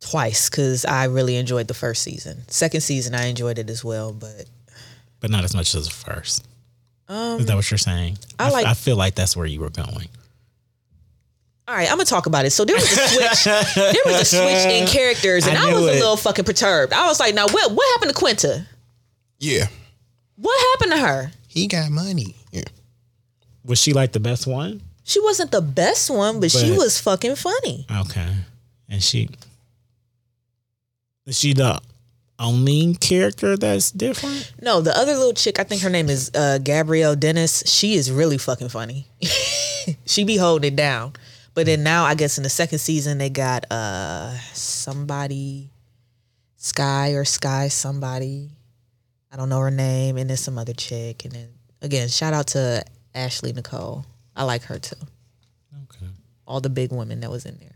twice 0.01 0.49
because 0.49 0.85
I 0.85 1.05
really 1.07 1.37
enjoyed 1.37 1.69
the 1.69 1.75
first 1.75 2.03
season. 2.03 2.43
Second 2.49 2.83
season, 2.83 3.15
I 3.15 3.27
enjoyed 3.27 3.59
it 3.59 3.69
as 3.69 3.85
well. 3.85 4.13
But 4.13 4.45
But 5.21 5.31
not 5.31 5.43
as 5.45 5.55
much 5.55 5.75
as 5.75 5.87
the 5.89 5.93
first. 5.95 6.47
um, 7.09 7.41
Is 7.41 7.47
that 7.47 7.57
what 7.57 7.69
you're 7.71 7.79
saying? 7.79 8.19
I 8.39 8.47
f- 8.47 8.53
like- 8.53 8.67
I 8.67 8.75
feel 8.75 8.97
like 8.97 9.15
that's 9.15 9.37
where 9.37 9.47
you 9.47 9.61
were 9.61 9.71
going. 9.71 10.09
All 11.71 11.77
right, 11.77 11.89
I'm 11.89 11.99
gonna 11.99 12.05
talk 12.05 12.27
about 12.27 12.45
it. 12.45 12.51
So 12.51 12.65
there 12.65 12.75
was 12.75 12.85
a 12.85 12.97
switch. 12.97 13.45
there 13.45 14.03
was 14.05 14.23
a 14.23 14.25
switch 14.25 14.75
in 14.75 14.87
characters, 14.89 15.47
and 15.47 15.57
I 15.57 15.63
I, 15.63 15.71
knew 15.71 15.77
was 15.77 15.87
a 15.87 15.93
little 15.93 16.17
fucking 16.17 16.45
perturbed. 16.45 16.93
I 16.93 17.07
was 17.07 17.21
like, 17.21 17.33
"Now 17.33 17.47
what? 17.47 17.71
What 17.71 17.93
happened 17.93 18.11
to 18.11 18.19
Quinta? 18.19 18.67
Yeah, 19.39 19.67
What 20.35 20.61
happened 20.73 20.99
to 21.01 21.07
her? 21.07 21.33
he 21.47 21.69
got 21.69 21.93
money. 21.93 22.35
Yeah. 22.51 22.65
Was 23.65 23.79
she 23.79 23.93
like 23.93 24.11
the 24.13 24.21
best 24.21 24.49
one? 24.49 24.83
She 25.05 25.21
wasn't 25.21 25.53
the 25.53 25.63
best 25.63 26.11
one, 26.11 26.41
but, 26.41 26.51
she 26.51 26.73
was 26.73 27.01
fucking 27.01 27.37
funny. 27.37 27.87
Okay. 27.89 28.29
And 28.89 29.03
she 29.03 29.29
is 31.27 31.39
she 31.39 31.53
the 31.53 31.81
only 32.41 32.95
character 32.95 33.57
that's 33.57 33.93
different? 33.93 34.53
No, 34.61 34.81
the 34.81 34.97
other 34.97 35.15
little 35.15 35.35
chick, 35.35 35.61
I 35.61 35.65
think 35.65 35.83
her 35.83 35.91
name 35.91 36.09
is 36.09 36.31
uh, 36.35 36.59
Gabrielle 36.59 37.15
Dennis. 37.15 37.63
She 37.67 37.95
is 37.95 38.11
really 38.11 38.39
fucking 38.39 38.71
funny. 38.71 39.07
she 40.07 40.25
be 40.25 40.37
holding 40.37 40.73
it 40.73 40.77
down. 40.77 41.13
But 41.55 41.67
then 41.67 41.83
now, 41.83 42.05
I 42.05 42.15
guess 42.15 42.39
in 42.39 42.45
the 42.45 42.51
second 42.51 42.79
season, 42.79 43.19
they 43.19 43.31
got 43.31 43.67
uh 43.71 44.33
somebody, 44.53 45.71
Sky 46.57 47.13
or 47.13 47.25
Sky 47.25 47.69
somebody. 47.69 48.51
I 49.33 49.37
don't 49.37 49.49
know 49.49 49.61
her 49.61 49.71
name, 49.71 50.17
and 50.17 50.29
then 50.29 50.37
some 50.37 50.59
other 50.59 50.73
chick. 50.73 51.25
And 51.25 51.33
then 51.35 51.49
again, 51.83 52.09
shout 52.09 52.33
out 52.33 52.49
to 52.49 52.85
Ashley 53.15 53.53
Nicole. 53.53 54.05
I 54.35 54.45
like 54.45 54.63
her 54.65 54.79
too. 54.79 54.97
Okay. 55.85 56.07
All 56.47 56.61
the 56.61 56.71
big 56.71 56.93
women 56.93 57.21
that 57.21 57.31
was 57.31 57.47
in 57.47 57.59
there. 57.59 57.69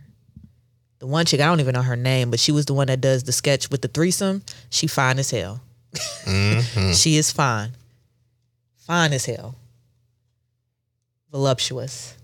The 1.01 1.07
one 1.07 1.27
chick, 1.27 1.41
I 1.41 1.47
don't 1.47 1.61
even 1.61 1.75
know 1.75 1.83
her 1.83 1.97
name, 1.97 2.31
but 2.31 2.41
she 2.41 2.53
was 2.53 2.67
the 2.67 2.75
one 2.75 2.87
that 2.87 3.01
does 3.01 3.25
the 3.25 3.33
sketch 3.33 3.71
with 3.71 3.83
the 3.83 3.89
threesome. 3.89 4.43
She 4.71 4.87
fine 4.87 5.19
as 5.19 5.31
hell. 5.31 5.61
Mm-hmm. 6.25 6.93
She 6.95 7.17
is 7.17 7.31
fine. 7.31 7.71
Fine 8.79 9.13
as 9.13 9.27
hell. 9.27 9.55
Voluptuous. 11.31 12.17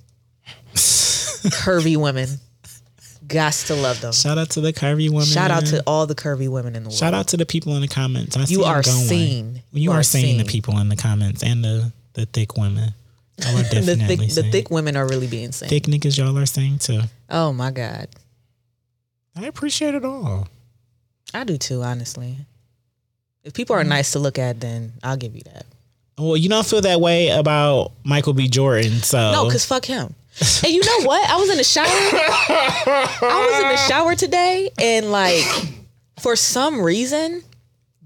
Curvy 1.43 1.97
women. 1.97 2.28
Gots 3.26 3.68
to 3.68 3.74
love 3.76 4.01
them. 4.01 4.12
Shout 4.12 4.38
out 4.38 4.51
to 4.51 4.61
the 4.61 4.72
curvy 4.72 5.09
women. 5.09 5.24
Shout 5.24 5.53
out 5.53 5.66
to 5.66 5.82
all 5.86 6.07
the 6.07 6.16
curvy 6.16 6.49
women 6.49 6.74
in 6.74 6.82
the 6.82 6.88
world. 6.88 6.99
Shout 6.99 7.14
out 7.14 7.28
to 7.28 7.36
the 7.36 7.47
people 7.47 7.76
in 7.76 7.80
the 7.80 7.88
comments. 7.88 8.36
I 8.36 8.45
You 8.49 8.64
are 8.64 8.82
seen. 8.82 9.62
You, 9.70 9.82
You 9.82 9.93
are, 9.93 10.01
are 10.01 10.03
seeing 10.03 10.38
the 10.38 10.45
people 10.45 10.78
in 10.78 10.88
the 10.88 10.97
comments 10.97 11.45
and 11.45 11.62
the 11.62 11.93
the 12.14 12.26
thick 12.26 12.57
women. 12.57 12.93
Are 13.47 13.53
the 13.62 13.62
definitely 13.70 14.16
thick, 14.16 14.34
the 14.34 14.51
thick 14.51 14.70
women 14.70 14.97
are 14.97 15.07
really 15.07 15.28
being 15.28 15.53
seen. 15.53 15.68
thick 15.68 15.84
niggas. 15.84 16.18
Y'all 16.18 16.36
are 16.36 16.47
saying 16.47 16.78
too. 16.78 17.03
Oh 17.28 17.53
my 17.53 17.70
God. 17.70 18.09
I 19.36 19.47
appreciate 19.47 19.95
it 19.95 20.05
all. 20.05 20.49
I 21.32 21.45
do 21.45 21.57
too, 21.57 21.82
honestly. 21.82 22.36
If 23.45 23.55
people 23.55 23.76
are 23.76 23.84
mm. 23.84 23.88
nice 23.88 24.12
to 24.12 24.18
look 24.18 24.38
at, 24.38 24.61
then 24.61 24.93
I'll 25.03 25.16
give 25.16 25.34
you 25.34 25.43
that. 25.53 25.66
Well, 26.18 26.36
you 26.36 26.49
don't 26.49 26.66
feel 26.66 26.82
that 26.82 27.01
way 27.01 27.28
about 27.28 27.93
Michael 28.05 28.34
B. 28.34 28.49
Jordan, 28.49 28.93
so 29.03 29.32
No, 29.32 29.45
because 29.47 29.64
fuck 29.64 29.84
him. 29.84 30.14
And 30.64 30.72
you 30.72 30.80
know 30.80 31.06
what? 31.06 31.28
I 31.28 31.36
was 31.36 31.50
in 31.50 31.56
the 31.58 31.64
shower. 31.64 31.86
I 31.86 33.46
was 33.50 33.62
in 33.62 33.68
the 33.70 33.76
shower 33.88 34.14
today, 34.14 34.70
and 34.78 35.10
like, 35.10 35.44
for 36.20 36.34
some 36.36 36.80
reason, 36.80 37.42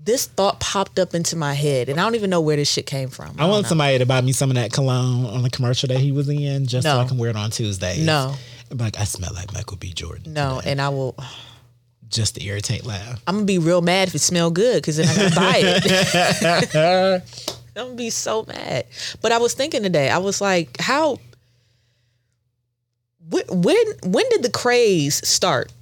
this 0.02 0.26
thought 0.26 0.58
popped 0.60 0.98
up 0.98 1.14
into 1.14 1.36
my 1.36 1.54
head, 1.54 1.88
and 1.88 2.00
I 2.00 2.02
don't 2.02 2.14
even 2.14 2.30
know 2.30 2.40
where 2.40 2.56
this 2.56 2.70
shit 2.70 2.86
came 2.86 3.08
from. 3.08 3.30
I 3.38 3.42
don't 3.42 3.50
want 3.50 3.62
know. 3.64 3.68
somebody 3.68 3.98
to 3.98 4.06
buy 4.06 4.20
me 4.20 4.32
some 4.32 4.50
of 4.50 4.56
that 4.56 4.72
cologne 4.72 5.26
on 5.26 5.42
the 5.42 5.50
commercial 5.50 5.88
that 5.88 5.98
he 5.98 6.12
was 6.12 6.28
in, 6.28 6.66
just 6.66 6.86
so 6.86 6.98
I 6.98 7.04
can 7.04 7.18
wear 7.18 7.30
it 7.30 7.36
on 7.36 7.50
Tuesdays. 7.50 8.04
No, 8.04 8.34
I'm 8.70 8.78
like 8.78 8.98
I 8.98 9.04
smell 9.04 9.32
like 9.34 9.52
Michael 9.52 9.76
B. 9.76 9.92
Jordan. 9.92 10.32
no, 10.32 10.60
and 10.64 10.80
I 10.80 10.88
will. 10.88 11.16
just 12.08 12.34
to 12.36 12.44
irritate 12.44 12.84
laugh. 12.84 13.22
I'm 13.26 13.34
gonna 13.36 13.46
be 13.46 13.58
real 13.58 13.80
mad 13.82 14.08
if 14.08 14.14
it 14.14 14.20
smell 14.20 14.50
good, 14.50 14.76
because 14.82 14.96
then 14.96 15.08
I 15.08 15.14
gotta 15.16 15.34
buy 15.36 15.62
it. 15.64 17.22
I'm 17.76 17.84
gonna 17.86 17.94
be 17.96 18.10
so 18.10 18.44
mad. 18.46 18.86
But 19.20 19.32
I 19.32 19.38
was 19.38 19.54
thinking 19.54 19.82
today, 19.82 20.10
I 20.10 20.18
was 20.18 20.40
like, 20.40 20.76
how? 20.80 21.18
When 23.28 23.44
when, 23.48 23.76
when 24.04 24.28
did 24.30 24.42
the 24.42 24.50
craze 24.50 25.26
start? 25.26 25.72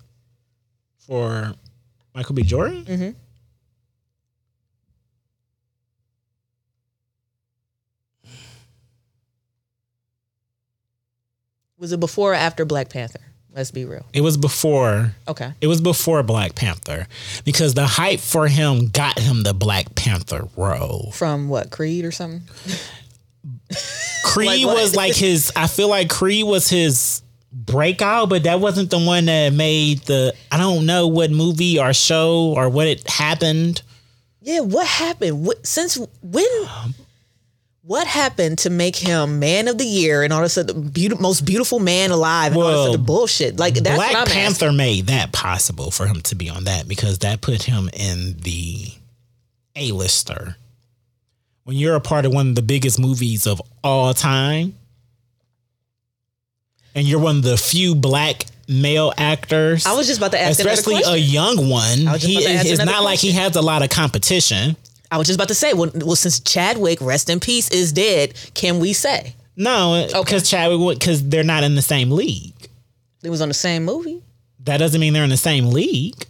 For 0.99 1.55
Michael 2.15 2.35
B. 2.35 2.43
Jordan, 2.43 2.85
Mm-hmm. 2.85 3.11
Was 11.79 11.93
it 11.93 12.01
before 12.01 12.33
or 12.33 12.35
after 12.35 12.65
Black 12.65 12.91
Panther? 12.91 13.21
Let's 13.55 13.71
be 13.71 13.85
real. 13.85 14.07
it 14.15 14.23
was 14.23 14.39
before. 14.39 15.15
Okay. 15.29 15.53
It 15.61 15.67
was 15.67 15.81
before 15.83 16.23
Black 16.23 16.55
Panther 16.55 17.07
because 17.45 17.75
the 17.75 17.87
hype 17.87 18.21
for 18.21 18.49
him 18.49 18.87
got 18.89 19.19
him 19.19 19.43
the 19.43 19.53
Black 19.53 19.95
Panther 19.95 20.49
role. 20.57 21.11
From 21.13 21.51
what 21.51 21.71
Creed 21.71 22.07
or 22.07 22.13
something? 22.13 22.43
Creed 24.25 24.65
Like 24.65 24.75
was 24.75 24.97
like 24.97 25.15
his. 25.15 25.53
I 25.55 25.67
feel 25.67 25.89
like 25.89 26.09
Creed 26.09 26.47
was 26.47 26.71
his 26.71 27.22
breakout, 27.53 28.29
but 28.29 28.45
that 28.45 28.61
wasn't 28.61 28.91
the 28.91 28.99
one 28.99 29.27
that 29.27 29.53
made 29.53 30.01
the. 30.01 30.35
I 30.51 30.57
don't 30.59 30.87
know 30.87 31.07
what 31.09 31.31
movie 31.31 31.79
or 31.79 31.93
show 31.93 32.55
or 32.57 32.69
what 32.69 32.87
it 32.87 33.09
happened. 33.09 33.83
Yeah. 34.41 34.61
What 34.61 34.87
happened? 34.87 35.47
What, 35.47 35.67
since 35.67 35.99
when? 36.23 36.47
What 37.85 38.07
happened 38.07 38.59
to 38.59 38.71
make 38.71 38.95
him 38.95 39.41
man 39.41 39.67
of 39.67 39.77
the 39.77 39.85
year 39.85 40.23
and 40.23 40.33
all 40.33 40.43
this 40.43 40.57
other 40.57 40.73
beautiful, 40.73 41.21
most 41.21 41.45
beautiful 41.45 41.81
man 41.81 42.13
alive 42.13 42.53
and 42.53 42.63
all 42.63 42.69
Well, 42.69 42.85
this 42.85 42.95
other 42.95 43.03
bullshit? 43.03 43.59
Like 43.59 43.75
that's 43.75 43.97
Black 43.97 44.29
Panther 44.29 44.67
asking. 44.67 44.77
made 44.77 45.07
that 45.09 45.33
possible 45.33 45.91
for 45.91 46.07
him 46.07 46.21
to 46.23 46.37
be 46.37 46.49
on 46.49 46.65
that 46.65 46.87
because 46.87 47.19
that 47.19 47.41
put 47.41 47.65
him 47.65 47.91
in 47.93 48.37
the 48.39 48.93
A-lister. 49.75 50.57
When 51.65 51.77
you're 51.77 51.97
a 51.97 52.01
part 52.01 52.25
of 52.25 52.33
one 52.33 52.51
of 52.51 52.55
the 52.55 52.63
biggest 52.63 53.01
movies 53.01 53.49
of 53.49 53.61
all 53.83 54.15
time, 54.15 54.77
and 56.95 57.07
you're 57.07 57.21
one 57.21 57.37
of 57.39 57.43
the 57.43 57.57
few 57.57 57.95
black 57.95 58.45
male 58.69 59.13
actors, 59.17 59.87
I 59.87 59.93
was 59.95 60.07
just 60.07 60.19
about 60.19 60.33
to 60.33 60.41
ask 60.41 60.59
especially 60.61 61.03
a 61.05 61.17
young 61.17 61.69
one. 61.69 62.07
I 62.09 62.13
was 62.13 62.23
just 62.23 62.27
He 62.27 62.37
about 62.37 62.47
to 62.49 62.55
ask 62.55 62.67
it's 62.67 62.85
not 62.85 63.03
like 63.03 63.19
he 63.19 63.33
has 63.33 63.57
a 63.57 63.63
lot 63.63 63.83
of 63.83 63.91
competition. 63.91 64.77
I 65.11 65.19
was 65.19 65.27
just 65.27 65.37
about 65.37 65.49
to 65.49 65.55
say, 65.55 65.75
well, 65.75 65.91
well, 65.95 66.17
since 66.17 66.41
Chadwick, 66.41 67.01
rest 67.03 67.29
in 67.29 67.39
peace, 67.39 67.69
is 67.71 67.93
dead, 67.93 68.33
can 68.55 68.79
we 68.79 68.95
say 68.95 69.35
No, 69.57 70.09
because 70.13 70.49
Chadwick, 70.49 70.99
because 70.99 71.29
they're 71.29 71.45
not 71.45 71.65
in 71.65 71.75
the 71.75 71.83
same 71.83 72.11
league. 72.11 72.55
they 73.21 73.29
was 73.29 73.43
on 73.43 73.49
the 73.49 73.55
same 73.55 73.85
movie? 73.85 74.23
that 74.65 74.79
doesn't 74.79 75.01
mean 75.01 75.13
they're 75.13 75.25
in 75.25 75.31
the 75.31 75.37
same 75.37 75.67
league. 75.67 76.25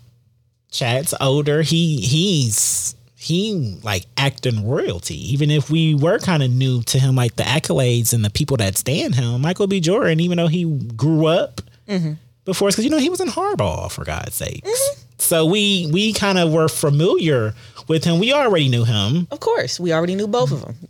Chad's 0.71 1.13
older. 1.21 1.61
He 1.63 2.01
he's 2.01 2.97
he 3.23 3.79
like 3.83 4.07
acting 4.17 4.69
royalty. 4.69 5.33
Even 5.33 5.51
if 5.51 5.71
we 5.71 5.95
were 5.95 6.19
kind 6.19 6.43
of 6.43 6.51
new 6.51 6.83
to 6.83 6.99
him, 6.99 7.15
like 7.15 7.37
the 7.37 7.45
accolades 7.45 8.13
and 8.13 8.25
the 8.25 8.31
people 8.31 8.57
that 8.57 8.77
stand 8.77 9.15
him, 9.15 9.41
Michael 9.41 9.67
B. 9.69 9.81
Jordan, 9.81 10.19
even 10.21 10.37
though 10.39 10.49
he 10.49 10.65
grew 10.97 11.27
up 11.27 11.61
mm-hmm. 11.89 12.15
before, 12.45 12.69
us, 12.69 12.75
because 12.75 12.85
you 12.85 12.91
know 12.91 12.99
he 12.99 13.11
was 13.11 13.21
in 13.21 13.29
Hardball 13.29 13.91
for 13.93 14.05
God's 14.05 14.35
sakes. 14.35 14.69
Mm-hmm. 14.69 15.03
So 15.19 15.47
we 15.47 15.89
we 15.93 16.13
kind 16.13 16.37
of 16.37 16.53
were 16.53 16.69
familiar 16.69 17.55
with 17.87 18.03
him. 18.05 18.19
We 18.19 18.33
already 18.33 18.69
knew 18.69 18.85
him, 18.85 19.29
Of 19.31 19.39
course, 19.39 19.79
we 19.79 19.93
already 19.93 20.17
knew 20.17 20.27
both 20.27 20.51
of 20.51 20.59
mm-hmm. 20.59 20.81
them. 20.81 20.89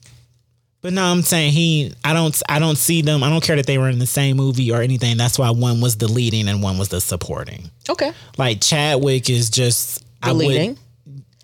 but 0.81 0.93
no, 0.95 1.05
I'm 1.05 1.21
saying 1.21 1.53
he. 1.53 1.93
I 2.03 2.15
don't. 2.15 2.43
I 2.49 2.59
don't 2.59 2.79
see 2.79 3.03
them. 3.03 3.23
I 3.23 3.29
don't 3.29 3.45
care 3.45 3.57
that 3.57 3.67
they 3.67 3.77
were 3.77 3.91
in 3.91 3.99
the 3.99 4.07
same 4.07 4.39
movie 4.39 4.73
or 4.73 4.81
anything. 4.81 5.19
That's 5.19 5.39
why 5.39 5.51
one 5.51 5.83
was 5.83 5.97
the 5.97 6.09
leading 6.09 6.49
and 6.49 6.63
one 6.63 6.79
was 6.79 6.89
the 6.89 7.01
supporting. 7.01 7.71
Okay, 7.91 8.13
Like 8.39 8.63
Chadwick 8.63 9.29
is 9.29 9.51
just 9.51 10.03
I 10.23 10.29
the 10.31 10.35
would- 10.37 10.47
leading. 10.47 10.79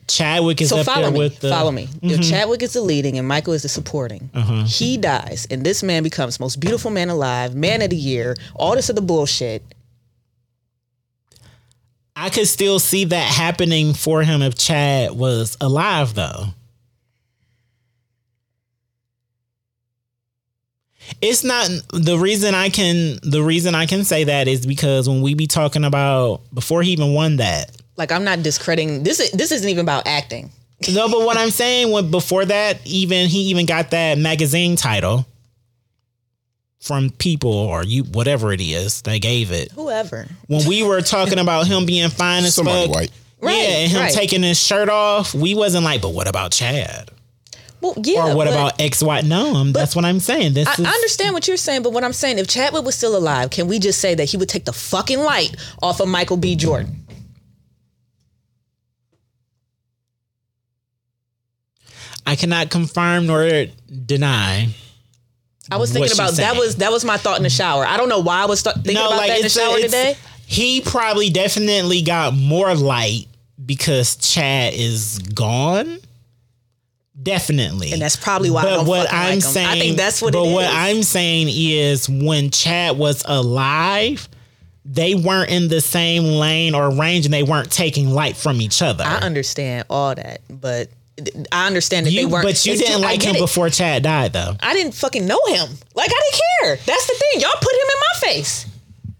Chadwick 0.08 0.60
is 0.60 0.70
So 0.70 0.78
up 0.78 0.86
follow 0.86 1.02
there 1.02 1.10
me. 1.12 1.18
with 1.18 1.40
the. 1.40 1.48
Mm-hmm. 1.48 1.56
follow 1.56 1.70
me. 1.70 1.88
If 2.02 2.28
Chadwick 2.28 2.62
is 2.62 2.72
the 2.72 2.80
leading 2.80 3.18
and 3.18 3.28
Michael 3.28 3.52
is 3.52 3.62
the 3.62 3.68
supporting, 3.68 4.30
Uh-huh. 4.34 4.64
he 4.64 4.96
dies, 4.96 5.46
and 5.50 5.64
this 5.64 5.82
man 5.82 6.02
becomes 6.02 6.40
most 6.40 6.58
beautiful 6.60 6.90
man 6.90 7.08
alive, 7.10 7.54
man 7.54 7.82
of 7.82 7.90
the 7.90 7.96
year, 7.96 8.36
all 8.54 8.74
this 8.74 8.88
other 8.90 9.00
bullshit. 9.02 9.62
I 12.16 12.30
could 12.30 12.48
still 12.48 12.80
see 12.80 13.04
that 13.04 13.32
happening 13.32 13.94
for 13.94 14.22
him 14.24 14.42
if 14.42 14.56
Chad 14.58 15.12
was 15.12 15.56
alive, 15.60 16.14
though. 16.14 16.46
It's 21.22 21.42
not 21.42 21.70
the 21.92 22.18
reason 22.18 22.54
I 22.54 22.68
can 22.68 23.18
the 23.22 23.42
reason 23.42 23.74
I 23.74 23.86
can 23.86 24.04
say 24.04 24.24
that 24.24 24.46
is 24.46 24.66
because 24.66 25.08
when 25.08 25.22
we 25.22 25.34
be 25.34 25.46
talking 25.46 25.84
about 25.84 26.42
before 26.52 26.82
he 26.82 26.92
even 26.92 27.14
won 27.14 27.36
that. 27.36 27.70
Like 27.98 28.12
I'm 28.12 28.24
not 28.24 28.42
discrediting 28.42 29.02
this. 29.02 29.20
Is, 29.20 29.32
this 29.32 29.52
isn't 29.52 29.68
even 29.68 29.84
about 29.84 30.06
acting. 30.06 30.50
No, 30.92 31.08
but 31.08 31.26
what 31.26 31.36
I'm 31.36 31.50
saying 31.50 31.90
when 31.90 32.12
before 32.12 32.44
that, 32.44 32.78
even 32.86 33.26
he 33.28 33.50
even 33.50 33.66
got 33.66 33.90
that 33.90 34.16
magazine 34.16 34.76
title 34.76 35.26
from 36.80 37.10
people 37.10 37.50
or 37.50 37.82
you 37.82 38.04
whatever 38.04 38.52
it 38.52 38.60
is 38.60 39.02
they 39.02 39.18
gave 39.18 39.50
it. 39.50 39.72
Whoever. 39.72 40.28
when 40.46 40.68
we 40.68 40.84
were 40.84 41.00
talking 41.00 41.40
about 41.40 41.66
him 41.66 41.84
being 41.84 42.08
fine 42.10 42.44
as 42.44 42.54
Somebody 42.54 42.86
fuck, 42.86 42.94
white. 42.94 43.10
Right, 43.40 43.54
yeah, 43.54 43.76
and 43.78 43.90
him 43.90 44.00
right. 44.02 44.12
taking 44.12 44.44
his 44.44 44.60
shirt 44.60 44.88
off, 44.88 45.34
we 45.34 45.56
wasn't 45.56 45.84
like, 45.84 46.00
but 46.00 46.14
what 46.14 46.28
about 46.28 46.52
Chad? 46.52 47.10
Well, 47.80 47.94
yeah. 47.96 48.32
Or 48.32 48.36
what 48.36 48.46
but 48.46 48.54
about 48.54 48.80
X 48.80 49.02
Y? 49.02 49.20
No, 49.22 49.56
um, 49.56 49.72
that's 49.72 49.96
what 49.96 50.04
I'm 50.04 50.20
saying. 50.20 50.54
This 50.54 50.68
I, 50.68 50.72
is 50.74 50.80
I 50.80 50.90
understand 50.90 51.34
what 51.34 51.48
you're 51.48 51.56
saying, 51.56 51.82
but 51.82 51.92
what 51.92 52.04
I'm 52.04 52.12
saying, 52.12 52.38
if 52.38 52.46
Chadwick 52.46 52.84
was 52.84 52.94
still 52.94 53.16
alive, 53.16 53.50
can 53.50 53.66
we 53.66 53.80
just 53.80 54.00
say 54.00 54.14
that 54.14 54.26
he 54.26 54.36
would 54.36 54.48
take 54.48 54.64
the 54.64 54.72
fucking 54.72 55.18
light 55.18 55.56
off 55.82 56.00
of 56.00 56.06
Michael 56.06 56.36
B. 56.36 56.54
Jordan? 56.54 57.07
I 62.28 62.36
cannot 62.36 62.70
confirm 62.70 63.26
nor 63.26 63.66
deny. 64.06 64.68
I 65.70 65.76
was 65.76 65.92
thinking 65.92 66.12
about 66.12 66.32
that. 66.34 66.56
Was 66.56 66.76
that 66.76 66.90
was 66.92 67.04
my 67.04 67.16
thought 67.16 67.36
in 67.36 67.42
the 67.42 67.50
shower? 67.50 67.84
I 67.86 67.96
don't 67.96 68.08
know 68.08 68.20
why 68.20 68.42
I 68.42 68.46
was 68.46 68.62
th- 68.62 68.76
thinking 68.76 68.96
about 68.96 69.18
that 69.26 69.36
in 69.36 69.40
the 69.40 69.46
it's 69.46 69.56
a- 69.56 69.60
shower 69.60 69.78
today. 69.78 70.16
He 70.46 70.80
probably 70.80 71.28
definitely 71.28 72.00
got 72.02 72.34
more 72.34 72.74
light 72.74 73.26
because 73.64 74.16
Chad 74.16 74.72
is 74.74 75.18
gone. 75.18 75.98
Definitely, 77.20 77.92
And 77.92 78.00
that's 78.00 78.14
probably 78.16 78.48
why 78.48 78.60
I 78.60 78.64
But 78.64 78.74
don't 78.76 78.86
what 78.86 79.12
I'm 79.12 79.34
like 79.34 79.42
saying, 79.42 79.66
I 79.66 79.78
think 79.78 79.96
that's 79.96 80.22
what 80.22 80.32
But 80.32 80.44
what 80.46 80.64
is. 80.66 80.70
I'm 80.72 81.02
saying 81.02 81.48
is, 81.50 82.08
when 82.08 82.50
Chad 82.50 82.96
was 82.96 83.24
alive, 83.26 84.28
they 84.84 85.16
weren't 85.16 85.50
in 85.50 85.66
the 85.66 85.80
same 85.80 86.22
lane 86.24 86.74
or 86.76 86.90
range, 86.94 87.24
and 87.26 87.34
they 87.34 87.42
weren't 87.42 87.72
taking 87.72 88.10
light 88.10 88.36
from 88.36 88.60
each 88.60 88.80
other. 88.82 89.02
I 89.04 89.16
understand 89.16 89.86
all 89.90 90.14
that, 90.14 90.42
but 90.48 90.90
I 91.52 91.66
understand 91.66 92.06
that 92.06 92.12
you, 92.12 92.20
they 92.20 92.26
weren't. 92.26 92.44
but 92.44 92.64
you 92.64 92.76
didn't 92.76 93.02
like 93.02 93.22
him 93.22 93.36
it. 93.36 93.40
before 93.40 93.70
Chad 93.70 94.02
died, 94.02 94.32
though. 94.32 94.56
I 94.60 94.74
didn't 94.74 94.92
fucking 94.94 95.26
know 95.26 95.40
him. 95.46 95.68
Like 95.94 96.10
I 96.10 96.20
didn't 96.30 96.42
care. 96.60 96.76
That's 96.86 97.06
the 97.06 97.14
thing. 97.14 97.40
Y'all 97.42 97.50
put 97.60 97.72
him 97.72 97.80
in 97.80 98.00
my 98.00 98.20
face. 98.20 98.66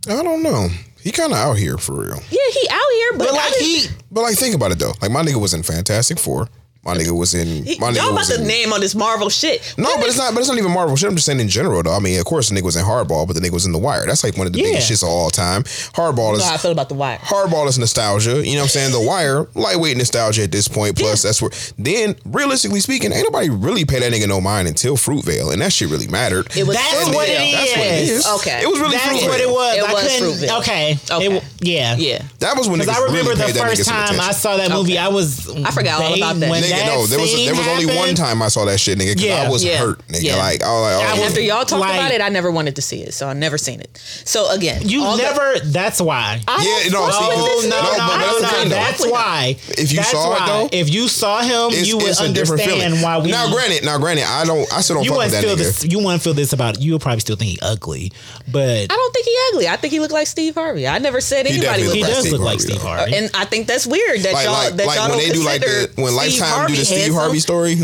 I 0.09 0.22
don't 0.22 0.42
know. 0.42 0.68
He 1.01 1.12
kind 1.12 1.32
of 1.32 1.38
out 1.38 1.55
here 1.57 1.78
for 1.78 1.94
real. 1.94 2.20
Yeah, 2.30 2.53
he 2.53 2.68
out 2.70 2.90
here, 2.92 3.12
but, 3.12 3.28
But 3.28 3.32
like 3.34 3.55
he, 3.55 3.86
But 4.11 4.22
like, 4.22 4.36
think 4.36 4.55
about 4.55 4.72
it 4.72 4.78
though. 4.78 4.92
Like 5.01 5.11
my 5.11 5.22
nigga 5.22 5.40
was 5.40 5.55
in 5.55 5.62
Fantastic 5.62 6.18
Four. 6.18 6.49
My 6.89 6.97
nigga 6.97 7.16
was 7.16 7.34
in. 7.34 7.64
he- 7.64 7.78
My 7.78 7.91
nigga 7.91 7.97
y'all 7.97 8.05
about 8.09 8.18
was 8.20 8.28
to 8.28 8.41
in. 8.41 8.47
name 8.47 8.72
on 8.72 8.80
this 8.80 8.95
Marvel 8.95 9.28
shit. 9.28 9.74
No, 9.76 9.95
but 9.99 10.07
it's 10.07 10.16
not. 10.16 10.32
But 10.32 10.41
it's 10.41 10.49
not 10.49 10.57
even 10.59 10.72
Marvel 10.72 10.97
shit. 10.97 11.09
I'm 11.09 11.14
just 11.16 11.26
saying 11.26 11.39
in 11.41 11.49
general, 11.49 11.82
though. 11.82 11.93
I 11.95 11.99
mean, 11.99 12.18
of 12.18 12.24
course, 12.24 12.49
the 12.49 12.55
nigga 12.57 12.64
was 12.64 12.76
in 12.76 12.84
Hardball, 12.84 13.26
but 13.26 13.34
the 13.34 13.41
nigga 13.41 13.53
was 13.53 13.66
in 13.66 13.72
The 13.72 13.78
Wire. 13.78 14.07
That's 14.07 14.24
like 14.24 14.36
one 14.39 14.47
of 14.47 14.53
the 14.55 14.61
Yeah. 14.61 14.68
biggest 14.68 14.91
shits 14.91 15.03
of 15.03 15.11
all 15.11 15.28
time. 15.30 15.64
Hardball 15.64 16.30
You 16.30 16.36
is 16.36 16.39
know 16.41 16.45
how 16.47 16.55
I 16.55 16.57
feel 16.57 16.72
about 16.72 16.89
the 16.89 16.95
wire. 16.95 17.18
Hardball 17.22 17.68
is 17.68 17.78
nostalgia. 17.78 18.45
You 18.47 18.55
know 18.55 18.61
what 18.61 18.62
I'm 18.64 18.68
saying? 18.68 18.93
The 18.93 19.01
Wire, 19.01 19.47
lightweight 19.55 19.97
nostalgia 19.99 20.45
at 20.45 20.53
this 20.53 20.66
point. 20.68 20.97
Plus, 20.97 21.22
that's 21.22 21.43
where. 21.43 21.51
Then, 21.78 22.16
realistically 22.24 22.80
speaking, 22.80 23.12
ain't 23.12 23.24
nobody 23.24 23.51
really 23.51 23.84
pay 23.84 24.01
that 24.01 24.11
nigga 24.12 24.26
no 24.26 24.41
mind 24.41 24.66
until 24.68 24.97
Fruitvale, 24.97 25.53
and 25.53 25.61
that 25.61 25.72
shit 25.72 25.91
really 25.91 26.09
mattered. 26.09 26.49
It 26.57 26.66
was 26.66 26.76
That's 26.76 26.95
Fruitvale. 27.09 27.14
what 27.14 27.28
it 27.28 27.53
That's 27.53 27.70
what 27.76 27.86
it 27.86 28.03
is. 28.03 28.11
is. 28.11 28.26
Okay. 28.26 28.61
It 28.62 28.68
was 28.70 28.80
really 28.80 28.97
that's 28.97 29.05
Fruitvale. 29.07 29.28
what 29.28 29.41
it 29.41 29.51
was. 29.51 29.76
It 29.76 29.82
I 29.84 29.93
was 29.93 30.03
couldn't. 30.03 30.28
Fruitvale. 30.49 30.59
Okay. 30.61 30.91
It 30.93 31.11
Okay. 31.12 31.24
w- 31.28 31.41
yeah. 31.61 31.97
Yeah. 31.97 32.22
That 32.41 32.57
was 32.57 32.68
when 32.68 32.78
Because 32.78 32.97
I 32.97 33.01
remember 33.05 33.30
really 33.30 33.34
the 33.36 33.45
paid 33.45 33.55
that 33.57 33.64
nigga 33.66 33.76
first 33.76 33.89
time 33.89 34.20
I 34.20 34.32
saw 34.32 34.57
that 34.57 34.70
movie, 34.70 34.97
I 34.99 35.09
was. 35.09 35.49
I 35.49 35.70
forgot 35.72 36.03
all 36.03 36.14
about 36.14 36.41
that. 36.41 36.49
When 36.79 36.87
Nigga, 36.87 36.95
no, 37.01 37.07
there 37.07 37.18
was 37.20 37.31
scene 37.33 37.47
there 37.47 37.55
was 37.55 37.66
only 37.68 37.87
one 37.97 38.14
time 38.14 38.43
I 38.43 38.49
saw 38.49 38.64
that 38.66 38.79
shit, 38.81 38.99
nigga. 38.99 39.14
Cause 39.14 39.24
Yeah. 39.24 39.43
I 39.43 39.49
was 39.49 39.64
Yeah. 39.64 39.76
hurt, 39.79 40.07
nigga. 40.09 40.22
Yeah. 40.22 40.37
Like 40.37 40.62
I 40.62 40.72
was 40.72 40.83
like, 40.83 40.95
I 40.95 41.12
oh, 41.12 41.20
was- 41.20 41.29
After 41.31 41.41
y'all 41.41 41.64
talked 41.64 41.81
Like- 41.81 41.95
about 41.95 42.11
it, 42.12 42.20
I 42.20 42.29
never 42.29 42.51
wanted 42.51 42.76
to 42.76 42.83
see 42.83 43.03
it, 43.03 43.14
so 43.14 43.29
I 43.29 43.33
never 43.33 43.59
seen 43.59 43.81
it. 43.81 43.99
So 44.24 44.49
again, 44.51 44.83
You 44.89 45.03
all 45.05 45.16
the- 45.16 45.22
never. 45.22 45.59
that's 45.64 46.01
why. 46.01 46.41
I 46.49 46.62
Yeah, 46.85 46.91
don't 46.91 47.07
no, 47.09 47.12
fuck 47.12 47.22
see, 47.22 47.29
with 47.29 47.39
Oh 47.39 47.61
no, 47.62 47.68
no, 47.68 47.83
no, 47.83 47.91
no, 47.93 48.18
that's 48.18 48.33
no, 48.33 48.41
the 48.41 48.47
thing, 48.49 48.68
though. 48.68 48.74
That's 48.76 49.07
why. 49.07 49.57
If 49.70 49.93
you 49.93 50.03
saw 50.03 50.35
it, 50.37 50.47
though, 50.47 50.68
if 50.72 50.89
you 50.93 51.09
saw 51.09 51.41
him, 51.41 51.70
you 51.85 51.97
would 51.99 52.07
it's 52.09 52.20
a 52.20 52.33
different 52.33 52.62
feeling. 52.62 52.83
understand 52.83 53.03
why 53.03 53.18
we. 53.18 53.31
now, 53.31 53.51
granted, 53.53 53.85
now, 53.85 53.99
granted, 53.99 54.24
I 54.26 54.45
don't, 54.45 54.72
I 54.72 54.81
still 54.81 54.97
don't 54.97 55.05
you 55.05 55.11
fuck 55.11 55.18
with 55.18 55.31
that 55.33 55.43
feel 55.45 55.55
nigga. 55.57 55.59
this. 55.59 55.85
You 55.85 55.99
wouldn't 55.99 56.22
feel 56.22 56.35
this 56.35 56.53
about. 56.53 56.81
You 56.81 56.93
would 56.93 57.03
probably 57.03 57.20
still 57.20 57.37
think 57.37 57.51
he 57.53 57.59
ugly, 57.62 58.12
but 58.51 58.62
I 58.68 58.87
don't 58.87 59.12
think 59.14 59.26
he 59.26 59.37
ugly. 59.53 59.68
I 59.68 59.76
think 59.76 59.93
he 59.93 60.01
looked 60.01 60.12
like 60.12 60.26
Steve 60.26 60.55
Harvey. 60.55 60.87
I 60.87 60.99
never 60.99 61.20
said 61.20 61.47
anybody 61.47 61.62
definitely 61.62 61.87
looked 61.87 61.97
he 61.97 62.03
does 62.03 62.33
look 62.33 62.41
like 62.41 62.61
Steve. 62.61 62.81
Harvey. 62.83 63.14
And 63.16 63.31
I 63.35 63.45
think 63.45 63.66
that's 63.66 63.87
weird 63.87 64.20
that 64.22 64.45
y'all 64.45 64.53
like, 64.53 64.74
that 64.76 64.87
y'all 64.87 65.09
when 65.09 65.18
don't 65.18 65.18
they 65.29 65.33
do 65.33 65.45
like 65.45 65.61
the 65.61 65.66
consider 65.66 66.03
when 66.03 66.12
Steve 66.12 66.41
Lifetime 66.41 66.68
Harvey 66.69 66.75
do 66.75 66.81
the 66.81 66.85
Steve 66.87 66.99
handsome. 66.99 67.14
Harvey 67.14 67.39
story. 67.41 67.73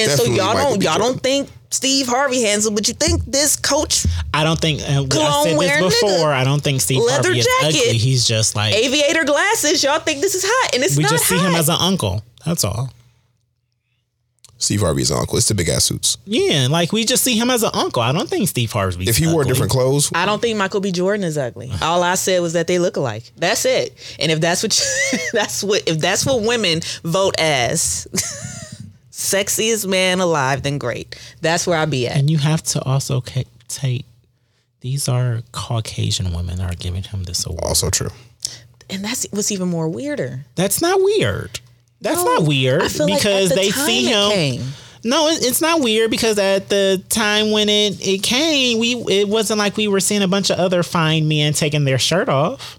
And 0.00 0.10
so 0.10 0.24
y'all 0.24 0.54
Michael 0.54 0.70
don't 0.72 0.82
y'all 0.82 0.98
don't 0.98 1.20
think 1.20 1.48
Steve 1.70 2.06
Harvey 2.06 2.42
handsome, 2.42 2.74
but 2.74 2.86
you 2.88 2.94
think 2.94 3.24
this 3.24 3.56
coach 3.56 4.06
I 4.32 4.44
don't 4.44 4.60
think. 4.60 4.80
Uh, 4.82 5.02
I 5.02 5.06
Cologne 5.08 5.44
said 5.44 5.58
wearing 5.58 5.82
this 5.84 6.00
before. 6.00 6.18
nigga. 6.28 6.32
I 6.34 6.44
don't 6.44 6.62
think 6.62 6.80
Steve 6.80 7.02
Leather 7.02 7.28
Harvey 7.28 7.38
is 7.40 7.48
ugly. 7.62 7.98
He's 7.98 8.26
just 8.26 8.54
like 8.56 8.74
aviator 8.74 9.24
glasses, 9.24 9.82
y'all 9.82 9.98
think 10.00 10.20
this 10.20 10.34
is 10.34 10.44
hot, 10.46 10.74
and 10.74 10.82
it's 10.84 10.96
we 10.96 11.02
not 11.02 11.10
just 11.12 11.26
see 11.26 11.36
hot. 11.38 11.48
him 11.50 11.54
as 11.54 11.68
an 11.68 11.76
uncle. 11.80 12.22
That's 12.46 12.64
all. 12.64 12.90
Steve 14.64 14.80
Harvey's 14.80 15.10
uncle. 15.12 15.36
It's 15.38 15.48
the 15.48 15.54
big 15.54 15.68
ass 15.68 15.84
suits. 15.84 16.18
Yeah, 16.24 16.66
like 16.70 16.92
we 16.92 17.04
just 17.04 17.22
see 17.22 17.36
him 17.38 17.50
as 17.50 17.62
an 17.62 17.70
uncle. 17.74 18.02
I 18.02 18.12
don't 18.12 18.28
think 18.28 18.48
Steve 18.48 18.72
Harvey. 18.72 19.08
If 19.08 19.16
he 19.16 19.26
wore 19.26 19.44
different 19.44 19.70
clothes, 19.70 20.10
I 20.14 20.26
don't 20.26 20.40
think 20.42 20.56
Michael 20.58 20.80
B. 20.80 20.92
Jordan 20.92 21.24
is 21.24 21.38
ugly. 21.38 21.70
All 21.82 22.02
I 22.02 22.14
said 22.14 22.40
was 22.40 22.54
that 22.54 22.66
they 22.66 22.78
look 22.78 22.96
alike. 22.96 23.30
That's 23.36 23.64
it. 23.64 24.16
And 24.18 24.32
if 24.32 24.40
that's 24.40 24.62
what 24.62 24.78
you, 25.12 25.18
that's 25.32 25.62
what 25.62 25.82
if 25.88 25.98
that's 25.98 26.26
what 26.26 26.42
women 26.42 26.80
vote 27.04 27.34
as 27.38 28.06
sexiest 29.10 29.86
man 29.86 30.20
alive, 30.20 30.62
then 30.62 30.78
great. 30.78 31.16
That's 31.40 31.66
where 31.66 31.78
I 31.78 31.84
be 31.84 32.08
at. 32.08 32.16
And 32.16 32.30
you 32.30 32.38
have 32.38 32.62
to 32.64 32.82
also 32.82 33.20
ca- 33.20 33.44
take 33.68 34.04
these 34.80 35.08
are 35.08 35.40
Caucasian 35.52 36.34
women 36.34 36.58
that 36.58 36.70
are 36.70 36.76
giving 36.76 37.02
him 37.04 37.22
this 37.24 37.46
award. 37.46 37.64
also 37.64 37.88
true. 37.88 38.10
And 38.90 39.02
that's 39.02 39.26
what's 39.30 39.50
even 39.50 39.68
more 39.68 39.88
weirder. 39.88 40.44
That's 40.56 40.82
not 40.82 41.00
weird. 41.00 41.60
That's 42.04 42.22
No, 42.24 42.34
not 42.36 42.42
weird 42.44 42.82
like 42.82 43.16
because 43.16 43.50
at 43.50 43.56
the 43.56 43.60
they 43.62 43.70
see 43.70 44.04
him. 44.04 44.30
came. 44.30 44.62
No, 45.06 45.26
it's 45.28 45.60
not 45.60 45.80
weird 45.80 46.10
because 46.10 46.38
at 46.38 46.68
the 46.68 47.02
time 47.08 47.50
when 47.50 47.68
it, 47.68 48.06
it 48.06 48.22
came, 48.22 48.78
we 48.78 48.94
it 49.08 49.28
wasn't 49.28 49.58
like 49.58 49.76
we 49.76 49.88
were 49.88 50.00
seeing 50.00 50.22
a 50.22 50.28
bunch 50.28 50.50
of 50.50 50.58
other 50.58 50.82
fine 50.82 51.26
men 51.28 51.52
taking 51.52 51.84
their 51.84 51.98
shirt 51.98 52.28
off. 52.28 52.78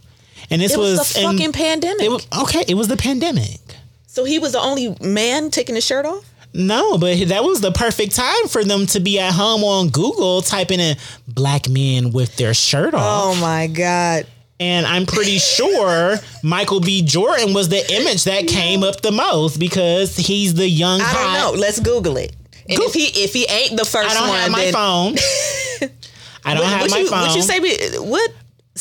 And 0.49 0.61
this 0.61 0.73
It 0.73 0.79
was, 0.79 1.13
the 1.13 1.21
in- 1.21 1.31
fucking 1.31 1.51
pandemic. 1.53 2.01
It 2.03 2.09
was, 2.11 2.27
okay, 2.43 2.63
it 2.67 2.75
was 2.75 2.87
the 2.87 2.97
pandemic. 2.97 3.59
so 4.07 4.23
he 4.23 4.39
was 4.39 4.53
the 4.53 4.59
only 4.59 4.95
man 5.01 5.49
taking 5.51 5.75
his 5.75 5.85
shirt 5.85 6.05
off. 6.05 6.23
No, 6.53 6.97
but 6.97 7.27
that 7.27 7.43
was 7.43 7.59
the 7.61 7.71
perfect 7.71 8.15
time 8.15 8.47
for 8.47 8.63
them 8.63 8.85
to 8.87 8.99
be 9.01 9.19
at 9.19 9.33
home 9.33 9.63
on 9.63 9.89
Google 9.89 10.41
typing 10.41 10.79
in 10.79 10.95
black 11.27 11.67
men 11.67 12.11
with 12.13 12.37
their 12.37 12.53
shirt 12.53 12.93
off. 12.93 13.01
Oh 13.03 13.41
my 13.41 13.67
god. 13.67 14.25
And 14.59 14.85
I'm 14.85 15.05
pretty 15.05 15.37
sure 15.37 16.15
Michael 16.41 16.79
B. 16.79 17.01
Jordan 17.01 17.53
was 17.53 17.67
the 17.69 17.83
image 17.93 18.23
that 18.23 18.47
came 18.47 18.83
up 18.83 19.01
the 19.01 19.11
most 19.11 19.59
because 19.59 20.15
he's 20.15 20.53
the 20.53 20.67
young 20.67 21.01
I 21.01 21.03
hot. 21.03 21.37
don't 21.41 21.55
know. 21.55 21.59
Let's 21.61 21.79
Google 21.79 22.15
it. 22.17 22.33
And 22.69 22.79
Go- 22.79 22.85
if 22.85 22.93
he 22.93 23.05
if 23.23 23.33
he 23.33 23.45
ain't 23.49 23.77
the 23.77 23.85
first 23.85 24.09
I 24.09 24.13
don't 24.13 24.29
one, 24.29 24.39
have 24.39 24.51
my 24.51 24.59
then 24.63 24.73
phone. 24.73 25.15
I 26.45 26.53
don't 26.53 26.63
what, 26.63 26.69
have 26.71 26.81
what 26.81 26.91
my 26.91 26.97
you, 26.99 27.09
phone. 27.09 27.21
What 27.27 27.35
you 27.35 27.41
say? 27.41 27.59
me- 27.59 27.77
What? 27.99 28.31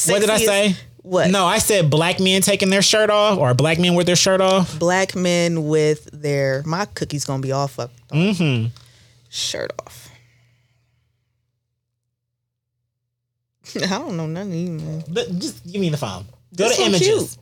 What 0.06 0.20
did 0.20 0.30
I 0.30 0.38
say? 0.38 0.76
What? 1.02 1.30
No, 1.30 1.44
I 1.44 1.58
said 1.58 1.90
black 1.90 2.18
men 2.20 2.40
taking 2.40 2.70
their 2.70 2.80
shirt 2.80 3.10
off 3.10 3.38
or 3.38 3.52
black 3.52 3.78
men 3.78 3.94
with 3.94 4.06
their 4.06 4.16
shirt 4.16 4.40
off. 4.40 4.78
Black 4.78 5.14
men 5.14 5.66
with 5.66 6.08
their 6.12 6.62
my 6.64 6.86
cookie's 6.86 7.24
gonna 7.24 7.42
be 7.42 7.52
all 7.52 7.68
fucked. 7.68 8.08
Mm-hmm. 8.08 8.68
Shirt 9.28 9.70
off. 9.84 10.03
I 13.76 13.86
don't 13.98 14.16
know 14.16 14.26
none 14.26 14.48
of 14.48 14.54
you. 14.54 14.70
Man. 14.70 15.04
But 15.08 15.38
just 15.38 15.64
give 15.70 15.80
me 15.80 15.88
the 15.88 15.96
phone. 15.96 16.24
Go 16.56 16.68
to 16.68 16.74
so 16.74 16.84
images. 16.84 17.06
cute. 17.08 17.36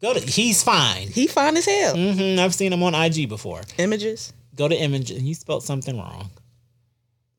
Go 0.00 0.14
to. 0.14 0.20
He's 0.20 0.62
fine. 0.62 1.08
He 1.08 1.26
fine 1.26 1.56
as 1.56 1.64
hell. 1.66 1.94
hmm 1.96 2.38
I've 2.38 2.54
seen 2.54 2.72
him 2.72 2.82
on 2.82 2.94
IG 2.94 3.28
before. 3.28 3.62
Images. 3.78 4.32
Go 4.54 4.68
to 4.68 4.74
images. 4.76 5.22
You 5.22 5.34
spelled 5.34 5.62
something 5.64 5.96
wrong. 5.96 6.30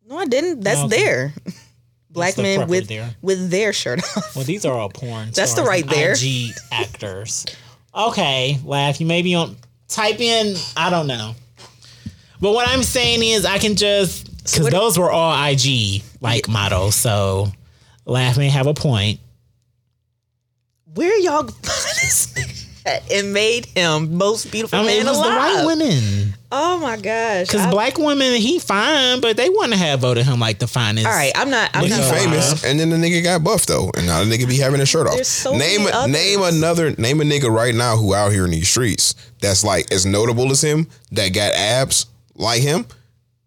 No, 0.07 0.17
I 0.17 0.25
didn't. 0.25 0.61
That's 0.61 0.79
Okay. 0.81 0.97
there. 1.03 1.33
Black 2.09 2.35
the 2.35 2.43
men 2.43 2.67
with 2.67 2.87
there. 2.87 3.15
with 3.21 3.49
their 3.49 3.73
shirt 3.73 3.99
off. 4.17 4.35
Well, 4.35 4.45
these 4.45 4.65
are 4.65 4.77
all 4.77 4.89
porn. 4.89 5.29
That's 5.33 5.53
the 5.55 5.63
right 5.63 5.87
there. 5.87 6.13
IG 6.13 6.51
actors. 6.71 7.45
Okay, 7.95 8.59
laugh. 8.63 8.99
You 8.99 9.07
may 9.07 9.21
be 9.23 9.33
on. 9.35 9.55
Type 9.87 10.19
in. 10.19 10.55
I 10.77 10.89
don't 10.89 11.07
know. 11.07 11.33
But 12.39 12.53
what 12.53 12.67
I'm 12.67 12.83
saying 12.83 13.23
is, 13.23 13.45
I 13.45 13.57
can 13.57 13.75
just 13.75 14.25
because 14.43 14.69
those 14.69 14.99
were 14.99 15.11
all 15.11 15.33
IG 15.47 16.03
like 16.21 16.47
models. 16.47 16.95
So, 16.95 17.47
laugh 18.05 18.37
may 18.37 18.49
have 18.49 18.67
a 18.67 18.73
point. 18.73 19.19
Where 20.93 21.17
y'all 21.19 21.43
find 21.47 21.57
this 21.63 22.33
nigga? 22.33 22.59
It 22.85 23.25
made 23.25 23.65
him 23.67 24.17
most 24.17 24.51
beautiful 24.51 24.77
I 24.77 24.81
mean, 24.81 24.97
man 24.97 25.05
it 25.05 25.09
was 25.09 25.17
the 25.21 25.23
alive. 25.25 25.65
white 25.65 25.65
women. 25.65 26.33
Oh 26.51 26.79
my 26.79 26.97
gosh. 26.97 27.47
Because 27.47 27.65
black 27.67 27.97
women, 27.97 28.33
he 28.33 28.59
fine, 28.59 29.21
but 29.21 29.37
they 29.37 29.47
wouldn't 29.47 29.75
have 29.75 30.01
voted 30.01 30.25
him 30.25 30.37
like 30.41 30.59
the 30.59 30.67
finest. 30.67 31.07
all 31.07 31.13
right, 31.13 31.31
I'm 31.33 31.49
not. 31.49 31.71
I'm 31.73 31.85
He 31.85 31.89
not. 31.89 31.99
He's 32.01 32.11
famous, 32.11 32.65
and 32.65 32.77
then 32.77 32.89
the 32.89 32.97
nigga 32.97 33.23
got 33.23 33.41
buff 33.41 33.65
though, 33.65 33.89
and 33.95 34.05
now 34.05 34.21
the 34.21 34.29
nigga 34.29 34.49
be 34.49 34.57
having 34.57 34.81
his 34.81 34.89
shirt 34.89 35.07
off. 35.07 35.23
So 35.23 35.55
name 35.55 35.85
many 35.85 36.11
name 36.11 36.41
another 36.43 36.91
name 36.97 37.21
a 37.21 37.23
nigga 37.23 37.49
right 37.49 37.73
now 37.73 37.95
who 37.95 38.13
out 38.13 38.33
here 38.33 38.43
in 38.43 38.51
these 38.51 38.67
streets 38.67 39.15
that's 39.39 39.63
like 39.63 39.89
as 39.93 40.05
notable 40.05 40.51
as 40.51 40.61
him 40.61 40.87
that 41.13 41.29
got 41.29 41.53
abs 41.53 42.07
like 42.35 42.61
him. 42.61 42.85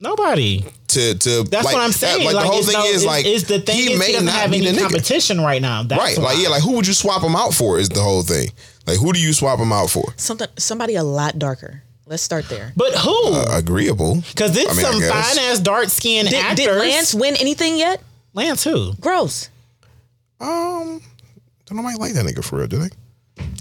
Nobody. 0.00 0.64
To 0.97 1.14
to 1.14 1.42
That's 1.44 1.64
like, 1.64 1.74
what 1.74 1.82
I'm 1.82 1.92
saying. 1.92 2.24
Like, 2.24 2.34
Like, 2.36 2.44
the 2.47 2.51
whole 2.51 2.62
thing 2.62 2.72
no- 2.78 2.84
is 2.86 3.05
like 3.05 3.26
it's 3.26 3.44
the 3.44 3.61
thing 3.61 3.76
he 3.76 3.82
is 3.84 3.90
he 3.92 3.99
may 3.99 4.12
doesn't 4.12 4.24
not 4.26 4.34
have 4.34 4.51
be 4.51 4.66
any 4.66 4.72
the 4.76 4.80
competition 4.80 5.40
right 5.40 5.61
now. 5.61 5.82
That's 5.82 6.01
Right, 6.01 6.16
why. 6.16 6.32
like 6.32 6.38
yeah, 6.42 6.49
like 6.49 6.62
who 6.62 6.72
would 6.72 6.86
you 6.86 6.94
swap 6.94 7.22
him 7.22 7.36
out 7.36 7.53
for? 7.53 7.78
Is 7.78 7.88
the 7.90 8.01
whole 8.03 8.22
thing. 8.22 8.49
Like 8.86 8.99
who 8.99 9.12
do 9.12 9.20
you 9.20 9.32
swap 9.34 9.59
him 9.59 9.72
out 9.72 9.90
for? 9.90 10.14
Something. 10.16 10.49
Somebody 10.59 10.94
a 10.94 11.03
lot 11.05 11.38
darker. 11.38 11.82
Let's 12.07 12.22
start 12.22 12.49
there. 12.49 12.72
But 12.76 12.94
who? 12.94 13.34
Agreeable. 13.51 14.22
Because 14.28 14.53
this 14.53 14.66
I 14.70 14.72
mean, 14.74 15.03
some 15.03 15.11
fine 15.11 15.38
ass 15.51 15.59
dark 15.59 15.88
skinned 15.90 16.28
Did, 16.30 16.42
actors. 16.44 16.66
did 16.66 16.78
Lance 16.78 17.14
win 17.14 17.34
anything 17.36 17.76
yet? 17.76 18.01
Lance 18.32 18.62
who? 18.64 18.94
Gross. 19.01 19.49
Um, 20.40 21.01
don't 21.66 21.76
nobody 21.76 21.97
like 21.99 22.12
that 22.14 22.24
nigga 22.24 22.44
for 22.44 22.59
real, 22.59 22.68
do 22.68 22.78
they? 22.78 22.90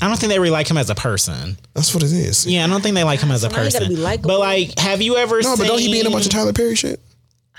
I 0.02 0.08
don't 0.08 0.18
think 0.18 0.30
they 0.32 0.40
really 0.40 0.52
like 0.52 0.70
him 0.70 0.78
as 0.78 0.90
a 0.90 0.96
person. 0.96 1.58
That's 1.74 1.94
what 1.94 2.04
it 2.04 2.12
is. 2.12 2.46
Yeah, 2.46 2.64
I 2.64 2.68
don't 2.68 2.82
think 2.82 2.96
they 2.96 3.04
like 3.04 3.20
him 3.20 3.32
as 3.32 3.44
a 3.44 3.50
So 3.50 3.56
now 3.56 3.64
you 3.64 3.72
gotta 3.72 3.80
person. 3.86 3.96
be 3.96 4.02
likable. 4.02 4.28
but 4.30 4.40
like, 4.40 4.78
have 4.80 5.02
you 5.02 5.18
ever 5.18 5.42
No, 5.42 5.56
seen? 5.56 5.58
but 5.58 5.68
don't 5.68 5.80
he 5.80 5.92
be 5.92 6.00
in 6.00 6.08
a 6.08 6.10
bunch 6.12 6.26
of 6.26 6.32
Tyler 6.32 6.54
Perry 6.54 6.76
shit? 6.76 7.00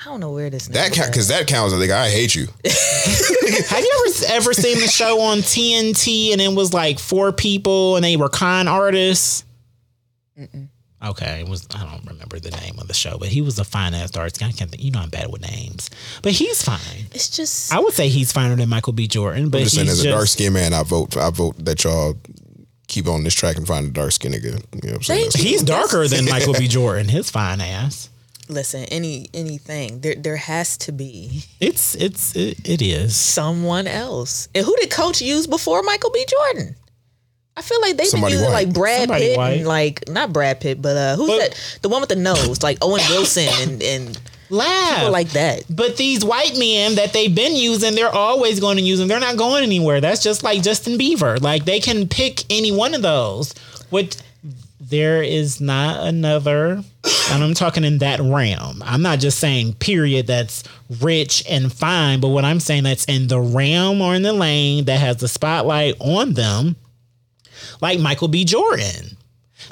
I 0.01 0.05
don't 0.05 0.21
know 0.21 0.33
where 0.33 0.51
this. 0.51 0.65
Is. 0.65 0.69
That 0.71 0.93
nigga 0.93 0.97
count 0.97 1.13
because 1.13 1.29
that 1.29 1.47
counts. 1.47 1.75
I 1.75 1.79
think 1.79 1.93
I 1.93 2.09
hate 2.11 2.35
you. 2.35 2.47
Have 2.65 3.81
you 3.81 4.05
ever 4.07 4.27
ever 4.29 4.53
seen 4.53 4.81
the 4.81 4.89
show 4.89 5.21
on 5.21 5.39
TNT 5.39 6.33
and 6.33 6.41
it 6.41 6.53
was 6.55 6.75
like 6.75 6.99
four 6.99 7.33
people 7.33 7.97
and 7.97 8.05
they 8.05 8.17
were 8.17 8.29
con 8.29 8.69
artists? 8.69 9.45
Okay, 11.05 11.41
it 11.41 11.49
was 11.49 11.67
I 11.75 11.85
don't 11.85 12.05
remember 12.07 12.39
the 12.39 12.51
name 12.51 12.79
of 12.79 12.89
the 12.89 12.95
show, 12.95 13.17
but 13.19 13.29
he 13.29 13.41
was 13.41 13.59
a 13.59 13.65
fine 13.65 13.95
ass 13.95 14.11
dark 14.11 14.35
skin. 14.35 14.49
I 14.49 14.53
can't 14.53 14.71
think. 14.71 14.83
You 14.83 14.91
know 14.91 15.01
I'm 15.01 15.11
bad 15.11 15.31
with 15.31 15.43
names, 15.43 15.89
but 16.23 16.33
he's 16.33 16.63
fine. 16.63 17.07
It's 17.13 17.31
just. 17.31 17.73
I 17.73 17.79
would 17.79 17.93
say 17.93 18.09
he's 18.09 18.33
finer 18.33 18.57
than 18.57 18.69
Michael 18.69 18.93
B. 18.93 19.07
Jordan, 19.07 19.51
but 19.51 19.59
I'm 19.59 19.65
just 19.65 19.77
he's 19.77 19.87
saying, 19.87 19.91
as 19.91 20.03
just, 20.03 20.07
a 20.07 20.11
dark 20.11 20.27
skinned 20.29 20.55
man, 20.55 20.73
I 20.73 20.83
vote. 20.83 21.17
I 21.17 21.31
vote 21.31 21.65
that 21.65 21.85
y'all 21.85 22.15
keep 22.89 23.09
on 23.09 23.25
this 23.25 23.35
track 23.35 23.57
and 23.57 23.67
find 23.67 23.87
a 23.87 23.91
dark 23.91 24.13
skinned 24.13 24.35
nigga. 24.35 24.45
You 24.45 24.51
know 24.51 24.59
what 24.61 24.95
I'm 24.95 25.03
saying? 25.03 25.21
Thank 25.23 25.33
That's- 25.33 25.43
he's 25.43 25.63
darker 25.63 26.09
than 26.09 26.25
Michael 26.31 26.55
B. 26.55 26.67
Jordan. 26.69 27.09
His 27.09 27.31
fine 27.31 27.61
ass. 27.61 28.11
Listen, 28.49 28.85
any 28.85 29.29
anything. 29.35 30.01
There 30.01 30.15
there 30.15 30.37
has 30.37 30.77
to 30.79 30.93
be 30.93 31.45
It's 31.61 31.95
it's 31.95 32.35
it, 32.37 32.59
it 32.69 32.83
is. 32.83 33.17
someone 33.17 33.87
else. 33.87 34.49
And 34.55 34.65
who 34.65 34.75
did 34.77 34.91
Coach 34.91 35.21
use 35.23 35.47
before 35.47 35.83
Michael 35.83 36.11
B. 36.11 36.25
Jordan? 36.29 36.77
I 37.59 37.63
feel 37.63 37.81
like 37.81 37.97
they've 37.97 38.13
been 38.13 38.23
using 38.25 38.43
white. 38.51 38.67
like 38.67 38.75
Brad 38.75 39.01
Somebody 39.09 39.29
Pitt 39.29 39.37
white. 39.39 39.51
and 39.59 39.67
like 39.67 40.09
not 40.09 40.33
Brad 40.33 40.61
Pitt, 40.61 40.81
but 40.83 40.97
uh 40.97 41.17
who's 41.17 41.29
But- 41.29 41.39
that? 41.51 41.79
The 41.83 41.89
one 41.89 42.01
with 42.01 42.11
the 42.11 42.17
nose, 42.17 42.63
like 42.63 42.79
Owen 42.83 43.03
Wilson 43.11 43.49
and 43.63 43.83
and 43.83 44.21
Laugh. 44.51 44.97
people 44.99 45.11
like 45.11 45.31
that. 45.31 45.65
But 45.69 45.97
these 45.97 46.25
white 46.25 46.57
men 46.57 46.95
that 46.97 47.13
they've 47.13 47.35
been 47.35 47.57
using, 47.57 47.95
they're 47.97 48.15
always 48.15 48.61
going 48.61 48.77
to 48.77 48.83
use 48.83 48.99
them. 49.01 49.09
They're 49.09 49.19
not 49.19 49.37
going 49.37 49.65
anywhere. 49.65 50.01
That's 50.01 50.23
just 50.23 50.45
like 50.45 50.63
Justin 50.63 50.97
Bieber. 50.99 51.41
Like 51.43 51.65
they 51.65 51.81
can 51.81 52.07
pick 52.07 52.45
any 52.49 52.71
one 52.71 52.95
of 52.95 53.03
those. 53.03 53.53
What 53.91 54.21
there 54.89 55.23
is 55.23 55.61
not 55.61 56.07
another, 56.07 56.83
and 57.31 57.45
I'm 57.45 57.55
talking 57.55 57.85
in 57.85 57.99
that 57.99 58.21
realm. 58.21 58.83
I'm 58.85 59.03
not 59.03 59.19
just 59.19 59.39
saying 59.39 59.75
period 59.75 60.29
that's 60.29 60.63
rich 61.01 61.45
and 61.51 61.73
fine, 61.73 62.21
but 62.21 62.29
what 62.29 62.45
I'm 62.45 62.61
saying 62.61 62.85
that's 62.85 63.05
in 63.07 63.27
the 63.27 63.41
realm 63.41 64.01
or 64.01 64.15
in 64.15 64.23
the 64.23 64.33
lane 64.33 64.85
that 64.85 65.01
has 65.01 65.17
the 65.17 65.29
spotlight 65.29 65.97
on 65.99 66.35
them, 66.35 66.77
like 67.81 67.99
Michael 67.99 68.29
B. 68.29 68.45
Jordan. 68.45 69.16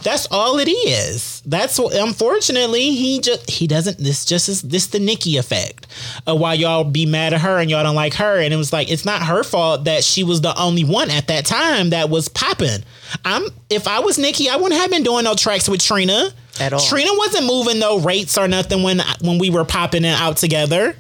That's 0.03 0.27
all 0.31 0.59
it 0.59 0.69
is. 0.69 1.43
That's 1.47 1.79
what, 1.79 1.95
unfortunately 1.95 2.91
he 2.91 3.21
just 3.21 3.49
he 3.51 3.67
doesn't. 3.67 3.99
This 3.99 4.25
just 4.25 4.49
is 4.49 4.63
this 4.63 4.89
the 4.89 4.99
Nicki 4.99 5.37
effect. 5.37 5.87
Uh, 6.27 6.35
while 6.35 6.55
y'all 6.55 6.85
be 6.85 7.07
mad 7.07 7.33
at 7.33 7.41
her 7.43 7.59
and 7.59 7.71
y'all 7.71 7.83
don't 7.85 7.95
like 7.95 8.15
her, 8.15 8.41
and 8.41 8.53
it 8.53 8.57
was 8.57 8.73
like 8.73 8.91
it's 8.91 9.05
not 9.05 9.23
her 9.23 9.43
fault 9.43 9.85
that 9.85 10.03
she 10.03 10.25
was 10.25 10.41
the 10.41 10.59
only 10.61 10.85
one 10.85 11.11
at 11.11 11.29
that 11.29 11.47
time 11.47 11.91
that 11.91 12.11
was 12.11 12.29
popping. 12.29 12.83
I'm 13.25 13.45
if 13.71 13.87
I 13.87 14.01
was 14.01 14.19
Nicki, 14.19 14.49
I 14.49 14.57
wouldn't 14.57 14.81
have 14.81 14.91
been 14.91 15.03
doing 15.03 15.25
no 15.25 15.35
tracks 15.35 15.69
with 15.69 15.81
Trina 15.81 16.31
At 16.61 16.73
all. 16.73 16.81
Trina 16.81 17.11
wasn't 17.15 17.47
moving 17.47 17.79
no 17.79 17.99
rates 18.01 18.37
or 18.37 18.49
nothing 18.49 18.83
when 18.83 19.01
when 19.21 19.39
we 19.39 19.51
were 19.51 19.65
popping 19.65 20.05
it 20.05 20.21
out 20.21 20.39
together. 20.39 20.97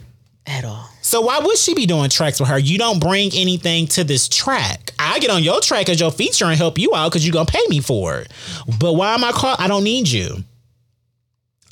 At 0.46 0.64
all. 0.64 0.90
So 1.04 1.20
why 1.20 1.38
would 1.38 1.58
she 1.58 1.74
be 1.74 1.84
doing 1.84 2.08
tracks 2.08 2.40
with 2.40 2.48
her? 2.48 2.58
You 2.58 2.78
don't 2.78 2.98
bring 2.98 3.30
anything 3.34 3.86
to 3.88 4.04
this 4.04 4.26
track. 4.26 4.92
I 4.98 5.18
get 5.18 5.28
on 5.28 5.42
your 5.42 5.60
track 5.60 5.90
as 5.90 6.00
your 6.00 6.10
feature 6.10 6.46
and 6.46 6.56
help 6.56 6.78
you 6.78 6.94
out 6.94 7.10
because 7.12 7.26
you're 7.26 7.32
gonna 7.34 7.44
pay 7.44 7.60
me 7.68 7.80
for 7.80 8.16
it. 8.20 8.32
But 8.80 8.94
why 8.94 9.12
am 9.14 9.22
I 9.22 9.30
call? 9.32 9.54
I 9.58 9.68
don't 9.68 9.84
need 9.84 10.08
you. 10.08 10.42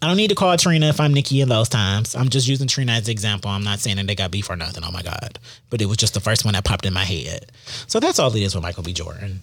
I 0.02 0.06
don't 0.06 0.18
need 0.18 0.28
to 0.28 0.34
call 0.34 0.54
Trina 0.58 0.86
if 0.88 1.00
I'm 1.00 1.14
Nicki 1.14 1.40
in 1.40 1.48
those 1.48 1.70
times. 1.70 2.14
I'm 2.14 2.28
just 2.28 2.46
using 2.46 2.68
Trina 2.68 2.92
as 2.92 3.06
an 3.08 3.12
example. 3.12 3.50
I'm 3.50 3.64
not 3.64 3.78
saying 3.78 3.96
that 3.96 4.06
they 4.06 4.14
got 4.14 4.32
beef 4.32 4.50
or 4.50 4.56
nothing. 4.56 4.84
Oh 4.84 4.90
my 4.92 5.00
god! 5.02 5.38
But 5.70 5.80
it 5.80 5.86
was 5.86 5.96
just 5.96 6.12
the 6.12 6.20
first 6.20 6.44
one 6.44 6.52
that 6.52 6.64
popped 6.64 6.84
in 6.84 6.92
my 6.92 7.04
head. 7.04 7.46
So 7.86 8.00
that's 8.00 8.18
all 8.18 8.34
it 8.36 8.42
is 8.42 8.54
with 8.54 8.62
Michael 8.62 8.82
B. 8.82 8.92
Jordan. 8.92 9.40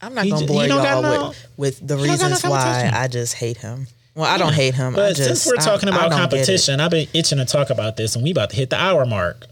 I'm 0.00 0.14
not 0.14 0.24
He 0.26 0.30
gonna 0.30 0.46
j- 0.46 0.52
bore 0.52 0.64
y'all 0.64 1.02
no- 1.02 1.28
with, 1.56 1.78
with 1.80 1.88
the 1.88 1.96
reasons 1.96 2.44
why. 2.44 2.88
I 2.94 3.08
just 3.08 3.34
hate 3.34 3.56
him. 3.56 3.88
Well, 4.18 4.26
I 4.26 4.36
don't 4.36 4.52
hate 4.52 4.74
him. 4.74 4.94
I 4.94 4.96
But 4.96 5.16
just, 5.16 5.44
since 5.44 5.46
we're 5.46 5.62
talking 5.64 5.88
I 5.88 5.92
about 5.94 6.10
it. 6.10 6.16
competition, 6.16 6.80
I've 6.80 6.90
been 6.90 7.06
itching 7.14 7.38
to 7.38 7.44
talk 7.44 7.70
about 7.70 7.96
this, 7.96 8.16
and 8.16 8.24
we 8.24 8.32
about 8.32 8.50
to 8.50 8.56
hit 8.56 8.68
the 8.68 8.76
hour 8.76 9.06
mark. 9.06 9.46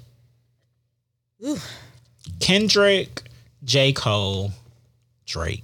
Ooh. 1.44 1.58
Kendrick, 2.40 3.22
J. 3.62 3.92
Cole, 3.92 4.50
Drake. 5.24 5.62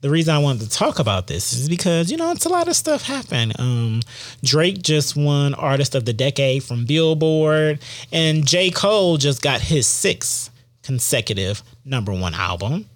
The 0.00 0.10
reason 0.10 0.32
I 0.32 0.38
wanted 0.38 0.70
to 0.70 0.70
talk 0.70 1.00
about 1.00 1.26
this 1.26 1.52
is 1.52 1.68
because 1.68 2.08
you 2.08 2.16
know 2.16 2.30
it's 2.30 2.44
a 2.44 2.50
lot 2.50 2.68
of 2.68 2.76
stuff 2.76 3.02
happened. 3.02 3.54
Um, 3.58 4.02
Drake 4.44 4.80
just 4.82 5.16
won 5.16 5.54
Artist 5.54 5.96
of 5.96 6.04
the 6.04 6.12
Decade 6.12 6.62
from 6.62 6.84
Billboard, 6.84 7.80
and 8.12 8.46
J. 8.46 8.70
Cole 8.70 9.16
just 9.16 9.42
got 9.42 9.60
his 9.60 9.88
sixth 9.88 10.50
consecutive 10.84 11.64
number 11.84 12.12
one 12.12 12.34
album. 12.34 12.88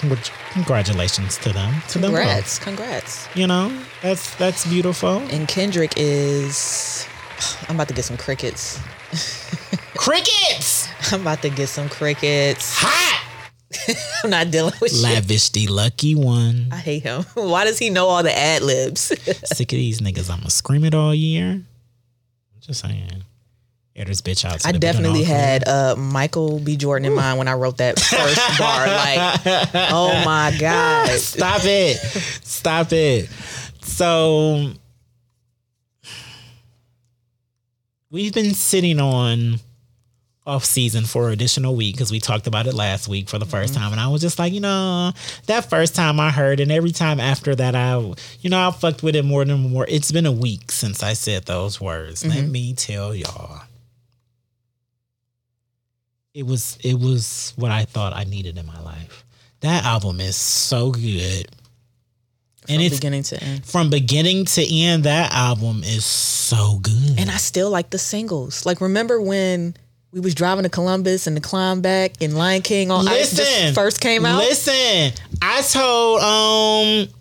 Congrat- 0.00 0.30
Congratulations 0.52 1.36
to 1.38 1.52
them. 1.52 1.74
To 1.88 1.98
them 1.98 2.12
both. 2.12 2.20
Congrats, 2.20 2.58
congrats. 2.58 3.28
You 3.36 3.46
know, 3.46 3.70
that's 4.02 4.34
that's 4.36 4.66
beautiful. 4.66 5.18
And 5.30 5.46
Kendrick 5.46 5.92
is. 5.96 7.06
I'm 7.68 7.76
about 7.76 7.88
to 7.88 7.94
get 7.94 8.04
some 8.04 8.16
crickets. 8.16 8.78
Crickets! 9.96 10.88
I'm 11.12 11.20
about 11.22 11.42
to 11.42 11.50
get 11.50 11.68
some 11.68 11.88
crickets. 11.88 12.74
Hot! 12.78 13.26
I'm 14.24 14.30
not 14.30 14.50
dealing 14.50 14.74
with 14.80 14.92
shit. 14.92 15.02
Lavish 15.02 15.50
the 15.50 15.66
lucky 15.68 16.14
one. 16.14 16.68
I 16.72 16.76
hate 16.76 17.02
him. 17.02 17.22
Why 17.34 17.64
does 17.64 17.78
he 17.78 17.90
know 17.90 18.08
all 18.08 18.22
the 18.22 18.36
ad 18.36 18.62
libs? 18.62 19.00
Sick 19.44 19.72
of 19.72 19.76
these 19.76 20.00
niggas. 20.00 20.30
I'ma 20.30 20.48
scream 20.48 20.84
it 20.84 20.94
all 20.94 21.14
year. 21.14 21.50
I'm 21.50 22.60
just 22.60 22.80
saying. 22.80 23.24
Bitch 24.08 24.44
out. 24.44 24.64
I 24.66 24.72
the 24.72 24.78
bit 24.78 24.94
and 24.94 25.04
definitely 25.04 25.24
had 25.24 25.66
uh, 25.68 25.94
Michael 25.96 26.58
B. 26.58 26.76
Jordan 26.76 27.06
in 27.06 27.14
mind 27.14 27.38
when 27.38 27.48
I 27.48 27.54
wrote 27.54 27.78
that 27.78 27.98
first 27.98 28.58
bar. 28.58 28.86
Like, 28.86 29.70
oh 29.92 30.22
my 30.24 30.56
god, 30.58 31.10
Stop 31.18 31.62
it. 31.64 31.96
Stop 31.96 32.92
it. 32.92 33.28
So 33.82 34.72
we've 38.10 38.34
been 38.34 38.54
sitting 38.54 39.00
on 39.00 39.60
off 40.46 40.64
season 40.64 41.04
for 41.04 41.28
an 41.28 41.32
additional 41.34 41.76
week 41.76 41.94
because 41.94 42.10
we 42.10 42.18
talked 42.18 42.46
about 42.46 42.66
it 42.66 42.74
last 42.74 43.06
week 43.08 43.28
for 43.28 43.38
the 43.38 43.44
1st 43.46 43.74
time. 43.74 43.92
And 43.92 44.00
I 44.00 44.08
was 44.08 44.20
just 44.20 44.38
like, 44.38 44.52
you 44.52 44.60
know, 44.60 45.12
that 45.46 45.68
first 45.70 45.94
time 45.94 46.18
I 46.18 46.30
heard, 46.30 46.60
and 46.60 46.72
every 46.72 46.90
time 46.92 47.20
after 47.20 47.54
that, 47.54 47.74
I, 47.74 47.98
you 48.40 48.50
know, 48.50 48.68
I 48.68 48.70
fucked 48.72 49.02
with 49.02 49.14
it 49.14 49.24
more 49.24 49.44
than 49.44 49.70
more. 49.70 49.86
It's 49.88 50.10
been 50.10 50.26
a 50.26 50.32
week 50.32 50.72
since 50.72 51.02
I 51.02 51.12
said 51.12 51.44
those 51.44 51.80
words. 51.80 52.26
Let 52.26 52.46
me 52.46 52.72
tell 52.72 53.14
y'all. 53.14 53.62
It 56.32 56.46
was 56.46 56.78
it 56.84 56.94
was 56.94 57.52
what 57.56 57.70
I 57.70 57.84
thought 57.84 58.12
I 58.14 58.24
needed 58.24 58.56
in 58.56 58.66
my 58.66 58.80
life. 58.80 59.24
That 59.60 59.84
album 59.84 60.20
is 60.20 60.36
so 60.36 60.90
good. 60.92 61.48
And 62.68 62.76
from 62.76 62.80
it's 62.80 62.96
beginning 62.96 63.22
to 63.24 63.42
end. 63.42 63.66
from 63.66 63.90
beginning 63.90 64.44
to 64.44 64.74
end, 64.74 65.04
that 65.04 65.32
album 65.32 65.82
is 65.82 66.04
so 66.04 66.78
good. 66.82 67.18
And 67.18 67.30
I 67.30 67.36
still 67.36 67.70
like 67.70 67.90
the 67.90 67.98
singles. 67.98 68.64
Like, 68.64 68.80
remember 68.80 69.20
when 69.20 69.74
we 70.12 70.20
was 70.20 70.34
driving 70.34 70.62
to 70.64 70.68
Columbus 70.68 71.26
and 71.26 71.36
the 71.36 71.40
climb 71.40 71.80
back 71.80 72.12
and 72.20 72.36
Lion 72.36 72.62
King 72.62 72.90
on 72.90 73.08
Ice 73.08 73.36
just 73.36 73.74
first 73.74 74.00
came 74.00 74.24
out? 74.24 74.38
Listen, 74.38 75.12
I 75.42 75.62
told 75.62 76.20
um 76.22 77.14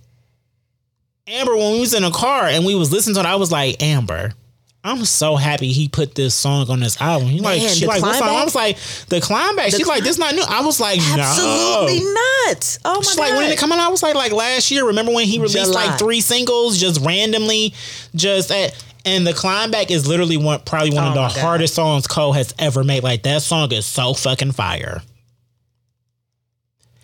Amber 1.28 1.56
when 1.56 1.74
we 1.74 1.80
was 1.80 1.94
in 1.94 2.04
a 2.04 2.12
car 2.12 2.46
and 2.46 2.66
we 2.66 2.76
was 2.76 2.92
listening 2.92 3.16
to 3.16 3.22
it, 3.22 3.26
I 3.26 3.36
was 3.36 3.52
like, 3.52 3.82
Amber, 3.82 4.34
I'm 4.82 5.04
so 5.04 5.36
happy 5.36 5.74
he 5.74 5.90
put 5.90 6.16
this 6.16 6.34
song 6.34 6.70
on 6.70 6.80
this 6.80 7.00
album. 7.02 7.28
He 7.28 7.42
like, 7.42 7.60
Man, 7.62 7.70
she 7.70 7.82
the 7.82 7.88
like, 7.88 8.02
what 8.02 8.16
song? 8.16 8.30
I 8.30 8.44
was 8.46 8.56
like, 8.56 8.78
the 9.10 9.20
climb 9.20 9.56
back. 9.58 9.72
She's 9.72 9.86
like, 9.88 10.04
this 10.04 10.18
not 10.18 10.34
new. 10.34 10.44
I 10.48 10.62
was 10.62 10.80
like, 10.80 11.00
Absolutely 11.02 12.00
no. 12.00 12.14
not. 12.14 12.78
Oh 12.86 12.96
my 12.96 13.02
She's 13.02 13.16
god. 13.16 13.22
like, 13.22 13.32
when 13.34 13.42
did 13.44 13.52
it 13.52 13.60
come 13.60 13.74
out? 13.74 13.80
I 13.80 13.90
was 13.90 14.02
like, 14.02 14.16
like 14.16 14.32
last 14.32 14.72
year. 14.72 14.88
Remember 14.88 15.14
when 15.14 15.26
he 15.28 15.38
released 15.38 15.66
July. 15.66 15.88
like 15.88 16.00
three 16.00 16.22
singles 16.22 16.78
just 16.80 17.02
randomly, 17.06 17.74
just 18.16 18.52
at, 18.52 18.82
and 19.06 19.28
the 19.28 19.34
climb 19.34 19.70
back 19.70 19.92
is 19.92 20.08
literally 20.08 20.38
one 20.38 20.62
probably 20.62 20.92
one 20.92 21.04
Oh 21.04 21.08
of 21.10 21.14
the 21.34 21.42
hardest 21.42 21.74
songs 21.76 22.08
Cole 22.08 22.32
has 22.32 22.54
ever 22.58 22.84
made. 22.86 23.04
Like 23.04 23.24
that 23.24 23.42
song 23.42 23.74
is 23.74 23.86
so 23.86 24.14
fucking 24.14 24.54
fire. 24.54 25.02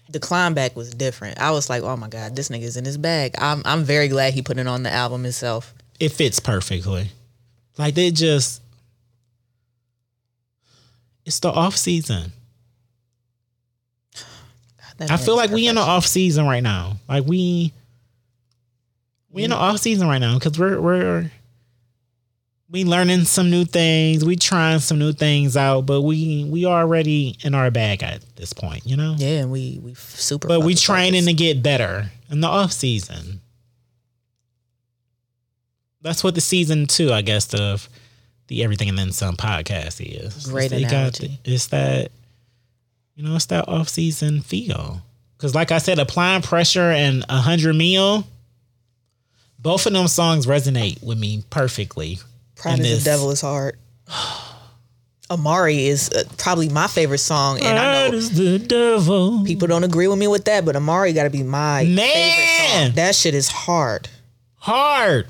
the 0.09 0.19
climb 0.19 0.53
back 0.53 0.77
was 0.77 0.91
different. 0.91 1.39
I 1.41 1.51
was 1.51 1.69
like, 1.69 1.83
oh 1.83 1.97
my 1.97 2.07
god, 2.07 2.35
this 2.37 2.47
nigga's 2.47 2.77
in 2.77 2.85
his 2.85 2.97
bag. 2.97 3.35
I'm 3.37 3.61
I'm 3.65 3.83
very 3.83 4.07
glad 4.07 4.33
he 4.33 4.41
put 4.41 4.57
it 4.57 4.67
on 4.67 4.83
the 4.83 4.91
album 4.91 5.23
himself. 5.23 5.73
It 5.99 6.09
fits 6.13 6.39
perfectly. 6.39 7.09
Like 7.77 7.95
they 7.95 8.11
just, 8.11 8.61
it's 11.25 11.39
the 11.39 11.49
off 11.49 11.75
season. 11.75 12.31
That 14.97 15.11
I 15.11 15.17
feel 15.17 15.35
like 15.35 15.51
we 15.51 15.67
in 15.67 15.75
the 15.75 15.81
off 15.81 16.05
season 16.05 16.45
right 16.45 16.63
now. 16.63 16.97
Like 17.09 17.25
we, 17.25 17.73
we 19.29 19.43
in 19.43 19.49
the 19.49 19.57
off 19.57 19.79
season 19.79 20.07
right 20.07 20.19
now 20.19 20.35
because 20.35 20.57
we're 20.57 20.79
we're 20.79 21.29
we 22.69 22.83
learning 22.83 23.25
some 23.25 23.49
new 23.49 23.65
things. 23.65 24.25
We 24.25 24.35
trying 24.35 24.79
some 24.79 24.97
new 24.97 25.13
things 25.13 25.55
out, 25.57 25.81
but 25.81 26.01
we 26.01 26.45
we 26.45 26.65
already 26.65 27.37
in 27.43 27.53
our 27.53 27.69
bag 27.71 28.03
at 28.03 28.21
this 28.37 28.53
point, 28.53 28.85
you 28.85 28.97
know. 28.97 29.15
Yeah, 29.17 29.41
and 29.41 29.51
we 29.51 29.79
we 29.83 29.93
super. 29.95 30.47
But 30.47 30.61
we 30.61 30.75
training 30.75 31.23
focused. 31.23 31.37
to 31.37 31.43
get 31.43 31.63
better 31.63 32.09
in 32.29 32.41
the 32.41 32.47
off 32.47 32.71
season. 32.71 33.41
That's 36.05 36.23
what 36.23 36.35
the 36.35 36.41
season 36.41 36.85
two, 36.85 37.11
I 37.11 37.23
guess, 37.23 37.51
of 37.55 37.89
the 38.47 38.63
Everything 38.63 38.89
and 38.89 38.97
Then 38.97 39.11
Some 39.11 39.35
podcast 39.35 39.99
is. 39.99 40.45
Great 40.45 40.65
It's- 40.71 40.81
it 40.81 40.83
got- 40.83 40.91
analogy. 41.19 41.39
it's 41.43 41.65
that, 41.67 42.11
you 43.15 43.23
know, 43.23 43.35
it's 43.35 43.45
that 43.47 43.67
off 43.67 43.89
season 43.89 44.41
feel. 44.41 45.01
Because, 45.35 45.55
like 45.55 45.71
I 45.71 45.79
said, 45.79 45.97
applying 45.97 46.43
pressure 46.43 46.91
and 46.91 47.25
a 47.27 47.41
hundred 47.41 47.75
meal, 47.75 48.27
both 49.57 49.87
of 49.87 49.93
them 49.93 50.07
songs 50.07 50.45
resonate 50.45 51.01
with 51.01 51.17
me 51.17 51.43
perfectly. 51.49 52.19
Pride 52.55 52.79
is 52.81 52.85
this. 52.85 53.03
the 53.03 53.09
Devil 53.09 53.31
is 53.31 53.41
hard. 53.41 53.75
Amari 55.31 55.87
is 55.87 56.09
uh, 56.11 56.23
probably 56.37 56.69
my 56.69 56.85
favorite 56.85 57.17
song, 57.17 57.57
and 57.59 57.79
I 57.79 58.09
know 58.09 58.15
is 58.15 58.29
the 58.37 58.59
devil. 58.59 59.43
people 59.43 59.67
don't 59.67 59.83
agree 59.83 60.07
with 60.07 60.19
me 60.19 60.27
with 60.27 60.45
that, 60.45 60.63
but 60.65 60.75
Amari 60.75 61.13
got 61.13 61.23
to 61.23 61.31
be 61.31 61.41
my 61.41 61.79
favorite 61.83 61.95
Man! 61.95 62.85
song. 62.89 62.95
That 62.95 63.15
shit 63.15 63.33
is 63.33 63.47
hard. 63.49 64.07
Hard. 64.57 65.27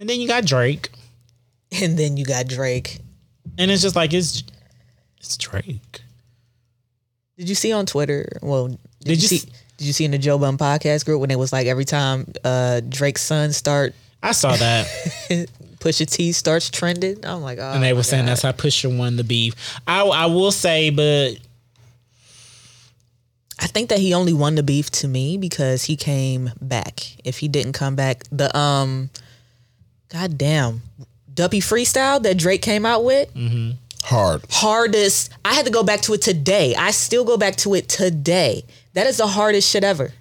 And 0.00 0.08
then 0.08 0.20
you 0.20 0.28
got 0.28 0.44
Drake. 0.44 0.90
And 1.80 1.98
then 1.98 2.16
you 2.16 2.24
got 2.24 2.46
Drake. 2.46 3.00
And 3.58 3.70
it's 3.70 3.82
just 3.82 3.96
like 3.96 4.12
it's 4.12 4.44
it's 5.18 5.36
Drake. 5.36 6.02
Did 7.36 7.48
you 7.48 7.54
see 7.54 7.72
on 7.72 7.86
Twitter? 7.86 8.38
Well, 8.42 8.68
did, 8.68 8.78
Did 9.00 9.22
you 9.22 9.28
see? 9.28 9.50
Did 9.76 9.86
you 9.86 9.92
see 9.92 10.04
in 10.04 10.12
the 10.12 10.18
Joe 10.18 10.38
Budden 10.38 10.56
podcast 10.56 11.04
group 11.04 11.20
when 11.20 11.32
it 11.32 11.38
was 11.38 11.52
like 11.52 11.66
every 11.66 11.84
time 11.84 12.32
uh, 12.44 12.80
Drake's 12.88 13.22
son 13.22 13.52
start 13.52 13.94
I 14.24 14.32
saw 14.32 14.56
that. 14.56 14.86
Pusha 15.80 16.10
T 16.10 16.32
starts 16.32 16.70
trending? 16.70 17.26
I'm 17.26 17.42
like, 17.42 17.58
oh, 17.58 17.72
and 17.72 17.82
they 17.82 17.92
were 17.92 18.02
saying 18.02 18.24
God. 18.24 18.30
that's 18.30 18.42
how 18.42 18.52
Pusha 18.52 18.96
won 18.96 19.16
the 19.16 19.24
beef. 19.24 19.54
I 19.86 20.00
I 20.00 20.26
will 20.26 20.50
say, 20.50 20.88
but 20.88 21.36
I 23.60 23.66
think 23.66 23.90
that 23.90 23.98
he 23.98 24.14
only 24.14 24.32
won 24.32 24.54
the 24.54 24.62
beef 24.62 24.90
to 24.92 25.08
me 25.08 25.36
because 25.36 25.84
he 25.84 25.96
came 25.96 26.50
back. 26.60 27.00
If 27.22 27.38
he 27.38 27.48
didn't 27.48 27.74
come 27.74 27.96
back, 27.96 28.24
the 28.32 28.56
um, 28.56 29.10
goddamn, 30.14 30.82
Duppy 31.34 31.58
freestyle 31.60 32.22
that 32.22 32.38
Drake 32.38 32.62
came 32.62 32.86
out 32.86 33.04
with, 33.04 33.34
Mm-hmm. 33.34 33.72
Hard. 34.04 34.42
hardest. 34.50 35.32
I 35.44 35.54
had 35.54 35.64
to 35.64 35.72
go 35.72 35.82
back 35.82 36.02
to 36.02 36.12
it 36.14 36.22
today. 36.22 36.74
I 36.76 36.90
still 36.92 37.24
go 37.24 37.36
back 37.38 37.56
to 37.56 37.74
it 37.74 37.88
today. 37.88 38.64
That 38.92 39.06
is 39.06 39.16
the 39.16 39.26
hardest 39.26 39.68
shit 39.70 39.82
ever. 39.82 40.12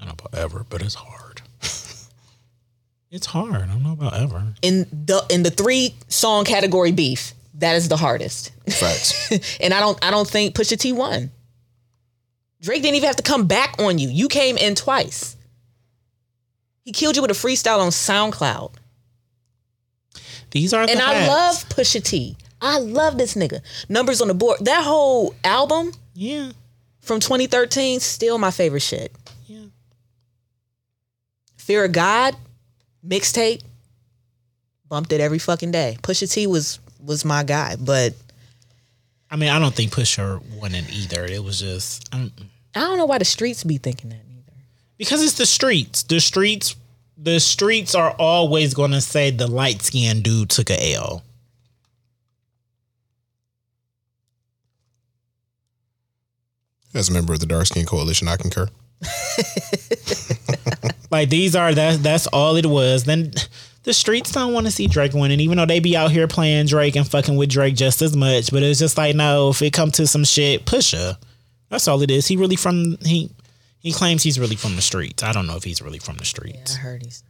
I 0.00 0.04
don't 0.04 0.08
know 0.08 0.14
about 0.26 0.34
ever, 0.42 0.66
but 0.68 0.80
it's 0.82 0.94
hard. 0.94 1.42
it's 3.10 3.26
hard. 3.26 3.54
I 3.54 3.66
don't 3.66 3.82
know 3.82 3.92
about 3.92 4.14
ever. 4.18 4.42
In 4.62 4.86
the 4.90 5.24
in 5.30 5.42
the 5.42 5.50
three 5.50 5.94
song 6.08 6.44
category 6.44 6.90
beef, 6.90 7.32
that 7.54 7.76
is 7.76 7.88
the 7.88 7.96
hardest. 7.98 8.50
Facts. 8.68 9.30
and 9.60 9.72
I 9.74 9.80
don't 9.80 10.02
I 10.04 10.10
don't 10.10 10.28
think 10.28 10.54
Pusha 10.56 10.78
T 10.78 10.92
won. 10.92 11.30
Drake 12.62 12.80
didn't 12.82 12.96
even 12.96 13.06
have 13.06 13.16
to 13.16 13.22
come 13.22 13.46
back 13.46 13.76
on 13.78 13.98
you. 13.98 14.08
You 14.08 14.28
came 14.28 14.56
in 14.56 14.74
twice. 14.74 15.33
He 16.84 16.92
killed 16.92 17.16
you 17.16 17.22
with 17.22 17.30
a 17.30 17.34
freestyle 17.34 17.78
on 17.80 17.90
SoundCloud. 17.90 18.72
These 20.50 20.72
are 20.72 20.86
the 20.86 20.92
And 20.92 21.00
I 21.00 21.26
love 21.26 21.68
Pusha 21.70 22.02
T. 22.04 22.36
I 22.60 22.78
love 22.78 23.18
this 23.18 23.34
nigga. 23.34 23.60
Numbers 23.88 24.20
on 24.20 24.28
the 24.28 24.34
board. 24.34 24.58
That 24.60 24.84
whole 24.84 25.34
album 25.44 25.92
Yeah. 26.14 26.52
from 27.00 27.20
2013 27.20 28.00
still 28.00 28.38
my 28.38 28.50
favorite 28.50 28.80
shit. 28.80 29.12
Yeah. 29.46 29.64
Fear 31.56 31.86
of 31.86 31.92
God 31.92 32.36
mixtape 33.06 33.62
bumped 34.88 35.12
it 35.12 35.20
every 35.20 35.38
fucking 35.38 35.72
day. 35.72 35.96
Pusha 36.02 36.30
T 36.32 36.46
was 36.46 36.78
was 37.02 37.24
my 37.24 37.42
guy, 37.42 37.76
but 37.76 38.14
I 39.30 39.36
mean, 39.36 39.48
I 39.50 39.58
don't 39.58 39.74
think 39.74 39.92
Pusha 39.92 40.40
won 40.60 40.74
it 40.74 40.88
either. 40.94 41.24
It 41.24 41.42
was 41.42 41.60
just 41.60 42.08
I 42.14 42.18
don't, 42.18 42.32
I 42.74 42.80
don't 42.80 42.98
know 42.98 43.06
why 43.06 43.18
the 43.18 43.24
streets 43.24 43.64
be 43.64 43.78
thinking 43.78 44.10
that. 44.10 44.23
Because 44.98 45.22
it's 45.22 45.38
the 45.38 45.46
streets. 45.46 46.02
The 46.02 46.20
streets. 46.20 46.76
The 47.16 47.38
streets 47.38 47.94
are 47.94 48.10
always 48.18 48.74
going 48.74 48.90
to 48.90 49.00
say 49.00 49.30
the 49.30 49.46
light 49.46 49.82
skinned 49.82 50.24
dude 50.24 50.50
took 50.50 50.68
a 50.68 50.94
L. 50.94 51.22
As 56.92 57.08
a 57.08 57.12
member 57.12 57.32
of 57.32 57.40
the 57.40 57.46
Dark 57.46 57.66
Skin 57.66 57.86
Coalition, 57.86 58.26
I 58.26 58.36
concur. 58.36 58.68
Like 61.14 61.30
these 61.30 61.54
are 61.54 61.72
that 61.72 62.02
that's 62.02 62.26
all 62.26 62.56
it 62.56 62.66
was. 62.66 63.04
Then 63.04 63.32
the 63.84 63.92
streets 63.92 64.32
don't 64.32 64.52
want 64.52 64.66
to 64.66 64.72
see 64.72 64.88
Drake 64.88 65.14
winning, 65.14 65.38
even 65.38 65.58
though 65.58 65.64
they 65.64 65.78
be 65.78 65.96
out 65.96 66.10
here 66.10 66.26
playing 66.26 66.66
Drake 66.66 66.96
and 66.96 67.08
fucking 67.08 67.36
with 67.36 67.50
Drake 67.50 67.76
just 67.76 68.02
as 68.02 68.16
much. 68.16 68.50
But 68.50 68.64
it's 68.64 68.80
just 68.80 68.98
like 68.98 69.14
no, 69.14 69.50
if 69.50 69.62
it 69.62 69.72
come 69.72 69.92
to 69.92 70.08
some 70.08 70.24
shit, 70.24 70.66
Pusha. 70.66 71.16
That's 71.68 71.86
all 71.86 72.02
it 72.02 72.10
is. 72.10 72.26
He 72.26 72.36
really 72.36 72.56
from 72.56 72.96
he 73.04 73.30
he 73.84 73.92
claims 73.92 74.22
he's 74.22 74.40
really 74.40 74.56
from 74.56 74.76
the 74.76 74.82
streets. 74.82 75.22
I 75.22 75.32
don't 75.32 75.46
know 75.46 75.56
if 75.56 75.62
he's 75.62 75.82
really 75.82 75.98
from 75.98 76.16
the 76.16 76.24
streets. 76.24 76.72
Yeah, 76.72 76.78
I 76.78 76.82
heard 76.82 77.02
he's 77.02 77.22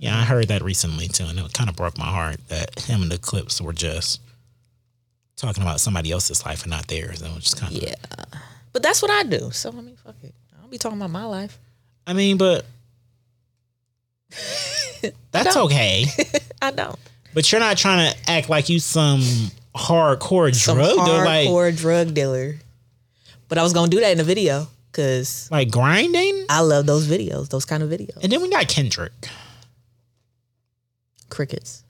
Yeah, 0.00 0.18
I 0.18 0.22
heard 0.24 0.48
that 0.48 0.60
recently 0.60 1.06
too, 1.06 1.24
and 1.24 1.38
it 1.38 1.52
kind 1.52 1.70
of 1.70 1.76
broke 1.76 1.96
my 1.96 2.06
heart 2.06 2.38
that 2.48 2.80
him 2.80 3.02
and 3.02 3.10
the 3.10 3.18
Clipse 3.18 3.60
were 3.60 3.72
just 3.72 4.20
talking 5.36 5.62
about 5.62 5.78
somebody 5.78 6.10
else's 6.10 6.44
life 6.44 6.62
and 6.62 6.70
not 6.70 6.88
theirs. 6.88 7.22
And 7.22 7.30
it 7.30 7.34
was 7.36 7.44
just 7.44 7.60
kind 7.60 7.76
of 7.76 7.80
yeah. 7.80 7.94
But 8.72 8.82
that's 8.82 9.00
what 9.00 9.12
I 9.12 9.22
do. 9.22 9.52
So 9.52 9.70
I 9.70 9.80
mean, 9.80 9.94
fuck 9.94 10.16
it. 10.24 10.34
I 10.52 10.60
don't 10.60 10.72
be 10.72 10.76
talking 10.76 10.98
about 10.98 11.10
my 11.10 11.24
life. 11.24 11.56
I 12.04 12.14
mean, 12.14 12.36
but 12.36 12.66
that's 15.30 15.56
okay. 15.56 16.06
I 16.62 16.72
don't. 16.72 16.98
But 17.32 17.50
you're 17.52 17.60
not 17.60 17.78
trying 17.78 18.12
to 18.12 18.18
act 18.28 18.50
like 18.50 18.68
you 18.68 18.80
some 18.80 19.20
hardcore 19.72 20.52
Some 20.52 20.78
drug 20.78 20.96
dealer, 20.96 21.24
like 21.24 21.46
hardcore 21.46 21.76
drug 21.76 22.12
dealer. 22.12 22.56
But 23.46 23.58
I 23.58 23.62
was 23.62 23.72
gonna 23.72 23.88
do 23.88 24.00
that 24.00 24.10
in 24.10 24.18
a 24.18 24.24
video 24.24 24.66
because 24.92 25.50
like 25.50 25.70
grinding. 25.70 26.46
I 26.48 26.60
love 26.60 26.86
those 26.86 27.08
videos, 27.08 27.48
those 27.48 27.64
kind 27.64 27.82
of 27.82 27.88
videos. 27.90 28.22
And 28.22 28.30
then 28.30 28.42
we 28.42 28.50
got 28.50 28.68
Kendrick. 28.68 29.12
Crickets. 31.30 31.82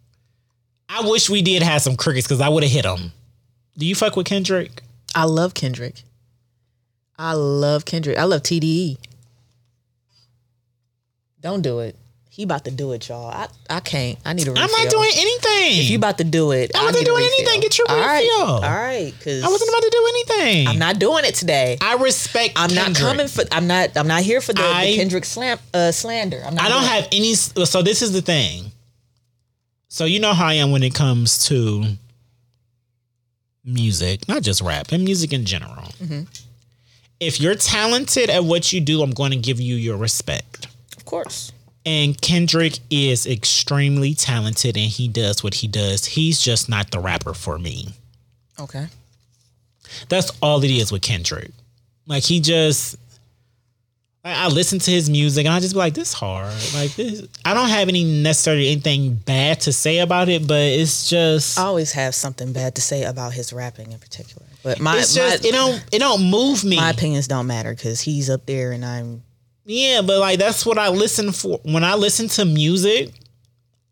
I 0.89 1.09
wish 1.09 1.29
we 1.29 1.43
did 1.43 1.63
have 1.63 1.83
some 1.83 1.97
crickets 1.97 2.27
because 2.27 2.41
I 2.41 2.49
would 2.49 2.63
have 2.63 2.73
hit 2.73 2.85
them. 2.85 3.13
Do 3.77 3.87
you 3.87 3.95
fuck 3.95 4.15
with 4.17 4.27
Kendrick? 4.27 4.83
I 5.15 5.25
love 5.25 5.55
Kendrick. 5.55 6.03
I 7.19 7.33
love 7.35 7.85
Kendrick. 7.85 8.19
I 8.19 8.25
love 8.25 8.43
TDE. 8.43 8.99
Don't 11.41 11.63
do 11.63 11.81
it. 11.81 11.97
He 12.35 12.45
about 12.45 12.65
to 12.65 12.71
do 12.71 12.93
it, 12.93 13.07
y'all. 13.11 13.29
I, 13.29 13.47
I 13.69 13.81
can't. 13.81 14.19
I 14.25 14.33
need 14.33 14.49
a 14.49 14.53
refill. 14.53 14.65
I'm 14.65 14.71
not 14.71 14.91
doing 14.91 15.11
anything. 15.17 15.81
If 15.85 15.91
you 15.91 15.99
about 15.99 16.17
to 16.17 16.25
do 16.25 16.53
it, 16.53 16.75
I 16.75 16.79
wasn't 16.83 17.01
need 17.01 17.05
doing 17.05 17.25
anything. 17.25 17.61
Get 17.61 17.77
your 17.77 17.87
All 17.91 17.99
right. 18.01 18.23
refill. 18.23 18.47
All 18.47 18.61
right, 18.63 19.13
because 19.19 19.45
I 19.45 19.49
wasn't 19.49 19.69
about 19.69 19.83
to 19.83 19.91
do 19.91 20.07
anything. 20.09 20.69
I'm 20.69 20.79
not 20.79 20.99
doing 20.99 21.27
it 21.27 21.35
today. 21.35 21.77
I 21.83 21.97
respect. 21.97 22.55
I'm 22.57 22.75
not 22.75 22.95
coming 22.95 23.29
for. 23.29 23.45
I'm 23.53 23.67
not. 23.67 23.99
I'm 23.99 24.07
not 24.07 24.23
here 24.23 24.41
for 24.41 24.55
the, 24.55 24.63
I- 24.63 24.87
the 24.87 24.97
Kendrick 24.97 25.27
slam, 25.27 25.59
uh, 25.75 25.93
slander. 25.93 26.43
I'm 26.43 26.55
not 26.55 26.65
I 26.65 26.69
don't 26.71 26.81
doing 26.81 26.93
it. 26.97 27.03
have 27.03 27.09
any. 27.13 27.35
So 27.35 27.83
this 27.83 28.01
is 28.01 28.13
the 28.15 28.23
thing. 28.23 28.73
So 29.89 30.07
you 30.07 30.19
know 30.19 30.33
how 30.33 30.47
I 30.47 30.55
am 30.55 30.71
when 30.73 30.83
it 30.83 30.95
comes 30.95 31.45
to 31.49 31.85
music, 33.63 34.27
not 34.27 34.43
just 34.43 34.63
rap, 34.63 34.91
and 34.93 35.05
music 35.05 35.35
in 35.35 35.45
general. 35.45 35.85
Mm-hmm. 36.03 36.23
If 37.21 37.43
you're 37.43 37.57
talented 37.57 38.31
at 38.31 38.43
what 38.45 38.73
you 38.73 38.81
do, 38.81 39.03
I'm 39.03 39.11
going 39.11 39.33
to 39.33 39.37
give 39.37 39.61
you 39.61 39.75
your 39.77 39.99
respect. 39.99 40.67
Of 40.97 41.05
course. 41.05 41.53
And 41.85 42.21
Kendrick 42.21 42.79
is 42.91 43.27
extremely 43.27 44.15
talented, 44.15 44.77
and 44.77 44.87
he 44.87 45.09
does 45.09 45.43
what 45.43 45.55
he 45.55 45.67
does. 45.67 46.05
He's 46.05 46.41
just 46.41 46.69
not 46.69 46.91
the 46.91 47.01
rapper 47.01 47.35
for 47.35 47.59
me. 47.59 47.89
Okay. 48.61 48.87
That's 50.09 50.31
all 50.41 50.63
it 50.63 50.71
is 50.71 50.93
with 50.93 51.03
Kendrick. 51.03 51.51
Like 52.07 52.23
he 52.23 52.41
just, 52.41 52.97
I, 54.25 54.45
I 54.45 54.49
listen 54.49 54.79
to 54.79 54.91
his 54.91 55.11
music 55.11 55.47
and 55.47 55.55
I 55.55 55.61
just 55.61 55.75
be 55.75 55.79
like, 55.79 55.95
this 55.95 56.13
hard. 56.13 56.53
Like 56.75 56.95
this, 56.95 57.27
I 57.45 57.55
don't 57.55 57.69
have 57.69 57.89
any 57.89 58.05
necessarily 58.05 58.71
anything 58.71 59.15
bad 59.15 59.61
to 59.63 59.73
say 59.73 59.99
about 59.99 60.29
it, 60.29 60.47
but 60.47 60.61
it's 60.61 61.09
just, 61.09 61.59
I 61.59 61.65
always 61.65 61.93
have 61.93 62.15
something 62.15 62.53
bad 62.53 62.77
to 62.77 62.83
say 62.83 63.05
about 63.05 63.33
his 63.33 63.53
rapping 63.53 63.93
in 63.93 63.99
particular. 63.99 64.47
But 64.63 64.81
my 64.81 64.99
it's 64.99 65.15
just 65.15 65.43
my, 65.43 65.49
it 65.49 65.53
don't 65.53 65.85
it 65.93 65.99
don't 65.99 66.31
move 66.31 66.65
me. 66.65 66.77
my 66.77 66.91
opinions 66.91 67.27
don't 67.27 67.47
matter 67.47 67.75
because 67.75 68.01
he's 68.01 68.31
up 68.31 68.47
there 68.47 68.73
and 68.73 68.85
I'm. 68.85 69.23
Yeah, 69.65 70.03
but 70.03 70.19
like 70.19 70.39
that's 70.39 70.67
what 70.67 70.79
I 70.79 70.89
listen 70.89 71.33
for. 71.33 71.61
When 71.63 71.85
I 71.85 71.95
listen 71.95 72.29
to 72.29 72.45
music, 72.45 73.13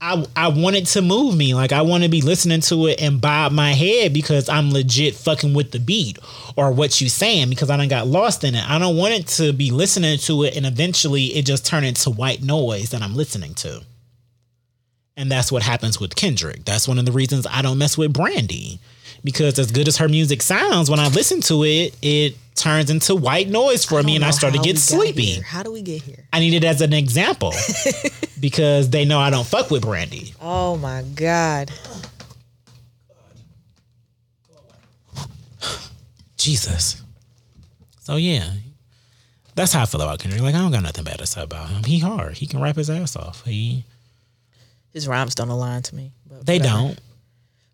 I 0.01 0.27
I 0.35 0.49
want 0.49 0.77
it 0.77 0.87
to 0.89 1.03
move 1.03 1.37
me. 1.37 1.55
Like 1.55 1.73
I 1.73 1.83
want 1.83 2.03
to 2.03 2.09
be 2.09 2.23
listening 2.23 2.61
to 2.63 2.87
it 2.87 3.01
and 3.01 3.21
bob 3.21 3.53
my 3.53 3.73
head 3.73 4.13
because 4.13 4.49
I'm 4.49 4.71
legit 4.73 5.15
fucking 5.15 5.55
with 5.55 5.71
the 5.71 5.79
beat 5.79 6.19
or 6.57 6.73
what 6.73 7.01
you 7.01 7.09
saying 7.09 7.51
because 7.51 7.71
I 7.71 7.77
don't 7.77 7.89
got 7.89 8.07
lost 8.07 8.43
in 8.43 8.55
it. 8.55 8.69
I 8.69 8.79
don't 8.79 8.97
want 8.97 9.15
it 9.15 9.27
to 9.29 9.53
be 9.53 9.71
listening 9.71 10.19
to 10.19 10.45
it 10.45 10.57
and 10.57 10.67
eventually 10.67 11.27
it 11.27 11.47
just 11.47 11.67
turn 11.67 11.85
into 11.85 12.11
white 12.11 12.43
noise 12.43 12.91
that 12.91 13.03
I'm 13.03 13.15
listening 13.15 13.55
to. 13.55 13.83
And 15.17 15.31
that's 15.31 15.53
what 15.53 15.63
happens 15.63 16.01
with 16.01 16.17
Kendrick. 16.17 16.65
That's 16.65 16.89
one 16.89 16.99
of 16.99 17.05
the 17.05 17.13
reasons 17.13 17.47
I 17.47 17.61
don't 17.61 17.77
mess 17.79 17.99
with 17.99 18.13
Brandy. 18.13 18.81
Because 19.23 19.59
as 19.59 19.71
good 19.71 19.87
as 19.87 19.99
her 19.99 20.09
music 20.09 20.41
sounds, 20.41 20.89
when 20.89 20.99
I 20.99 21.09
listen 21.09 21.43
to 21.43 21.63
it, 21.65 21.95
it 22.01 22.37
turns 22.61 22.91
into 22.91 23.15
white 23.17 23.49
noise 23.49 23.85
for 23.85 24.03
me 24.03 24.15
and 24.17 24.25
I 24.25 24.31
start 24.31 24.55
to 24.55 24.61
get 24.61 24.79
sleepy. 24.79 25.23
here. 25.23 25.43
How 25.43 25.63
do 25.63 25.73
we 25.73 25.83
get 25.83 26.03
here? 26.03 26.27
I 26.33 26.41
need 26.41 26.55
it 26.55 26.65
as 26.65 26.81
an 26.81 26.93
example 26.93 27.53
because 28.41 28.91
they 28.91 29.05
know 29.05 29.19
I 29.19 29.31
don't 29.31 29.47
fuck 29.47 29.71
with 29.71 29.83
Brandy. 29.83 30.35
Oh 30.41 30.77
my 30.77 31.03
god. 31.15 31.71
Jesus. 36.37 37.03
So 38.01 38.17
yeah, 38.17 38.51
that's 39.55 39.73
how 39.73 39.83
I 39.83 39.87
feel 39.87 40.01
about 40.01 40.19
Kendrick. 40.21 40.43
Like 40.43 40.55
I 40.55 40.59
don't 40.59 40.73
got 40.73 40.83
nothing 40.83 41.05
bad 41.05 41.19
to 41.19 41.27
say 41.27 41.43
about 41.43 41.69
him. 41.69 41.85
He 41.85 41.99
hard. 41.99 42.39
He 42.39 42.47
can 42.47 42.61
rap 42.61 42.77
his 42.77 42.89
ass 42.91 43.15
off. 43.17 43.45
He 43.45 43.85
His 44.93 45.07
rhymes 45.07 45.35
don't 45.35 45.51
align 45.51 45.83
to 45.83 45.95
me. 45.95 46.13
But 46.27 46.47
they 46.47 46.59
whatever. 46.59 46.79
don't. 46.79 47.01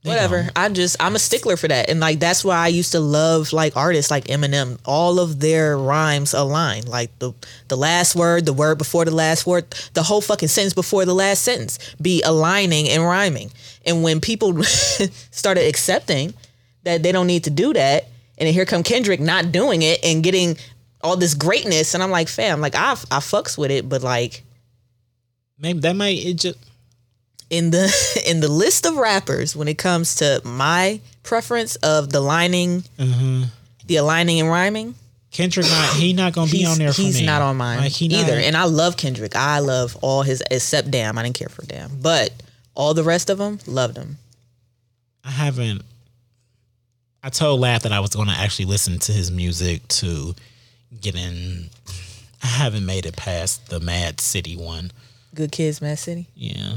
Whatever. 0.07 0.49
I 0.55 0.69
just 0.69 0.97
I'm 1.01 1.15
a 1.15 1.19
stickler 1.19 1.57
for 1.57 1.69
that, 1.69 1.89
and 1.91 2.01
like 2.01 2.19
that's 2.21 2.45
why 2.45 2.57
I 2.57 2.69
used 2.69 2.93
to 2.93 3.01
love 3.01 3.53
like 3.53 3.77
artists 3.77 4.11
like 4.11 4.25
Eminem. 4.25 4.79
All 4.85 5.19
of 5.19 5.41
their 5.41 5.77
rhymes 5.77 6.35
align. 6.35 6.87
Like 6.87 7.17
the 7.19 7.33
the 7.69 7.77
last 7.77 8.15
word, 8.17 8.47
the 8.47 8.53
word 8.53 8.79
before 8.79 9.05
the 9.05 9.15
last 9.15 9.47
word, 9.47 9.71
the 9.95 10.03
whole 10.03 10.21
fucking 10.21 10.49
sentence 10.49 10.75
before 10.75 11.05
the 11.05 11.15
last 11.15 11.43
sentence 11.43 11.79
be 12.01 12.23
aligning 12.23 12.89
and 12.89 13.03
rhyming. 13.03 13.51
And 13.85 14.03
when 14.03 14.21
people 14.21 14.63
started 14.65 15.67
accepting 15.67 16.35
that 16.85 17.03
they 17.03 17.13
don't 17.13 17.27
need 17.27 17.45
to 17.45 17.51
do 17.51 17.73
that, 17.73 18.05
and 18.39 18.47
then 18.47 18.55
here 18.55 18.65
come 18.65 18.83
Kendrick 18.83 19.21
not 19.21 19.53
doing 19.53 19.83
it 19.83 20.05
and 20.05 20.23
getting 20.23 20.57
all 21.03 21.17
this 21.17 21.35
greatness, 21.35 21.95
and 21.95 22.03
I'm 22.03 22.11
like, 22.11 22.29
fam, 22.29 22.61
like 22.61 22.75
I 22.75 22.93
I 22.93 23.19
fucks 23.19 23.59
with 23.59 23.71
it, 23.71 23.89
but 23.89 24.03
like 24.03 24.43
Maybe 25.59 25.79
that 25.81 25.97
might 25.97 26.19
it 26.19 26.35
just 26.35 26.59
in 27.51 27.71
the 27.71 28.23
in 28.27 28.41
the 28.41 28.49
list 28.49 28.87
of 28.87 28.97
rappers 28.97 29.55
when 29.57 29.69
it 29.69 29.79
comes 29.79 30.17
to 30.17 30.41
my 30.45 31.01
preference 31.23 31.77
of 31.77 32.11
the 32.11 32.21
lining, 32.21 32.83
Mm-hmm. 32.99 33.45
the 33.87 33.97
aligning 33.97 34.41
and 34.41 34.49
rhyming. 34.49 34.95
Kendrick 35.33 35.67
not 35.67 35.95
he 35.97 36.13
not 36.15 36.33
gonna 36.33 36.51
be 36.51 36.65
on 36.65 36.79
there 36.79 36.93
for 36.93 37.03
he's 37.03 37.21
me. 37.21 37.27
not 37.27 37.43
on 37.43 37.57
mine 37.57 37.79
Like, 37.79 37.93
he 37.93 38.09
not- 38.09 38.21
either. 38.21 38.39
And 38.39 38.57
I 38.57 38.65
love 38.65 38.97
Kendrick. 38.97 39.37
I 39.37 39.59
love 39.59 39.97
all 40.01 40.23
his 40.23 40.43
except 40.51 40.91
Damn. 40.91 41.19
I 41.19 41.23
didn't 41.25 41.37
care 41.37 41.49
for 41.51 41.65
Damn, 41.67 42.01
but 42.01 42.31
all 42.75 42.95
the 42.95 43.03
rest 43.05 43.29
of 43.29 43.37
them 43.39 43.59
loved 43.67 43.97
him. 43.99 44.17
I 45.25 45.31
haven't. 45.31 45.83
I 47.23 47.29
told 47.29 47.61
Lav 47.61 47.83
that 47.83 47.93
I 47.93 48.01
was 48.01 48.11
going 48.15 48.29
to 48.29 48.35
actually 48.35 48.67
listen 48.67 48.99
to 49.01 49.13
his 49.13 49.31
music 49.33 49.87
to 49.89 50.35
get 51.01 51.17
in. 51.17 51.69
I 52.43 52.47
haven't 52.47 52.87
made 52.87 53.05
it 53.05 53.17
past 53.17 53.69
the 53.69 53.81
Mad 53.81 54.21
City 54.21 54.57
one. 54.57 54.93
Good 55.37 55.53
Kids, 55.53 55.81
Mad 55.81 55.99
City, 55.99 56.27
Yeah, 56.35 56.77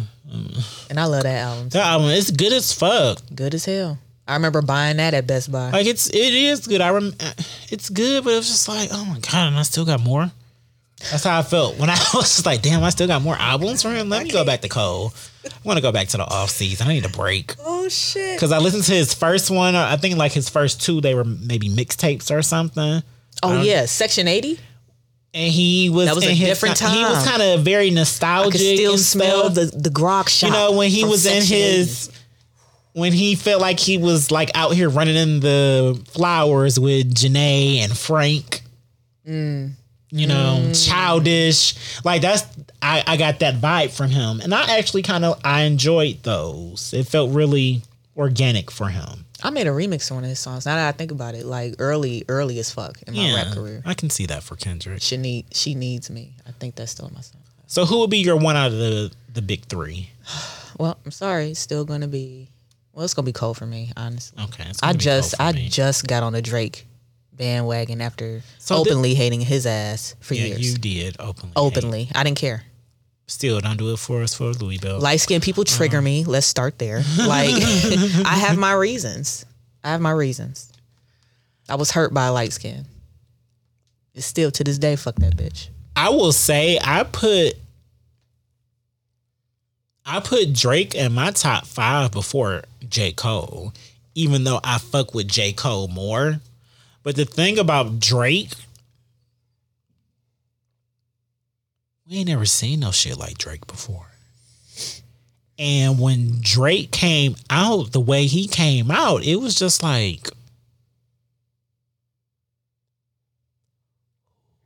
and 0.90 1.00
I 1.00 1.06
love 1.06 1.24
that 1.24 1.42
album. 1.48 1.70
that 1.70 1.86
album 1.86 2.10
it's 2.10 2.30
good 2.30 2.54
as 2.54 2.72
fuck. 2.74 3.20
Good 3.34 3.56
as 3.56 3.66
hell. 3.66 3.98
I 4.28 4.34
remember 4.34 4.62
buying 4.62 4.98
that 4.98 5.16
at 5.16 5.26
Best 5.26 5.52
Buy. 5.52 5.72
Like 5.72 5.88
it's 5.88 6.08
it 6.10 6.34
is 6.34 6.68
good. 6.68 6.82
I 6.82 6.92
rem- 6.92 7.16
it's 7.72 7.90
good, 7.90 8.24
but 8.24 8.34
it 8.34 8.38
was 8.38 8.48
just 8.48 8.68
like, 8.68 8.90
oh 8.92 9.04
my 9.06 9.18
god, 9.20 9.48
and 9.48 9.56
I 9.58 9.64
still 9.64 9.86
got 9.86 10.02
more. 10.04 10.30
That's 11.10 11.24
how 11.24 11.40
I 11.40 11.44
felt 11.44 11.78
when 11.80 11.90
I 11.90 11.94
was 12.14 12.26
just 12.36 12.46
like, 12.46 12.62
damn, 12.62 12.84
I 12.84 12.90
still 12.90 13.08
got 13.08 13.22
more 13.22 13.36
albums 13.38 13.82
from 13.82 13.96
him. 13.96 14.10
Let 14.10 14.24
me 14.26 14.30
go 14.32 14.44
back 14.46 14.62
to 14.62 14.70
Cole. 14.70 15.14
I 15.46 15.50
want 15.64 15.78
to 15.78 15.82
go 15.82 15.92
back 15.94 16.10
to 16.10 16.18
the 16.18 16.26
off 16.26 16.50
season. 16.50 16.88
I 16.88 16.94
need 16.94 17.06
a 17.06 17.10
break 17.10 17.56
oh 17.66 17.88
shit! 17.88 18.36
because 18.36 18.52
I 18.52 18.60
listened 18.60 18.84
to 18.84 18.94
his 18.94 19.14
first 19.14 19.50
one. 19.50 19.76
I 19.76 19.96
think 19.96 20.18
like 20.18 20.34
his 20.34 20.50
first 20.50 20.82
two, 20.82 21.00
they 21.02 21.16
were 21.16 21.24
maybe 21.24 21.70
mixtapes 21.70 22.30
or 22.30 22.42
something. 22.42 23.02
Oh 23.42 23.62
yeah, 23.62 23.86
Section 23.86 24.28
eighty. 24.28 24.60
And 25.34 25.52
he 25.52 25.90
was 25.90 26.08
That 26.08 26.16
was 26.16 26.26
a 26.26 26.32
his- 26.34 26.48
different 26.48 26.80
He 26.80 27.04
was 27.04 27.28
kind 27.28 27.42
of 27.42 27.62
very 27.62 27.88
I 27.88 27.92
nostalgic. 27.92 28.54
could 28.54 28.62
still 28.62 28.98
smell 28.98 29.52
stuff. 29.52 29.72
the 29.72 29.78
the 29.78 29.90
grog 29.92 30.28
shop. 30.30 30.48
you 30.48 30.54
know 30.54 30.72
when 30.72 30.90
he 30.90 31.04
was 31.04 31.26
in 31.26 31.44
his 31.44 32.10
when 32.94 33.14
he 33.14 33.36
felt 33.36 33.62
like 33.62 33.80
he 33.80 33.98
was 34.00 34.32
like 34.32 34.50
out 34.56 34.74
here 34.74 34.90
running 34.90 35.16
in 35.16 35.40
the 35.40 36.02
flowers 36.10 36.80
with 36.80 37.14
Janae 37.14 37.78
and 37.78 37.96
Frank. 37.98 38.62
Mm. 39.28 39.74
You 40.12 40.26
know, 40.26 40.72
childish. 40.74 41.76
Like 42.04 42.24
that's 42.24 42.44
I, 42.82 43.04
I 43.06 43.16
got 43.18 43.40
that 43.40 43.56
vibe 43.62 43.92
from 43.92 44.10
him. 44.10 44.42
And 44.42 44.56
I 44.56 44.80
actually 44.80 45.04
kind 45.04 45.24
of 45.24 45.40
I 45.44 45.62
enjoyed 45.62 46.24
those. 46.24 46.92
It 46.96 47.06
felt 47.08 47.30
really 47.32 47.84
organic 48.18 48.72
for 48.72 48.90
him. 48.90 49.26
I 49.44 49.50
made 49.52 49.68
a 49.68 49.72
remix 49.72 50.12
on 50.12 50.16
one 50.18 50.24
of 50.26 50.30
his 50.30 50.40
songs. 50.40 50.66
Now 50.66 50.76
that 50.76 50.88
I 50.90 50.92
think 50.92 51.12
about 51.12 51.36
it, 51.36 51.46
like 51.46 51.76
early, 51.80 52.24
early 52.28 52.60
as 52.60 52.72
fuck 52.72 53.02
in 53.08 53.14
my 53.16 53.28
Yeah. 53.28 53.36
rap 53.36 53.54
career. 53.54 53.82
I 53.86 53.94
can 53.94 54.10
see 54.10 54.26
that 54.28 54.44
for 54.44 54.56
Kendrick. 54.56 55.02
She 55.02 55.18
need 55.18 55.46
she 55.54 55.76
needs 55.76 56.10
me. 56.10 56.36
I 56.48 56.52
think 56.52 56.76
that's 56.76 56.92
still 56.92 57.10
my 57.14 57.22
song. 57.22 57.42
So 57.68 57.86
who 57.86 58.00
would 58.00 58.10
be 58.10 58.18
your 58.20 58.36
one 58.38 58.56
out 58.56 58.72
of 58.72 58.78
the 58.78 59.12
the 59.34 59.42
big 59.42 59.66
three? 59.66 60.10
Well, 60.78 60.98
I'm 61.04 61.12
sorry, 61.12 61.52
it's 61.52 61.60
still 61.60 61.84
gonna 61.84 62.08
be 62.08 62.50
well, 62.94 63.04
it's 63.04 63.14
gonna 63.14 63.26
be 63.26 63.34
Cole 63.34 63.54
for 63.54 63.66
me, 63.66 63.92
honestly. 63.98 64.42
Okay. 64.46 64.64
I 64.82 64.94
just 64.94 65.36
I 65.40 65.52
me. 65.52 65.68
just 65.68 66.08
got 66.08 66.24
on 66.24 66.32
the 66.32 66.42
Drake 66.42 66.86
bandwagon 67.34 68.00
after 68.02 68.42
So 68.60 68.76
openly 68.78 69.14
hating 69.14 69.42
his 69.42 69.66
ass 69.66 70.16
for 70.22 70.36
yeah, 70.36 70.46
years. 70.46 70.72
you 70.72 70.78
did 70.78 71.16
openly. 71.20 71.54
openly. 71.56 72.10
I 72.16 72.24
didn't 72.24 72.38
care. 72.38 72.64
Still 73.30 73.60
don't 73.60 73.78
do 73.78 73.94
it 73.94 74.00
for 74.00 74.24
us 74.24 74.34
for 74.34 74.46
Louisville. 74.46 75.00
Light 75.00 75.18
skinned 75.18 75.44
people 75.44 75.64
trigger 75.64 76.00
um, 76.00 76.04
me. 76.04 76.24
Let's 76.24 76.48
start 76.48 76.80
there. 76.80 77.04
Like 77.20 77.54
I 78.26 78.36
have 78.36 78.58
my 78.58 78.74
reasons. 78.74 79.46
I 79.84 79.92
have 79.92 80.02
my 80.02 80.10
reasons. 80.10 80.74
I 81.70 81.76
was 81.76 81.92
hurt 81.92 82.12
by 82.12 82.30
light 82.30 82.54
skin. 82.54 82.86
It's 84.16 84.26
still 84.26 84.50
to 84.50 84.64
this 84.64 84.80
day, 84.80 84.96
fuck 84.96 85.16
that 85.18 85.38
bitch. 85.38 85.70
I 85.96 86.10
will 86.10 86.32
say 86.32 86.80
I 86.84 87.04
put 87.04 87.54
I 90.08 90.22
put 90.22 90.52
Drake 90.52 90.96
in 90.96 91.14
my 91.14 91.30
top 91.30 91.68
five 91.68 92.12
before 92.12 92.64
J. 92.90 93.12
Cole, 93.12 93.74
even 94.16 94.44
though 94.44 94.60
I 94.64 94.80
fuck 94.80 95.14
with 95.14 95.28
J. 95.28 95.54
Cole 95.54 95.88
more. 95.88 96.40
But 97.04 97.16
the 97.16 97.26
thing 97.26 97.60
about 97.60 98.00
Drake, 98.00 98.50
we 102.10 102.18
ain't 102.18 102.28
never 102.28 102.46
seen 102.46 102.80
no 102.80 102.92
shit 102.92 103.18
like 103.18 103.38
Drake 103.38 103.68
before. 103.68 104.08
And 105.60 106.00
when 106.00 106.40
Drake 106.42 106.92
came 106.92 107.36
out 107.50 107.92
the 107.92 108.00
way 108.00 108.26
he 108.26 108.48
came 108.48 108.90
out, 108.90 109.24
it 109.24 109.36
was 109.36 109.56
just 109.56 109.84
like, 109.84 110.30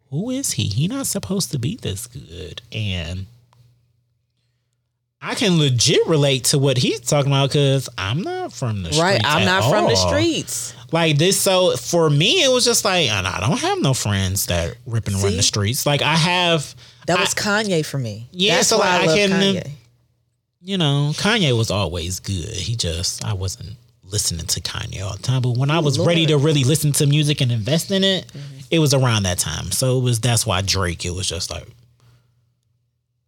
who 0.10 0.30
is 0.30 0.52
he? 0.52 0.66
He 0.66 0.88
not 0.88 1.08
supposed 1.08 1.52
to 1.52 1.60
be 1.60 1.76
this 1.76 2.08
good. 2.08 2.62
And 2.72 3.26
I 5.20 5.34
can 5.36 5.58
legit 5.58 6.06
relate 6.08 6.46
to 6.46 6.60
what 6.60 6.78
he's 6.78 7.00
talking 7.00 7.32
about 7.32 7.50
because 7.50 7.90
I'm 7.98 8.22
not 8.22 8.54
from 8.54 8.84
the 8.84 8.94
streets. 8.94 9.02
Right. 9.02 9.22
I'm 9.26 9.46
not 9.46 9.70
from 9.70 9.86
the 9.86 9.96
streets. 9.96 10.76
Like 10.92 11.18
this, 11.18 11.40
so 11.40 11.76
for 11.76 12.08
me, 12.08 12.44
it 12.44 12.52
was 12.52 12.64
just 12.66 12.86
like, 12.86 13.10
and 13.10 13.26
I 13.26 13.40
don't 13.40 13.60
have 13.60 13.82
no 13.82 13.96
friends 13.96 14.46
that 14.46 14.78
rip 14.86 15.08
and 15.08 15.16
run 15.24 15.36
the 15.36 15.44
streets. 15.44 15.88
Like 15.88 16.04
I 16.04 16.16
have, 16.16 16.76
That 17.08 17.20
was 17.20 17.34
I- 17.36 17.40
Kanye 17.64 17.86
for 17.86 17.98
me. 17.98 18.28
Yeah, 18.32 18.56
That's 18.56 18.68
so, 18.70 18.78
why 18.80 18.98
like, 19.00 19.00
I 19.00 19.04
I 19.04 19.06
love 19.06 19.16
can- 19.18 19.32
Kanye. 19.32 19.72
you 20.62 20.78
know, 20.78 21.12
Kanye 21.16 21.58
was 21.58 21.70
always 21.72 22.20
good. 22.20 22.50
He 22.56 22.76
just, 22.76 23.24
I 23.26 23.34
wasn't 23.34 23.76
listening 24.04 24.46
to 24.46 24.62
Kanye 24.62 25.02
all 25.04 25.16
the 25.18 25.24
time. 25.24 25.42
But 25.42 25.58
when 25.58 25.72
I 25.72 25.80
was 25.80 25.98
ready 26.00 26.26
to 26.28 26.38
really 26.38 26.64
listen 26.64 26.92
to 26.94 27.06
music 27.08 27.42
and 27.42 27.52
invest 27.52 27.90
in 27.92 28.04
it, 28.04 28.32
it 28.72 28.80
was 28.80 28.94
around 28.94 29.24
that 29.24 29.38
time. 29.40 29.72
So 29.72 29.98
it 30.00 30.02
was 30.04 30.20
that's 30.20 30.46
why 30.46 30.62
Drake. 30.62 31.06
It 31.06 31.12
was 31.14 31.28
just 31.28 31.50
like. 31.52 31.68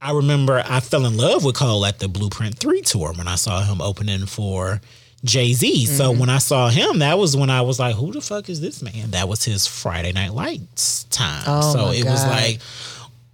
I 0.01 0.11
remember 0.11 0.63
I 0.67 0.81
fell 0.81 1.05
in 1.05 1.17
love 1.17 1.43
with 1.43 1.55
Cole 1.55 1.85
at 1.85 1.99
the 1.99 2.07
Blueprint 2.07 2.59
3 2.59 2.81
tour 2.81 3.13
when 3.13 3.27
I 3.27 3.35
saw 3.35 3.63
him 3.63 3.81
opening 3.81 4.25
for 4.27 4.79
Jay 5.23 5.53
Z. 5.53 5.85
So 5.87 6.11
Mm-hmm. 6.11 6.19
when 6.19 6.29
I 6.29 6.37
saw 6.37 6.69
him, 6.69 6.99
that 6.99 7.17
was 7.17 7.35
when 7.35 7.49
I 7.49 7.61
was 7.61 7.79
like, 7.79 7.95
who 7.95 8.11
the 8.11 8.21
fuck 8.21 8.47
is 8.49 8.61
this 8.61 8.83
man? 8.83 9.11
That 9.11 9.27
was 9.27 9.43
his 9.43 9.65
Friday 9.65 10.11
Night 10.11 10.33
Lights 10.33 11.05
time. 11.05 11.43
Oh 11.47 11.73
so 11.73 11.91
it 11.91 12.05
was 12.05 12.23
like, 12.27 12.59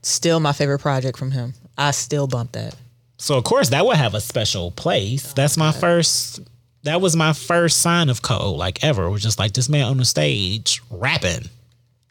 Still 0.01 0.39
my 0.39 0.53
favorite 0.53 0.79
project 0.79 1.17
from 1.17 1.31
him. 1.31 1.53
I 1.77 1.91
still 1.91 2.27
bump 2.27 2.53
that. 2.53 2.75
so 3.17 3.37
of 3.37 3.43
course 3.43 3.69
that 3.69 3.85
would 3.85 3.97
have 3.97 4.13
a 4.15 4.21
special 4.21 4.71
place. 4.71 5.33
That's 5.33 5.57
my 5.57 5.71
first. 5.71 6.39
That 6.83 6.99
was 7.01 7.15
my 7.15 7.33
first 7.33 7.77
sign 7.79 8.09
of 8.09 8.23
Cole, 8.23 8.57
like 8.57 8.83
ever. 8.83 9.05
It 9.05 9.11
was 9.11 9.21
just 9.21 9.37
like 9.37 9.53
this 9.53 9.69
man 9.69 9.85
on 9.85 9.97
the 9.97 10.05
stage 10.05 10.81
rapping, 10.89 11.47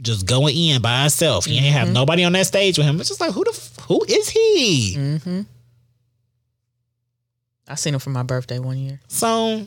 just 0.00 0.26
going 0.26 0.56
in 0.56 0.80
by 0.80 1.00
himself. 1.00 1.44
He 1.46 1.56
ain't 1.56 1.74
have 1.74 1.90
nobody 1.92 2.22
on 2.22 2.32
that 2.34 2.46
stage 2.46 2.78
with 2.78 2.86
him. 2.86 3.00
It's 3.00 3.08
just 3.08 3.20
like 3.20 3.32
who 3.32 3.42
the 3.42 3.50
f- 3.50 3.76
who 3.88 4.04
is 4.08 4.28
he? 4.28 4.94
Mm-hmm. 4.96 5.40
I 7.66 7.74
seen 7.74 7.94
him 7.94 8.00
for 8.00 8.10
my 8.10 8.22
birthday 8.22 8.58
one 8.60 8.78
year. 8.78 9.00
So 9.08 9.66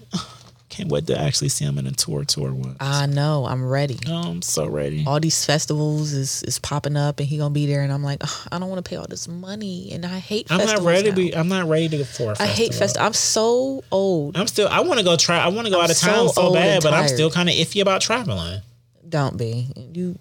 can't 0.73 0.89
wait 0.89 1.05
to 1.07 1.19
actually 1.19 1.49
see 1.49 1.65
him 1.65 1.77
in 1.77 1.85
a 1.85 1.91
tour 1.91 2.25
tour 2.25 2.51
once. 2.51 2.77
I 2.79 3.05
know. 3.05 3.45
I'm 3.45 3.63
ready. 3.63 3.99
Oh, 4.07 4.31
I'm 4.31 4.41
so 4.41 4.65
ready. 4.65 5.03
All 5.05 5.19
these 5.19 5.45
festivals 5.45 6.13
is 6.13 6.41
is 6.43 6.57
popping 6.57 6.97
up, 6.97 7.19
and 7.19 7.29
he 7.29 7.37
gonna 7.37 7.53
be 7.53 7.67
there, 7.67 7.81
and 7.81 7.93
I'm 7.93 8.03
like, 8.03 8.23
"Ugh, 8.23 8.47
I 8.51 8.57
don't 8.57 8.69
want 8.69 8.83
to 8.83 8.89
pay 8.89 8.95
all 8.95 9.05
this 9.07 9.27
money, 9.27 9.91
and 9.91 10.03
I 10.03 10.17
hate. 10.17 10.51
I'm 10.51 10.65
not 10.65 10.81
ready 10.81 11.09
to 11.11 11.15
be. 11.15 11.35
I'm 11.35 11.47
not 11.47 11.67
ready 11.67 11.89
to 11.89 11.97
go 11.99 12.03
for 12.03 12.23
a 12.23 12.31
I 12.31 12.33
festival. 12.33 12.45
I 12.45 12.55
hate 12.55 12.73
fest. 12.73 12.97
I'm 12.99 13.13
so 13.13 13.83
old. 13.91 14.35
I'm 14.35 14.47
still. 14.47 14.67
I 14.67 14.79
want 14.79 14.97
to 14.97 15.05
go 15.05 15.15
try. 15.15 15.37
I 15.37 15.49
want 15.49 15.67
to 15.67 15.71
go 15.71 15.77
I'm 15.77 15.83
out 15.85 15.89
of 15.91 15.97
so 15.97 16.07
town 16.07 16.29
so, 16.29 16.53
bad, 16.53 16.81
but 16.81 16.93
I'm 16.93 17.07
still 17.07 17.29
kind 17.29 17.49
of 17.49 17.55
iffy 17.55 17.81
about 17.81 18.01
traveling. 18.01 18.61
Don't 19.07 19.37
be 19.37 19.67
you. 19.93 20.17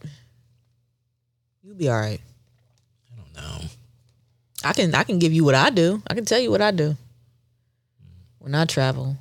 You 1.63 1.75
be 1.75 1.89
all 1.89 1.99
right. 1.99 2.21
I 3.11 3.17
don't 3.17 3.35
know. 3.35 3.67
I 4.65 4.75
can 4.75 4.95
I 4.95 5.05
can 5.05 5.19
give 5.19 5.33
you 5.33 5.45
what 5.45 5.55
I 5.55 5.71
do. 5.71 6.03
I 6.07 6.15
can 6.15 6.27
tell 6.27 6.39
you 6.41 6.51
what 6.51 6.61
I 6.61 6.73
do. 6.73 6.97
When 8.39 8.55
I 8.55 8.67
travel. 8.67 9.17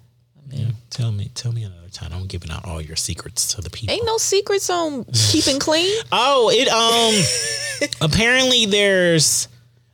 Tell 1.02 1.12
me. 1.12 1.32
Tell 1.34 1.52
me 1.52 1.64
another 1.64 1.90
time. 1.90 2.12
I'm 2.14 2.28
giving 2.28 2.52
out 2.52 2.64
all 2.64 2.80
your 2.80 2.96
secrets 2.96 3.56
to 3.56 3.62
the 3.62 3.72
people. 3.72 3.96
ain't 3.96 4.06
no 4.06 4.20
secrets 4.20 4.70
on 4.70 5.04
keeping 5.32 5.58
clean. 5.58 6.00
Oh, 6.12 6.52
it 6.54 6.68
um 6.68 7.90
apparently 8.02 8.68
there's 8.68 9.48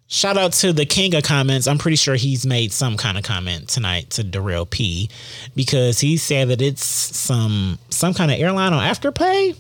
shout 0.07 0.35
out 0.37 0.51
to 0.53 0.73
the 0.73 0.85
king 0.85 1.15
of 1.15 1.23
comments. 1.23 1.65
I'm 1.65 1.77
pretty 1.77 1.95
sure 1.95 2.15
he's 2.15 2.45
made 2.45 2.73
some 2.73 2.97
kind 2.97 3.17
of 3.17 3.23
comment 3.23 3.69
tonight 3.69 4.09
to 4.11 4.23
Darrell 4.25 4.65
P 4.65 5.09
because 5.55 6.01
he 6.01 6.17
said 6.17 6.49
that 6.49 6.61
it's 6.61 6.83
some 6.85 7.79
some 7.89 8.13
kind 8.13 8.29
of 8.29 8.37
airline 8.37 8.73
on 8.73 8.83
afterpay. 8.83 9.55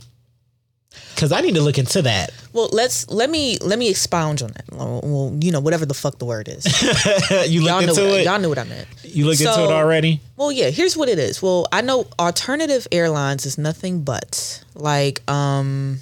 Cause 1.17 1.31
I 1.31 1.41
need 1.41 1.55
to 1.55 1.61
look 1.61 1.79
into 1.79 2.03
that. 2.03 2.29
Well, 2.53 2.69
let's 2.71 3.09
let 3.09 3.27
me 3.27 3.57
let 3.57 3.79
me 3.79 3.89
expound 3.89 4.43
on 4.43 4.51
that. 4.51 4.65
Well, 4.71 5.35
you 5.41 5.51
know, 5.51 5.59
whatever 5.59 5.83
the 5.83 5.95
fuck 5.95 6.19
the 6.19 6.25
word 6.25 6.47
is. 6.47 6.63
you 7.51 7.61
Y'all 7.63 7.79
into 7.79 8.19
it. 8.19 8.23
y'all 8.25 8.37
knew 8.39 8.49
what 8.49 8.59
I 8.59 8.65
meant. 8.65 8.87
you 9.03 9.25
looked 9.25 9.41
into 9.41 9.51
it 9.63 9.71
already. 9.71 10.21
Well, 10.35 10.51
yeah, 10.51 10.69
here's 10.69 10.95
what 10.95 11.09
it 11.09 11.17
is. 11.17 11.41
Well, 11.41 11.67
I 11.71 11.81
know 11.81 12.05
alternative 12.19 12.87
airlines 12.91 13.47
is 13.47 13.57
nothing 13.57 14.03
but 14.03 14.63
like 14.75 15.27
um 15.29 16.01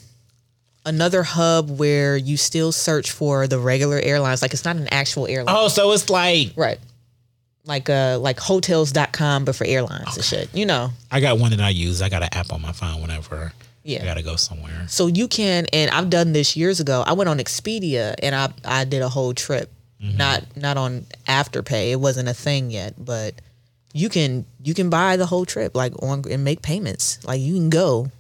another 0.86 1.24
hub 1.24 1.70
where 1.80 2.18
you 2.18 2.36
still 2.36 2.74
search 2.74 3.10
for 3.12 3.48
the 3.48 3.58
regular 3.58 4.00
airlines. 4.00 4.42
Like 4.42 4.52
it's 4.54 4.66
not 4.66 4.76
an 4.76 4.90
actual 4.92 5.28
airline. 5.28 5.56
Oh, 5.58 5.70
so 5.70 5.94
it's 5.94 6.10
like 6.10 6.52
Right. 6.58 6.80
Like 7.64 7.90
uh 7.90 8.20
like 8.20 8.38
hotels.com 8.40 9.46
but 9.46 9.56
for 9.56 9.66
airlines 9.66 10.18
and 10.18 10.26
shit. 10.26 10.54
You 10.54 10.66
know. 10.66 10.92
I 11.10 11.22
got 11.22 11.40
one 11.40 11.52
that 11.52 11.62
I 11.62 11.70
use. 11.70 12.02
I 12.02 12.10
got 12.10 12.22
an 12.22 12.30
app 12.34 12.52
on 12.52 12.62
my 12.62 12.74
phone 12.74 13.02
whenever 13.02 13.54
Yeah. 13.86 14.02
I 14.02 14.06
gotta 14.06 14.24
go 14.24 14.36
somewhere. 14.36 14.88
So 14.88 15.06
you 15.06 15.28
can, 15.28 15.68
and 15.72 15.92
I've 15.92 16.10
done 16.10 16.34
this 16.34 16.58
years 16.58 16.80
ago. 16.80 17.04
I 17.06 17.14
went 17.14 17.30
on 17.30 17.38
Expedia 17.38 18.16
and 18.24 18.34
I 18.34 18.52
I 18.66 18.84
did 18.84 19.04
a 19.04 19.10
whole 19.10 19.36
trip, 19.36 19.72
mm-hmm. 20.02 20.18
not 20.18 20.44
not 20.58 20.76
on 20.76 21.06
Afterpay. 21.28 21.92
It 21.92 21.98
wasn't 21.98 22.28
a 22.28 22.34
thing 22.34 22.72
yet, 22.72 22.96
but 22.98 23.36
you 23.94 24.10
can 24.10 24.48
you 24.64 24.74
can 24.74 24.90
buy 24.90 25.18
the 25.18 25.28
whole 25.28 25.46
trip 25.46 25.76
like 25.76 25.94
on 26.02 26.24
and 26.30 26.44
make 26.44 26.64
payments. 26.64 27.24
Like 27.24 27.40
you 27.40 27.54
can 27.54 27.70
go. 27.70 28.12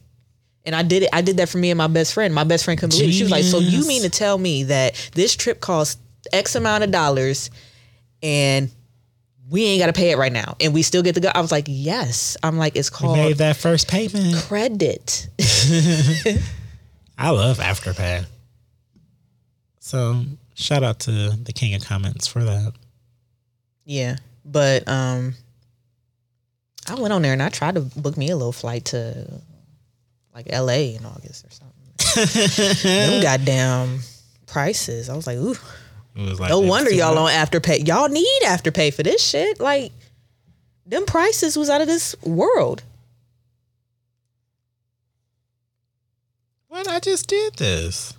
And 0.68 0.76
I 0.76 0.84
did 0.84 1.04
it. 1.04 1.10
I 1.12 1.22
did 1.22 1.38
that 1.38 1.50
for 1.50 1.58
me 1.58 1.72
and 1.72 1.78
my 1.80 1.88
best 1.88 2.14
friend. 2.14 2.34
My 2.34 2.44
best 2.44 2.64
friend 2.64 2.80
couldn't 2.80 2.98
believe 2.98 3.10
it. 3.10 3.14
She 3.14 3.24
was 3.24 3.32
like, 3.32 3.44
"So 3.44 3.60
you 3.60 3.88
mean 3.88 4.04
to 4.04 4.10
tell 4.10 4.38
me 4.38 4.64
that 4.64 5.10
this 5.14 5.36
trip 5.36 5.62
costs 5.62 6.00
X 6.32 6.56
amount 6.56 6.84
of 6.84 6.92
dollars, 6.92 7.50
and 8.22 8.70
we 9.50 9.64
ain't 9.66 9.80
got 9.82 9.88
to 9.88 9.94
pay 9.94 10.12
it 10.12 10.18
right 10.18 10.32
now, 10.32 10.56
and 10.60 10.74
we 10.74 10.82
still 10.82 11.04
get 11.04 11.16
to 11.16 11.22
go?" 11.22 11.30
I 11.34 11.42
was 11.42 11.52
like, 11.52 11.66
"Yes." 11.68 12.38
I'm 12.44 12.58
like, 12.58 12.76
"It's 12.76 12.90
You 12.90 12.96
called 12.98 13.18
made 13.18 13.38
that 13.38 13.56
first 13.58 13.88
payment. 13.88 14.36
credit." 14.48 15.28
I 17.18 17.30
love 17.30 17.58
Afterpay. 17.60 18.26
So 19.80 20.24
shout 20.56 20.84
out 20.84 21.00
to 21.02 21.12
the 21.12 21.54
king 21.54 21.74
of 21.76 21.84
comments 21.86 22.28
for 22.28 22.44
that. 22.44 22.74
Yeah, 23.86 24.18
but 24.44 24.88
um, 24.88 25.36
I 26.90 26.96
went 26.96 27.14
on 27.14 27.22
there 27.22 27.34
and 27.34 27.44
I 27.44 27.50
tried 27.50 27.76
to 27.76 27.82
book 27.82 28.18
me 28.18 28.32
a 28.32 28.36
little 28.36 28.52
flight 28.52 28.86
to 28.86 29.42
like 30.34 30.48
L.A. 30.50 30.96
in 30.96 31.06
August 31.06 31.46
or 31.46 31.52
something. 31.52 31.72
Them 32.84 33.22
goddamn 33.22 34.00
prices. 34.48 35.10
I 35.10 35.16
was 35.16 35.28
like, 35.28 35.38
ooh, 35.38 35.56
It 36.16 36.30
was 36.30 36.40
like 36.40 36.50
no 36.50 36.60
wonder 36.60 36.92
y'all 36.92 37.16
much. 37.16 37.34
on 37.36 37.46
afterpay. 37.48 37.88
Y'all 37.88 38.08
need 38.10 38.42
afterpay 38.46 38.94
for 38.94 39.04
this 39.04 39.22
shit. 39.24 39.60
Like, 39.60 39.92
them 40.86 41.06
prices 41.06 41.58
was 41.58 41.70
out 41.70 41.82
of 41.82 41.88
this 41.88 42.16
world. 42.24 42.84
What 46.68 46.88
I 46.88 47.00
just 47.00 47.28
did 47.28 47.56
this. 47.56 48.14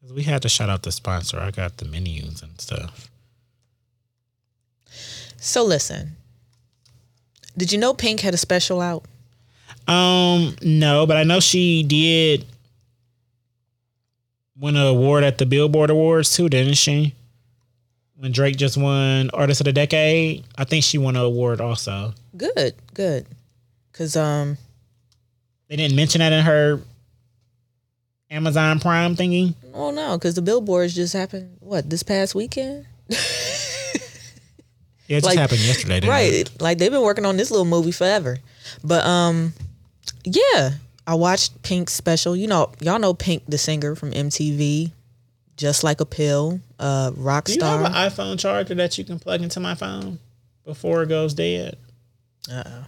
'Cause 0.00 0.12
We 0.12 0.22
had 0.24 0.42
to 0.42 0.48
shout 0.48 0.68
out 0.70 0.82
the 0.82 0.92
sponsor. 0.92 1.40
I 1.40 1.50
got 1.50 1.78
the 1.78 1.84
menus 1.84 2.42
and 2.42 2.60
stuff. 2.60 3.08
So 5.38 5.62
listen, 5.64 6.16
did 7.56 7.72
you 7.72 7.78
know 7.78 7.94
Pink 7.94 8.20
had 8.20 8.34
a 8.34 8.38
special 8.38 8.80
out? 8.80 9.04
Um, 9.86 10.56
no, 10.62 11.06
but 11.06 11.16
I 11.16 11.24
know 11.24 11.40
she 11.40 11.82
did 11.82 12.46
win 14.58 14.76
an 14.76 14.86
award 14.86 15.24
at 15.24 15.38
the 15.38 15.46
Billboard 15.46 15.90
Awards 15.90 16.34
too, 16.34 16.48
didn't 16.48 16.74
she? 16.74 17.14
When 18.16 18.32
Drake 18.32 18.56
just 18.56 18.76
won 18.76 19.28
Artist 19.34 19.60
of 19.60 19.64
the 19.64 19.72
Decade, 19.72 20.44
I 20.56 20.64
think 20.64 20.84
she 20.84 20.98
won 20.98 21.16
an 21.16 21.22
award 21.22 21.60
also. 21.60 22.14
Good, 22.36 22.74
good. 22.94 23.26
Cause 23.92 24.16
um, 24.16 24.56
They 25.68 25.76
didn't 25.76 25.96
mention 25.96 26.20
that 26.20 26.32
in 26.32 26.44
her 26.44 26.80
Amazon 28.30 28.80
Prime 28.80 29.14
thingy. 29.16 29.54
oh 29.74 29.90
no, 29.90 30.18
cause 30.18 30.34
the 30.34 30.42
billboards 30.42 30.94
just 30.94 31.12
happened. 31.12 31.56
What 31.60 31.90
this 31.90 32.02
past 32.02 32.34
weekend? 32.34 32.86
Yeah, 35.06 35.18
it 35.18 35.20
just 35.20 35.26
Like, 35.26 35.38
happened 35.38 35.60
yesterday. 35.60 36.00
Didn't 36.00 36.10
right 36.10 36.32
It? 36.32 36.62
like 36.62 36.78
they've 36.78 36.90
been 36.90 37.02
working 37.02 37.26
on 37.26 37.36
this 37.36 37.50
little 37.50 37.66
movie 37.66 37.92
forever 37.92 38.38
but 38.82 39.04
um 39.04 39.52
yeah 40.24 40.70
i 41.06 41.14
watched 41.14 41.62
pink's 41.62 41.92
special 41.92 42.34
you 42.36 42.46
know 42.46 42.70
y'all 42.80 42.98
know 42.98 43.14
pink 43.14 43.42
the 43.46 43.58
singer 43.58 43.94
from 43.94 44.10
mtv 44.12 44.90
just 45.56 45.84
like 45.84 46.00
a 46.00 46.06
pill 46.06 46.60
uh 46.78 47.12
rock 47.16 47.44
Do 47.44 47.54
you 47.54 47.60
have 47.62 47.80
star 47.80 47.86
an 47.86 48.10
iPhone 48.10 48.38
charger 48.38 48.74
that 48.74 48.98
you 48.98 49.04
can 49.04 49.18
plug 49.18 49.42
into 49.42 49.60
my 49.60 49.74
phone 49.74 50.18
before 50.64 51.02
it 51.02 51.08
goes 51.08 51.34
dead? 51.34 51.76
uh-uh. 52.50 52.84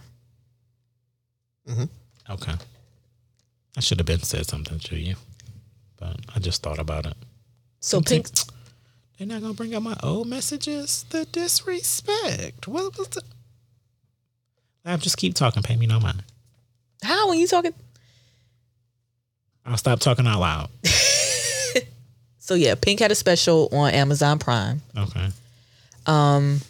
Okay. 2.29 2.53
I 3.75 3.79
should 3.79 3.99
have 3.99 4.05
been 4.07 4.21
said 4.21 4.45
something 4.47 4.79
to 4.79 4.95
you, 4.97 5.15
but 5.97 6.17
I 6.35 6.39
just 6.39 6.63
thought 6.63 6.79
about 6.79 7.05
it. 7.05 7.13
so 7.79 8.01
pink 8.01 8.27
They're 9.17 9.27
not 9.27 9.41
gonna 9.41 9.53
bring 9.53 9.75
up 9.75 9.83
my 9.83 9.95
old 10.03 10.27
messages. 10.27 11.05
The 11.09 11.25
disrespect. 11.25 12.67
What 12.67 12.97
was 12.97 13.07
the? 13.09 13.21
I 14.85 14.95
just 14.97 15.17
keep 15.17 15.35
talking. 15.35 15.63
Pay 15.63 15.75
me 15.75 15.85
no 15.85 15.99
mind. 15.99 16.23
how 17.03 17.29
when 17.29 17.39
you 17.39 17.47
talking 17.47 17.73
I'll 19.67 19.77
stop 19.77 19.99
talking 19.99 20.25
out 20.25 20.39
loud. 20.39 20.69
so 22.39 22.53
yeah 22.55 22.75
pink 22.75 22.99
had 23.01 23.11
a 23.11 23.15
special 23.15 23.67
on 23.73 23.91
amazon 23.91 24.39
prime 24.39 24.81
Okay. 24.97 25.27
um 26.05 26.61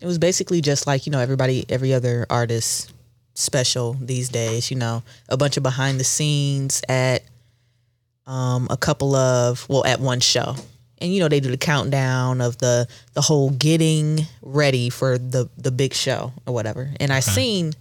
it 0.00 0.06
was 0.06 0.18
basically 0.18 0.60
just 0.60 0.86
like 0.86 1.04
you 1.06 1.12
know 1.12 1.18
everybody 1.18 1.64
every 1.68 1.92
other 1.92 2.26
artist 2.30 2.92
special 3.34 3.94
these 4.00 4.28
days 4.28 4.70
you 4.70 4.76
know 4.76 5.02
a 5.28 5.36
bunch 5.36 5.56
of 5.56 5.62
behind 5.64 5.98
the 5.98 6.04
scenes 6.04 6.82
at 6.88 7.22
um 8.26 8.68
a 8.70 8.76
couple 8.76 9.14
of 9.16 9.68
well 9.68 9.84
at 9.84 9.98
one 10.00 10.20
show 10.20 10.54
and 10.98 11.12
you 11.12 11.18
know 11.20 11.28
they 11.28 11.40
do 11.40 11.50
the 11.50 11.56
countdown 11.56 12.40
of 12.40 12.58
the 12.58 12.86
the 13.14 13.20
whole 13.20 13.50
getting 13.50 14.20
ready 14.42 14.90
for 14.90 15.18
the 15.18 15.48
the 15.56 15.70
big 15.72 15.94
show 15.94 16.32
or 16.46 16.52
whatever. 16.52 16.90
And 17.00 17.10
I 17.10 17.20
seen, 17.20 17.72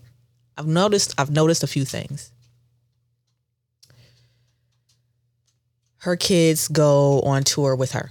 I've 0.58 0.66
noticed, 0.68 1.16
I've 1.18 1.30
noticed 1.30 1.62
a 1.62 1.68
few 1.68 1.84
things. 1.84 2.32
Her 6.00 6.16
kids 6.16 6.68
go 6.68 7.22
on 7.22 7.44
tour 7.44 7.76
with 7.76 7.92
her. 7.92 8.10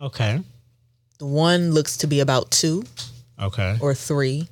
Okay. 0.00 0.40
The 1.18 1.26
one 1.26 1.70
looks 1.72 1.98
to 1.98 2.06
be 2.06 2.20
about 2.20 2.50
two 2.50 2.84
Okay. 3.40 3.76
or 3.80 3.94
three, 3.94 4.48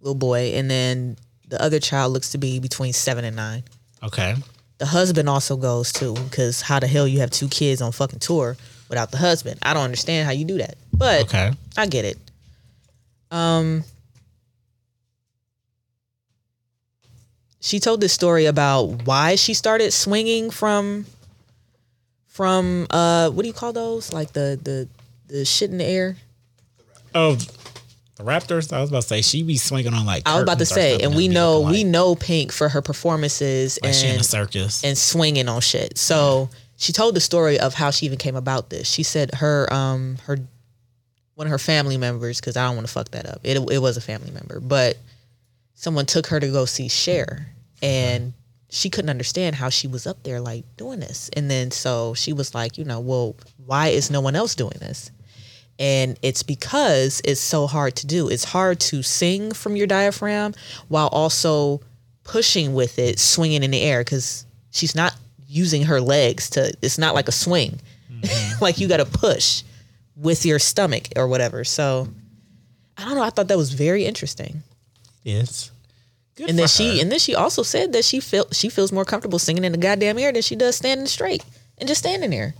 little 0.00 0.14
boy, 0.14 0.52
and 0.54 0.70
then 0.70 1.16
the 1.48 1.60
other 1.62 1.78
child 1.78 2.12
looks 2.12 2.30
to 2.32 2.38
be 2.38 2.58
between 2.58 2.92
seven 2.92 3.24
and 3.24 3.36
nine. 3.36 3.62
Okay. 4.02 4.34
The 4.78 4.86
husband 4.86 5.28
also 5.28 5.56
goes 5.56 5.92
too, 5.92 6.14
because 6.14 6.60
how 6.62 6.80
the 6.80 6.86
hell 6.86 7.06
you 7.06 7.20
have 7.20 7.30
two 7.30 7.48
kids 7.48 7.80
on 7.80 7.92
fucking 7.92 8.18
tour 8.18 8.56
without 8.88 9.10
the 9.10 9.18
husband? 9.18 9.58
I 9.62 9.74
don't 9.74 9.84
understand 9.84 10.26
how 10.26 10.32
you 10.32 10.44
do 10.44 10.58
that, 10.58 10.76
but 10.92 11.22
Okay. 11.24 11.52
I 11.76 11.86
get 11.86 12.04
it. 12.04 12.18
Um, 13.30 13.84
she 17.64 17.80
told 17.80 18.00
this 18.02 18.12
story 18.12 18.44
about 18.44 19.06
why 19.06 19.36
she 19.36 19.54
started 19.54 19.90
swinging 19.92 20.50
from 20.50 21.06
from 22.28 22.86
uh 22.90 23.30
what 23.30 23.42
do 23.42 23.48
you 23.48 23.54
call 23.54 23.72
those 23.72 24.12
like 24.12 24.32
the 24.34 24.58
the 24.62 24.88
the 25.28 25.44
shit 25.46 25.70
in 25.70 25.78
the 25.78 25.84
air 25.84 26.16
Oh, 27.14 27.36
the 28.16 28.24
Raptors. 28.24 28.72
I 28.72 28.80
was 28.80 28.90
about 28.90 29.02
to 29.02 29.08
say 29.08 29.22
she 29.22 29.44
be 29.44 29.56
swinging 29.56 29.94
on 29.94 30.04
like. 30.04 30.24
I 30.26 30.34
was 30.34 30.42
about 30.42 30.58
to 30.58 30.66
say, 30.66 30.98
and 31.00 31.14
we 31.14 31.28
know 31.28 31.60
we 31.60 31.84
know 31.84 32.16
Pink 32.16 32.50
for 32.50 32.68
her 32.68 32.82
performances 32.82 33.78
like 33.82 33.94
she 33.94 34.06
in 34.06 34.12
a 34.12 34.14
and 34.16 34.26
circus. 34.26 34.82
and 34.82 34.98
swinging 34.98 35.48
on 35.48 35.60
shit. 35.60 35.96
So 35.96 36.50
she 36.76 36.92
told 36.92 37.14
the 37.14 37.20
story 37.20 37.58
of 37.60 37.72
how 37.74 37.92
she 37.92 38.06
even 38.06 38.18
came 38.18 38.34
about 38.34 38.68
this. 38.70 38.88
She 38.90 39.04
said 39.04 39.32
her 39.36 39.72
um 39.72 40.18
her 40.24 40.38
one 41.36 41.46
of 41.46 41.52
her 41.52 41.58
family 41.58 41.96
members 41.98 42.40
because 42.40 42.56
I 42.56 42.66
don't 42.66 42.74
want 42.74 42.88
to 42.88 42.92
fuck 42.92 43.10
that 43.12 43.26
up. 43.26 43.40
It 43.44 43.58
it 43.70 43.78
was 43.78 43.96
a 43.96 44.00
family 44.00 44.32
member, 44.32 44.58
but 44.58 44.96
someone 45.74 46.06
took 46.06 46.26
her 46.28 46.40
to 46.40 46.48
go 46.48 46.64
see 46.64 46.88
Cher, 46.88 47.46
Mm-hmm. 47.84 48.14
and 48.14 48.32
she 48.70 48.90
couldn't 48.90 49.10
understand 49.10 49.54
how 49.54 49.68
she 49.68 49.86
was 49.86 50.06
up 50.06 50.22
there 50.24 50.40
like 50.40 50.64
doing 50.76 51.00
this. 51.00 51.30
And 51.34 51.50
then 51.50 51.70
so 51.70 52.14
she 52.14 52.32
was 52.32 52.54
like, 52.54 52.76
you 52.76 52.84
know, 52.84 52.98
well, 52.98 53.36
why 53.64 53.88
is 53.88 54.10
no 54.10 54.20
one 54.20 54.34
else 54.34 54.54
doing 54.54 54.76
this? 54.80 55.12
And 55.78 56.18
it's 56.22 56.42
because 56.42 57.20
it's 57.24 57.40
so 57.40 57.66
hard 57.66 57.94
to 57.96 58.06
do. 58.06 58.28
It's 58.28 58.44
hard 58.44 58.80
to 58.80 59.02
sing 59.02 59.52
from 59.52 59.76
your 59.76 59.86
diaphragm 59.86 60.54
while 60.88 61.08
also 61.08 61.80
pushing 62.24 62.74
with 62.74 62.98
it, 62.98 63.18
swinging 63.18 63.62
in 63.62 63.70
the 63.70 63.80
air 63.80 64.00
because 64.00 64.44
she's 64.70 64.94
not 64.94 65.14
using 65.46 65.84
her 65.84 66.00
legs 66.00 66.50
to, 66.50 66.72
it's 66.82 66.98
not 66.98 67.14
like 67.14 67.28
a 67.28 67.32
swing. 67.32 67.80
Mm-hmm. 68.10 68.58
like 68.64 68.78
you 68.78 68.88
got 68.88 68.96
to 68.96 69.04
push 69.04 69.62
with 70.16 70.44
your 70.44 70.58
stomach 70.58 71.08
or 71.16 71.28
whatever. 71.28 71.64
So 71.64 72.08
I 72.96 73.04
don't 73.04 73.14
know. 73.14 73.22
I 73.22 73.30
thought 73.30 73.48
that 73.48 73.58
was 73.58 73.72
very 73.72 74.04
interesting. 74.04 74.62
yes. 75.22 75.70
Good 76.36 76.50
And 76.50 76.58
then 76.58 76.66
for 76.66 76.72
she 76.72 77.00
and 77.00 77.12
then 77.12 77.18
she 77.18 77.34
also 77.34 77.62
said 77.62 77.92
that 77.92 78.04
she 78.04 78.20
felt 78.20 78.54
she 78.54 78.68
feels 78.68 78.90
more 78.90 79.04
comfortable 79.04 79.38
singing 79.38 79.64
in 79.64 79.72
the 79.72 79.78
goddamn 79.78 80.18
air 80.18 80.32
than 80.32 80.42
she 80.42 80.56
does 80.56 80.76
standing 80.76 81.06
straight 81.06 81.44
and 81.78 81.88
just 81.88 82.00
standing 82.00 82.30
there. 82.30 82.54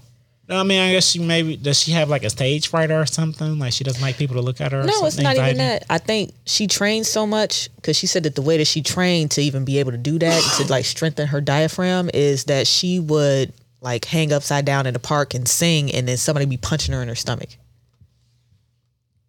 No, 0.47 0.61
I 0.61 0.63
mean, 0.63 0.81
I 0.81 0.93
guess 0.93 1.09
she 1.09 1.19
maybe 1.19 1.57
does 1.57 1.81
she 1.81 1.93
have 1.93 2.11
like 2.11 2.23
a 2.23 2.31
stage 2.31 2.69
fright 2.69 2.91
or 2.91 3.07
something? 3.07 3.59
Like 3.59 3.73
she 3.73 3.83
doesn't 3.83 4.03
like 4.03 4.17
people 4.17 4.37
to 4.37 4.43
look 4.43 4.61
at 4.61 4.73
her. 4.73 4.83
or 4.83 4.85
No, 4.85 5.07
it's 5.07 5.19
not 5.19 5.37
even 5.37 5.57
that. 5.57 5.87
I 5.89 5.99
think 5.99 6.35
she 6.45 6.67
trained 6.67 7.07
so 7.07 7.27
much 7.27 7.75
because 7.77 7.97
she 7.97 8.07
said 8.07 8.25
that 8.25 8.35
the 8.35 8.43
way 8.43 8.59
that 8.59 8.67
she 8.67 8.83
trained 8.83 9.33
to 9.33 9.41
even 9.41 9.65
be 9.65 9.79
able 9.79 9.93
to 9.93 9.99
do 9.99 10.19
that 10.19 10.43
to 10.59 10.67
like 10.71 10.85
strengthen 10.85 11.29
her 11.29 11.41
diaphragm 11.41 12.11
is 12.13 12.45
that 12.45 12.67
she 12.67 13.01
would 13.01 13.55
like 13.81 14.05
hang 14.05 14.33
upside 14.33 14.65
down 14.65 14.87
in 14.87 14.93
the 14.93 15.01
park 15.01 15.35
and 15.35 15.49
sing, 15.49 15.91
and 15.93 16.07
then 16.07 16.17
somebody 16.19 16.47
be 16.47 16.59
punching 16.59 16.95
her 16.95 17.03
in 17.03 17.09
her 17.09 17.15
stomach. 17.15 17.51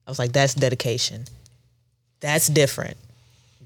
I 0.05 0.11
was 0.11 0.19
like, 0.19 0.33
that's 0.33 0.53
dedication. 0.53 1.25
That's 2.19 2.47
different. 2.47 2.97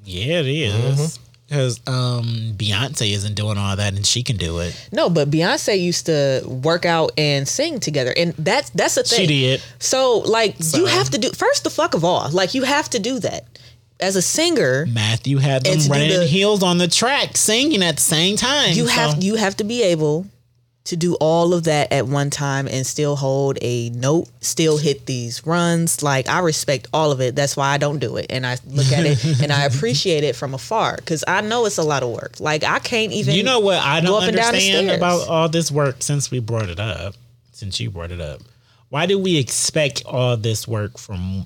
Yeah, 0.09 0.39
it 0.41 0.73
Mm-hmm. 0.73 1.23
Because 1.47 1.79
um, 1.87 2.53
Beyonce 2.57 3.11
isn't 3.11 3.33
doing 3.33 3.57
all 3.57 3.75
that, 3.75 3.95
and 3.95 4.05
she 4.05 4.21
can 4.21 4.37
do 4.37 4.59
it. 4.59 4.87
No, 4.91 5.09
but 5.09 5.31
Beyonce 5.31 5.81
used 5.81 6.05
to 6.05 6.43
work 6.45 6.85
out 6.85 7.11
and 7.17 7.47
sing 7.47 7.79
together, 7.79 8.13
and 8.15 8.33
that's 8.37 8.69
that's 8.71 8.93
the 8.95 9.03
thing. 9.03 9.21
She 9.21 9.25
did. 9.27 9.63
So 9.79 10.19
like 10.19 10.57
So- 10.61 10.77
you 10.77 10.85
have 10.85 11.09
to 11.09 11.17
do 11.17 11.31
first 11.31 11.63
the 11.63 11.71
fuck 11.71 11.95
of 11.95 12.03
all, 12.05 12.29
like 12.29 12.53
you 12.53 12.63
have 12.63 12.87
to 12.91 12.99
do 12.99 13.17
that 13.21 13.45
as 13.99 14.15
a 14.15 14.21
singer. 14.21 14.85
Matthew 14.87 15.37
had 15.39 15.63
them 15.63 15.73
And 15.73 15.81
to 15.81 15.87
do 15.87 15.91
running 15.91 16.19
the- 16.19 16.27
heels 16.27 16.61
on 16.61 16.77
the 16.77 16.87
track, 16.87 17.35
singing 17.35 17.81
at 17.81 17.95
the 17.95 18.01
same 18.03 18.35
time. 18.37 18.73
You 18.73 18.85
so- 18.85 18.93
have 18.93 19.23
you 19.23 19.33
have 19.35 19.57
to 19.57 19.63
be 19.63 19.81
able 19.81 20.27
to 20.89 20.97
do 20.97 21.13
all 21.15 21.53
of 21.53 21.65
that 21.65 21.91
at 21.91 22.07
one 22.07 22.31
time 22.31 22.67
and 22.67 22.85
still 22.85 23.15
hold 23.15 23.59
a 23.61 23.89
note, 23.91 24.27
still 24.41 24.77
hit 24.77 25.05
these 25.05 25.45
runs. 25.45 26.01
Like 26.01 26.27
I 26.27 26.39
respect 26.39 26.87
all 26.91 27.11
of 27.11 27.21
it. 27.21 27.35
That's 27.35 27.55
why 27.55 27.69
I 27.69 27.77
don't 27.77 27.99
do 27.99 28.17
it, 28.17 28.25
and 28.29 28.45
I 28.45 28.57
look 28.67 28.91
at 28.91 29.05
it 29.05 29.23
and 29.43 29.51
I 29.51 29.65
appreciate 29.65 30.23
it 30.23 30.35
from 30.35 30.53
afar 30.53 30.95
because 30.97 31.23
I 31.27 31.41
know 31.41 31.65
it's 31.65 31.77
a 31.77 31.83
lot 31.83 32.01
of 32.01 32.09
work. 32.09 32.39
Like 32.39 32.63
I 32.63 32.79
can't 32.79 33.13
even. 33.13 33.35
You 33.35 33.43
know 33.43 33.59
what 33.59 33.77
I 33.77 34.01
don't 34.01 34.23
up 34.23 34.27
and 34.27 34.35
down 34.35 34.53
the 34.53 34.57
understand 34.57 34.91
about 34.91 35.27
all 35.27 35.47
this 35.47 35.71
work 35.71 35.97
since 35.99 36.31
we 36.31 36.39
brought 36.39 36.69
it 36.69 36.79
up, 36.79 37.15
since 37.51 37.79
you 37.79 37.91
brought 37.91 38.11
it 38.11 38.19
up. 38.19 38.41
Why 38.89 39.05
do 39.05 39.19
we 39.19 39.37
expect 39.37 40.03
all 40.05 40.35
this 40.35 40.67
work 40.67 40.97
from 40.97 41.45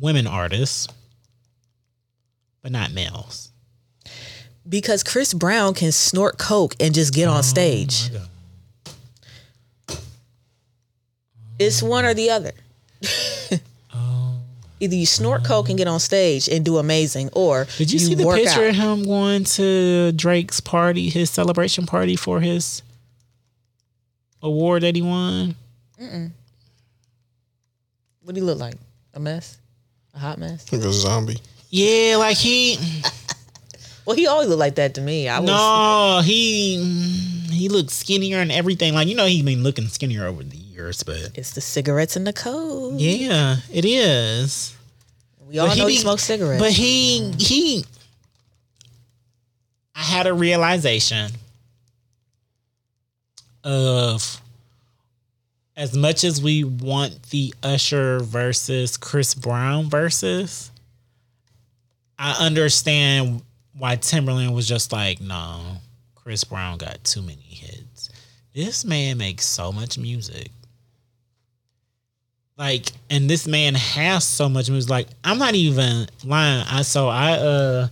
women 0.00 0.26
artists, 0.26 0.88
but 2.62 2.72
not 2.72 2.92
males? 2.92 3.50
Because 4.68 5.02
Chris 5.02 5.34
Brown 5.34 5.74
can 5.74 5.92
snort 5.92 6.38
coke 6.38 6.74
and 6.80 6.94
just 6.94 7.12
Oh 7.14 7.16
get 7.16 7.28
on 7.28 7.42
mm, 7.42 7.44
stage. 7.44 8.10
It's 11.58 11.82
one 11.82 12.04
or 12.04 12.14
the 12.14 12.30
other. 12.30 12.52
Um, 13.92 14.40
Either 14.80 14.96
you 14.96 15.06
snort 15.06 15.44
coke 15.44 15.68
and 15.68 15.78
get 15.78 15.86
on 15.86 16.00
stage 16.00 16.48
and 16.48 16.64
do 16.64 16.78
amazing, 16.78 17.30
or 17.32 17.68
Did 17.78 17.92
you, 17.92 18.00
see 18.00 18.14
the 18.14 18.26
work 18.26 18.38
picture 18.38 18.64
out. 18.64 18.70
of 18.70 18.74
him 18.74 19.04
going 19.04 19.44
to 19.44 20.10
Drake's 20.12 20.58
party, 20.58 21.08
his 21.10 21.30
celebration 21.30 21.86
party 21.86 22.16
for 22.16 22.40
his 22.40 22.82
award 24.42 24.82
that 24.82 24.96
he 24.96 25.02
won? 25.02 25.54
What 28.22 28.34
do 28.34 28.40
you 28.40 28.46
look 28.46 28.58
like? 28.58 28.74
A 29.14 29.20
mess? 29.20 29.58
A 30.12 30.18
hot 30.18 30.38
mess? 30.38 30.72
Like 30.72 30.82
a 30.82 30.92
zombie. 30.92 31.38
Yeah, 31.70 32.16
like 32.18 32.36
he 32.36 32.76
Well, 34.06 34.16
he 34.16 34.26
always 34.26 34.48
looked 34.48 34.60
like 34.60 34.74
that 34.74 34.94
to 34.94 35.00
me. 35.00 35.28
I 35.28 35.38
was 35.40 35.48
no, 35.48 36.20
he 36.24 36.76
he 37.50 37.68
looked 37.68 37.90
skinnier 37.90 38.38
and 38.38 38.52
everything. 38.52 38.94
Like 38.94 39.08
you 39.08 39.14
know, 39.14 39.26
he's 39.26 39.42
been 39.42 39.62
looking 39.62 39.88
skinnier 39.88 40.26
over 40.26 40.42
the 40.42 40.56
years, 40.56 41.02
but 41.02 41.30
it's 41.34 41.52
the 41.52 41.60
cigarettes 41.60 42.14
and 42.16 42.26
the 42.26 42.32
coke. 42.32 42.94
yeah, 42.98 43.56
it 43.72 43.84
is. 43.84 44.76
We 45.48 45.58
all 45.58 45.68
But 45.68 45.78
know 45.78 45.86
he 45.86 45.94
be- 45.96 46.00
smokes 46.00 46.22
cigarettes. 46.24 46.60
But 46.62 46.72
he 46.72 47.32
he 47.38 47.84
I 49.94 50.00
had 50.02 50.26
a 50.26 50.34
realization 50.34 51.30
of 53.62 54.40
as 55.76 55.96
much 55.96 56.24
as 56.24 56.40
we 56.42 56.64
want 56.64 57.30
the 57.30 57.54
Usher 57.62 58.20
versus 58.20 58.96
Chris 58.96 59.34
Brown 59.34 59.88
versus 59.88 60.70
I 62.18 62.32
understand 62.44 63.42
why 63.76 63.96
Timbaland 63.96 64.54
was 64.54 64.68
just 64.68 64.92
like, 64.92 65.20
no, 65.20 65.60
Chris 66.14 66.44
Brown 66.44 66.78
got 66.78 67.02
too 67.04 67.22
many 67.22 67.42
hits. 67.42 68.10
This 68.54 68.84
man 68.84 69.18
makes 69.18 69.44
so 69.44 69.72
much 69.72 69.98
music. 69.98 70.50
Like, 72.56 72.86
and 73.10 73.28
this 73.28 73.48
man 73.48 73.74
has 73.74 74.24
so 74.24 74.48
much 74.48 74.70
music. 74.70 74.90
Like, 74.90 75.08
I'm 75.24 75.38
not 75.38 75.54
even 75.54 76.06
lying. 76.24 76.64
I 76.70 76.82
so 76.82 77.08
I 77.08 77.32
uh 77.32 77.88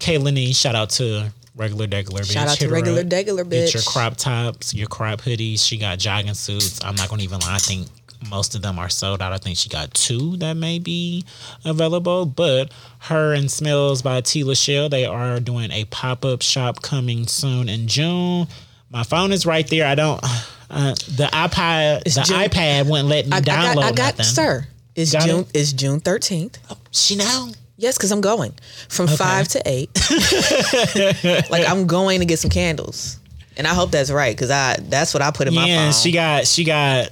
Kaylin 0.00 0.36
E, 0.36 0.52
shout 0.52 0.74
out 0.74 0.90
to 0.90 1.32
regular 1.54 1.86
degular 1.86 2.22
bitch. 2.22 2.32
Shout 2.32 2.48
out 2.48 2.58
to 2.58 2.68
regular 2.68 3.04
degular 3.04 3.48
Get 3.48 3.74
your 3.74 3.82
crop 3.84 4.16
tops, 4.16 4.74
your 4.74 4.88
crop 4.88 5.20
hoodies. 5.20 5.64
She 5.64 5.78
got 5.78 6.00
jogging 6.00 6.34
suits. 6.34 6.82
I'm 6.84 6.96
not 6.96 7.08
gonna 7.08 7.22
even 7.22 7.38
lie. 7.40 7.54
I 7.54 7.58
think 7.58 7.86
most 8.28 8.54
of 8.54 8.62
them 8.62 8.78
are 8.78 8.88
sold 8.88 9.20
out. 9.22 9.32
I 9.32 9.38
think 9.38 9.56
she 9.56 9.68
got 9.68 9.92
two 9.94 10.36
that 10.38 10.54
may 10.54 10.78
be 10.78 11.24
available. 11.64 12.26
But 12.26 12.72
her 13.00 13.32
and 13.34 13.50
Smells 13.50 14.02
by 14.02 14.20
T. 14.20 14.44
Lachelle, 14.44 14.90
they 14.90 15.04
are 15.04 15.40
doing 15.40 15.70
a 15.70 15.84
pop 15.86 16.24
up 16.24 16.42
shop 16.42 16.82
coming 16.82 17.26
soon 17.26 17.68
in 17.68 17.86
June. 17.88 18.46
My 18.90 19.02
phone 19.02 19.32
is 19.32 19.46
right 19.46 19.66
there. 19.68 19.86
I 19.86 19.94
don't. 19.94 20.22
Uh, 20.70 20.94
the 21.16 21.28
iPad, 21.32 22.02
It's 22.06 22.14
the 22.14 22.22
June- 22.22 22.38
iPad 22.48 22.88
wouldn't 22.90 23.08
let 23.08 23.26
me 23.26 23.32
I, 23.32 23.36
I 23.36 23.40
download 23.40 23.74
got, 23.74 23.84
I 23.84 23.92
got 23.92 24.18
nothing. 24.18 24.24
sir. 24.24 24.66
It's 24.94 25.12
Got 25.12 25.22
June. 25.26 25.40
it? 25.40 25.50
It's 25.54 25.72
June 25.72 26.00
thirteenth. 26.00 26.58
She 26.90 27.16
know. 27.16 27.48
Yes, 27.78 27.96
because 27.96 28.12
I'm 28.12 28.20
going 28.20 28.52
from 28.88 29.08
five 29.08 29.48
to 29.48 29.62
eight. 29.66 29.90
like 31.50 31.68
I'm 31.68 31.86
going 31.86 32.20
to 32.20 32.26
get 32.26 32.38
some 32.38 32.50
candles, 32.50 33.18
and 33.56 33.66
I 33.66 33.74
hope 33.74 33.90
that's 33.90 34.10
right 34.10 34.34
because 34.36 34.50
I 34.50 34.76
that's 34.80 35.14
what 35.14 35.22
I 35.22 35.30
put 35.30 35.48
in 35.48 35.54
my 35.54 35.66
Yeah, 35.66 35.84
phone. 35.90 35.92
she 36.00 36.12
got 36.12 36.46
she 36.46 36.64
got. 36.64 37.08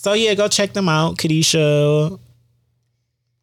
So 0.00 0.12
yeah, 0.12 0.34
go 0.34 0.46
check 0.46 0.74
them 0.74 0.88
out. 0.88 1.16
Kadisha. 1.16 2.20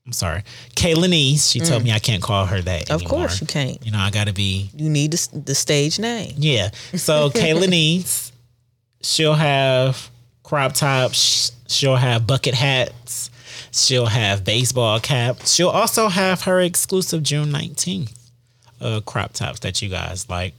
I'm 0.06 0.12
sorry, 0.14 0.44
Kaylinese. 0.76 1.52
She 1.52 1.60
told 1.60 1.84
me 1.84 1.92
I 1.92 2.00
can't 2.00 2.24
call 2.24 2.46
her 2.46 2.62
that. 2.62 2.86
Mm. 2.86 2.96
of 2.96 3.02
anymore. 3.02 3.20
course 3.20 3.42
you 3.42 3.48
can't. 3.48 3.86
You 3.86 3.92
know, 3.92 4.00
I 4.00 4.10
got 4.10 4.28
to 4.28 4.34
be. 4.34 4.70
You 4.74 4.90
need 4.90 5.12
the, 5.12 5.40
the 5.40 5.54
stage 5.54 6.00
name. 6.00 6.34
Yeah. 6.38 6.70
So 6.94 7.30
Kaylinese. 7.32 8.32
she'll 9.02 9.34
have 9.34 10.10
crop 10.44 10.74
tops. 10.74 11.52
She'll 11.68 11.98
have 11.98 12.26
bucket 12.26 12.54
hats. 12.54 13.30
She'll 13.74 14.06
have 14.06 14.46
baseball 14.46 15.02
caps. 15.02 15.54
She'll 15.54 15.68
also 15.68 16.08
have 16.08 16.44
her 16.44 16.62
exclusive 16.62 17.22
June 17.22 17.50
19th 17.50 18.14
uh, 18.80 19.02
crop 19.02 19.34
tops 19.34 19.60
that 19.60 19.82
you 19.82 19.90
guys 19.90 20.30
like 20.30 20.54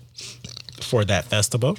for 0.78 1.06
that 1.06 1.24
festival. 1.24 1.78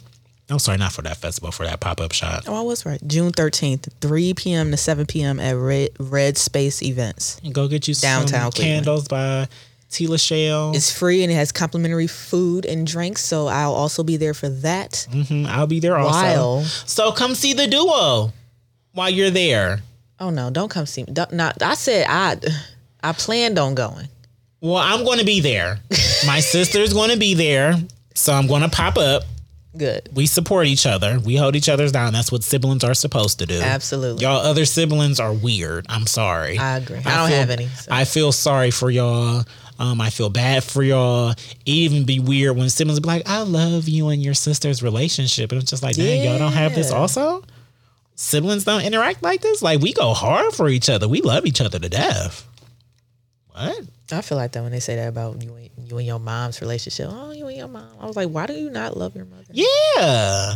I'm 0.49 0.60
sorry, 0.60 0.78
not 0.78 0.94
for 0.94 1.02
that 1.02 1.18
festival, 1.18 1.52
for 1.52 1.65
that 1.65 1.80
pop 1.82 1.99
up 1.99 2.14
shop. 2.14 2.44
Oh, 2.48 2.56
I 2.57 2.61
was 2.61 2.86
right. 2.86 3.02
June 3.06 3.32
13th, 3.34 3.90
3 3.99 4.34
p.m. 4.34 4.72
to 4.72 4.78
7 4.78 5.06
p.m. 5.06 5.40
at 5.41 5.52
Red, 5.57 5.90
Red 5.99 6.38
Space 6.38 6.82
Events. 6.82 7.40
And 7.44 7.53
go 7.53 7.68
get 7.68 7.88
you 7.88 7.94
Downtown 7.95 8.52
candles 8.53 9.07
by 9.10 9.48
T. 9.90 10.07
Lachelle. 10.07 10.74
It's 10.74 10.90
free 10.98 11.24
and 11.24 11.32
it 11.32 11.36
has 11.36 11.52
complimentary 11.52 12.07
food 12.07 12.65
and 12.65 12.88
drinks, 12.88 13.24
so 13.26 13.48
I'll 13.48 13.74
also 13.74 14.03
be 14.03 14.15
there 14.18 14.34
for 14.34 14.48
that. 14.49 15.07
Mhm, 15.11 15.48
I'll 15.48 15.68
be 15.68 15.80
there 15.82 15.98
also. 15.98 16.11
While- 16.18 16.64
So 16.64 17.11
come 17.11 17.36
see 17.36 17.53
the 17.53 17.68
duo 17.68 18.32
while 18.94 19.10
you're 19.10 19.30
there. 19.30 19.82
Oh 20.19 20.30
no, 20.30 20.49
don't 20.49 20.69
come 20.69 20.86
see 20.86 21.03
me. 21.03 21.11
Don't, 21.14 21.32
not, 21.34 21.61
I 21.61 21.74
said 21.76 22.06
I 22.10 22.38
I 23.03 23.11
planned 23.11 23.60
on 23.60 23.76
going. 23.76 24.07
Well, 24.61 24.78
I'm 24.78 25.03
going 25.06 25.19
to 25.19 25.26
be 25.26 25.40
there. 25.41 25.80
My 26.26 26.40
sister's 26.40 26.91
going 26.94 27.11
to 27.11 27.18
be 27.18 27.34
there. 27.36 27.76
So 28.15 28.34
I'm 28.34 28.48
going 28.48 28.64
to 28.64 28.69
pop 28.69 28.98
up. 28.98 29.24
Good. 29.78 30.10
We 30.14 30.26
support 30.26 30.68
each 30.68 30.86
other. 30.86 31.20
We 31.20 31.36
hold 31.36 31.56
each 31.56 31.70
other's 31.70 31.91
down. 31.91 32.14
That's 32.14 32.32
what 32.32 32.44
siblings 32.44 32.84
are 32.84 32.94
supposed 32.94 33.40
to 33.40 33.45
do. 33.45 33.60
Absolutely. 33.62 34.24
Y'all 34.24 34.38
other 34.40 34.66
siblings 34.66 35.20
are 35.20 35.34
weird. 35.34 35.86
I'm 35.90 36.08
sorry. 36.08 36.58
I 36.58 36.78
agree. 36.78 36.98
I 36.98 37.02
don't 37.02 37.30
feel- 37.30 37.38
have 37.40 37.49
any, 37.49 37.68
so. 37.68 37.91
I 37.91 38.06
feel 38.06 38.32
sorry 38.32 38.72
for 38.72 38.90
y'all. 38.90 39.44
Um, 39.80 40.02
I 40.02 40.10
feel 40.10 40.30
bad 40.30 40.64
for 40.64 40.82
y'all. 40.82 41.30
It 41.32 41.38
even 41.66 42.04
be 42.06 42.20
weird 42.20 42.58
when 42.58 42.68
siblings 42.70 42.99
be 42.99 43.08
like, 43.08 43.30
"I 43.30 43.44
love 43.44 43.88
you 43.88 44.10
and 44.10 44.24
your 44.24 44.34
sister's 44.34 44.82
relationship," 44.82 45.52
and 45.52 45.62
it's 45.62 45.70
just 45.70 45.84
like, 45.84 45.95
"Dang, 45.95 46.24
y'all 46.24 46.40
don't 46.40 46.54
have 46.54 46.74
this 46.74 46.90
also." 46.91 47.44
Siblings 48.16 48.64
don't 48.64 48.82
interact 48.82 49.22
like 49.22 49.41
this. 49.41 49.62
Like 49.62 49.80
we 49.80 49.94
go 49.94 50.16
hard 50.16 50.54
for 50.56 50.68
each 50.68 50.90
other. 50.90 51.08
We 51.08 51.22
love 51.22 51.45
each 51.45 51.62
other 51.62 51.78
to 51.78 51.88
death. 51.90 52.48
What? 53.52 53.82
I 54.12 54.22
feel 54.22 54.38
like 54.38 54.54
that 54.54 54.64
when 54.64 54.72
they 54.72 54.80
say 54.80 54.95
that 54.95 55.10
about 55.10 55.41
you 55.44 55.54
and, 55.54 55.70
you 55.88 55.98
and 55.98 56.08
your 56.08 56.20
mom's 56.20 56.62
relationship. 56.62 57.10
Oh, 57.12 57.32
you 57.32 57.47
your 57.57 57.67
mom. 57.67 57.89
I 57.99 58.05
was 58.05 58.15
like, 58.15 58.29
why 58.29 58.45
do 58.45 58.53
you 58.53 58.69
not 58.69 58.95
love 58.95 59.15
your 59.15 59.25
mother? 59.25 59.43
Yeah. 59.51 60.55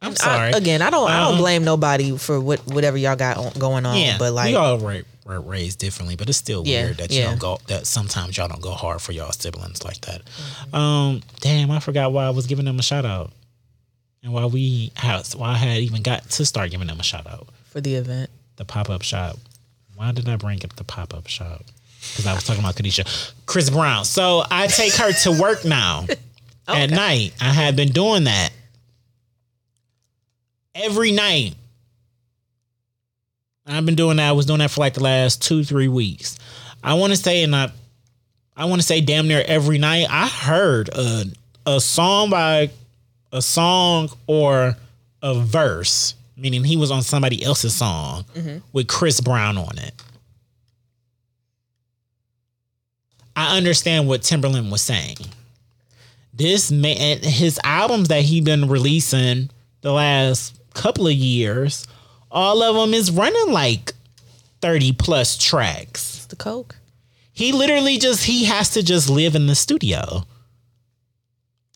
I'm 0.00 0.12
I- 0.12 0.14
sorry. 0.14 0.50
again, 0.52 0.80
I 0.82 0.90
don't. 0.90 1.10
I 1.10 1.22
Um, 1.24 1.32
don't 1.32 1.38
blame 1.38 1.64
nobody 1.64 2.16
for 2.16 2.40
what 2.40 2.60
whatever 2.68 2.96
y'all 2.96 3.16
got 3.16 3.36
on, 3.36 3.52
going 3.58 3.84
on. 3.84 3.96
yeah, 3.98 4.16
but 4.18 4.32
like, 4.32 4.50
we 4.52 4.56
all 4.56 4.78
were 4.78 5.02
raised 5.40 5.78
differently, 5.80 6.14
but 6.16 6.28
it's 6.28 6.38
still 6.38 6.62
Yeah, 6.66 6.84
weird 6.84 6.96
that 6.98 7.10
you 7.10 7.18
yeah. 7.20 7.26
don't 7.30 7.40
go. 7.40 7.58
That 7.66 7.86
sometimes 7.86 8.36
y'all 8.36 8.48
don't 8.48 8.62
go 8.62 8.70
hard 8.70 9.02
for 9.02 9.12
y'all 9.12 9.32
siblings 9.32 9.84
like 9.84 10.00
that. 10.02 10.22
Mm-hmm. 10.24 10.74
Um, 10.74 11.22
damn, 11.40 11.70
I 11.72 11.80
forgot 11.80 12.12
why 12.12 12.26
I 12.26 12.30
was 12.30 12.46
giving 12.46 12.64
them 12.64 12.78
a 12.78 12.82
shout 12.82 13.04
out, 13.04 13.32
and 14.22 14.32
why 14.32 14.46
we 14.46 14.92
had 14.94 15.26
why 15.34 15.50
I 15.50 15.56
had 15.56 15.78
even 15.78 16.02
got 16.02 16.30
to 16.30 16.46
start 16.46 16.70
giving 16.70 16.86
them 16.86 17.00
a 17.00 17.02
shout 17.04 17.26
out. 17.26 17.48
for 17.64 17.80
the 17.80 17.96
event. 17.96 18.30
The 18.56 18.64
pop 18.64 18.88
up 18.90 19.02
shop. 19.02 19.36
Why 19.96 20.12
did 20.12 20.28
I 20.28 20.36
bring 20.36 20.64
up 20.64 20.76
the 20.76 20.84
pop 20.84 21.12
up 21.12 21.26
shop? 21.26 21.64
Because 22.10 22.26
I 22.26 22.34
was 22.34 22.44
talking 22.44 22.62
about 22.62 22.76
Kadisha, 22.76 23.32
Chris 23.46 23.70
Brown. 23.70 24.04
So 24.04 24.42
I 24.50 24.66
take 24.66 24.94
her 24.94 25.12
to 25.24 25.40
work 25.40 25.64
now 25.64 26.06
at 26.68 26.90
night. 26.90 27.34
I 27.40 27.52
had 27.52 27.76
been 27.76 27.90
doing 27.90 28.24
that 28.24 28.50
every 30.74 31.12
night. 31.12 31.54
I've 33.66 33.84
been 33.84 33.96
doing 33.96 34.16
that. 34.16 34.28
I 34.28 34.32
was 34.32 34.46
doing 34.46 34.60
that 34.60 34.70
for 34.70 34.80
like 34.80 34.94
the 34.94 35.02
last 35.02 35.42
two, 35.42 35.62
three 35.62 35.88
weeks. 35.88 36.38
I 36.82 36.94
want 36.94 37.12
to 37.12 37.18
say, 37.18 37.42
and 37.42 37.54
I, 37.54 37.70
I 38.56 38.64
want 38.64 38.80
to 38.80 38.86
say, 38.86 39.00
damn 39.00 39.28
near 39.28 39.44
every 39.46 39.78
night. 39.78 40.06
I 40.08 40.26
heard 40.26 40.88
a 40.92 41.24
a 41.66 41.80
song 41.80 42.30
by 42.30 42.70
a 43.30 43.42
song 43.42 44.08
or 44.26 44.74
a 45.22 45.34
verse, 45.34 46.14
meaning 46.36 46.64
he 46.64 46.76
was 46.76 46.90
on 46.90 47.02
somebody 47.02 47.44
else's 47.44 47.74
song 47.74 48.24
mm-hmm. 48.34 48.58
with 48.72 48.88
Chris 48.88 49.20
Brown 49.20 49.58
on 49.58 49.76
it. 49.78 49.92
I 53.38 53.56
understand 53.56 54.08
what 54.08 54.22
Timbaland 54.22 54.68
was 54.68 54.82
saying. 54.82 55.18
This 56.34 56.72
man, 56.72 57.18
his 57.18 57.60
albums 57.62 58.08
that 58.08 58.22
he 58.22 58.40
been 58.40 58.68
releasing 58.68 59.50
the 59.80 59.92
last 59.92 60.58
couple 60.74 61.06
of 61.06 61.12
years, 61.12 61.86
all 62.32 62.60
of 62.64 62.74
them 62.74 62.94
is 62.94 63.12
running 63.12 63.52
like 63.52 63.92
30 64.60 64.92
plus 64.94 65.38
tracks. 65.38 66.16
It's 66.16 66.26
the 66.26 66.34
coke. 66.34 66.74
He 67.32 67.52
literally 67.52 67.98
just 67.98 68.24
he 68.24 68.46
has 68.46 68.70
to 68.70 68.82
just 68.82 69.08
live 69.08 69.36
in 69.36 69.46
the 69.46 69.54
studio. 69.54 70.24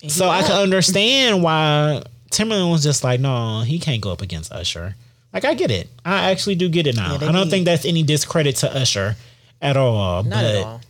So 0.09 0.29
I 0.29 0.43
can 0.43 0.61
understand 0.61 1.45
why 1.45 2.03
Timbaland 2.33 2.73
was 2.73 2.83
just 2.83 3.05
like, 3.05 3.21
no, 3.21 3.61
he 3.61 3.79
can't 3.79 4.01
go 4.01 4.11
up 4.11 4.21
against 4.21 4.51
Usher. 4.51 4.97
Like 5.33 5.45
I 5.45 5.55
get 5.55 5.71
it. 5.71 5.89
I 6.05 6.33
actually 6.33 6.57
do 6.57 6.69
get 6.69 6.89
it 6.89 6.97
now. 6.97 7.19
Yeah, 7.21 7.29
I 7.29 7.31
don't 7.33 7.51
think 7.51 7.67
that's 7.67 7.85
any 7.85 8.03
discredit 8.03 8.57
to 8.57 8.77
Usher 8.77 9.15
at 9.61 9.77
all. 9.77 10.25
Not 10.25 10.43
but 10.43 10.45
at 10.45 10.65
all. 10.65 10.81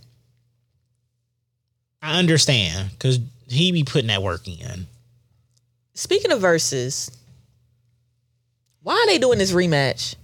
I 2.02 2.18
understand 2.18 2.90
because 2.90 3.18
he 3.48 3.70
be 3.72 3.84
putting 3.84 4.08
that 4.08 4.22
work 4.22 4.46
in. 4.48 4.86
Speaking 5.94 6.32
of 6.32 6.40
verses, 6.40 7.10
why 8.82 8.94
are 8.94 9.06
they 9.06 9.18
doing 9.18 9.38
this 9.38 9.52
rematch? 9.52 10.16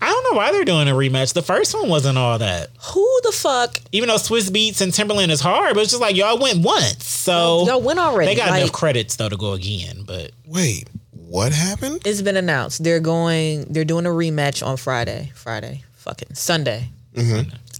I 0.00 0.06
don't 0.06 0.24
know 0.32 0.36
why 0.36 0.50
they're 0.52 0.64
doing 0.64 0.88
a 0.88 0.92
rematch. 0.92 1.32
The 1.34 1.42
first 1.42 1.74
one 1.74 1.88
wasn't 1.88 2.18
all 2.18 2.38
that. 2.38 2.70
Who 2.92 3.20
the 3.22 3.30
fuck? 3.32 3.78
Even 3.92 4.08
though 4.08 4.16
Swizz 4.16 4.50
Beatz 4.50 4.80
and 4.80 4.90
Timbaland 4.92 5.30
is 5.30 5.40
hard, 5.40 5.74
but 5.74 5.82
it's 5.82 5.90
just 5.90 6.00
like 6.00 6.16
y'all 6.16 6.38
went 6.40 6.64
once. 6.64 7.04
So 7.04 7.66
Y'all 7.66 7.80
went 7.82 7.98
already. 8.00 8.32
they 8.32 8.36
got 8.36 8.50
Like, 8.50 8.62
enough 8.62 8.72
credits 8.72 9.16
though 9.16 9.28
to 9.28 9.36
go 9.36 9.52
again. 9.52 10.02
But 10.04 10.32
Wait, 10.46 10.88
what 11.12 11.52
happened? 11.52 12.02
It's 12.04 12.22
been 12.22 12.36
announced. 12.36 12.82
They're 12.82 12.98
going. 13.00 13.66
They're 13.72 13.84
doing 13.84 14.06
a 14.06 14.10
rematch 14.10 14.66
on 14.66 14.76
Friday. 14.76 15.30
Friday. 15.34 15.82
Fucking 15.94 16.34
Sunday. 16.34 16.88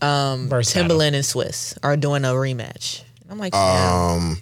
Um, 0.01 0.49
Verse 0.49 0.73
Timbaland 0.73 1.15
and 1.15 1.25
Swizz 1.25 1.77
are 1.83 1.97
doing 1.97 2.25
a 2.25 2.29
rematch. 2.29 3.03
I'm 3.33 3.39
like, 3.39 3.55
yeah, 3.55 4.13
Um, 4.15 4.33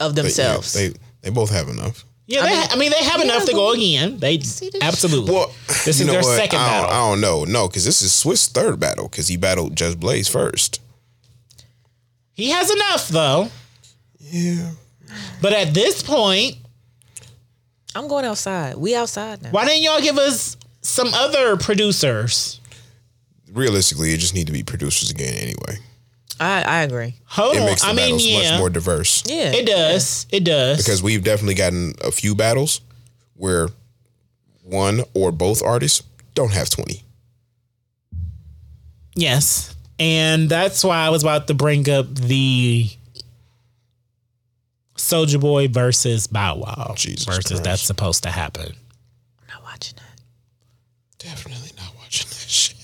of 0.00 0.14
but 0.14 0.16
yeah, 0.16 0.22
themselves. 0.22 0.72
they 0.72 0.92
they 1.22 1.30
both 1.30 1.50
have 1.50 1.68
enough. 1.68 2.04
yeah, 2.26 2.42
they, 2.42 2.74
I 2.74 2.76
mean, 2.76 2.90
they 2.92 3.04
have 3.04 3.20
enough 3.20 3.44
to 3.46 3.52
go 3.52 3.72
again. 3.72 4.18
They 4.18 4.36
absolutely. 4.80 5.32
Well, 5.34 5.52
this 5.84 5.98
is 6.00 6.06
know 6.06 6.12
their 6.12 6.22
what? 6.22 6.36
second 6.36 6.58
I 6.60 6.70
don't, 6.80 6.88
battle. 6.88 6.90
I 6.90 7.10
don't 7.10 7.20
know. 7.20 7.44
No, 7.44 7.66
because 7.68 7.84
this 7.84 8.00
is 8.02 8.12
Swizz' 8.12 8.48
third 8.48 8.78
battle 8.78 9.08
because 9.08 9.26
he 9.28 9.36
battled 9.36 9.76
Just 9.76 9.98
Blaze 9.98 10.28
first. 10.28 10.80
He 12.32 12.50
has 12.50 12.70
enough 12.70 13.08
though. 13.08 13.48
Yeah. 14.20 14.70
But 15.42 15.52
at 15.54 15.74
this 15.74 16.02
point, 16.04 16.56
I'm 17.96 18.06
going 18.06 18.24
outside. 18.24 18.76
We 18.76 18.94
outside 18.94 19.42
now. 19.42 19.50
why 19.50 19.64
didn't 19.66 19.82
y'all 19.82 20.00
give 20.00 20.16
us 20.18 20.56
some 20.82 21.08
other 21.12 21.56
producers? 21.56 22.60
Realistically, 23.52 24.12
it 24.14 24.18
just 24.18 24.34
need 24.34 24.46
to 24.46 24.52
be 24.52 24.62
producers 24.62 25.10
again 25.10 25.34
anyway. 25.34 25.78
I 26.40 26.62
I 26.62 26.82
agree. 26.82 27.14
Hold 27.26 27.54
It 27.56 27.60
on. 27.60 27.66
makes 27.66 27.82
the 27.82 27.88
I 27.88 27.92
mean, 27.92 28.04
battles 28.16 28.26
yeah, 28.26 28.50
much 28.52 28.58
more 28.58 28.70
diverse. 28.70 29.22
Yeah, 29.26 29.52
it 29.52 29.66
does. 29.66 30.26
It 30.30 30.42
does. 30.44 30.78
Because 30.78 31.02
we've 31.02 31.22
definitely 31.22 31.54
gotten 31.54 31.94
a 32.02 32.10
few 32.10 32.34
battles 32.34 32.80
where 33.34 33.68
one 34.64 35.02
or 35.14 35.30
both 35.32 35.62
artists 35.62 36.02
don't 36.34 36.52
have 36.52 36.70
20. 36.70 37.02
Yes. 39.14 39.74
And 39.98 40.48
that's 40.48 40.82
why 40.82 40.98
I 40.98 41.10
was 41.10 41.22
about 41.22 41.46
to 41.48 41.54
bring 41.54 41.88
up 41.90 42.14
the 42.14 42.88
Soulja 44.96 45.40
Boy 45.40 45.68
versus 45.68 46.26
Bow 46.26 46.56
Wow 46.56 46.94
Jesus 46.96 47.24
versus 47.26 47.44
Christ. 47.50 47.64
that's 47.64 47.82
supposed 47.82 48.22
to 48.22 48.30
happen. 48.30 48.72
I'm 48.72 49.46
not 49.48 49.62
watching 49.62 49.96
that. 49.96 50.20
Definitely 51.18 51.70
not 51.76 51.92
watching 51.98 52.28
that 52.28 52.34
shit. 52.48 52.76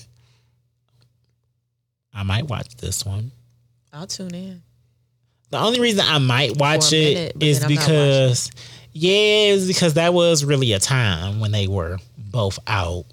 I 2.13 2.23
might 2.23 2.47
watch 2.47 2.75
this 2.77 3.05
one. 3.05 3.31
I'll 3.97 4.05
tune 4.05 4.35
in. 4.35 4.61
The 5.49 5.57
only 5.57 5.79
reason 5.79 6.05
I 6.07 6.19
might 6.19 6.55
watch 6.57 6.93
it 6.93 7.15
minute, 7.15 7.33
but 7.33 7.43
is 7.43 7.61
then 7.61 7.69
I'm 7.69 7.75
not 7.75 7.81
because 7.81 8.51
yeah, 8.93 9.53
it's 9.53 9.65
because 9.65 9.95
that 9.95 10.13
was 10.13 10.45
really 10.45 10.73
a 10.73 10.79
time 10.79 11.39
when 11.39 11.51
they 11.51 11.67
were 11.67 11.97
both 12.15 12.59
out. 12.67 13.05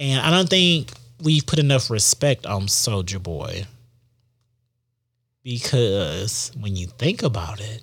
And 0.00 0.20
I 0.20 0.30
don't 0.30 0.48
think 0.48 0.90
we've 1.22 1.46
put 1.46 1.60
enough 1.60 1.88
respect 1.88 2.46
on 2.46 2.62
Soulja 2.62 3.22
Boy. 3.22 3.64
Because 5.44 6.50
when 6.58 6.74
you 6.74 6.86
think 6.86 7.22
about 7.22 7.60
it, 7.60 7.82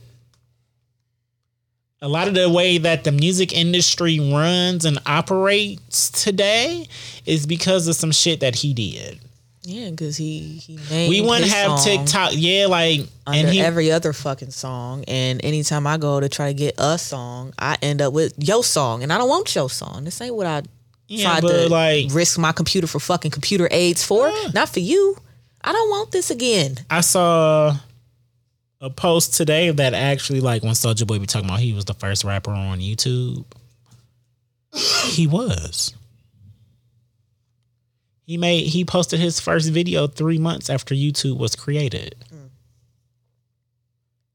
a 2.01 2.09
lot 2.09 2.27
of 2.27 2.33
the 2.33 2.49
way 2.49 2.79
that 2.79 3.05
the 3.05 3.13
music 3.13 3.53
industry 3.53 4.19
runs 4.19 4.83
and 4.83 4.99
operates 5.05 6.09
today 6.09 6.85
is 7.25 7.45
because 7.45 7.87
of 7.87 7.95
some 7.95 8.11
shit 8.11 8.41
that 8.41 8.55
he 8.55 8.73
did. 8.73 9.19
Yeah, 9.63 9.89
because 9.89 10.15
he 10.15 10.39
he 10.39 10.79
named 10.89 11.09
We 11.09 11.21
wouldn't 11.21 11.51
have 11.51 11.83
TikTok. 11.83 12.31
Yeah, 12.33 12.67
like 12.67 13.01
under 13.27 13.47
and 13.47 13.49
he 13.49 13.59
every 13.59 13.91
other 13.91 14.13
fucking 14.13 14.51
song. 14.51 15.03
And 15.07 15.43
anytime 15.43 15.85
I 15.85 15.97
go 15.97 16.19
to 16.19 16.29
try 16.29 16.47
to 16.47 16.53
get 16.53 16.75
a 16.77 16.97
song, 16.97 17.53
I 17.59 17.77
end 17.81 18.01
up 18.01 18.13
with 18.13 18.33
your 18.37 18.63
song, 18.63 19.03
and 19.03 19.11
I 19.11 19.17
don't 19.17 19.27
want 19.29 19.53
your 19.53 19.69
song. 19.69 20.05
This 20.05 20.21
ain't 20.21 20.33
what 20.33 20.47
I 20.47 20.61
Yeah, 21.07 21.23
tried 21.39 21.41
to 21.41 21.69
like 21.69 22.07
risk 22.11 22.39
my 22.39 22.53
computer 22.53 22.87
for 22.87 22.99
fucking 22.99 23.31
computer 23.31 23.67
aids 23.69 24.03
for. 24.03 24.29
Yeah. 24.29 24.51
Not 24.53 24.69
for 24.69 24.79
you. 24.79 25.17
I 25.61 25.73
don't 25.73 25.89
want 25.89 26.11
this 26.11 26.31
again. 26.31 26.77
I 26.89 27.01
saw 27.01 27.75
a 28.79 28.89
post 28.89 29.33
today 29.33 29.69
that 29.71 29.93
actually 29.93 30.39
like 30.39 30.63
when 30.63 30.71
Soulja 30.71 31.05
Boy 31.05 31.19
be 31.19 31.25
talking 31.25 31.49
about 31.49 31.59
he 31.59 31.73
was 31.73 31.83
the 31.83 31.93
first 31.93 32.23
rapper 32.23 32.51
on 32.51 32.79
YouTube. 32.79 33.43
he 35.09 35.27
was. 35.27 35.93
He 38.29 38.37
made 38.37 38.67
he 38.67 38.85
posted 38.85 39.19
his 39.19 39.39
first 39.39 39.71
video 39.71 40.05
three 40.05 40.37
months 40.37 40.69
after 40.69 40.93
YouTube 40.93 41.39
was 41.39 41.55
created. 41.55 42.13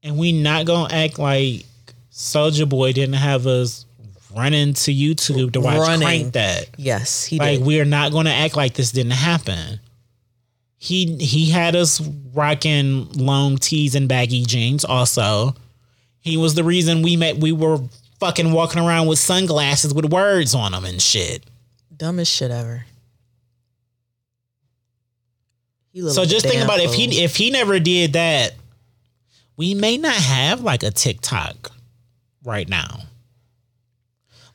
And 0.03 0.17
we 0.17 0.33
not 0.33 0.65
gonna 0.65 0.93
act 0.93 1.17
like 1.17 1.63
Soulja 2.11 2.67
Boy 2.67 2.91
didn't 2.91 3.15
have 3.15 3.47
us 3.47 3.85
running 4.35 4.73
to 4.73 4.93
YouTube 4.93 5.53
to 5.53 5.61
watch 5.61 5.77
Running. 5.77 6.05
Crank 6.05 6.33
That. 6.33 6.71
Yes, 6.75 7.23
he 7.23 7.39
Like 7.39 7.59
did. 7.59 7.65
we're 7.65 7.85
not 7.85 8.11
gonna 8.11 8.31
act 8.31 8.57
like 8.57 8.73
this 8.73 8.91
didn't 8.91 9.13
happen. 9.13 9.79
He 10.77 11.15
he 11.15 11.49
had 11.49 11.73
us 11.77 12.01
rocking 12.33 13.07
long 13.13 13.55
tees 13.55 13.95
and 13.95 14.09
baggy 14.09 14.43
jeans. 14.43 14.83
Also, 14.83 15.55
he 16.19 16.35
was 16.35 16.53
the 16.55 16.65
reason 16.65 17.01
we 17.01 17.15
met. 17.15 17.37
We 17.37 17.53
were 17.53 17.79
fucking 18.19 18.51
walking 18.51 18.83
around 18.83 19.07
with 19.07 19.19
sunglasses 19.19 19.93
with 19.93 20.11
words 20.11 20.53
on 20.53 20.73
them 20.73 20.83
and 20.83 21.01
shit. 21.01 21.45
Dumbest 21.95 22.29
shit 22.29 22.51
ever. 22.51 22.83
He 25.47 25.61
looked 25.61 25.83
So 25.95 26.25
just 26.25 26.45
think 26.45 26.63
about 26.63 26.79
it. 26.79 26.85
if 26.85 26.93
he 26.93 27.23
if 27.23 27.35
he 27.35 27.51
never 27.51 27.79
did 27.79 28.13
that, 28.13 28.53
we 29.57 29.73
may 29.73 29.97
not 29.97 30.15
have 30.15 30.61
like 30.61 30.83
a 30.83 30.91
TikTok 30.91 31.71
right 32.43 32.67
now. 32.67 33.03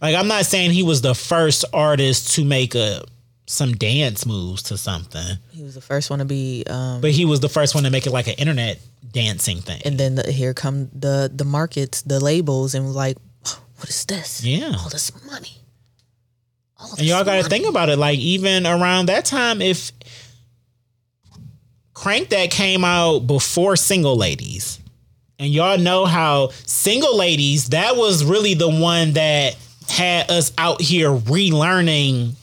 Like 0.03 0.15
I'm 0.15 0.29
not 0.29 0.45
saying 0.47 0.73
he 0.73 0.83
was 0.83 1.03
the 1.03 1.15
first 1.15 1.65
artist 1.73 2.35
to 2.35 2.45
make 2.45 2.75
a 2.75 3.03
some 3.47 3.75
dance 3.75 4.27
moves 4.27 4.63
to 4.63 4.77
something, 4.77 5.39
he 5.51 5.65
was 5.65 5.75
the 5.75 5.81
first 5.81 6.09
one 6.09 6.21
to 6.21 6.25
be 6.25 6.63
um 6.69 7.01
but 7.01 7.11
he 7.11 7.25
was 7.25 7.41
the 7.41 7.49
first 7.49 7.75
one 7.75 7.85
to 7.85 7.91
make 7.91 8.07
it 8.07 8.13
like 8.13 8.29
an 8.29 8.35
internet 8.35 8.79
dancing 9.11 9.61
thing. 9.61 9.83
and 9.85 9.99
then 9.99 10.15
the, 10.15 10.31
here 10.31 10.55
come 10.55 10.89
the 10.95 11.31
the 11.35 11.45
markets, 11.45 12.03
the 12.03 12.21
labels, 12.21 12.75
and 12.75 12.95
like, 12.95 13.17
what 13.77 13.89
is 13.89 14.05
this? 14.05 14.45
Yeah. 14.45 14.75
all 14.79 14.89
this 14.89 15.11
money. 15.25 15.57
All 16.79 16.95
And 16.97 17.07
y'all 17.07 17.25
got 17.25 17.43
to 17.43 17.49
think 17.49 17.67
about 17.67 17.89
it. 17.89 17.99
Like 17.99 18.19
even 18.19 18.67
around 18.67 19.07
that 19.07 19.25
time, 19.25 19.61
if 19.61 19.93
Crank 21.95 22.31
That 22.31 22.51
came 22.51 22.85
out 22.85 23.21
before 23.27 23.77
Single 23.77 24.17
Ladies, 24.17 24.79
and 25.39 25.51
y'all 25.51 25.79
know 25.79 26.07
how 26.07 26.51
Single 26.67 27.17
Ladies 27.17 27.71
that 27.71 27.97
was 27.97 28.25
really 28.25 28.55
the 28.55 28.69
one 28.69 29.13
that 29.15 29.57
had 29.89 30.31
us 30.31 30.53
out 30.57 30.81
here 30.81 31.11
relearning, 31.11 32.35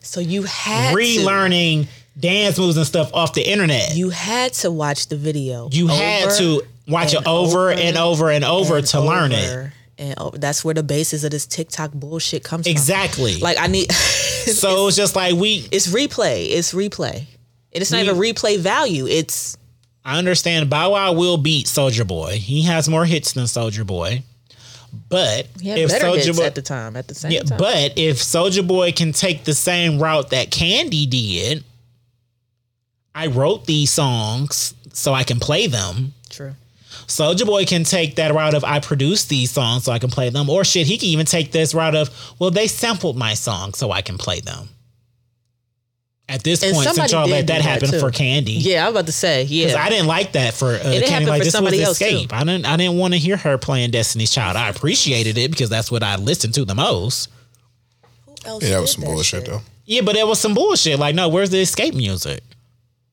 So 0.00 0.20
you 0.20 0.42
had 0.42 0.90
to, 0.90 0.96
relearning 0.96 1.88
dance 2.18 2.58
moves 2.58 2.76
and 2.76 2.86
stuff 2.86 3.12
off 3.14 3.32
the 3.32 3.48
internet. 3.48 3.96
You, 3.96 4.10
had 4.10 4.52
to 4.54 4.70
watch 4.70 5.08
the 5.08 5.16
video. 5.16 5.68
You 5.72 5.88
had 5.88 6.30
to 6.38 6.62
watch 6.86 7.14
it 7.14 7.26
over 7.26 7.70
over 7.70 7.70
and 7.70 7.96
over 7.96 8.30
and 8.30 8.44
over 8.44 8.76
and 8.76 8.86
to 8.88 9.00
learn 9.00 9.32
it. 9.32 9.72
And 9.98 10.14
oh, 10.18 10.30
that's 10.30 10.62
where 10.64 10.74
the 10.74 10.82
basis 10.82 11.24
of 11.24 11.30
this 11.30 11.46
TikTok 11.46 11.92
bullshit 11.92 12.44
comes 12.44 12.66
Exactly. 12.66 13.32
from. 13.32 13.38
Exactly. 13.38 13.42
Like 13.42 13.58
I 13.58 13.66
need. 13.66 13.90
so 13.92 14.88
it's 14.88 14.96
just 14.96 15.16
like 15.16 15.34
we 15.34 15.66
it's 15.72 15.86
replay. 15.88 16.50
It's 16.50 16.74
replay. 16.74 17.24
And 17.76 17.82
it's 17.82 17.92
not 17.92 18.00
even 18.00 18.16
replay 18.16 18.58
value. 18.58 19.06
It's 19.06 19.58
I 20.02 20.16
understand 20.16 20.70
Bow 20.70 20.92
Wow 20.92 21.12
will 21.12 21.36
beat 21.36 21.66
Soulja 21.66 22.06
Boy. 22.06 22.38
He 22.38 22.62
has 22.62 22.88
more 22.88 23.04
hits 23.04 23.34
than 23.34 23.44
Soulja 23.44 23.86
Boy. 23.86 24.22
But 25.10 25.48
if 25.60 25.90
Soulja 25.90 26.34
Boy, 26.34 26.44
at 26.46 26.54
the 26.54 26.62
time. 26.62 26.96
At 26.96 27.06
the 27.06 27.14
same 27.14 27.32
yeah, 27.32 27.42
time. 27.42 27.58
but 27.58 27.98
if 27.98 28.16
Soulja 28.16 28.66
Boy 28.66 28.92
can 28.92 29.12
take 29.12 29.44
the 29.44 29.52
same 29.52 29.98
route 29.98 30.30
that 30.30 30.50
Kandi 30.50 31.10
did, 31.10 31.64
I 33.14 33.26
wrote 33.26 33.66
these 33.66 33.90
songs 33.90 34.72
so 34.94 35.12
I 35.12 35.22
can 35.22 35.38
play 35.38 35.66
them. 35.66 36.14
True. 36.30 36.54
Soulja 37.06 37.44
Boy 37.44 37.66
can 37.66 37.84
take 37.84 38.16
that 38.16 38.32
route 38.32 38.54
of 38.54 38.64
I 38.64 38.80
produced 38.80 39.28
these 39.28 39.50
songs 39.50 39.84
so 39.84 39.92
I 39.92 39.98
can 39.98 40.08
play 40.08 40.30
them, 40.30 40.48
or 40.48 40.64
shit, 40.64 40.86
he 40.86 40.96
can 40.96 41.10
even 41.10 41.26
take 41.26 41.52
this 41.52 41.74
route 41.74 41.94
of 41.94 42.08
well, 42.38 42.50
they 42.50 42.68
sampled 42.68 43.18
my 43.18 43.34
song 43.34 43.74
so 43.74 43.90
I 43.90 44.00
can 44.00 44.16
play 44.16 44.40
them. 44.40 44.70
At 46.28 46.42
this 46.42 46.62
And 46.64 46.74
point, 46.74 46.88
since 46.90 47.12
y'all 47.12 47.28
let 47.28 47.46
that 47.46 47.58
that 47.58 47.62
happen 47.62 47.90
too. 47.90 48.00
for 48.00 48.10
Kandi, 48.10 48.56
Yeah, 48.58 48.84
I 48.84 48.88
was 48.88 48.94
about 48.96 49.06
to 49.06 49.12
say. 49.12 49.44
because 49.44 49.72
Yeah. 49.74 49.82
I 49.84 49.88
didn't 49.88 50.08
like 50.08 50.32
that 50.32 50.54
for 50.54 50.70
uh, 50.70 50.80
it 50.82 51.04
Kandi. 51.04 51.26
Like 51.28 51.38
for 51.40 51.44
this 51.44 51.52
somebody 51.52 51.78
was 51.78 51.88
else, 51.88 51.98
too. 52.00 52.04
Xscape. 52.04 52.32
I 52.32 52.40
didn't. 52.42 52.66
I 52.66 52.76
didn't 52.76 52.98
want 52.98 53.14
to 53.14 53.18
hear 53.20 53.36
her 53.36 53.56
playing 53.58 53.92
Destiny's 53.92 54.32
Child. 54.32 54.56
I 54.56 54.68
appreciated 54.68 55.38
it 55.38 55.52
because 55.52 55.70
that's 55.70 55.88
what 55.90 56.02
I 56.02 56.16
listened 56.16 56.54
to 56.54 56.64
the 56.64 56.74
most. 56.74 57.28
Who 58.26 58.32
else 58.44 58.60
did? 58.60 58.68
Yeah, 58.70 58.74
that 58.74 58.80
was 58.80 58.94
did 58.94 59.00
some 59.02 59.04
bullshit 59.14 59.42
shit? 59.42 59.44
though. 59.52 59.60
Yeah, 59.84 60.00
but 60.00 60.16
it 60.16 60.26
was 60.26 60.40
some 60.40 60.54
bullshit. 60.54 60.98
Like, 60.98 61.14
no, 61.14 61.28
where's 61.28 61.50
the 61.50 61.62
Xscape 61.62 61.94
music? 61.94 62.42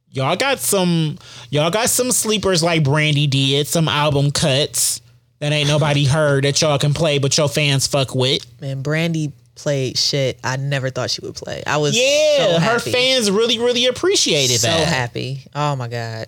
Y'all 0.09 0.35
got 0.35 0.57
some. 0.59 1.19
Y'all 1.51 1.69
got 1.69 1.89
some 1.89 2.11
sleepers 2.11 2.63
like 2.63 2.83
Brandy 2.83 3.27
did. 3.27 3.67
Some 3.67 3.87
album 3.87 4.31
cuts 4.31 5.01
that 5.37 5.51
ain't 5.51 5.67
nobody 5.67 6.05
heard 6.05 6.45
that 6.45 6.59
y'all 6.61 6.79
can 6.79 6.95
play, 6.95 7.19
but 7.19 7.37
your 7.37 7.47
fans 7.47 7.85
fuck 7.85 8.15
with. 8.15 8.43
Man, 8.59 8.81
Brandy 8.81 9.31
played 9.55 9.97
shit 9.97 10.39
I 10.43 10.57
never 10.57 10.89
thought 10.89 11.09
she 11.11 11.21
would 11.21 11.35
play. 11.35 11.63
I 11.67 11.77
was 11.77 11.95
Yeah, 11.97 12.37
so 12.55 12.59
her 12.59 12.79
fans 12.79 13.29
really, 13.31 13.59
really 13.59 13.85
appreciated 13.85 14.59
so 14.59 14.67
that. 14.67 14.79
So 14.79 14.85
happy. 14.85 15.43
Oh 15.55 15.75
my 15.75 15.87
god. 15.87 16.27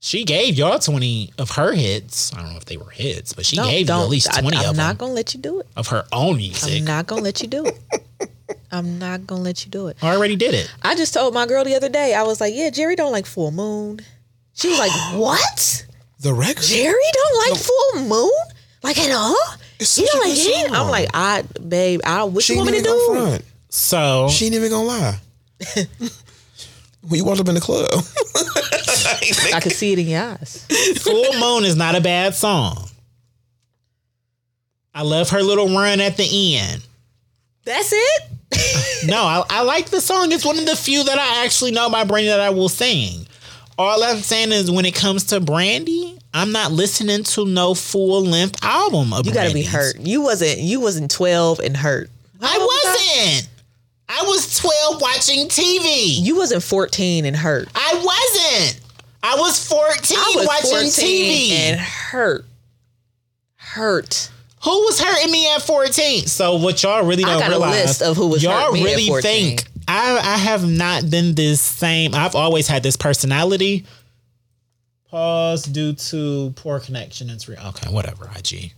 She 0.00 0.24
gave 0.24 0.56
y'all 0.56 0.78
twenty 0.78 1.32
of 1.38 1.52
her 1.52 1.72
hits. 1.72 2.32
I 2.34 2.42
don't 2.42 2.50
know 2.50 2.56
if 2.58 2.66
they 2.66 2.76
were 2.76 2.90
hits, 2.90 3.32
but 3.32 3.46
she 3.46 3.56
No, 3.56 3.64
gave 3.68 3.88
you 3.88 3.94
at 3.94 4.08
least 4.10 4.28
I, 4.36 4.40
twenty 4.42 4.58
I'm 4.58 4.70
of 4.70 4.76
not 4.76 4.88
them 4.88 4.96
gonna 4.98 5.12
let 5.14 5.32
you 5.34 5.40
do 5.40 5.60
it. 5.60 5.66
of 5.76 5.88
her 5.88 6.04
own 6.12 6.36
music. 6.36 6.78
I'm 6.80 6.84
not 6.84 7.06
gonna 7.06 7.22
let 7.22 7.40
you 7.40 7.48
do 7.48 7.64
it. 7.64 8.30
I'm 8.70 8.98
not 8.98 9.26
gonna 9.26 9.40
let 9.40 9.64
you 9.64 9.70
do 9.70 9.86
it. 9.88 9.96
I 10.02 10.14
already 10.14 10.36
did 10.36 10.52
it. 10.52 10.70
I 10.82 10.94
just 10.94 11.14
told 11.14 11.32
my 11.32 11.46
girl 11.46 11.64
the 11.64 11.74
other 11.74 11.88
day. 11.88 12.12
I 12.12 12.22
was 12.24 12.38
like, 12.40 12.52
"Yeah, 12.54 12.68
Jerry 12.68 12.96
don't 12.96 13.12
like 13.12 13.24
full 13.24 13.50
moon." 13.50 14.00
She 14.52 14.68
was 14.68 14.78
like, 14.78 14.90
"What? 15.14 15.86
The 16.20 16.34
record. 16.34 16.62
Jerry 16.62 16.94
don't 17.12 17.50
like 17.50 17.60
full 17.62 18.02
moon? 18.02 18.30
Like 18.82 18.98
at 18.98 19.10
all? 19.10 19.36
It's 19.80 19.98
You 19.98 20.06
such 20.06 20.12
don't 20.12 20.24
a 20.24 20.28
like 20.28 20.36
good 20.36 20.66
song. 20.68 20.76
I'm 20.76 20.90
like, 20.90 21.08
"I, 21.14 21.42
babe, 21.66 22.00
I 22.04 22.24
what 22.24 22.44
She 22.44 22.54
you 22.54 22.60
ain't 22.60 22.66
want 22.66 22.76
me 22.76 22.82
to 22.82 22.88
gonna 22.88 23.00
do?" 23.00 23.28
front. 23.30 23.44
So 23.70 24.28
She 24.30 24.46
ain't 24.46 24.54
even 24.54 24.70
gonna 24.70 24.86
lie. 24.86 25.18
when 27.02 27.18
you 27.18 27.24
walked 27.24 27.40
up 27.40 27.48
in 27.48 27.54
the 27.54 27.60
club, 27.60 27.88
I 29.54 29.60
could 29.60 29.72
see 29.72 29.92
it 29.92 29.98
in 29.98 30.06
your 30.08 30.22
eyes. 30.22 30.66
Full 31.02 31.32
Moon 31.40 31.64
is 31.64 31.76
not 31.76 31.94
a 31.96 32.00
bad 32.00 32.34
song. 32.34 32.88
I 34.94 35.02
love 35.02 35.30
her 35.30 35.42
little 35.42 35.66
run 35.76 36.00
at 36.00 36.16
the 36.16 36.56
end. 36.56 36.86
That's 37.64 37.92
it. 37.92 38.22
No, 39.06 39.24
I, 39.24 39.42
I 39.50 39.62
like 39.62 39.86
the 39.90 40.00
song. 40.00 40.30
It's 40.30 40.44
one 40.44 40.56
of 40.58 40.66
the 40.66 40.76
few 40.76 41.02
that 41.02 41.18
I 41.18 41.44
actually 41.44 41.72
know 41.72 41.90
by 41.90 42.04
Brandy 42.04 42.28
that 42.28 42.40
I 42.40 42.50
will 42.50 42.68
sing. 42.68 43.26
All 43.76 44.02
I'm 44.04 44.18
saying 44.18 44.52
is 44.52 44.70
when 44.70 44.84
it 44.86 44.94
comes 44.94 45.24
to 45.24 45.40
Brandy, 45.40 46.13
I'm 46.34 46.50
not 46.50 46.72
listening 46.72 47.22
to 47.22 47.46
no 47.46 47.74
full 47.74 48.24
length 48.24 48.62
album 48.64 49.12
of 49.12 49.24
You 49.24 49.32
got 49.32 49.46
to 49.48 49.54
be 49.54 49.62
hurt. 49.62 50.00
You 50.00 50.20
wasn't. 50.20 50.58
You 50.58 50.80
wasn't 50.80 51.10
12 51.12 51.60
and 51.60 51.76
hurt. 51.76 52.10
I 52.42 52.58
wasn't. 52.58 53.48
I 54.08 54.22
was 54.26 54.58
12 54.58 55.00
watching 55.00 55.46
TV. 55.46 56.20
You 56.20 56.36
wasn't 56.36 56.64
14 56.64 57.24
and 57.24 57.36
hurt. 57.36 57.68
I 57.74 57.92
wasn't. 57.94 58.80
I 59.22 59.36
was 59.36 59.66
14 59.66 60.18
I 60.18 60.32
was 60.36 60.46
watching 60.46 60.70
14 60.70 60.90
TV. 60.90 61.50
and 61.52 61.80
hurt. 61.80 62.44
Hurt. 63.56 64.30
Who 64.64 64.70
was 64.70 65.00
hurting 65.00 65.30
me 65.30 65.50
at 65.54 65.62
14? 65.62 66.26
So 66.26 66.56
what 66.56 66.82
y'all 66.82 67.04
really 67.04 67.22
don't 67.22 67.38
got 67.38 67.48
a 67.48 67.50
realize 67.50 67.86
list 67.86 68.02
of 68.02 68.16
who 68.16 68.26
was 68.26 68.42
y'all 68.42 68.72
hurting 68.72 68.82
me 68.84 68.90
at 68.90 68.96
really 68.96 69.08
14. 69.08 69.22
think 69.22 69.64
I 69.86 70.18
I 70.18 70.36
have 70.36 70.68
not 70.68 71.08
been 71.08 71.34
this 71.34 71.60
same. 71.60 72.14
I've 72.14 72.34
always 72.34 72.66
had 72.66 72.82
this 72.82 72.96
personality. 72.96 73.84
Pause 75.14 75.66
due 75.66 75.92
to 75.92 76.52
poor 76.56 76.80
connection. 76.80 77.30
It's 77.30 77.46
real. 77.48 77.60
Okay, 77.68 77.88
whatever. 77.88 78.28
IG, 78.36 78.72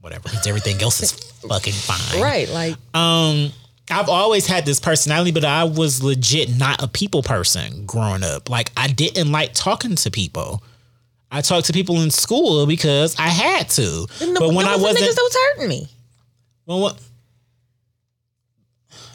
whatever. 0.00 0.22
Because 0.22 0.46
everything 0.46 0.80
else 0.80 1.02
is 1.02 1.12
fucking 1.46 1.74
fine. 1.74 2.22
Right. 2.22 2.48
Like, 2.48 2.76
Um, 2.94 3.50
I've 3.90 4.08
always 4.08 4.46
had 4.46 4.64
this 4.64 4.80
personality, 4.80 5.32
but 5.32 5.44
I 5.44 5.64
was 5.64 6.02
legit 6.02 6.56
not 6.56 6.82
a 6.82 6.88
people 6.88 7.22
person 7.22 7.84
growing 7.84 8.24
up. 8.24 8.48
Like 8.48 8.72
I 8.74 8.86
didn't 8.86 9.32
like 9.32 9.52
talking 9.52 9.94
to 9.96 10.10
people. 10.10 10.62
I 11.30 11.42
talked 11.42 11.66
to 11.66 11.74
people 11.74 12.00
in 12.00 12.10
school 12.10 12.66
because 12.66 13.14
I 13.18 13.28
had 13.28 13.68
to. 13.72 14.06
no, 14.22 14.40
but 14.40 14.54
when 14.54 14.66
I 14.66 14.76
wasn't, 14.76 15.04
niggas 15.04 15.18
was 15.18 15.36
hurting 15.36 15.68
me. 15.68 15.88
well, 16.64 16.80
what? 16.80 16.98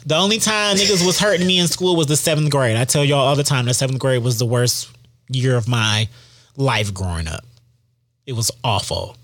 The 0.06 0.14
only 0.14 0.38
time 0.38 0.76
niggas 0.76 1.04
was 1.04 1.18
hurting 1.18 1.44
me 1.44 1.58
in 1.58 1.66
school 1.66 1.96
was 1.96 2.06
the 2.06 2.16
seventh 2.16 2.52
grade. 2.52 2.76
I 2.76 2.84
tell 2.84 3.04
y'all 3.04 3.26
all 3.26 3.34
the 3.34 3.42
time 3.42 3.64
the 3.64 3.74
seventh 3.74 3.98
grade 3.98 4.22
was 4.22 4.38
the 4.38 4.46
worst 4.46 4.92
year 5.28 5.56
of 5.56 5.66
my 5.66 6.08
life 6.58 6.92
growing 6.92 7.26
up. 7.28 7.44
It 8.26 8.32
was 8.34 8.50
awful. 8.62 9.16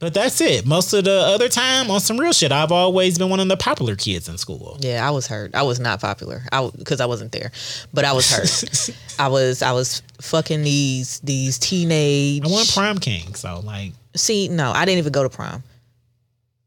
But 0.00 0.14
that's 0.14 0.40
it. 0.40 0.66
Most 0.66 0.94
of 0.94 1.04
the 1.04 1.12
other 1.12 1.50
time, 1.50 1.90
on 1.90 2.00
some 2.00 2.18
real 2.18 2.32
shit, 2.32 2.52
I've 2.52 2.72
always 2.72 3.18
been 3.18 3.28
one 3.28 3.38
of 3.38 3.46
the 3.48 3.56
popular 3.58 3.94
kids 3.96 4.30
in 4.30 4.38
school. 4.38 4.78
Yeah, 4.80 5.06
I 5.06 5.10
was 5.10 5.26
hurt. 5.26 5.54
I 5.54 5.62
was 5.62 5.78
not 5.78 6.00
popular. 6.00 6.42
I 6.50 6.70
because 6.76 7.02
I 7.02 7.06
wasn't 7.06 7.32
there, 7.32 7.52
but 7.92 8.06
I 8.06 8.14
was 8.14 8.30
hurt. 8.30 8.90
I 9.18 9.28
was 9.28 9.60
I 9.60 9.72
was 9.72 10.02
fucking 10.22 10.62
these 10.62 11.20
these 11.20 11.58
teenage. 11.58 12.42
I 12.42 12.48
won 12.48 12.64
prom 12.72 12.98
king, 12.98 13.34
so 13.34 13.60
like 13.60 13.92
See, 14.16 14.48
no, 14.48 14.72
I 14.72 14.86
didn't 14.86 14.98
even 14.98 15.12
go 15.12 15.22
to 15.22 15.28
prom. 15.28 15.62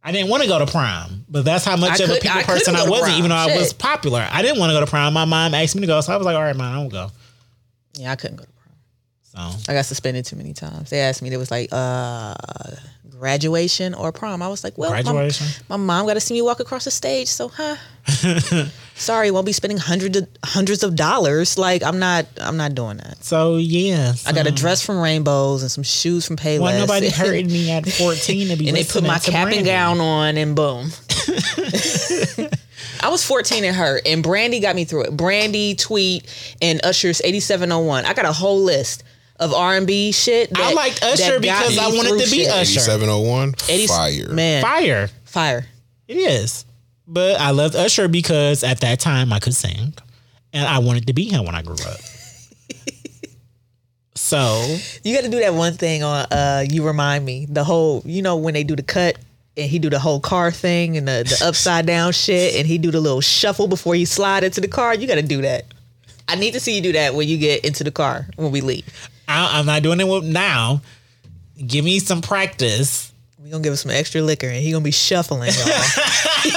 I 0.04 0.12
didn't 0.12 0.30
want 0.30 0.44
to 0.44 0.50
go 0.50 0.60
to 0.60 0.68
prom, 0.70 1.26
but 1.30 1.44
that's 1.44 1.66
how 1.66 1.76
much 1.76 2.02
I 2.02 2.04
of 2.04 2.10
a 2.12 2.14
people 2.16 2.38
I 2.38 2.44
person 2.44 2.76
I 2.76 2.88
wasn't, 2.88 3.08
prom. 3.08 3.18
even 3.18 3.30
though 3.30 3.36
I 3.36 3.58
was 3.58 3.74
popular. 3.74 4.28
I 4.30 4.42
didn't 4.42 4.60
want 4.60 4.70
to 4.70 4.76
go 4.76 4.82
to 4.82 4.90
prom. 4.90 5.14
My 5.14 5.26
mom 5.26 5.54
asked 5.54 5.76
me 5.76 5.82
to 5.82 5.88
go, 5.88 6.02
so 6.02 6.14
I 6.14 6.18
was 6.18 6.26
like, 6.26 6.36
all 6.36 6.42
right, 6.44 6.56
mom, 6.56 6.74
I 6.74 6.78
won't 6.78 6.92
go. 6.92 7.10
Yeah, 7.96 8.12
I 8.12 8.16
couldn't 8.16 8.38
go. 8.38 8.46
So 9.36 9.72
I 9.72 9.74
got 9.74 9.86
suspended 9.86 10.26
too 10.26 10.36
many 10.36 10.54
times. 10.54 10.90
They 10.90 11.00
asked 11.00 11.22
me, 11.22 11.30
they 11.30 11.38
was 11.38 11.50
like, 11.52 11.70
uh, 11.72 12.36
graduation 13.20 13.94
or 13.94 14.12
prom. 14.12 14.42
I 14.42 14.48
was 14.48 14.64
like, 14.64 14.78
well, 14.78 14.92
my- 14.92 15.02
Graduation? 15.02 15.48
My, 15.70 15.78
mom 15.78 16.06
got 16.06 16.16
to 16.16 16.20
see 16.20 16.34
me 16.34 16.42
walk 16.42 16.60
across 16.60 16.84
the 16.86 16.92
stage, 16.92 17.28
so 17.30 17.48
huh. 17.48 17.78
Sorry, 18.96 19.32
won't 19.32 19.46
be 19.46 19.54
spending 19.54 19.78
hundreds 19.78 20.18
of 20.18 20.28
hundreds 20.44 20.84
of 20.84 20.96
dollars. 20.96 21.58
Like 21.58 21.84
I'm 21.84 22.00
not, 22.00 22.26
I'm 22.40 22.58
not 22.58 22.76
doing 22.76 22.98
that. 22.98 23.24
so 23.24 23.56
yeah. 23.56 24.14
I 24.26 24.34
got 24.34 24.46
a 24.46 24.52
dress 24.52 24.86
from 24.86 25.00
Rainbows 25.00 25.62
and 25.62 25.72
some 25.72 25.84
shoes 25.84 26.28
from 26.28 26.36
Payless. 26.36 26.60
Well, 26.62 26.80
nobody 26.82 27.10
hurting 27.22 27.48
me 27.48 27.72
at 27.72 27.88
14 27.88 28.50
to 28.50 28.56
be 28.58 28.68
and 28.68 28.76
they 28.78 28.84
put 28.84 29.04
my 29.04 29.20
cap 29.20 29.46
Brandy. 29.46 29.58
and 29.60 29.66
gown 29.66 30.00
on, 30.02 30.38
and 30.38 30.56
boom. 30.56 30.90
I 33.02 33.10
was 33.10 33.26
14 33.26 33.64
and 33.64 33.76
hurt, 33.76 34.04
and 34.06 34.22
Brandy 34.22 34.60
got 34.60 34.76
me 34.76 34.86
through 34.86 35.04
it. 35.06 35.18
Brandy, 35.18 35.76
Tweet, 35.76 36.56
and 36.62 36.80
Usher's 36.86 37.22
8701. 37.24 38.06
I 38.06 38.14
got 38.14 38.26
a 38.26 38.32
whole 38.34 38.62
list 38.62 39.04
of 39.40 39.54
R&B 39.54 40.12
shit. 40.12 40.52
I 40.56 40.74
liked 40.74 41.04
Usher 41.04 41.40
because 41.40 41.78
I 41.78 41.88
wanted 41.88 42.24
to 42.24 42.32
be 42.32 42.44
shit. 42.44 42.50
Usher. 42.50 42.80
8701. 42.80 43.56
80 43.70 43.88
Fire. 43.88 44.34
Man, 44.34 44.62
Fire. 44.62 45.10
fire. 45.26 45.66
It 46.08 46.18
is. 46.18 46.66
But 47.08 47.40
I 47.40 47.52
loved 47.52 47.76
Usher 47.76 48.08
because 48.08 48.64
at 48.64 48.82
that 48.82 49.00
time 49.00 49.34
I 49.34 49.40
could 49.40 49.56
sing 49.56 49.94
and 50.54 50.68
I 50.68 50.80
wanted 50.80 51.08
to 51.08 51.14
be 51.14 51.26
him 51.26 51.46
when 51.46 51.56
I 51.56 51.62
grew 51.62 51.76
up. 51.76 52.00
so 54.16 54.78
You 55.04 55.16
got 55.16 55.24
to 55.24 55.30
do 55.30 55.40
that 55.40 55.54
one 55.54 55.74
thing 55.74 56.04
on 56.04 56.26
uh 56.32 56.64
you 56.70 56.86
remind 56.86 57.26
me. 57.26 57.46
The 57.50 57.64
whole, 57.64 58.02
you 58.06 58.22
know 58.22 58.38
when 58.38 58.54
they 58.54 58.64
do 58.64 58.76
the 58.76 58.84
cut 58.84 59.18
and 59.58 59.70
he 59.70 59.80
do 59.80 59.90
the 59.90 60.00
whole 60.00 60.20
car 60.20 60.52
thing 60.52 60.98
and 60.98 61.08
the, 61.08 61.24
the 61.28 61.46
upside 61.48 61.86
down 61.86 62.12
shit 62.14 62.56
and 62.56 62.66
he 62.66 62.78
do 62.78 62.92
the 62.92 63.02
little 63.02 63.22
shuffle 63.22 63.68
before 63.68 63.96
you 63.96 64.06
slide 64.06 64.44
into 64.44 64.62
the 64.62 64.68
car. 64.68 64.96
You 64.96 65.08
got 65.08 65.16
to 65.16 65.22
do 65.22 65.42
that. 65.42 65.66
I 66.28 66.36
need 66.36 66.54
to 66.54 66.60
see 66.60 66.76
you 66.76 66.82
do 66.82 66.94
that 66.94 67.16
when 67.16 67.28
you 67.28 67.38
get 67.38 67.66
into 67.66 67.84
the 67.84 67.92
car 67.92 68.28
when 68.38 68.52
we 68.52 68.62
leave. 68.62 69.10
I, 69.28 69.60
I'm 69.60 69.66
not 69.66 69.84
doing 69.84 70.00
it 70.00 70.08
with 70.08 70.24
now. 70.24 70.82
Give 71.66 71.86
me 71.86 72.00
some 72.00 72.22
practice. 72.22 73.12
We 73.42 73.50
gonna 73.50 73.64
give 73.64 73.72
him 73.74 73.78
some 73.78 73.92
extra 73.92 74.22
liquor 74.22 74.48
and 74.48 74.58
he 74.58 74.72
gonna 74.72 74.84
be 74.84 74.92
shuffling, 74.92 75.52
y'all. 75.54 75.54
he 76.44 76.52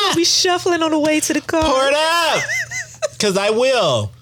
gonna 0.00 0.16
be 0.16 0.24
shuffling 0.24 0.82
on 0.82 0.90
the 0.90 0.98
way 0.98 1.20
to 1.20 1.32
the 1.32 1.40
car. 1.40 1.62
Pour 1.62 1.88
it 1.88 1.94
up. 1.94 2.42
Cause 3.18 3.36
I 3.36 3.50
will. 3.50 4.12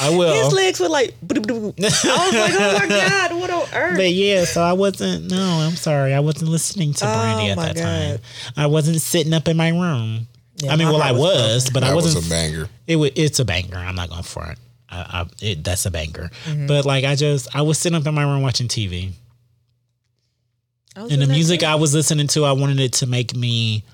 I 0.00 0.10
will. 0.10 0.44
His 0.44 0.52
legs 0.52 0.80
were 0.80 0.88
like. 0.88 1.14
I 1.22 1.38
was 1.38 1.48
like, 1.54 2.52
oh 2.52 2.78
my 2.78 2.86
god, 2.88 3.32
what 3.40 3.50
on 3.50 3.66
earth? 3.74 3.96
But 3.96 4.10
yeah, 4.12 4.44
so 4.44 4.62
I 4.62 4.74
wasn't. 4.74 5.30
No, 5.30 5.60
I'm 5.66 5.76
sorry. 5.76 6.12
I 6.12 6.20
wasn't 6.20 6.50
listening 6.50 6.92
to 6.94 7.04
Brandy 7.06 7.48
Oh, 7.48 7.52
at 7.52 7.56
that 7.56 7.76
God. 7.76 7.82
time. 7.82 8.18
I 8.56 8.66
wasn't 8.66 9.00
sitting 9.00 9.32
up 9.32 9.48
in 9.48 9.56
my 9.56 9.70
room. 9.70 10.26
Yeah, 10.56 10.72
I 10.72 10.76
mean, 10.76 10.88
well, 10.88 11.00
I 11.00 11.12
was 11.12 11.20
was, 11.20 11.70
broken. 11.70 11.72
but 11.74 11.82
I 11.90 11.94
wasn't. 11.94 12.16
was 12.16 12.26
a 12.26 12.30
banger. 12.30 12.68
it 12.86 12.96
wa 12.96 13.08
it's 13.14 13.38
a 13.38 13.44
banger. 13.44 13.76
I'm 13.78 13.94
not 13.94 14.10
going 14.10 14.22
to 14.22 14.28
front. 14.28 14.58
I, 14.90 14.96
I, 14.98 15.26
it, 15.40 15.64
that's 15.64 15.86
a 15.86 15.90
banger. 15.90 16.30
Mm-hmm. 16.44 16.66
But 16.66 16.84
like, 16.84 17.04
I 17.04 17.14
just 17.14 17.54
I 17.54 17.62
was 17.62 17.78
sitting 17.78 17.96
up 17.96 18.06
in 18.06 18.14
my 18.14 18.22
room 18.22 18.42
watching 18.42 18.68
TV, 18.68 19.12
and 20.96 21.22
the 21.22 21.26
music. 21.26 21.62
I 21.62 21.76
was 21.76 21.94
listening 21.94 22.26
to, 22.28 22.44
I 22.44 22.52
wanted 22.52 22.80
it 22.80 22.92
to 22.94 23.06
make 23.06 23.34
me 23.34 23.84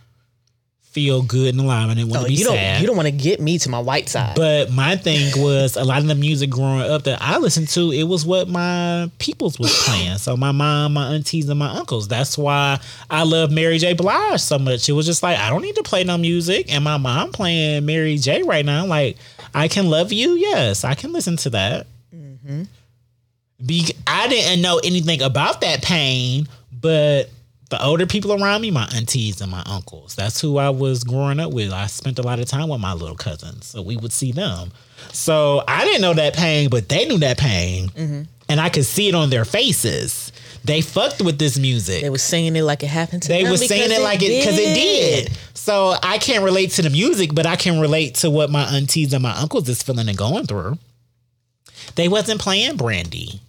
feel 0.94 1.22
good 1.22 1.48
and 1.54 1.60
alive. 1.60 1.90
I 1.90 1.94
didn't 1.94 2.08
want 2.10 2.20
Oh, 2.20 2.24
to 2.24 2.28
be 2.28 2.34
you 2.36 2.44
sad. 2.46 2.72
don't. 2.74 2.80
You 2.80 2.86
don't 2.86 2.96
want 2.96 3.06
to 3.08 3.12
get 3.12 3.40
me 3.40 3.58
to 3.58 3.68
my 3.68 3.80
white 3.80 4.08
side. 4.08 4.36
But 4.36 4.70
my 4.72 4.94
thing 4.96 5.32
was 5.42 5.76
a 5.76 5.84
lot 5.84 5.98
of 5.98 6.06
the 6.06 6.14
music 6.14 6.48
growing 6.50 6.80
up 6.88 7.02
that 7.02 7.20
I 7.20 7.38
listened 7.38 7.68
to, 7.70 7.90
it 7.90 8.04
was 8.04 8.24
what 8.24 8.48
my 8.48 9.10
peoples 9.18 9.58
was 9.58 9.76
playing. 9.84 10.18
So 10.18 10.36
my 10.36 10.52
mom, 10.52 10.94
my 10.94 11.12
aunties, 11.14 11.48
and 11.48 11.58
my 11.58 11.68
uncles. 11.70 12.06
That's 12.08 12.38
why 12.38 12.78
I 13.10 13.24
love 13.24 13.50
Mary 13.50 13.76
J. 13.78 13.92
Blige 13.92 14.40
so 14.40 14.58
much. 14.58 14.88
It 14.88 14.92
was 14.92 15.04
just 15.04 15.22
like 15.22 15.36
I 15.38 15.50
don't 15.50 15.62
need 15.62 15.74
to 15.74 15.82
play 15.82 16.04
no 16.04 16.16
music, 16.16 16.72
and 16.72 16.82
my 16.84 16.96
mom 16.96 17.32
playing 17.32 17.84
Mary 17.84 18.16
J. 18.16 18.42
right 18.44 18.64
now. 18.64 18.86
Like 18.86 19.16
I 19.52 19.66
can 19.68 19.90
love 19.90 20.12
you. 20.12 20.34
Yes, 20.36 20.84
I 20.84 20.94
can 20.94 21.12
listen 21.12 21.36
to 21.38 21.50
that. 21.50 21.86
Mm-hmm. 22.14 22.62
Be- 23.66 23.94
I 24.06 24.28
didn't 24.28 24.62
know 24.62 24.80
anything 24.84 25.22
about 25.22 25.60
that 25.62 25.82
pain, 25.82 26.48
but 26.72 27.30
the 27.74 27.84
older 27.84 28.06
people 28.06 28.40
around 28.40 28.60
me, 28.60 28.70
my 28.70 28.88
aunties 28.94 29.40
and 29.40 29.50
my 29.50 29.62
uncles, 29.66 30.14
that's 30.14 30.40
who 30.40 30.58
I 30.58 30.70
was 30.70 31.02
growing 31.02 31.40
up 31.40 31.52
with. 31.52 31.72
I 31.72 31.86
spent 31.86 32.20
a 32.20 32.22
lot 32.22 32.38
of 32.38 32.46
time 32.46 32.68
with 32.68 32.80
my 32.80 32.92
little 32.92 33.16
cousins, 33.16 33.66
so 33.66 33.82
we 33.82 33.96
would 33.96 34.12
see 34.12 34.30
them. 34.30 34.70
So 35.12 35.64
I 35.66 35.84
didn't 35.84 36.02
know 36.02 36.14
that 36.14 36.34
pain, 36.34 36.68
but 36.70 36.88
they 36.88 37.04
knew 37.06 37.18
that 37.18 37.36
pain, 37.36 37.88
mm-hmm. 37.88 38.22
and 38.48 38.60
I 38.60 38.68
could 38.68 38.84
see 38.84 39.08
it 39.08 39.14
on 39.16 39.30
their 39.30 39.44
faces. 39.44 40.30
They 40.62 40.82
fucked 40.82 41.20
with 41.20 41.36
this 41.36 41.58
music. 41.58 42.02
they 42.02 42.10
were 42.10 42.18
singing 42.18 42.54
it 42.54 42.62
like 42.62 42.84
it 42.84 42.88
happened 42.88 43.22
to 43.24 43.28
They 43.28 43.42
them 43.42 43.50
was 43.50 43.66
saying 43.66 43.88
because 43.88 43.98
it 43.98 44.02
like 44.02 44.22
it 44.22 44.40
because 44.40 44.58
it 44.58 44.74
did. 44.74 45.36
So 45.54 45.96
I 46.00 46.18
can't 46.18 46.44
relate 46.44 46.70
to 46.72 46.82
the 46.82 46.90
music, 46.90 47.34
but 47.34 47.44
I 47.44 47.56
can 47.56 47.80
relate 47.80 48.14
to 48.16 48.30
what 48.30 48.50
my 48.50 48.62
aunties 48.62 49.12
and 49.12 49.22
my 49.22 49.34
uncles 49.34 49.68
is 49.68 49.82
feeling 49.82 50.08
and 50.08 50.16
going 50.16 50.46
through. 50.46 50.78
They 51.96 52.06
wasn't 52.06 52.40
playing 52.40 52.76
Brandy. 52.76 53.40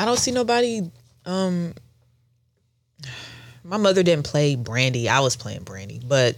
I 0.00 0.04
don't 0.06 0.18
see 0.18 0.30
nobody. 0.30 0.80
Um, 1.26 1.74
my 3.62 3.76
mother 3.76 4.02
didn't 4.02 4.24
play 4.24 4.54
Brandy. 4.56 5.08
I 5.08 5.20
was 5.20 5.36
playing 5.36 5.64
Brandy, 5.64 6.00
but 6.06 6.36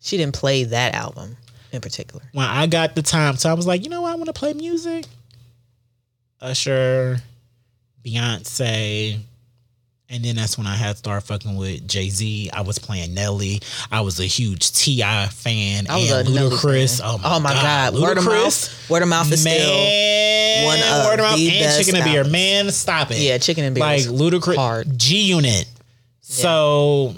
she 0.00 0.16
didn't 0.16 0.34
play 0.34 0.64
that 0.64 0.94
album 0.94 1.36
in 1.72 1.80
particular. 1.80 2.22
when 2.32 2.46
I 2.46 2.66
got 2.68 2.94
the 2.94 3.02
time, 3.02 3.36
so 3.36 3.50
I 3.50 3.54
was 3.54 3.66
like, 3.66 3.82
you 3.82 3.90
know 3.90 4.02
what, 4.02 4.12
I 4.12 4.14
want 4.14 4.26
to 4.26 4.32
play 4.32 4.52
music. 4.52 5.04
Usher, 6.40 7.18
Beyonce, 8.04 9.18
and 10.08 10.24
then 10.24 10.36
that's 10.36 10.56
when 10.58 10.66
I 10.66 10.74
had 10.76 10.92
to 10.92 10.96
start 10.98 11.22
fucking 11.24 11.56
with 11.56 11.86
Jay 11.88 12.08
Z. 12.08 12.50
I 12.52 12.60
was 12.60 12.78
playing 12.78 13.14
Nelly. 13.14 13.60
I 13.90 14.02
was 14.02 14.20
a 14.20 14.24
huge 14.24 14.70
T.I. 14.72 15.26
fan 15.28 15.86
I 15.88 15.96
was 15.96 16.10
and 16.10 16.28
a 16.28 16.30
Nelly 16.30 16.50
Ludacris. 16.56 17.00
fan. 17.00 17.20
Oh 17.24 17.40
my, 17.40 17.52
god, 17.52 17.94
Word 17.94 18.18
of 18.18 18.24
mouth. 18.26 18.90
Word 18.90 19.02
of 19.02 19.08
mouth 19.08 19.32
is 19.32 19.40
still. 19.40 19.52
One 20.64 20.78
of 20.80 21.04
word 21.06 21.20
of 21.20 21.36
the 21.36 21.48
and 21.50 21.58
best 21.64 21.78
Chicken 21.78 21.96
and 21.96 22.04
Beer. 22.04 22.18
albums. 22.18 22.32
Man, 22.32 22.70
stop 22.70 23.10
it. 23.10 23.18
Yeah, 23.18 23.38
Chicken 23.38 23.64
and 23.64 23.74
Beer 23.74 23.84
Like 23.84 24.06
was 24.08 24.56
hard. 24.56 24.98
G 24.98 25.22
Unit. 25.22 25.66
So 26.20 27.14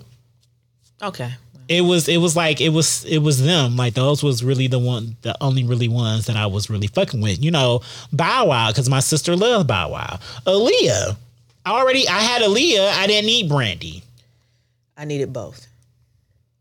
Okay. 1.03 1.33
it 1.69 1.83
was 1.83 2.09
it 2.09 2.17
was 2.19 2.35
like 2.37 2.61
it 2.61 2.71
was 2.71 3.05
it 3.05 3.19
was 3.19 3.43
them 3.43 3.77
like 3.77 3.95
those 3.95 4.23
was 4.23 4.43
really 4.43 4.67
the 4.67 4.79
one 4.79 5.17
the 5.23 5.37
only 5.41 5.65
really 5.65 5.89
ones 5.89 6.27
that 6.27 6.37
I 6.37 6.47
was 6.47 6.69
really 6.69 6.87
fucking 6.89 7.21
with 7.21 7.43
you 7.43 7.51
know 7.51 7.81
Bow 8.13 8.47
Wow 8.47 8.71
because 8.71 8.89
my 8.89 9.01
sister 9.01 9.37
loved 9.37 9.69
Bow 9.69 9.91
Wow 9.91 10.19
Aaliyah 10.47 11.17
I 11.67 11.71
already 11.71 12.09
I 12.09 12.21
had 12.21 12.43
Aaliyah 12.43 12.89
I 12.99 13.07
didn't 13.07 13.27
need 13.27 13.49
Brandy 13.49 14.03
I 14.97 15.05
needed 15.05 15.33
both. 15.33 15.67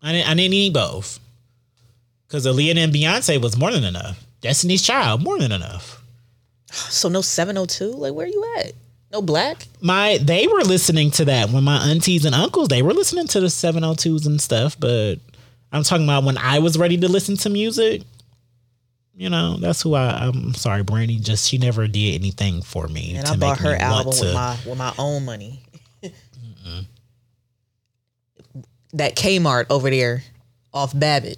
I 0.01 0.11
didn't 0.11 0.27
I 0.29 0.33
didn't 0.35 0.51
need 0.51 0.73
both 0.73 1.19
because 2.27 2.45
Aaliyah 2.45 2.77
and 2.77 2.93
Beyonce 2.93 3.41
was 3.41 3.57
more 3.57 3.71
than 3.71 3.83
enough 3.85 4.23
Destiny's 4.41 4.81
Child 4.83 5.23
more 5.23 5.39
than 5.39 5.51
enough 5.53 6.02
So 6.73 7.07
no 7.09 7.21
702? 7.21 7.91
Like 7.91 8.13
where 8.13 8.27
you 8.27 8.55
at? 8.59 8.73
No 9.11 9.21
Blaque? 9.21 9.67
my 9.79 10.17
they 10.21 10.47
were 10.47 10.61
listening 10.63 11.11
to 11.11 11.25
that 11.25 11.49
when 11.51 11.63
my 11.63 11.77
aunties 11.89 12.25
and 12.25 12.33
uncles 12.33 12.67
they 12.69 12.81
were 12.81 12.93
listening 12.93 13.27
to 13.27 13.39
the 13.39 13.45
702s 13.47 14.25
and 14.25 14.41
stuff 14.41 14.75
but 14.79 15.17
i'm 15.71 15.83
talking 15.83 16.05
about 16.05 16.23
when 16.23 16.35
i 16.39 16.57
was 16.57 16.79
ready 16.79 16.97
to 16.97 17.07
listen 17.07 17.37
to 17.37 17.49
music 17.51 18.01
you 19.13 19.29
know 19.29 19.57
that's 19.57 19.83
who 19.83 19.93
i 19.93 20.25
i'm 20.25 20.55
sorry 20.55 20.81
brandy 20.81 21.19
just 21.19 21.47
she 21.47 21.59
never 21.59 21.85
did 21.87 22.15
anything 22.15 22.63
for 22.63 22.87
me 22.87 23.15
And 23.15 23.27
to 23.27 23.33
I 23.33 23.35
bought 23.37 23.59
make 23.61 23.67
her 23.69 23.75
album 23.75 24.13
to 24.13 24.25
with 24.25 24.33
my 24.33 24.57
with 24.65 24.77
my 24.79 24.93
own 24.97 25.25
money. 25.25 25.61
that 28.93 29.15
Kmart 29.15 29.65
over 29.69 29.89
there 29.89 30.23
off 30.73 30.97
Babbitt. 30.97 31.37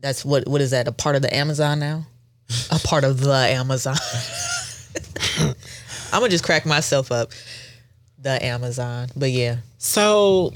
That's 0.00 0.24
what 0.24 0.46
what 0.48 0.60
is 0.60 0.70
that? 0.70 0.88
A 0.88 0.92
part 0.92 1.16
of 1.16 1.22
the 1.22 1.34
Amazon 1.34 1.78
now? 1.80 2.06
A 2.70 2.78
part 2.78 3.04
of 3.04 3.20
the 3.20 3.32
Amazon. 3.32 3.96
I'm 6.12 6.20
gonna 6.20 6.28
just 6.28 6.44
crack 6.44 6.66
myself 6.66 7.12
up. 7.12 7.32
The 8.18 8.44
Amazon. 8.44 9.08
But 9.16 9.30
yeah. 9.30 9.58
so 9.78 10.52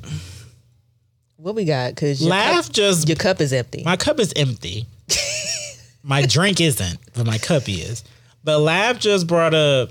What 1.37 1.55
we 1.55 1.65
got? 1.65 1.97
Cause 1.97 2.21
your 2.21 2.31
laugh 2.31 2.67
cup, 2.67 2.73
just 2.75 3.09
your 3.09 3.17
cup 3.17 3.41
is 3.41 3.53
empty. 3.53 3.83
my 3.85 3.97
cup 3.97 4.19
is 4.21 4.33
empty 4.37 4.87
my 6.03 6.25
drink 6.27 6.61
isn't 6.61 6.99
but 7.15 7.27
my 7.27 7.39
cup 7.39 7.63
is 7.69 8.05
but 8.43 8.59
Lav 8.59 8.99
just 8.99 9.27
brought 9.27 9.55
up 9.55 9.91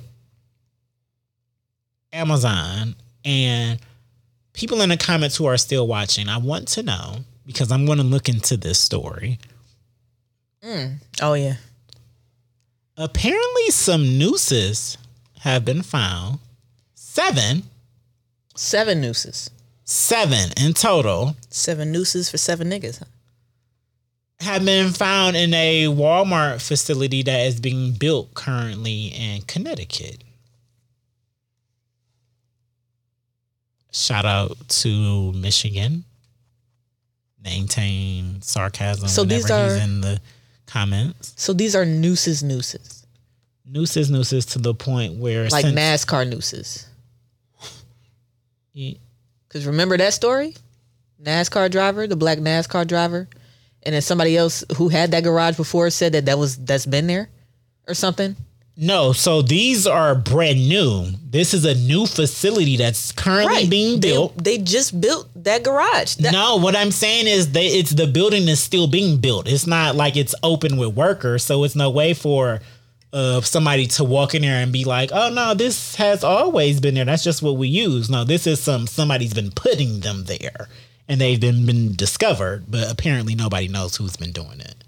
amazon 2.11 2.95
and 3.25 3.79
people 4.53 4.81
in 4.81 4.89
the 4.89 4.97
comments 4.97 5.35
who 5.35 5.45
are 5.45 5.57
still 5.57 5.87
watching 5.87 6.29
i 6.29 6.37
want 6.37 6.67
to 6.67 6.83
know 6.83 7.17
because 7.45 7.71
i'm 7.71 7.85
going 7.85 7.97
to 7.97 8.03
look 8.03 8.29
into 8.29 8.55
this 8.57 8.79
story 8.79 9.39
mm. 10.63 10.95
oh 11.21 11.33
yeah. 11.33 11.55
Apparently 12.97 13.69
some 13.69 14.17
nooses 14.17 14.97
have 15.39 15.65
been 15.65 15.81
found 15.81 16.39
seven 16.95 17.63
Seven 18.55 19.01
nooses. 19.01 19.49
seven 19.83 20.51
in 20.57 20.73
total 20.73 21.35
Seven 21.49 21.91
nooses 21.91 22.29
for 22.29 22.37
seven 22.37 22.69
niggas. 22.69 22.99
Huh? 22.99 23.05
have 24.41 24.65
been 24.65 24.91
found 24.91 25.35
in 25.37 25.53
a 25.53 25.85
walmart 25.85 26.61
facility 26.61 27.23
that 27.23 27.45
is 27.47 27.59
being 27.61 27.93
built 27.93 28.33
currently 28.33 29.07
in 29.07 29.41
connecticut 29.43 30.21
shout 33.91 34.25
out 34.25 34.57
to 34.67 35.31
michigan 35.33 36.03
maintain 37.43 38.41
sarcasm 38.41 39.07
So 39.07 39.23
these 39.23 39.49
are- 39.49 39.75
in 39.75 40.01
the 40.01 40.19
comments. 40.65 41.33
So 41.37 41.53
these 41.53 41.75
are 41.75 41.85
nooses, 41.85 42.43
nooses, 42.43 43.05
Nooses, 43.65 44.09
nooses 44.11 44.45
to 44.47 44.59
the 44.59 44.73
point 44.73 45.17
where 45.19 45.47
like 45.49 45.63
since- 45.65 45.75
NASCAR 45.79 46.29
nooses. 46.29 46.85
Ye- 48.73 48.99
Because 49.47 49.65
remember 49.65 49.97
that 49.97 50.13
story? 50.13 50.55
NASCAR 51.21 51.69
driver, 51.71 52.05
the 52.07 52.15
black 52.15 52.39
NASCAR 52.39 52.85
driver, 52.87 53.27
and 53.83 53.93
then 53.95 54.01
somebody 54.01 54.35
else 54.35 54.63
who 54.77 54.89
had 54.89 55.11
that 55.11 55.23
garage 55.23 55.55
before 55.55 55.89
said 55.89 56.11
that 56.13 56.25
that 56.25 56.37
was 56.37 56.57
that's 56.57 56.85
been 56.85 57.07
there 57.07 57.29
or 57.87 57.93
something. 57.93 58.35
No, 58.75 59.13
so 59.13 59.43
these 59.43 59.85
are 59.85 60.15
brand 60.15 60.67
new. 60.67 61.05
This 61.29 61.53
is 61.53 61.63
a 61.63 61.75
new 61.75 62.07
facility 62.07 62.77
that's 62.77 63.11
currently 63.11 63.67
being 63.67 63.99
They- 63.99 64.11
built. 64.11 64.43
They, 64.43 64.57
just 64.57 64.99
built 64.99 65.29
that 65.43 65.63
garage. 65.63 66.15
That- 66.15 66.33
no, 66.33 66.55
what 66.55 66.75
I'm 66.75 66.89
saying 66.91 67.27
is 67.27 67.51
that 67.51 67.63
it's 67.63 67.91
the 67.91 68.07
building 68.07 68.47
is 68.47 68.59
still 68.59 68.87
being 68.87 69.17
built. 69.17 69.47
It's 69.47 69.67
not 69.67 69.95
like 69.95 70.17
it's 70.17 70.33
open 70.41 70.77
with 70.77 70.95
workers, 70.95 71.43
so 71.43 71.63
it's 71.63 71.75
no 71.75 71.89
way 71.91 72.13
for 72.15 72.61
uh, 73.11 73.41
somebody 73.41 73.85
to 73.85 74.03
walk 74.03 74.33
in 74.33 74.41
there 74.41 74.59
and 74.63 74.71
be 74.71 74.85
like, 74.85 75.11
"Oh 75.13 75.29
no, 75.29 75.53
this 75.53 75.93
has 75.95 76.23
always 76.23 76.79
been 76.79 76.95
there. 76.95 77.05
That's 77.05 77.23
just 77.23 77.43
what 77.43 77.57
we 77.57 77.67
use." 77.67 78.09
No, 78.09 78.23
this 78.23 78.47
is 78.47 78.59
some 78.59 78.87
somebody's 78.87 79.35
been 79.35 79.51
putting 79.51 79.99
them 79.99 80.23
there, 80.23 80.67
and 81.07 81.21
they've 81.21 81.39
been 81.39 81.63
been 81.67 81.95
discovered, 81.95 82.65
but 82.67 82.91
apparently 82.91 83.35
nobody 83.35 83.67
knows 83.67 83.97
who's 83.97 84.15
been 84.15 84.31
doing 84.31 84.59
it. 84.59 84.82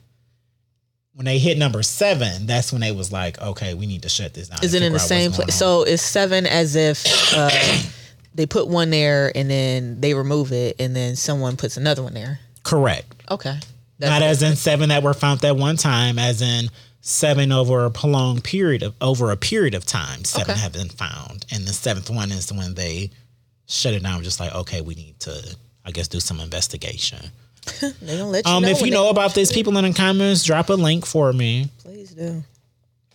When 1.16 1.26
they 1.26 1.40
hit 1.40 1.58
number 1.58 1.82
seven, 1.82 2.46
that's 2.46 2.72
when 2.74 2.82
they 2.82 2.92
was 2.92 3.12
like, 3.12 3.42
"Okay, 3.42 3.74
we 3.74 3.86
need 3.88 4.02
to 4.04 4.10
shut 4.10 4.34
this 4.34 4.50
down." 4.50 4.60
Is 4.64 4.74
it 4.74 4.84
in 4.84 4.92
the 4.94 5.00
same 5.00 5.32
place? 5.32 5.56
So 5.56 5.84
it's 5.84 6.02
seven 6.04 6.46
as 6.46 6.76
if 6.76 7.04
uh, 7.34 7.50
they 8.36 8.46
put 8.46 8.68
one 8.68 8.90
there 8.90 9.32
and 9.36 9.50
then 9.50 10.02
they 10.02 10.14
remove 10.14 10.52
it 10.52 10.76
and 10.80 10.94
then 10.96 11.16
someone 11.16 11.56
puts 11.58 11.78
another 11.78 12.04
one 12.04 12.14
there. 12.14 12.40
correct. 12.64 13.16
Okay. 13.32 13.58
not 14.00 14.22
as 14.22 14.44
in 14.44 14.56
seven 14.58 14.90
that 14.90 15.04
were 15.04 15.14
found 15.14 15.44
at 15.46 15.56
one 15.56 15.78
time, 15.78 16.20
as 16.20 16.42
in 16.42 16.70
seven 17.00 17.52
over 17.54 17.86
a 17.86 17.92
prolonged 17.92 18.44
period 18.44 18.84
of 18.84 18.94
over 19.00 19.32
a 19.32 19.38
period 19.38 19.74
of 19.74 19.86
time. 19.86 20.26
Seven 20.26 20.52
Okay. 20.52 20.60
have 20.60 20.74
been 20.74 20.90
found, 20.90 21.46
and 21.50 21.66
the 21.66 21.72
seventh 21.74 22.10
one 22.10 22.32
is 22.32 22.52
when 22.52 22.74
they 22.74 23.10
shut 23.68 23.94
it 23.94 24.04
down. 24.04 24.22
Just 24.22 24.42
like 24.42 24.54
okay, 24.54 24.82
we 24.82 24.96
need 24.96 25.18
to, 25.22 25.56
I 25.86 25.92
guess, 25.92 26.10
do 26.10 26.20
some 26.20 26.42
investigation. 26.42 27.32
They 28.02 28.18
don't 28.18 28.32
let 28.32 28.46
you 28.46 28.52
Um, 28.52 28.64
know. 28.64 28.70
if 28.70 28.82
you 28.82 28.92
know 28.92 29.10
about 29.10 29.34
this, 29.36 29.52
people 29.52 29.76
in 29.78 29.84
the 29.86 29.94
comments, 29.94 30.44
drop 30.44 30.70
a 30.70 30.74
link 30.74 31.06
for 31.06 31.34
me. 31.34 31.70
please 31.84 32.12
do. 32.12 32.44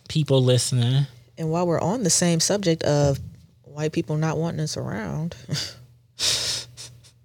People 0.09 0.43
listening, 0.43 1.05
And 1.37 1.49
while 1.49 1.65
we're 1.65 1.79
on 1.79 2.03
the 2.03 2.09
same 2.09 2.39
subject 2.41 2.83
of 2.83 3.19
white 3.63 3.91
people 3.93 4.17
not 4.17 4.37
wanting 4.37 4.59
us 4.59 4.75
around, 4.77 5.35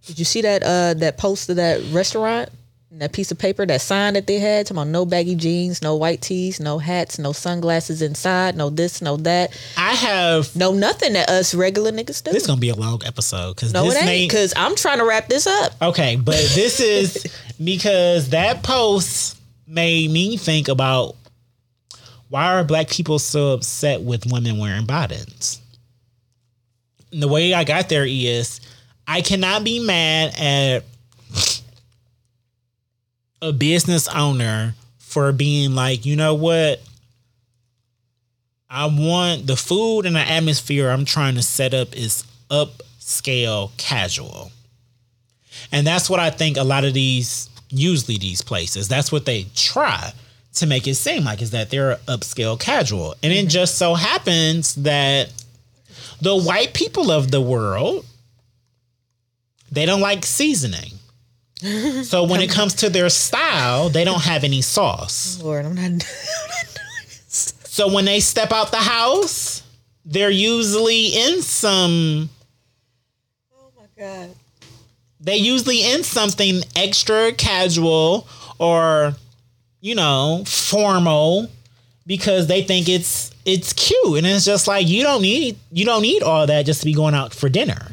did 0.07 0.19
you 0.19 0.24
see 0.24 0.43
that 0.43 0.62
uh 0.62 0.94
that 0.94 1.19
post 1.19 1.48
of 1.51 1.57
that 1.57 1.82
restaurant? 1.93 2.48
And 2.97 3.02
That 3.02 3.12
piece 3.12 3.31
of 3.31 3.36
paper, 3.36 3.66
that 3.66 3.82
sign 3.82 4.14
that 4.14 4.27
they 4.27 4.39
had, 4.39 4.64
talking 4.64 4.78
about 4.78 4.89
no 4.89 5.05
baggy 5.05 5.35
jeans, 5.35 5.82
no 5.82 5.97
white 5.97 6.23
tees, 6.23 6.59
no 6.59 6.78
hats, 6.78 7.18
no 7.18 7.32
sunglasses 7.32 8.01
inside, 8.01 8.56
no 8.56 8.70
this, 8.70 9.02
no 9.02 9.18
that, 9.18 9.55
I 9.77 9.93
have. 9.93 10.56
no 10.56 10.73
nothing 10.73 11.12
that 11.12 11.28
us 11.28 11.55
regular 11.55 11.93
niggas 11.93 12.24
do. 12.24 12.32
This 12.32 12.44
is 12.44 12.47
gonna 12.47 12.59
be 12.59 12.70
a 12.70 12.74
long 12.74 13.02
episode 13.05 13.55
because 13.55 13.74
no, 13.74 13.85
this 13.85 13.97
it 13.97 13.98
ain't, 13.98 14.06
may 14.06 14.27
because 14.27 14.55
I'm 14.56 14.74
trying 14.77 14.97
to 14.97 15.05
wrap 15.05 15.28
this 15.28 15.47
up. 15.47 15.73
Okay, 15.82 16.16
but 16.16 16.36
this 16.55 16.81
is 16.81 17.27
because 17.62 18.31
that 18.31 18.62
post 18.62 19.39
made 19.66 20.10
me 20.10 20.39
think 20.39 20.68
about 20.68 21.16
why 22.31 22.55
are 22.55 22.64
black 22.64 22.89
people 22.89 23.18
so 23.18 23.52
upset 23.52 24.01
with 24.01 24.24
women 24.24 24.56
wearing 24.56 24.86
bottoms? 24.86 25.60
And 27.12 27.23
the 27.23 27.28
way 27.28 27.52
I 27.52 27.64
got 27.64 27.90
there 27.90 28.06
is 28.09 28.59
I 29.06 29.20
cannot 29.20 29.64
be 29.64 29.81
mad 29.81 30.35
at 30.39 30.85
a 33.47 33.52
business 33.52 34.09
owner 34.09 34.74
for 34.98 35.32
being 35.32 35.74
like, 35.74 36.05
you 36.05 36.16
know 36.16 36.35
what? 36.35 36.81
I 38.68 38.86
want 38.86 39.47
the 39.47 39.56
food 39.56 40.06
and 40.06 40.16
the 40.16 40.20
atmosphere 40.20 40.90
I'm 40.90 41.05
trying 41.05 41.36
to 41.36 41.43
set 41.43 41.73
up 41.73 41.97
is 41.97 42.24
upscale 42.51 43.77
casual. 43.77 44.51
And 45.73 45.86
that's 45.86 46.10
what 46.10 46.20
I 46.20 46.31
think 46.31 46.56
a 46.56 46.64
lot 46.64 46.85
of 46.85 46.93
these, 46.93 47.48
usually 47.70 48.18
these 48.18 48.43
places, 48.43 48.89
that's 48.89 49.10
what 49.12 49.24
they 49.24 49.47
try 49.55 50.12
to 50.55 50.66
make 50.66 50.86
it 50.86 50.97
seem 50.97 51.24
like 51.24 51.40
is 51.40 51.52
that 51.52 51.70
they're 51.70 51.97
upscale 52.09 52.59
casual. 52.59 53.14
And 53.23 53.32
it 53.32 53.36
mm-hmm. 53.36 53.48
just 53.48 53.78
so 53.78 53.94
happens 53.94 54.74
that 54.77 55.32
the 56.20 56.36
white 56.36 56.74
people 56.74 57.10
of 57.10 57.31
the 57.31 57.40
world, 57.40 58.05
they 59.70 59.86
don't 59.86 60.01
like 60.01 60.24
seasoning. 60.24 60.95
So 62.05 62.24
when 62.24 62.41
it 62.41 62.51
comes 62.51 62.74
to 62.74 62.91
their 62.91 63.09
style, 63.09 63.89
they 63.89 64.05
don't 64.05 64.23
have 64.23 64.45
any 64.45 64.61
sauce. 64.61 65.41
Lord, 65.43 65.65
I'm 65.65 65.74
not. 65.74 66.07
So 67.77 67.93
when 67.93 68.07
they 68.07 68.20
step 68.20 68.53
out 68.53 68.70
the 68.70 68.78
house, 68.78 69.62
they're 70.07 70.31
usually 70.31 71.09
in 71.09 71.43
some 71.43 72.31
oh 73.55 73.69
my 73.77 73.85
god. 73.99 74.31
they 75.20 75.37
usually 75.37 75.83
in 75.83 76.03
something 76.03 76.62
extra 76.74 77.33
casual 77.33 78.27
or 78.59 79.15
you 79.83 79.95
know 79.95 80.43
formal 80.47 81.51
because 82.07 82.47
they 82.47 82.62
think 82.62 82.89
it's 82.89 83.31
it's 83.45 83.74
cute 83.74 84.16
and 84.16 84.27
it's 84.27 84.47
just 84.47 84.66
like 84.66 84.89
you 84.89 85.03
don't 85.03 85.20
need 85.20 85.59
you 85.70 85.85
don't 85.85 86.01
need 86.03 86.23
all 86.23 86.47
that 86.47 86.65
just 86.65 86.81
to 86.81 86.87
be 86.87 86.95
going 86.95 87.15
out 87.15 87.35
for 87.35 87.51
dinner 87.51 87.89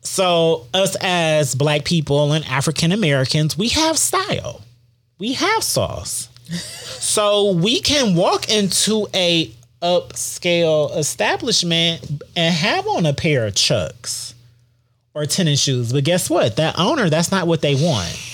so 0.00 0.66
us 0.74 0.96
as 1.00 1.54
black 1.54 1.84
people 1.84 2.32
and 2.32 2.44
african 2.46 2.92
americans 2.92 3.56
we 3.56 3.68
have 3.68 3.98
style 3.98 4.62
we 5.18 5.32
have 5.32 5.62
sauce 5.62 6.28
so 7.00 7.52
we 7.52 7.80
can 7.80 8.14
walk 8.14 8.48
into 8.50 9.06
a 9.14 9.50
upscale 9.82 10.96
establishment 10.96 12.22
and 12.36 12.54
have 12.54 12.86
on 12.86 13.04
a 13.06 13.12
pair 13.12 13.46
of 13.46 13.54
chucks 13.54 14.34
or 15.14 15.26
tennis 15.26 15.60
shoes. 15.60 15.92
But 15.92 16.04
guess 16.04 16.28
what? 16.28 16.56
That 16.56 16.78
owner, 16.78 17.08
that's 17.08 17.30
not 17.30 17.46
what 17.46 17.62
they 17.62 17.74
want. 17.74 18.33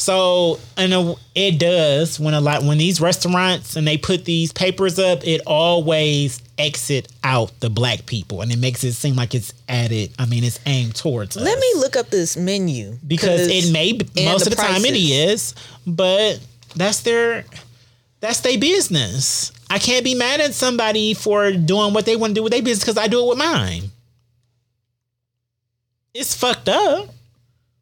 So, 0.00 0.58
and 0.78 0.94
uh, 0.94 1.14
it 1.34 1.58
does 1.58 2.18
when 2.18 2.32
a 2.32 2.40
lot 2.40 2.62
when 2.62 2.78
these 2.78 3.02
restaurants 3.02 3.76
and 3.76 3.86
they 3.86 3.98
put 3.98 4.24
these 4.24 4.50
papers 4.50 4.98
up, 4.98 5.26
it 5.26 5.42
always 5.46 6.40
exit 6.56 7.08
out 7.22 7.52
the 7.60 7.68
black 7.68 8.06
people, 8.06 8.40
and 8.40 8.50
it 8.50 8.58
makes 8.58 8.82
it 8.82 8.94
seem 8.94 9.14
like 9.14 9.34
it's 9.34 9.52
added. 9.68 10.12
I 10.18 10.24
mean, 10.24 10.42
it's 10.42 10.58
aimed 10.64 10.94
towards 10.94 11.36
us. 11.36 11.42
Let 11.42 11.58
me 11.58 11.72
look 11.76 11.96
up 11.96 12.08
this 12.08 12.34
menu 12.34 12.96
because 13.06 13.46
it 13.46 13.72
may 13.74 13.92
be- 13.92 14.24
most 14.24 14.46
the 14.46 14.52
of 14.52 14.56
the 14.56 14.62
time 14.62 14.86
it 14.86 14.96
is, 14.96 15.54
but 15.86 16.40
that's 16.74 17.02
their 17.02 17.44
that's 18.20 18.40
their 18.40 18.58
business. 18.58 19.52
I 19.68 19.78
can't 19.78 20.02
be 20.02 20.14
mad 20.14 20.40
at 20.40 20.54
somebody 20.54 21.12
for 21.12 21.52
doing 21.52 21.92
what 21.92 22.06
they 22.06 22.16
want 22.16 22.30
to 22.30 22.34
do 22.36 22.42
with 22.42 22.52
their 22.52 22.62
business 22.62 22.84
because 22.84 22.96
I 22.96 23.06
do 23.06 23.22
it 23.22 23.28
with 23.28 23.38
mine. 23.38 23.82
It's 26.14 26.34
fucked 26.34 26.70
up, 26.70 27.10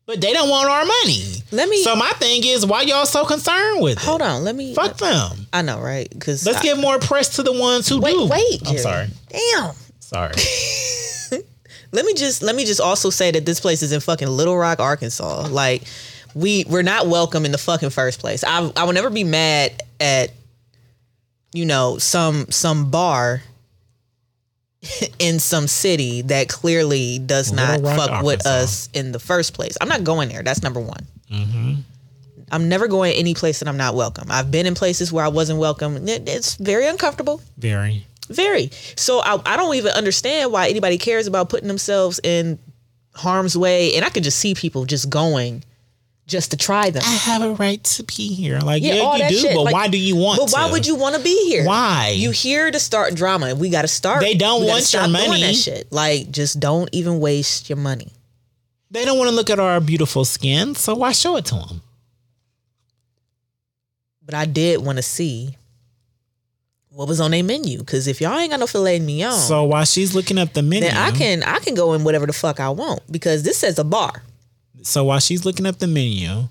but 0.08 0.20
they 0.22 0.32
don't 0.32 0.48
want 0.50 0.68
our 0.68 0.84
money. 0.84 1.22
Let 1.52 1.68
me 1.68 1.82
So 1.82 1.94
my 1.94 2.10
thing 2.12 2.42
is, 2.44 2.66
why 2.66 2.82
y'all 2.82 3.06
so 3.06 3.24
concerned 3.24 3.82
with 3.82 3.98
it? 3.98 4.02
hold 4.04 4.22
on. 4.22 4.42
Let 4.42 4.56
me. 4.56 4.74
Fuck 4.74 4.96
them. 4.96 5.46
I 5.52 5.62
know, 5.62 5.78
right? 5.80 6.08
Because 6.10 6.44
Let's 6.44 6.62
give 6.62 6.78
more 6.78 6.98
press 6.98 7.36
to 7.36 7.42
the 7.42 7.52
ones 7.52 7.88
who 7.88 8.00
Wait, 8.00 8.12
do. 8.14 8.26
wait. 8.26 8.60
I'm 8.66 8.72
Jerry. 8.76 8.78
sorry. 8.78 9.06
Damn. 9.28 9.74
Sorry. 10.00 10.32
Let 11.92 12.04
me 12.04 12.12
just 12.14 12.42
let 12.42 12.54
me 12.54 12.64
just 12.66 12.80
also 12.82 13.08
say 13.08 13.30
that 13.30 13.46
this 13.46 13.60
place 13.60 13.82
is 13.82 13.92
in 13.92 14.00
fucking 14.00 14.28
Little 14.28 14.56
Rock, 14.58 14.78
Arkansas. 14.80 15.46
Like 15.48 15.84
we 16.34 16.64
we're 16.68 16.82
not 16.82 17.06
welcome 17.06 17.46
in 17.46 17.52
the 17.52 17.56
fucking 17.58 17.90
first 17.90 18.20
place. 18.20 18.44
I 18.44 18.70
I 18.76 18.84
will 18.84 18.92
never 18.92 19.08
be 19.08 19.24
mad 19.24 19.82
at 19.98 20.30
you 21.54 21.64
know 21.64 21.96
some 21.96 22.46
some 22.50 22.90
bar 22.90 23.42
in 25.18 25.38
some 25.40 25.66
city 25.66 26.22
that 26.22 26.48
clearly 26.48 27.18
does 27.18 27.52
not 27.52 27.80
Rock, 27.80 27.96
fuck 27.96 28.22
with 28.24 28.46
Arkansas. 28.46 28.50
us 28.50 28.88
in 28.94 29.12
the 29.12 29.18
first 29.18 29.54
place. 29.54 29.76
I'm 29.80 29.88
not 29.88 30.04
going 30.04 30.28
there. 30.28 30.42
That's 30.42 30.62
number 30.62 30.80
one. 30.80 31.06
Mm-hmm. 31.30 31.74
I'm 32.50 32.68
never 32.68 32.88
going 32.88 33.12
any 33.14 33.34
place 33.34 33.58
that 33.58 33.68
I'm 33.68 33.76
not 33.76 33.94
welcome. 33.94 34.28
I've 34.30 34.50
been 34.50 34.66
in 34.66 34.74
places 34.74 35.12
where 35.12 35.24
I 35.24 35.28
wasn't 35.28 35.58
welcome. 35.58 36.08
It- 36.08 36.28
It's 36.28 36.54
very 36.56 36.86
uncomfortable. 36.86 37.40
Very. 37.58 38.06
Very. 38.28 38.70
So 38.96 39.20
I, 39.20 39.40
I 39.44 39.56
don't 39.56 39.74
even 39.74 39.92
understand 39.92 40.52
why 40.52 40.68
anybody 40.68 40.96
cares 40.98 41.26
about 41.26 41.48
putting 41.50 41.68
themselves 41.68 42.20
in 42.22 42.58
harm's 43.14 43.56
way. 43.56 43.94
And 43.96 44.04
I 44.04 44.10
could 44.10 44.22
just 44.22 44.38
see 44.38 44.54
people 44.54 44.84
just 44.84 45.10
going 45.10 45.64
just 46.28 46.52
to 46.52 46.56
try 46.56 46.90
them. 46.90 47.02
I 47.04 47.10
have 47.10 47.42
a 47.42 47.54
right 47.54 47.82
to 47.82 48.04
be 48.04 48.32
here. 48.34 48.60
Like, 48.60 48.82
Yeah, 48.82 48.94
yeah, 48.94 49.16
you 49.16 49.28
do, 49.30 49.34
shit. 49.40 49.54
but 49.56 49.62
Like, 49.62 49.72
why 49.74 49.88
do 49.88 49.98
you 49.98 50.14
want 50.14 50.38
But 50.38 50.50
why 50.52 50.66
to? 50.66 50.72
would 50.72 50.86
you 50.86 50.94
want 50.94 51.16
to 51.16 51.22
be 51.22 51.48
here? 51.48 51.64
Why? 51.64 52.10
You 52.14 52.30
here 52.30 52.70
to 52.70 52.78
start 52.78 53.14
drama. 53.14 53.54
We 53.54 53.70
got 53.70 53.82
to 53.82 53.88
start. 53.88 54.20
They 54.20 54.34
don't 54.34 54.60
we 54.60 54.68
want 54.68 54.92
your 54.92 55.08
money. 55.08 55.40
That 55.40 55.54
shit. 55.54 55.90
Like, 55.90 56.30
just 56.30 56.60
don't 56.60 56.88
even 56.92 57.18
waste 57.18 57.68
your 57.68 57.78
money. 57.78 58.12
They 58.90 59.04
don't 59.04 59.18
want 59.18 59.30
to 59.30 59.34
look 59.34 59.50
at 59.50 59.58
our 59.58 59.80
beautiful 59.80 60.24
skin, 60.24 60.74
so 60.74 60.94
why 60.94 61.12
show 61.12 61.36
it 61.36 61.46
to 61.46 61.54
them? 61.56 61.82
But 64.24 64.34
I 64.34 64.44
did 64.44 64.84
want 64.84 64.96
to 64.96 65.02
see 65.02 65.56
what 66.90 67.08
was 67.08 67.20
on 67.20 67.30
their 67.30 67.42
menu. 67.44 67.78
Because 67.78 68.06
if 68.06 68.20
y'all 68.20 68.38
ain't 68.38 68.50
got 68.50 68.60
no 68.60 68.66
filet 68.66 68.98
mignon, 68.98 69.32
So 69.32 69.64
while 69.64 69.84
she's 69.84 70.14
looking 70.14 70.38
up 70.38 70.52
the 70.52 70.62
menu, 70.62 70.88
then 70.88 70.96
I 70.96 71.10
can 71.10 71.42
I 71.42 71.58
can 71.60 71.74
go 71.74 71.94
in 71.94 72.04
whatever 72.04 72.26
the 72.26 72.32
fuck 72.32 72.60
I 72.60 72.68
want. 72.70 73.00
Because 73.10 73.42
this 73.42 73.56
says 73.58 73.78
a 73.78 73.84
bar. 73.84 74.22
So 74.82 75.04
while 75.04 75.20
she's 75.20 75.44
looking 75.44 75.66
up 75.66 75.78
the 75.78 75.86
menu, 75.86 76.48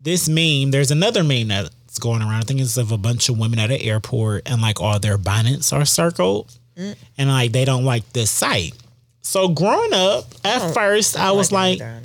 this 0.00 0.28
meme, 0.28 0.70
there's 0.70 0.90
another 0.90 1.24
meme 1.24 1.48
that's 1.48 1.98
going 1.98 2.20
around. 2.22 2.34
I 2.34 2.40
think 2.42 2.60
it's 2.60 2.76
of 2.76 2.92
a 2.92 2.98
bunch 2.98 3.28
of 3.28 3.38
women 3.38 3.58
at 3.58 3.70
an 3.70 3.80
airport 3.80 4.42
and 4.46 4.60
like 4.62 4.80
all 4.80 4.98
their 4.98 5.18
bonnets 5.18 5.72
are 5.72 5.84
circled, 5.84 6.52
Mm. 6.76 6.96
and 7.18 7.28
like 7.30 7.52
they 7.52 7.64
don't 7.64 7.84
like 7.84 8.12
this 8.12 8.30
sight. 8.32 8.74
So 9.22 9.46
growing 9.48 9.92
up, 9.94 10.24
at 10.44 10.74
first 10.74 11.16
I 11.16 11.30
was 11.30 11.52
like, 11.52 11.80
Either, 11.80 12.02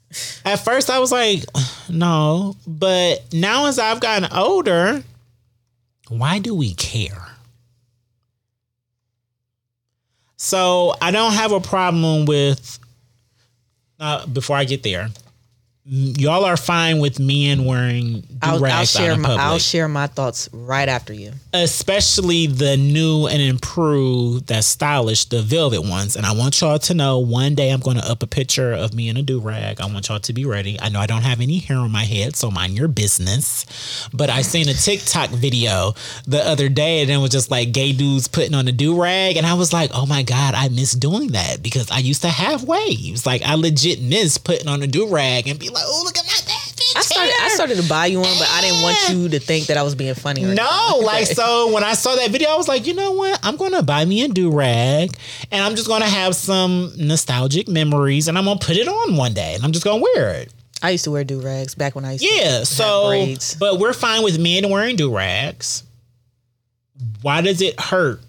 at 0.44 0.56
first 0.64 0.88
I 0.90 1.00
was 1.00 1.10
like, 1.10 1.44
no, 1.88 2.54
but 2.66 3.24
now 3.32 3.66
as 3.66 3.78
I've 3.80 3.98
gotten 4.00 4.30
older, 4.32 5.02
why 6.08 6.38
do 6.38 6.54
we 6.54 6.74
care? 6.74 7.26
So 10.36 10.94
I 11.00 11.10
don't 11.10 11.32
have 11.32 11.52
a 11.52 11.60
problem 11.60 12.24
with. 12.26 12.78
Uh, 14.00 14.26
before 14.26 14.56
I 14.56 14.64
get 14.64 14.82
there, 14.82 15.10
y'all 15.84 16.44
are 16.44 16.56
fine 16.56 17.00
with 17.00 17.18
men 17.18 17.64
wearing 17.64 18.22
I'll, 18.40 18.64
I'll 18.64 18.84
share 18.84 19.16
my 19.16 19.30
public, 19.30 19.40
I'll 19.40 19.58
share 19.58 19.88
my 19.88 20.06
thoughts 20.06 20.48
right 20.52 20.88
after 20.88 21.12
you. 21.12 21.32
especially 21.52 22.46
the 22.46 22.76
new 22.76 23.26
and 23.26 23.42
improved, 23.42 24.46
that 24.46 24.62
stylish, 24.62 25.24
the 25.24 25.42
velvet 25.42 25.82
ones. 25.82 26.14
And 26.14 26.24
I 26.24 26.32
want 26.32 26.60
y'all 26.60 26.78
to 26.78 26.94
know 26.94 27.18
one 27.18 27.56
day 27.56 27.70
I'm 27.70 27.80
going 27.80 27.96
to 27.96 28.08
up 28.08 28.22
a 28.22 28.28
picture 28.28 28.72
of 28.72 28.94
me 28.94 29.08
in 29.08 29.16
a 29.16 29.22
do 29.22 29.40
rag. 29.40 29.80
I 29.80 29.86
want 29.86 30.08
y'all 30.08 30.20
to 30.20 30.32
be 30.32 30.44
ready. 30.44 30.78
I 30.80 30.88
know 30.88 31.00
I 31.00 31.06
don't 31.06 31.22
have 31.22 31.40
any 31.40 31.58
hair 31.58 31.78
on 31.78 31.90
my 31.90 32.04
head, 32.04 32.36
so 32.36 32.50
mind 32.50 32.76
your 32.76 32.88
business. 32.88 34.08
But 34.12 34.30
I 34.30 34.42
seen 34.42 34.68
a 34.68 34.74
TikTok 34.74 35.30
video 35.30 35.94
the 36.26 36.46
other 36.46 36.68
day, 36.68 37.02
and 37.02 37.10
it 37.10 37.16
was 37.16 37.30
just 37.30 37.50
like 37.50 37.72
gay 37.72 37.92
dudes 37.92 38.28
putting 38.28 38.54
on 38.54 38.68
a 38.68 38.72
do 38.72 39.00
rag, 39.00 39.36
and 39.36 39.46
I 39.46 39.54
was 39.54 39.72
like, 39.72 39.90
oh 39.92 40.06
my 40.06 40.22
god, 40.22 40.54
I 40.54 40.68
miss 40.68 40.92
doing 40.92 41.28
that 41.32 41.60
because 41.60 41.90
I 41.90 41.98
used 41.98 42.22
to 42.22 42.28
have 42.28 42.62
waves. 42.62 43.26
Like 43.26 43.42
I 43.42 43.54
legit 43.54 44.00
miss 44.00 44.38
putting 44.38 44.68
on 44.68 44.80
a 44.82 44.86
do 44.86 45.08
rag 45.08 45.48
and 45.48 45.58
be 45.58 45.71
like, 45.72 45.84
oh 45.86 46.02
look 46.04 46.16
at 46.18 46.24
my 46.24 46.40
bad 46.46 46.72
bitch 46.76 46.96
I 46.96 47.00
started 47.00 47.34
I 47.40 47.48
started 47.48 47.76
to 47.78 47.88
buy 47.88 48.06
you 48.06 48.20
one, 48.20 48.38
but 48.38 48.48
I 48.50 48.60
didn't 48.60 48.82
want 48.82 49.08
you 49.10 49.28
to 49.30 49.38
think 49.38 49.66
that 49.66 49.76
I 49.76 49.82
was 49.82 49.94
being 49.94 50.14
funny. 50.14 50.44
Or 50.44 50.54
No, 50.54 51.00
like 51.04 51.26
so 51.26 51.72
when 51.72 51.84
I 51.84 51.94
saw 51.94 52.14
that 52.16 52.30
video, 52.30 52.50
I 52.50 52.56
was 52.56 52.68
like, 52.68 52.86
you 52.86 52.94
know 52.94 53.12
what? 53.12 53.38
I'm 53.42 53.56
gonna 53.56 53.82
buy 53.82 54.04
me 54.04 54.22
a 54.22 54.28
do 54.28 54.50
rag 54.50 55.16
and 55.50 55.64
I'm 55.64 55.74
just 55.74 55.88
gonna 55.88 56.08
have 56.08 56.34
some 56.34 56.92
nostalgic 56.96 57.68
memories 57.68 58.28
and 58.28 58.36
I'm 58.36 58.44
gonna 58.44 58.58
put 58.60 58.76
it 58.76 58.88
on 58.88 59.16
one 59.16 59.34
day 59.34 59.54
and 59.54 59.64
I'm 59.64 59.72
just 59.72 59.84
gonna 59.84 60.02
wear 60.02 60.34
it. 60.34 60.52
I 60.82 60.90
used 60.90 61.04
to 61.04 61.10
wear 61.12 61.22
do 61.22 61.40
rags 61.40 61.74
back 61.74 61.94
when 61.94 62.04
I 62.04 62.12
used 62.12 62.24
to 62.24 62.34
Yeah, 62.34 62.64
so 62.64 63.34
but 63.58 63.78
we're 63.78 63.92
fine 63.92 64.24
with 64.24 64.38
men 64.38 64.68
wearing 64.68 64.96
do 64.96 65.14
rags. 65.14 65.84
Why 67.22 67.40
does 67.40 67.62
it 67.62 67.80
hurt? 67.80 68.20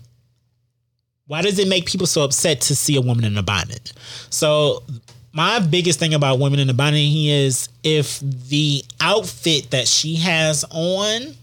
Why 1.25 1.41
does 1.41 1.57
it 1.57 1.67
make 1.67 1.85
people 1.85 2.05
so 2.05 2.23
upset 2.23 2.61
to 2.61 2.75
see 2.75 2.95
a 2.95 3.01
woman 3.01 3.25
in 3.25 3.37
a 3.37 3.43
bonnet? 3.43 3.93
So 4.29 4.83
my 5.33 5.59
biggest 5.59 5.99
thing 5.99 6.13
about 6.13 6.39
women 6.39 6.59
in 6.59 6.69
a 6.69 6.73
bonnet 6.73 6.99
is 6.99 7.67
if 7.83 8.19
the 8.19 8.83
outfit 9.01 9.71
that 9.71 9.87
she 9.87 10.15
has 10.15 10.63
on 10.69 11.35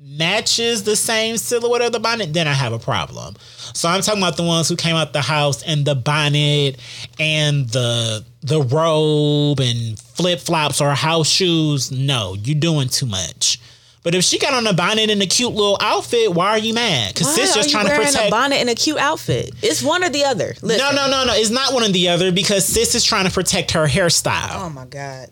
matches 0.00 0.84
the 0.84 0.96
same 0.96 1.36
silhouette 1.36 1.82
of 1.82 1.92
the 1.92 2.00
bonnet, 2.00 2.32
then 2.32 2.46
I 2.48 2.52
have 2.52 2.72
a 2.72 2.78
problem. 2.78 3.36
So 3.74 3.88
I'm 3.88 4.00
talking 4.00 4.22
about 4.22 4.36
the 4.36 4.42
ones 4.42 4.68
who 4.68 4.76
came 4.76 4.96
out 4.96 5.12
the 5.12 5.20
house 5.20 5.62
and 5.62 5.84
the 5.84 5.94
bonnet 5.94 6.78
and 7.18 7.68
the 7.68 8.24
the 8.42 8.62
robe 8.62 9.60
and 9.60 9.98
flip 9.98 10.40
flops 10.40 10.80
or 10.80 10.90
house 10.94 11.28
shoes. 11.28 11.90
No, 11.90 12.34
you're 12.34 12.58
doing 12.58 12.88
too 12.88 13.06
much. 13.06 13.60
But 14.04 14.14
if 14.14 14.22
she 14.22 14.38
got 14.38 14.52
on 14.52 14.66
a 14.66 14.74
bonnet 14.74 15.08
and 15.08 15.20
a 15.22 15.26
cute 15.26 15.54
little 15.54 15.78
outfit, 15.80 16.32
why 16.32 16.50
are 16.50 16.58
you 16.58 16.74
mad? 16.74 17.14
Because 17.14 17.34
sis 17.34 17.54
just 17.54 17.70
trying 17.70 17.86
to 17.86 17.90
wearing 17.90 18.06
protect. 18.06 18.28
a 18.28 18.30
bonnet 18.30 18.56
and 18.56 18.68
a 18.68 18.74
cute 18.74 18.98
outfit? 18.98 19.50
It's 19.62 19.82
one 19.82 20.04
or 20.04 20.10
the 20.10 20.24
other. 20.24 20.54
Listen. 20.60 20.78
no, 20.78 20.92
no, 20.92 21.10
no, 21.10 21.24
no. 21.24 21.32
It's 21.32 21.48
not 21.48 21.72
one 21.72 21.82
or 21.84 21.88
the 21.88 22.10
other 22.10 22.30
because 22.30 22.66
sis 22.66 22.94
is 22.94 23.02
trying 23.02 23.24
to 23.24 23.32
protect 23.32 23.70
her 23.70 23.86
hairstyle. 23.86 24.66
Oh 24.66 24.68
my 24.68 24.84
god, 24.84 25.30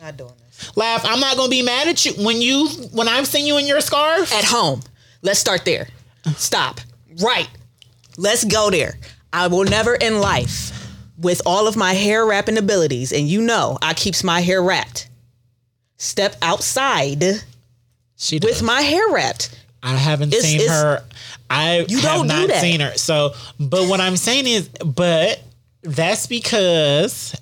not 0.00 0.16
doing 0.16 0.32
this 0.46 0.70
Lav. 0.76 1.04
I'm 1.04 1.18
not 1.18 1.36
gonna 1.36 1.50
be 1.50 1.62
mad 1.62 1.88
at 1.88 2.06
you 2.06 2.12
when 2.24 2.40
you 2.40 2.68
when 2.92 3.08
I've 3.08 3.26
seen 3.26 3.46
you 3.46 3.58
in 3.58 3.66
your 3.66 3.80
scarf. 3.80 4.32
at 4.32 4.44
home. 4.44 4.82
Let's 5.22 5.40
start 5.40 5.64
there. 5.64 5.88
Stop. 6.36 6.80
Right. 7.20 7.48
Let's 8.16 8.44
go 8.44 8.70
there. 8.70 8.94
I 9.32 9.48
will 9.48 9.64
never 9.64 9.96
in 9.96 10.20
life, 10.20 10.70
with 11.18 11.42
all 11.44 11.66
of 11.66 11.76
my 11.76 11.94
hair 11.94 12.24
wrapping 12.24 12.58
abilities, 12.58 13.12
and 13.12 13.28
you 13.28 13.40
know 13.40 13.76
I 13.82 13.94
keeps 13.94 14.22
my 14.22 14.40
hair 14.40 14.62
wrapped. 14.62 15.09
Step 16.02 16.34
outside 16.40 17.22
She 18.16 18.38
does. 18.38 18.50
with 18.50 18.62
my 18.62 18.80
hair 18.80 19.06
wrapped. 19.10 19.50
I 19.82 19.96
haven't 19.96 20.32
It's- 20.32 20.44
seen 20.50 20.60
it's- 20.62 20.70
her. 20.70 21.04
I 21.50 21.84
You 21.88 21.98
have 21.98 22.02
don't 22.16 22.28
do 22.28 22.34
not 22.34 22.48
that. 22.48 22.60
seen 22.62 22.80
her. 22.80 22.96
So, 22.96 23.34
but 23.58 23.86
what 23.86 24.00
I'm 24.00 24.16
saying 24.16 24.46
is, 24.46 24.68
but 24.82 25.42
that's 25.82 26.26
because 26.26 27.34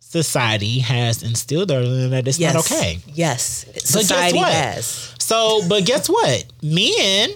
society 0.00 0.78
has 0.78 1.22
instilled 1.24 1.70
her 1.70 2.08
that 2.10 2.28
it's 2.28 2.38
Yes. 2.38 2.54
not 2.54 2.64
okay. 2.70 3.00
Yes. 3.14 3.64
Society 3.84 4.38
has. 4.38 5.08
So, 5.18 5.62
but 5.68 5.84
guess 5.84 6.08
what? 6.08 6.44
Men, 6.62 7.30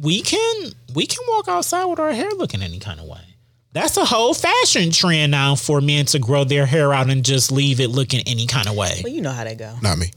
we 0.00 0.22
can 0.22 0.72
we 0.94 1.06
can 1.06 1.24
walk 1.28 1.48
outside 1.48 1.84
with 1.84 1.98
our 1.98 2.12
hair 2.12 2.30
looking 2.38 2.62
any 2.62 2.78
kind 2.78 2.98
of 2.98 3.06
way. 3.06 3.20
That's 3.72 3.96
a 3.96 4.04
whole 4.04 4.34
fashion 4.34 4.90
trend 4.90 5.32
now 5.32 5.54
for 5.54 5.80
men 5.80 6.06
to 6.06 6.18
grow 6.18 6.44
their 6.44 6.66
hair 6.66 6.92
out 6.92 7.10
and 7.10 7.24
just 7.24 7.52
leave 7.52 7.80
it 7.80 7.88
looking 7.88 8.22
any 8.26 8.46
kind 8.46 8.66
of 8.66 8.74
way. 8.74 9.00
Well, 9.04 9.12
you 9.12 9.20
know 9.20 9.30
how 9.32 9.44
they 9.44 9.54
go. 9.54 9.74
Not 9.82 9.98
me. 9.98 10.10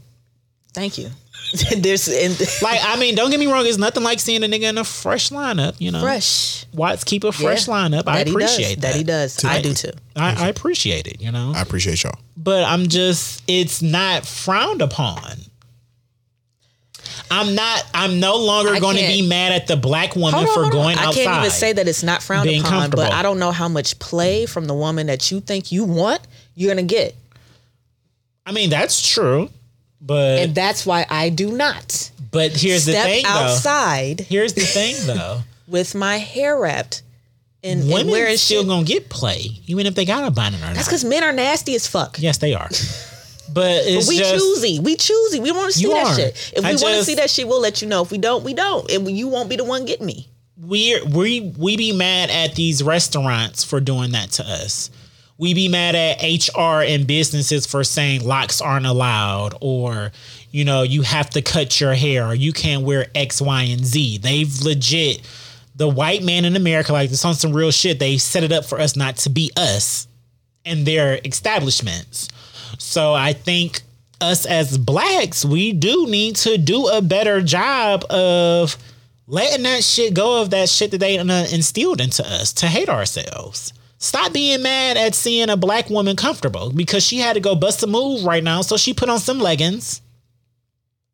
Thank 0.73 0.97
you. 0.97 1.09
There's 1.77 2.07
in, 2.07 2.31
Like, 2.61 2.79
I 2.81 2.97
mean, 2.97 3.15
don't 3.15 3.29
get 3.29 3.39
me 3.39 3.47
wrong, 3.51 3.65
it's 3.65 3.77
nothing 3.77 4.03
like 4.03 4.19
seeing 4.19 4.41
a 4.43 4.47
nigga 4.47 4.69
in 4.69 4.77
a 4.77 4.83
fresh 4.85 5.29
lineup, 5.31 5.75
you 5.79 5.91
know. 5.91 6.01
fresh. 6.01 6.65
Watts 6.73 7.03
keep 7.03 7.23
a 7.25 7.31
fresh 7.33 7.67
Yeah. 7.67 7.73
lineup. 7.73 8.03
I 8.07 8.19
That 8.19 8.27
he 8.27 8.33
appreciate 8.33 8.75
that. 8.75 8.93
That 8.93 8.95
he 8.95 9.03
does. 9.03 9.43
I 9.43 9.61
do 9.61 9.73
too. 9.73 9.91
I, 10.15 10.45
I 10.45 10.47
appreciate 10.47 11.07
it, 11.07 11.21
you 11.21 11.31
know. 11.31 11.51
I 11.53 11.61
appreciate 11.61 12.03
y'all. 12.03 12.17
But 12.37 12.63
I'm 12.63 12.87
just 12.87 13.43
it's 13.47 13.81
not 13.81 14.25
frowned 14.25 14.81
upon. 14.81 15.21
I'm 17.29 17.55
not 17.55 17.85
I'm 17.93 18.19
no 18.19 18.37
longer 18.37 18.79
going 18.79 18.97
to 18.97 19.07
be 19.07 19.27
mad 19.27 19.51
at 19.53 19.67
the 19.67 19.77
black 19.77 20.15
woman 20.15 20.41
on, 20.41 20.47
for 20.47 20.69
going 20.69 20.97
I 20.97 21.05
outside. 21.05 21.23
can't 21.23 21.37
even 21.39 21.51
say 21.51 21.73
that 21.73 21.87
it's 21.87 22.03
not 22.03 22.21
frowned 22.21 22.49
upon, 22.49 22.89
but. 22.91 23.11
I 23.11 23.23
don't 23.23 23.39
know 23.39 23.51
how 23.51 23.67
much 23.67 23.99
play 23.99 24.45
from 24.45 24.65
the 24.65 24.73
woman 24.73 25.07
that 25.07 25.31
you 25.31 25.39
think 25.39 25.71
you 25.71 25.83
want 25.85 26.21
you're 26.55 26.69
gonna 26.69 26.83
get, 26.83 27.15
I 28.45 28.51
mean, 28.51 28.69
that's 28.69 29.07
true. 29.07 29.49
But 30.01 30.39
and 30.39 30.55
that's 30.55 30.85
why 30.85 31.05
I 31.09 31.29
do 31.29 31.51
not 31.51 32.11
but 32.31 32.53
here's 32.53 32.85
the 32.85 32.93
thing 32.93 33.23
though. 33.23 33.29
outside 33.29 34.21
Here's 34.21 34.53
the 34.53 34.61
thing 34.61 34.95
though. 35.05 35.41
with 35.67 35.93
my 35.93 36.17
hair 36.17 36.57
wrapped 36.57 37.03
and, 37.63 37.81
and 37.81 37.91
Women 37.91 38.11
wearing 38.11 38.37
still 38.37 38.61
shit. 38.63 38.69
gonna 38.69 38.85
get 38.85 39.09
play, 39.09 39.59
even 39.67 39.85
if 39.85 39.93
they 39.93 40.05
got 40.05 40.23
a 40.23 40.31
bonnet 40.31 40.59
or 40.59 40.65
not. 40.65 40.75
That's 40.75 40.87
because 40.87 41.03
men 41.03 41.23
are 41.23 41.31
nasty 41.31 41.75
as 41.75 41.85
fuck. 41.85 42.17
yes, 42.19 42.39
they 42.39 42.53
are. 42.55 42.69
But 43.53 43.81
it's 43.85 44.07
we 44.07 44.17
just 44.17 44.33
choosy. 44.33 44.79
We 44.79 44.95
choosy. 44.95 45.39
We 45.39 45.51
want 45.51 45.73
to 45.73 45.77
see 45.79 45.87
that 45.87 46.07
are. 46.07 46.15
shit. 46.15 46.53
If 46.55 46.63
we 46.63 46.69
want 46.69 46.95
to 46.97 47.03
see 47.03 47.15
that 47.15 47.29
shit, 47.29 47.47
we'll 47.47 47.61
let 47.61 47.81
you 47.81 47.87
know. 47.87 48.01
If 48.03 48.11
we 48.11 48.17
don't, 48.17 48.43
we 48.43 48.53
don't. 48.53 48.89
And 48.91 49.09
you 49.09 49.27
won't 49.27 49.49
be 49.49 49.55
the 49.57 49.63
one 49.65 49.85
getting 49.85 50.05
me. 50.05 50.27
we 50.57 51.01
we 51.03 51.53
we 51.57 51.75
be 51.77 51.91
mad 51.91 52.29
at 52.29 52.55
these 52.55 52.81
restaurants 52.83 53.63
for 53.63 53.79
doing 53.79 54.11
that 54.11 54.31
to 54.31 54.43
us. 54.43 54.89
We 55.37 55.53
be 55.55 55.67
mad 55.69 55.95
at 55.95 56.21
HR 56.21 56.83
and 56.83 57.07
businesses 57.07 57.65
for 57.65 57.83
saying 57.83 58.23
locks 58.23 58.61
aren't 58.61 58.85
allowed 58.85 59.55
or 59.59 60.11
you 60.51 60.63
know 60.63 60.83
you 60.83 61.01
have 61.01 61.31
to 61.31 61.41
cut 61.41 61.81
your 61.81 61.95
hair 61.95 62.27
or 62.27 62.35
you 62.35 62.53
can't 62.53 62.83
wear 62.83 63.07
X, 63.15 63.41
Y, 63.41 63.63
and 63.63 63.83
Z. 63.83 64.19
They've 64.19 64.61
legit 64.61 65.21
the 65.75 65.89
white 65.89 66.21
man 66.21 66.45
in 66.45 66.55
America 66.55 66.93
like 66.93 67.09
this 67.09 67.25
on 67.25 67.33
some 67.33 67.53
real 67.53 67.71
shit. 67.71 67.97
They 67.97 68.17
set 68.17 68.43
it 68.43 68.51
up 68.51 68.65
for 68.65 68.79
us 68.79 68.95
not 68.95 69.15
to 69.17 69.29
be 69.31 69.51
us 69.57 70.07
and 70.63 70.85
their 70.85 71.19
establishments. 71.25 72.29
So 72.81 73.13
I 73.13 73.33
think 73.33 73.81
us 74.19 74.45
as 74.45 74.77
blacks, 74.77 75.45
we 75.45 75.71
do 75.71 76.07
need 76.07 76.35
to 76.37 76.57
do 76.57 76.87
a 76.87 77.01
better 77.01 77.41
job 77.41 78.03
of 78.09 78.75
letting 79.27 79.63
that 79.63 79.83
shit 79.83 80.13
go 80.13 80.41
of 80.41 80.49
that 80.49 80.67
shit 80.67 80.91
that 80.91 80.97
they 80.97 81.17
instilled 81.17 82.01
into 82.01 82.25
us 82.25 82.51
to 82.53 82.67
hate 82.67 82.89
ourselves. 82.89 83.71
Stop 83.97 84.33
being 84.33 84.63
mad 84.63 84.97
at 84.97 85.15
seeing 85.15 85.49
a 85.49 85.55
black 85.55 85.89
woman 85.89 86.15
comfortable 86.15 86.71
because 86.71 87.05
she 87.05 87.19
had 87.19 87.33
to 87.33 87.39
go 87.39 87.55
bust 87.55 87.83
a 87.83 87.87
move 87.87 88.25
right 88.25 88.43
now. 88.43 88.61
So 88.61 88.75
she 88.77 88.93
put 88.93 89.09
on 89.09 89.19
some 89.19 89.39
leggings. 89.39 90.01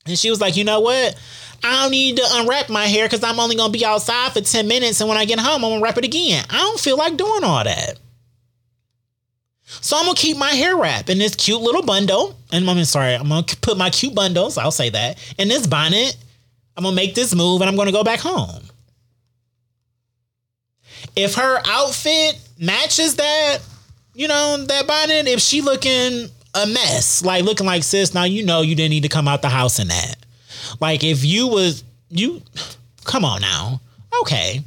And 0.05 0.17
she 0.17 0.29
was 0.29 0.39
like, 0.39 0.55
you 0.55 0.63
know 0.63 0.79
what? 0.79 1.19
I 1.63 1.81
don't 1.83 1.91
need 1.91 2.15
to 2.15 2.25
unwrap 2.31 2.69
my 2.69 2.85
hair 2.85 3.05
because 3.05 3.23
I'm 3.23 3.41
only 3.41 3.57
going 3.57 3.73
to 3.73 3.77
be 3.77 3.85
outside 3.85 4.31
for 4.31 4.41
10 4.41 4.67
minutes. 4.67 5.01
And 5.01 5.09
when 5.09 5.17
I 5.17 5.25
get 5.25 5.37
home, 5.37 5.65
I'm 5.65 5.69
going 5.69 5.79
to 5.79 5.83
wrap 5.83 5.97
it 5.97 6.05
again. 6.05 6.45
I 6.49 6.57
don't 6.59 6.79
feel 6.79 6.97
like 6.97 7.17
doing 7.17 7.43
all 7.43 7.63
that. 7.63 7.99
So 9.67 9.97
I'm 9.97 10.05
gonna 10.05 10.15
keep 10.15 10.37
my 10.37 10.51
hair 10.51 10.77
wrap 10.77 11.09
in 11.09 11.17
this 11.17 11.35
cute 11.35 11.61
little 11.61 11.83
bundle. 11.83 12.37
And 12.51 12.67
I'm 12.69 12.83
sorry, 12.85 13.13
I'm 13.13 13.27
gonna 13.27 13.43
put 13.61 13.77
my 13.77 13.89
cute 13.89 14.15
bundles, 14.15 14.57
I'll 14.57 14.71
say 14.71 14.89
that, 14.89 15.17
in 15.37 15.49
this 15.49 15.67
bonnet. 15.67 16.15
I'm 16.77 16.83
gonna 16.83 16.95
make 16.95 17.15
this 17.15 17.35
move 17.35 17.61
and 17.61 17.69
I'm 17.69 17.75
gonna 17.75 17.91
go 17.91 18.03
back 18.03 18.19
home. 18.19 18.63
If 21.15 21.35
her 21.35 21.59
outfit 21.65 22.39
matches 22.59 23.15
that, 23.15 23.59
you 24.13 24.27
know, 24.27 24.63
that 24.67 24.87
bonnet, 24.87 25.27
if 25.27 25.41
she 25.41 25.61
looking 25.61 26.29
a 26.53 26.65
mess, 26.67 27.23
like 27.23 27.43
looking 27.43 27.65
like 27.65 27.83
sis, 27.83 28.13
now 28.13 28.23
you 28.23 28.45
know 28.45 28.61
you 28.61 28.75
didn't 28.75 28.91
need 28.91 29.03
to 29.03 29.09
come 29.09 29.27
out 29.27 29.41
the 29.41 29.49
house 29.49 29.79
in 29.79 29.89
that. 29.89 30.15
Like 30.79 31.03
if 31.03 31.25
you 31.25 31.47
was 31.47 31.83
you 32.09 32.41
come 33.03 33.25
on 33.25 33.41
now. 33.41 33.81
Okay. 34.21 34.63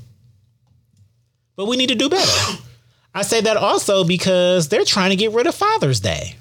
But 1.56 1.66
we 1.66 1.76
need 1.76 1.88
to 1.88 1.94
do 1.94 2.10
better. 2.10 2.58
I 3.14 3.22
say 3.22 3.40
that 3.40 3.56
also 3.56 4.04
because 4.04 4.68
they're 4.68 4.84
trying 4.84 5.10
to 5.10 5.16
get 5.16 5.32
rid 5.32 5.46
of 5.46 5.54
Father's 5.54 6.00
Day. 6.00 6.36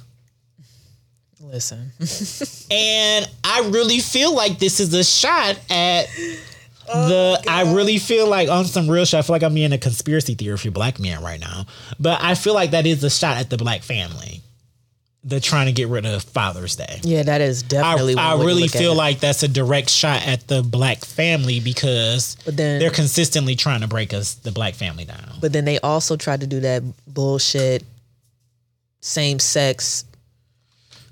Listen, 1.41 1.91
And 2.72 3.28
I 3.44 3.68
really 3.70 4.00
feel 4.00 4.36
like 4.36 4.60
this 4.60 4.80
is 4.80 4.94
a 4.94 5.04
shot 5.04 5.60
at 5.70 6.08
the. 6.86 6.91
Oh, 6.91 7.38
I 7.48 7.74
really 7.74 7.98
feel 7.98 8.28
like 8.28 8.50
on 8.50 8.66
some 8.66 8.90
real 8.90 9.04
shit. 9.06 9.18
I 9.18 9.22
feel 9.24 9.34
like 9.34 9.41
I'm 9.44 9.56
being 9.56 9.74
a 9.74 9.80
conspiracy 9.80 10.36
theory 10.36 10.58
for 10.58 10.70
black 10.70 11.00
men 11.00 11.24
right 11.24 11.40
now, 11.40 11.66
but 12.00 12.22
I 12.22 12.36
feel 12.36 12.54
like 12.54 12.72
that 12.72 12.86
is 12.86 13.04
a 13.04 13.10
shot 13.10 13.38
at 13.38 13.50
the 13.50 13.58
black 13.58 13.82
family. 13.82 14.41
They're 15.30 15.40
trying 15.40 15.68
to 15.68 15.72
get 15.72 15.88
rid 15.88 16.06
of 16.06 16.24
Father's 16.24 16.76
Day. 16.76 17.00
yeah, 17.04 17.24
that 17.24 17.42
is 17.42 17.64
definitely. 17.64 18.16
I 18.18 18.36
to 18.36 18.44
really 18.46 18.68
feel 18.68 18.96
like 18.96 19.20
that's 19.20 19.44
a 19.44 19.48
direct 19.48 19.90
shot 19.90 20.26
at 20.28 20.48
the 20.48 20.62
black 20.64 21.06
family 21.06 21.60
because 21.60 22.36
But 22.46 22.58
then- 22.58 22.80
they're 22.80 22.90
consistently 22.92 23.56
trying 23.56 23.82
to 23.82 23.88
break 23.88 24.14
us, 24.14 24.34
the 24.36 24.52
black 24.52 24.76
family, 24.76 25.06
down. 25.06 25.38
But 25.40 25.54
then 25.54 25.66
they 25.66 25.80
also 25.80 26.16
tried 26.18 26.42
to 26.42 26.48
do 26.48 26.60
that 26.62 26.84
bullshit 27.08 27.84
same 29.02 29.40
sex 29.40 30.04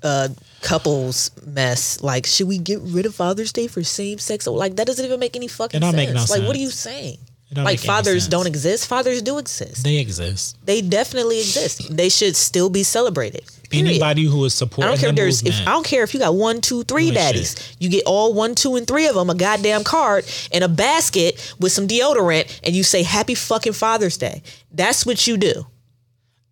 uh 0.02 0.28
couples 0.60 1.30
mess. 1.46 2.02
Like, 2.02 2.26
should 2.26 2.46
we 2.48 2.58
get 2.58 2.80
rid 2.82 3.06
of 3.06 3.14
Father's 3.14 3.52
Day 3.52 3.66
for 3.66 3.82
same 3.82 4.18
sex? 4.18 4.46
Like 4.46 4.76
that 4.76 4.86
doesn't 4.86 5.04
even 5.04 5.18
make 5.20 5.36
any 5.36 5.48
fucking 5.48 5.78
It 5.78 5.80
don't 5.80 5.92
sense. 5.94 6.06
make 6.08 6.14
no 6.14 6.24
like 6.28 6.46
what 6.46 6.54
are 6.56 6.60
you 6.60 6.70
saying? 6.70 7.18
Like 7.54 7.80
fathers 7.80 8.28
don't 8.28 8.46
exist. 8.46 8.86
Fathers 8.86 9.22
do 9.22 9.38
exist. 9.38 9.82
They 9.82 9.98
exist. 9.98 10.58
They 10.64 10.82
definitely 10.82 11.38
exist. 11.38 11.96
They 11.96 12.10
should 12.10 12.36
still 12.36 12.68
be 12.68 12.82
celebrated. 12.82 13.44
Period. 13.70 13.88
Anybody 13.88 14.24
who 14.24 14.44
is 14.44 14.54
I 14.54 14.58
supporting 14.58 14.90
don't 14.92 14.98
care 15.00 15.08
if 15.08 15.14
the 15.14 15.20
there's 15.22 15.42
if 15.42 15.60
I 15.66 15.72
don't 15.72 15.86
care 15.86 16.02
if 16.02 16.12
you 16.12 16.20
got 16.20 16.34
one, 16.34 16.60
two, 16.60 16.84
three 16.84 17.10
daddies. 17.10 17.50
shit. 17.52 17.76
You 17.78 17.88
get 17.88 18.04
all 18.06 18.34
one, 18.34 18.54
two, 18.54 18.76
and 18.76 18.86
three 18.86 19.06
of 19.06 19.14
them 19.14 19.30
a 19.30 19.34
goddamn 19.34 19.84
card 19.84 20.24
and 20.52 20.62
a 20.62 20.68
basket 20.68 21.54
with 21.58 21.72
some 21.72 21.88
deodorant, 21.88 22.60
and 22.64 22.74
you 22.74 22.82
say 22.82 23.02
Happy 23.02 23.34
fucking 23.34 23.72
Father's 23.74 24.16
Day. 24.16 24.42
That's 24.72 25.06
what 25.06 25.26
you 25.26 25.36
do 25.36 25.66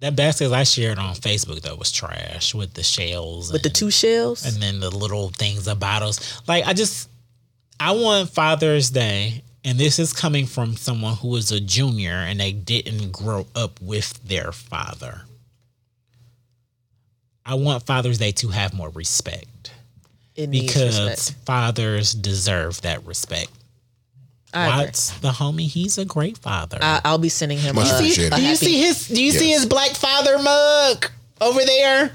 that 0.01 0.15
basket 0.15 0.53
I 0.53 0.65
shared 0.65 0.99
on 0.99 1.15
Facebook 1.15 1.63
though 1.63 1.75
was 1.75 1.91
trash 1.91 2.55
with 2.55 2.75
the 2.75 2.83
shells 2.83 3.53
with 3.53 3.63
the 3.63 3.71
two 3.71 3.91
shells. 3.91 4.45
and 4.45 4.63
then 4.63 4.81
the 4.81 4.91
little 4.91 5.31
things, 5.31 5.65
the 5.65 5.75
bottles. 5.75 6.43
Like 6.47 6.67
I 6.67 6.73
just, 6.73 7.09
I 7.81 7.93
want 7.93 8.31
Father's 8.31 8.91
Day, 8.91 9.43
and 9.67 9.77
this 9.79 9.99
is 9.99 10.13
coming 10.15 10.47
from 10.47 10.77
someone 10.77 11.17
who 11.17 11.35
is 11.37 11.51
a 11.53 11.61
junior 11.61 12.13
and 12.13 12.39
they 12.41 12.53
didn't 12.53 13.11
grow 13.13 13.47
up 13.55 13.81
with 13.83 14.23
their 14.27 14.53
father. 14.53 15.23
I 17.45 17.55
want 17.55 17.85
Father's 17.85 18.19
Day 18.19 18.33
to 18.33 18.49
have 18.49 18.73
more 18.75 18.89
respect 18.91 19.73
It 20.35 20.49
needs 20.49 20.67
because 20.73 21.01
respect. 21.01 21.45
fathers 21.45 22.13
deserve 22.13 22.81
that 22.83 23.05
respect. 23.05 23.51
I 24.55 24.69
agree. 24.69 24.85
Watts, 24.87 25.19
the 25.19 25.31
homie, 25.31 25.69
he's 25.69 25.99
a 25.99 26.05
great 26.05 26.39
father. 26.39 26.79
I, 26.81 27.01
I'll 27.05 27.19
be 27.19 27.29
sending 27.29 27.59
him. 27.59 27.75
Much 27.77 27.91
a- 27.91 27.95
appreciated. 27.97 28.33
a 28.33 28.37
do 28.37 28.43
you 28.47 28.57
see 28.57 28.79
his? 28.81 29.07
Do 29.09 29.23
you 29.23 29.33
see 29.33 29.51
his 29.51 29.67
black 29.67 29.91
father 29.91 30.39
mug 30.39 31.11
over 31.41 31.61
there? 31.65 32.13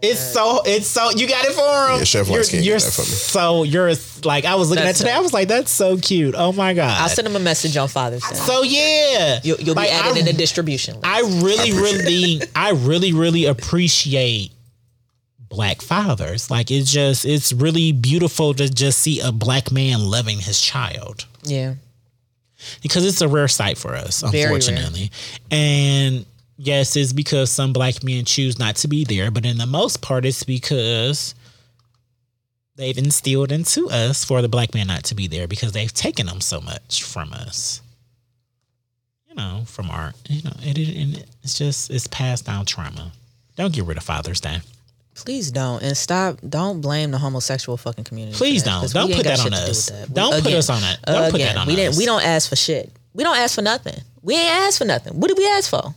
It's 0.00 0.20
so 0.20 0.60
it's 0.64 0.86
so 0.86 1.10
you 1.10 1.26
got 1.28 1.44
it 1.44 1.52
for 1.54 1.92
him. 1.92 1.98
Yeah, 1.98 2.04
Chef 2.04 2.28
you're, 2.28 2.38
can't 2.42 2.50
get 2.52 2.62
you're 2.64 2.78
that 2.78 2.92
for 2.92 3.00
me. 3.02 3.06
So 3.08 3.62
you're 3.64 3.92
like 4.24 4.44
I 4.44 4.54
was 4.54 4.70
looking 4.70 4.84
That's 4.84 5.00
at 5.00 5.04
today. 5.04 5.10
dope. 5.14 5.18
I 5.18 5.22
was 5.22 5.32
like, 5.32 5.48
that's 5.48 5.70
so 5.72 5.96
cute. 5.98 6.34
Oh 6.38 6.52
my 6.52 6.72
god. 6.74 7.00
I'll 7.02 7.08
send 7.08 7.26
him 7.26 7.34
a 7.34 7.40
message 7.40 7.76
on 7.76 7.88
Father's 7.88 8.22
Day. 8.22 8.34
so 8.36 8.62
yeah, 8.62 9.40
You'll, 9.42 9.58
you'll 9.58 9.74
Like, 9.74 9.88
be 9.88 9.92
added 9.94 10.16
I, 10.16 10.20
in 10.20 10.24
the 10.26 10.32
distribution. 10.32 10.94
list. 11.00 11.06
I 11.06 11.20
really, 11.20 11.72
I 11.72 11.76
appreciate 11.76 11.80
really, 12.04 12.40
I 12.54 12.70
really, 12.70 13.12
really 13.12 13.44
appreciate 13.46 14.52
black 15.48 15.82
fathers. 15.82 16.48
Like 16.50 16.70
it's 16.70 16.92
just, 16.92 17.24
it's 17.24 17.52
really 17.52 17.90
beautiful 17.92 18.54
to 18.54 18.68
just 18.68 19.00
see 19.00 19.18
a 19.20 19.32
black 19.32 19.72
man 19.72 20.00
loving 20.08 20.38
his 20.38 20.60
child. 20.60 21.26
yeah, 21.42 21.74
because 22.82 23.04
it's 23.04 23.20
a 23.20 23.26
rare 23.28 23.48
sight 23.48 23.78
for 23.78 23.94
us, 23.96 24.20
Very 24.22 24.44
rare. 24.44 24.54
unfortunately. 24.54 25.10
And 25.50 26.24
yes, 26.58 26.96
it's 26.96 27.12
because 27.12 27.50
some 27.50 27.72
black 27.72 28.04
men 28.04 28.24
choose 28.24 28.58
not 28.58 28.76
to 28.76 28.88
be 28.88 29.04
there, 29.04 29.30
but 29.30 29.46
in 29.46 29.56
the 29.56 29.66
most 29.66 30.02
part, 30.02 30.26
it's 30.26 30.42
because 30.42 31.34
they've 32.76 32.98
instilled 32.98 33.52
into 33.52 33.88
us 33.88 34.24
for 34.24 34.42
the 34.42 34.48
black 34.48 34.74
man 34.74 34.88
not 34.88 35.04
to 35.04 35.14
be 35.14 35.26
there 35.26 35.48
because 35.48 35.72
they've 35.72 35.92
taken 35.92 36.26
them 36.26 36.40
so 36.40 36.60
much 36.60 37.02
from 37.02 37.32
us. 37.32 37.80
You 39.28 39.36
know, 39.36 39.62
from 39.66 39.90
our, 39.90 40.12
you 40.28 40.42
know, 40.42 40.56
it, 40.60 41.26
it's 41.42 41.56
just 41.56 41.90
it's 41.90 42.06
passed 42.08 42.46
down 42.46 42.66
trauma. 42.66 43.12
Don't 43.56 43.72
get 43.72 43.84
rid 43.84 43.96
of 43.96 44.04
Father's 44.04 44.40
Day. 44.40 44.58
please 45.14 45.50
don't 45.50 45.82
and 45.82 45.96
stop. 45.96 46.38
Don't 46.48 46.80
blame 46.80 47.10
the 47.10 47.18
homosexual 47.18 47.76
fucking 47.76 48.04
community. 48.04 48.36
Please 48.36 48.64
that, 48.64 48.92
don't. 48.92 48.92
Don't 48.92 49.12
put 49.12 49.24
that 49.24 49.40
on 49.40 49.50
do 49.50 49.56
us. 49.56 49.90
Don't 50.12 50.42
put 50.42 50.52
us 50.52 50.70
on 50.70 50.80
that. 50.80 50.98
Don't 51.02 51.30
put 51.30 51.40
that 51.40 51.56
on 51.56 51.66
we 51.66 51.76
didn't. 51.76 51.90
us. 51.90 51.98
We 51.98 52.06
don't 52.06 52.24
ask 52.24 52.48
for 52.48 52.56
shit. 52.56 52.90
We 53.14 53.24
don't 53.24 53.36
ask 53.36 53.54
for 53.54 53.62
nothing. 53.62 54.00
We 54.22 54.34
ain't 54.34 54.50
ask 54.50 54.78
for 54.78 54.84
nothing. 54.84 55.18
What 55.18 55.28
did 55.28 55.38
we 55.38 55.46
ask 55.48 55.70
for? 55.70 55.94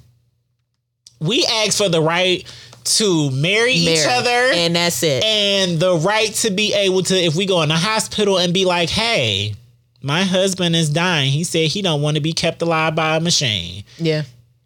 We 1.22 1.46
ask 1.46 1.78
for 1.78 1.88
the 1.88 2.02
right 2.02 2.44
to 2.84 3.30
marry, 3.32 3.74
each 3.74 4.06
other 4.08 4.30
and 4.54 4.76
that's 4.76 5.04
it. 5.04 5.24
and 5.24 5.80
the 5.80 5.96
right 5.98 6.34
to 6.34 6.50
be 6.50 6.74
able 6.74 7.04
to 7.04 7.16
if 7.16 7.36
we 7.36 7.46
go 7.46 7.62
in 7.62 7.70
the 7.70 7.76
hospital 7.76 8.40
and 8.40 8.52
be 8.56 8.66
like 8.66 8.90
hey 8.90 9.54
my 10.02 10.24
husband 10.24 10.76
is 10.76 10.90
dying 10.90 11.30
he 11.32 11.44
said 11.44 11.68
he 11.70 11.84
don't 11.84 12.02
want 12.02 12.16
to 12.16 12.22
be 12.22 12.34
kept 12.34 12.60
alive 12.64 12.96
by 12.96 13.18
a 13.18 13.20
machine 13.20 13.84
yeah. 14.00 14.24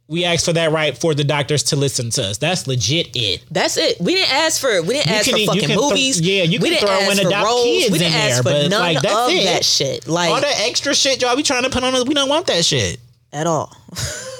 we 0.07 0.23
asked 0.23 0.45
for 0.45 0.53
that 0.53 0.71
right 0.71 0.97
for 0.97 1.13
the 1.13 1.25
doctors 1.25 1.61
to 1.61 1.75
listen 1.75 2.09
to 2.09 2.23
us 2.23 2.37
that's 2.37 2.67
legit 2.67 3.09
it 3.17 3.43
That's 3.51 3.75
it. 3.75 3.99
We 3.99 4.15
didn't 4.15 4.31
ask 4.33 4.61
for. 4.61 4.81
We 4.81 4.93
didn't 4.93 5.07
You 5.11 5.15
ask 5.17 5.29
can- 5.29 5.45
for 5.45 5.53
fucking 5.55 5.75
movies. 5.75 6.21
yeah, 6.21 6.43
you 6.43 6.51
we 6.61 6.69
can 6.69 6.79
didn't 6.79 6.79
throw 6.87 6.89
ask 6.97 7.11
in 7.11 7.17
for 7.17 7.27
adopt 7.27 7.45
roles. 7.47 7.65
kids 7.65 7.91
we 7.91 7.97
didn't 7.99 8.13
ask 8.15 8.43
there, 8.43 8.43
for 8.43 8.61
but, 8.63 8.69
none 8.69 8.79
like, 8.79 9.01
that's 9.01 9.13
of 9.13 9.29
it. 9.31 9.43
that 9.43 9.65
shit. 9.65 10.07
Like 10.07 10.29
all 10.29 10.39
that 10.39 10.55
extra 10.61 10.95
shit 10.95 11.21
y'all 11.21 11.35
be 11.35 11.43
trying 11.43 11.63
to 11.63 11.69
put 11.69 11.83
on 11.83 11.93
us 11.95 12.05
we 12.07 12.13
don't 12.13 12.29
want 12.29 12.47
that 12.47 12.63
shit 12.63 12.97
at 13.33 13.45
all. 13.45 13.75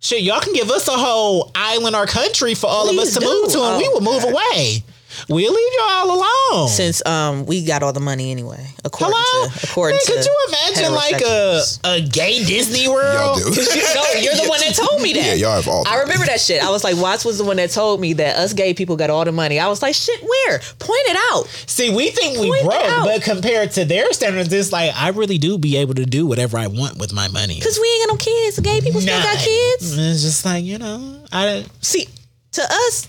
shit 0.00 0.22
y'all 0.22 0.40
can 0.40 0.52
give 0.52 0.70
us 0.70 0.86
a 0.88 0.92
whole 0.92 1.50
island 1.54 1.94
or 1.96 2.06
country 2.06 2.54
for 2.54 2.66
all 2.68 2.88
of 2.88 2.96
us 2.98 3.14
to 3.14 3.20
do. 3.20 3.26
move 3.26 3.50
to 3.52 3.62
and 3.62 3.78
we 3.78 3.88
Oh, 3.88 3.92
will 3.94 4.00
move 4.00 4.24
away 4.24 4.82
we'll 5.28 5.52
leave 5.52 5.72
y'all 5.78 6.10
alone 6.16 6.68
Since 6.68 7.04
um 7.06 7.46
we 7.46 7.64
got 7.64 7.82
all 7.82 7.92
the 7.92 8.00
money 8.00 8.30
anyway, 8.30 8.66
according 8.84 9.16
Hello? 9.18 9.48
to 9.50 9.66
according 9.70 9.96
Man, 9.96 10.04
to 10.06 10.12
could 10.12 10.24
you 10.24 10.36
imagine 10.48 10.94
like 10.94 11.22
a, 11.22 11.62
a 11.84 12.00
gay 12.00 12.44
Disney 12.44 12.84
Y'all 12.84 12.94
World? 12.94 13.38
do. 13.38 13.44
no, 13.50 14.20
you're 14.20 14.34
the 14.34 14.46
one 14.48 14.60
that 14.60 14.74
told 14.74 15.02
me 15.02 15.12
that. 15.14 15.24
Yeah, 15.28 15.34
y'all 15.34 15.56
have 15.56 15.68
all. 15.68 15.84
the 15.84 15.90
I 15.90 16.00
remember 16.00 16.24
that 16.26 16.40
shit. 16.40 16.62
I 16.64 16.70
was 16.70 16.84
like, 16.84 16.96
Watts 16.96 17.24
was 17.24 17.38
the 17.38 17.44
one 17.44 17.56
that 17.58 17.70
told 17.70 18.00
me 18.00 18.14
that 18.14 18.36
us 18.36 18.52
gay 18.54 18.72
people 18.72 18.96
got 18.96 19.10
all 19.10 19.24
the 19.24 19.32
money. 19.32 19.58
I 19.60 19.68
was 19.68 19.82
like, 19.82 19.94
shit, 19.94 20.20
where? 20.22 20.58
Point 20.78 21.02
it 21.06 21.16
out. 21.32 21.46
See, 21.66 21.94
we 21.94 22.10
think 22.10 22.38
we 22.38 22.48
Point 22.48 22.62
it 22.62 22.64
broke, 22.64 23.04
but 23.04 23.22
compared 23.22 23.72
to 23.72 23.84
their 23.84 24.10
standards, 24.12 24.52
it's 24.52 24.72
like 24.72 24.92
I 24.96 25.08
really 25.10 25.36
do 25.38 25.58
be 25.58 25.76
able 25.76 25.94
to 25.94 26.06
do 26.06 26.26
whatever 26.26 26.56
I 26.56 26.68
want 26.68 26.98
with 26.98 27.12
my 27.12 27.28
money. 27.28 27.60
Cause 27.60 27.78
we 27.80 27.88
ain't 27.88 28.08
got 28.08 28.14
no 28.14 28.16
kids. 28.18 28.56
The 28.56 28.62
gay 28.62 28.80
people 28.80 29.00
still 29.00 29.20
got 29.22 29.34
Nah. 29.34 29.40
kids. 29.40 29.98
It's 29.98 30.22
just 30.22 30.44
like 30.44 30.64
you 30.64 30.78
know, 30.78 31.24
I 31.32 31.64
See, 31.82 32.08
to 32.52 32.62
us, 32.62 33.06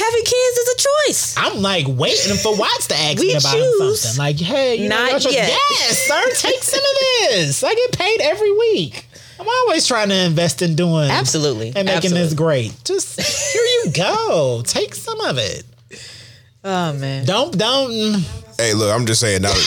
having 0.00 0.24
kids 0.24 0.56
is 0.58 0.68
a 0.68 0.78
choice. 1.08 1.34
I'm 1.36 1.62
like 1.62 1.86
waiting 1.88 2.36
for 2.36 2.56
Watts 2.56 2.86
to 2.88 2.94
ask 2.96 3.18
We 3.18 3.26
me 3.28 3.32
about 3.34 3.52
choose 3.54 4.00
something. 4.00 4.18
Like, 4.18 4.38
hey, 4.40 4.76
you 4.76 4.88
know, 4.88 4.96
not 4.96 5.10
y'all 5.12 5.20
should- 5.20 5.32
yet. 5.32 5.50
yes, 5.70 5.98
sir, 6.08 6.48
take 6.48 6.62
some 6.62 6.80
of 6.80 6.96
this. 7.30 7.62
I 7.62 7.74
get 7.74 7.92
paid 7.98 8.20
every 8.22 8.52
week. 8.52 9.06
I'm 9.38 9.48
always 9.48 9.86
trying 9.86 10.10
to 10.10 10.14
invest 10.26 10.60
in 10.60 10.74
doing 10.76 11.10
Absolutely. 11.10 11.72
and 11.74 11.86
making 11.86 12.12
this 12.12 12.34
great. 12.34 12.74
Just 12.84 13.18
here 13.20 13.62
you 13.62 13.90
go, 13.92 14.62
take 14.66 14.94
some 14.94 15.18
of 15.20 15.38
it. 15.38 15.64
Oh 16.62 16.92
man. 16.92 17.24
Don't 17.24 17.56
don't. 17.56 17.90
Hey, 18.58 18.74
look, 18.74 18.94
I'm 18.94 19.06
just 19.06 19.20
saying 19.20 19.40
now. 19.40 19.48
That, 19.48 19.66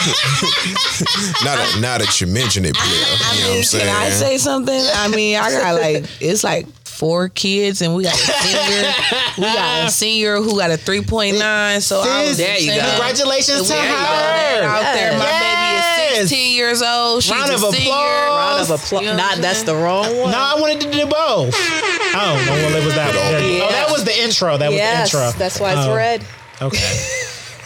now 1.44 1.56
that 1.56 1.78
now 1.80 1.98
that 1.98 2.20
you 2.20 2.26
mention 2.26 2.64
it, 2.66 2.74
Bill, 2.74 2.84
you 2.84 3.42
know 3.42 3.48
what 3.50 3.56
I'm 3.58 3.62
saying? 3.64 3.86
Can 3.86 4.02
I 4.02 4.10
say 4.10 4.36
something? 4.38 4.80
I 4.94 5.08
mean, 5.08 5.36
I 5.38 5.50
got 5.50 5.80
like 5.80 6.04
it's 6.20 6.44
like 6.44 6.66
four 7.00 7.30
kids, 7.30 7.80
and 7.80 7.94
we 7.96 8.04
got 8.04 8.12
a 8.14 8.16
senior. 8.18 8.92
we 9.38 9.44
got 9.44 9.88
a 9.88 9.90
senior 10.00 10.36
who 10.36 10.58
got 10.58 10.70
a 10.70 10.76
three 10.76 11.00
point 11.02 11.38
nine. 11.38 11.80
So 11.80 12.00
I 12.04 12.20
was 12.28 12.36
Sis, 12.36 12.46
there. 12.46 12.58
You 12.60 12.78
go. 12.80 12.86
Congratulations 12.90 13.62
to 13.62 13.68
There 13.72 13.82
you 13.88 13.96
her. 13.96 14.62
Out 14.68 14.92
there, 14.94 15.18
my 15.18 15.24
baby 15.40 15.78
is 15.80 16.18
sixteen 16.28 16.54
years 16.54 16.82
old. 16.82 17.22
She's 17.22 17.32
Round 17.32 17.50
a 17.50 17.54
of 17.54 17.60
senior. 17.74 17.90
applause. 17.90 18.36
Round 18.36 18.60
of 18.60 18.70
applause. 18.70 18.92
You 18.92 19.06
know 19.08 19.12
what 19.14 19.16
Not 19.16 19.34
I'm 19.36 19.40
that's 19.42 19.62
the 19.62 19.74
wrong 19.74 20.04
one. 20.20 20.30
No, 20.30 20.38
I 20.38 20.60
wanted 20.60 20.80
to 20.82 20.90
do 20.90 21.06
both. 21.06 21.54
Oh, 21.56 22.44
no, 22.46 22.52
well, 22.52 22.76
it 22.76 22.84
was 22.84 22.94
that. 22.94 23.14
all 23.16 23.32
there 23.32 23.40
you 23.50 23.58
go. 23.60 23.66
Oh, 23.66 23.70
that 23.70 23.88
was 23.90 24.04
the 24.04 24.22
intro. 24.22 24.58
That 24.58 24.70
yes, 24.72 25.12
was 25.14 25.20
the 25.22 25.26
intro. 25.26 25.38
that's 25.38 25.58
why 25.60 25.72
it's 25.72 25.86
Oh, 25.86 25.96
red. 25.96 26.24
Okay. 26.60 27.06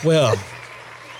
well, 0.05 0.37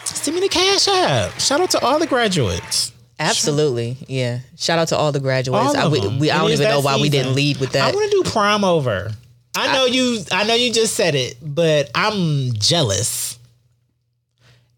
send 0.05 0.35
me 0.37 0.41
the 0.41 0.49
cash 0.49 0.87
app. 0.89 1.41
Shout 1.41 1.61
out 1.61 1.71
to 1.73 1.81
all 1.85 1.99
the 1.99 2.07
graduates. 2.07 2.93
Absolutely, 3.19 3.97
yeah. 4.09 4.41
Shout 4.57 4.79
out 4.79 4.89
to 4.89 4.97
all 4.97 5.13
the 5.13 5.21
graduates. 5.21 5.75
All 5.75 5.77
I, 5.77 5.89
we, 5.89 6.01
we, 6.19 6.31
I 6.31 6.39
don't 6.39 6.51
even 6.51 6.69
know 6.69 6.81
why 6.81 6.97
we 7.01 7.09
didn't 7.09 7.35
lead 7.35 7.59
with 7.59 7.73
that. 7.73 7.93
I 7.93 7.97
want 7.97 8.11
to 8.11 8.23
do 8.23 8.31
prom 8.31 8.65
over. 8.65 9.13
I 9.57 9.73
know 9.73 9.87
you. 9.87 10.21
I 10.33 10.45
know 10.45 10.55
you 10.55 10.73
just 10.73 10.95
said 10.95 11.15
it, 11.15 11.37
but 11.41 11.91
I'm 11.95 12.53
jealous. 12.55 13.39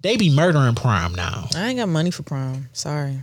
They 0.03 0.17
be 0.19 0.31
murdering 0.35 0.75
prom 0.75 1.15
now. 1.15 1.49
I 1.55 1.69
ain't 1.69 1.79
got 1.79 1.89
money 1.89 2.11
for 2.11 2.23
prom. 2.23 2.69
Sorry, 2.75 3.13
I'm 3.13 3.23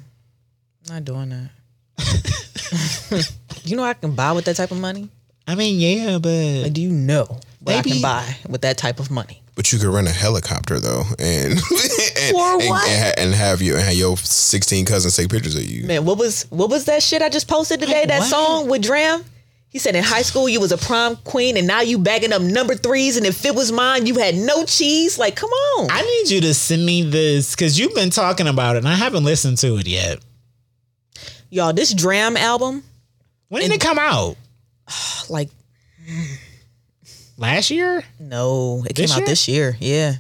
not 0.90 1.06
doing 1.06 1.30
that. 1.30 1.50
you 3.64 3.78
know 3.78 3.84
I 3.84 3.94
can 3.94 4.16
buy 4.16 4.32
with 4.32 4.46
that 4.46 4.56
type 4.56 4.72
of 4.72 4.80
money. 4.80 5.10
I 5.48 5.54
mean, 5.56 5.80
yeah, 5.80 6.18
but 6.18 6.64
Like, 6.64 6.74
do 6.74 6.82
you 6.82 6.90
know 6.90 7.26
what 7.60 7.74
I 7.74 7.78
Maybe- 7.78 7.92
can 7.92 8.02
buy 8.02 8.36
with 8.50 8.62
that 8.62 8.78
type 8.78 9.00
of 9.00 9.12
money? 9.12 9.43
But 9.56 9.72
you 9.72 9.78
could 9.78 9.88
rent 9.90 10.08
a 10.08 10.12
helicopter 10.12 10.80
though, 10.80 11.04
and 11.20 11.54
and, 11.54 11.62
For 11.62 12.54
and, 12.60 12.70
what? 12.70 12.90
and, 12.90 13.04
ha- 13.06 13.14
and 13.18 13.34
have 13.36 13.62
you 13.62 13.74
and 13.76 13.84
have 13.84 13.94
your 13.94 14.18
sixteen 14.18 14.86
cousins 14.86 15.16
take 15.16 15.30
pictures 15.30 15.56
of 15.56 15.64
you. 15.64 15.86
Man, 15.86 16.06
what 16.06 16.18
was 16.18 16.44
what 16.50 16.70
was 16.70 16.86
that 16.86 17.04
shit 17.04 17.22
I 17.22 17.30
just 17.30 17.48
posted 17.48 17.80
today? 17.80 18.06
that 18.08 18.20
what? 18.20 18.30
song 18.30 18.68
with 18.68 18.82
Dram. 18.82 19.24
He 19.70 19.80
said 19.80 19.96
in 19.96 20.04
high 20.04 20.22
school 20.22 20.48
you 20.48 20.60
was 20.60 20.72
a 20.72 20.78
prom 20.78 21.16
queen 21.18 21.58
and 21.58 21.66
now 21.66 21.82
you 21.82 21.98
bagging 21.98 22.32
up 22.32 22.44
number 22.44 22.76
threes 22.76 23.18
and 23.18 23.26
if 23.26 23.44
it 23.44 23.56
was 23.56 23.72
mine 23.72 24.06
you 24.06 24.20
had 24.20 24.36
no 24.36 24.66
cheese. 24.66 25.18
Like, 25.18 25.36
come 25.36 25.50
on. 25.50 25.90
I 25.90 26.02
need 26.02 26.30
you 26.30 26.42
to 26.42 26.54
send 26.54 26.86
me 26.86 27.02
this 27.02 27.56
because 27.56 27.80
you've 27.80 27.96
been 27.96 28.12
talking 28.12 28.48
about 28.48 28.76
it 28.76 28.80
and 28.80 28.88
I 28.88 28.94
haven't 28.94 29.24
listened 29.24 29.58
to 29.60 29.78
it 29.78 29.88
yet. 29.88 30.20
Y'all, 31.50 31.74
this 31.74 31.92
Dram 31.94 32.38
album, 32.38 32.84
When 33.50 33.64
did 33.64 33.72
it 33.72 33.82
come 33.82 33.98
out? 33.98 34.36
like, 35.30 35.50
Last 37.44 37.70
year? 37.72 38.04
no, 38.20 38.84
it 38.90 38.96
This 38.96 39.12
came 39.12 39.18
year? 39.20 39.24
out 39.26 39.30
this 39.30 39.48
year. 39.48 39.78
Yeah. 39.80 40.14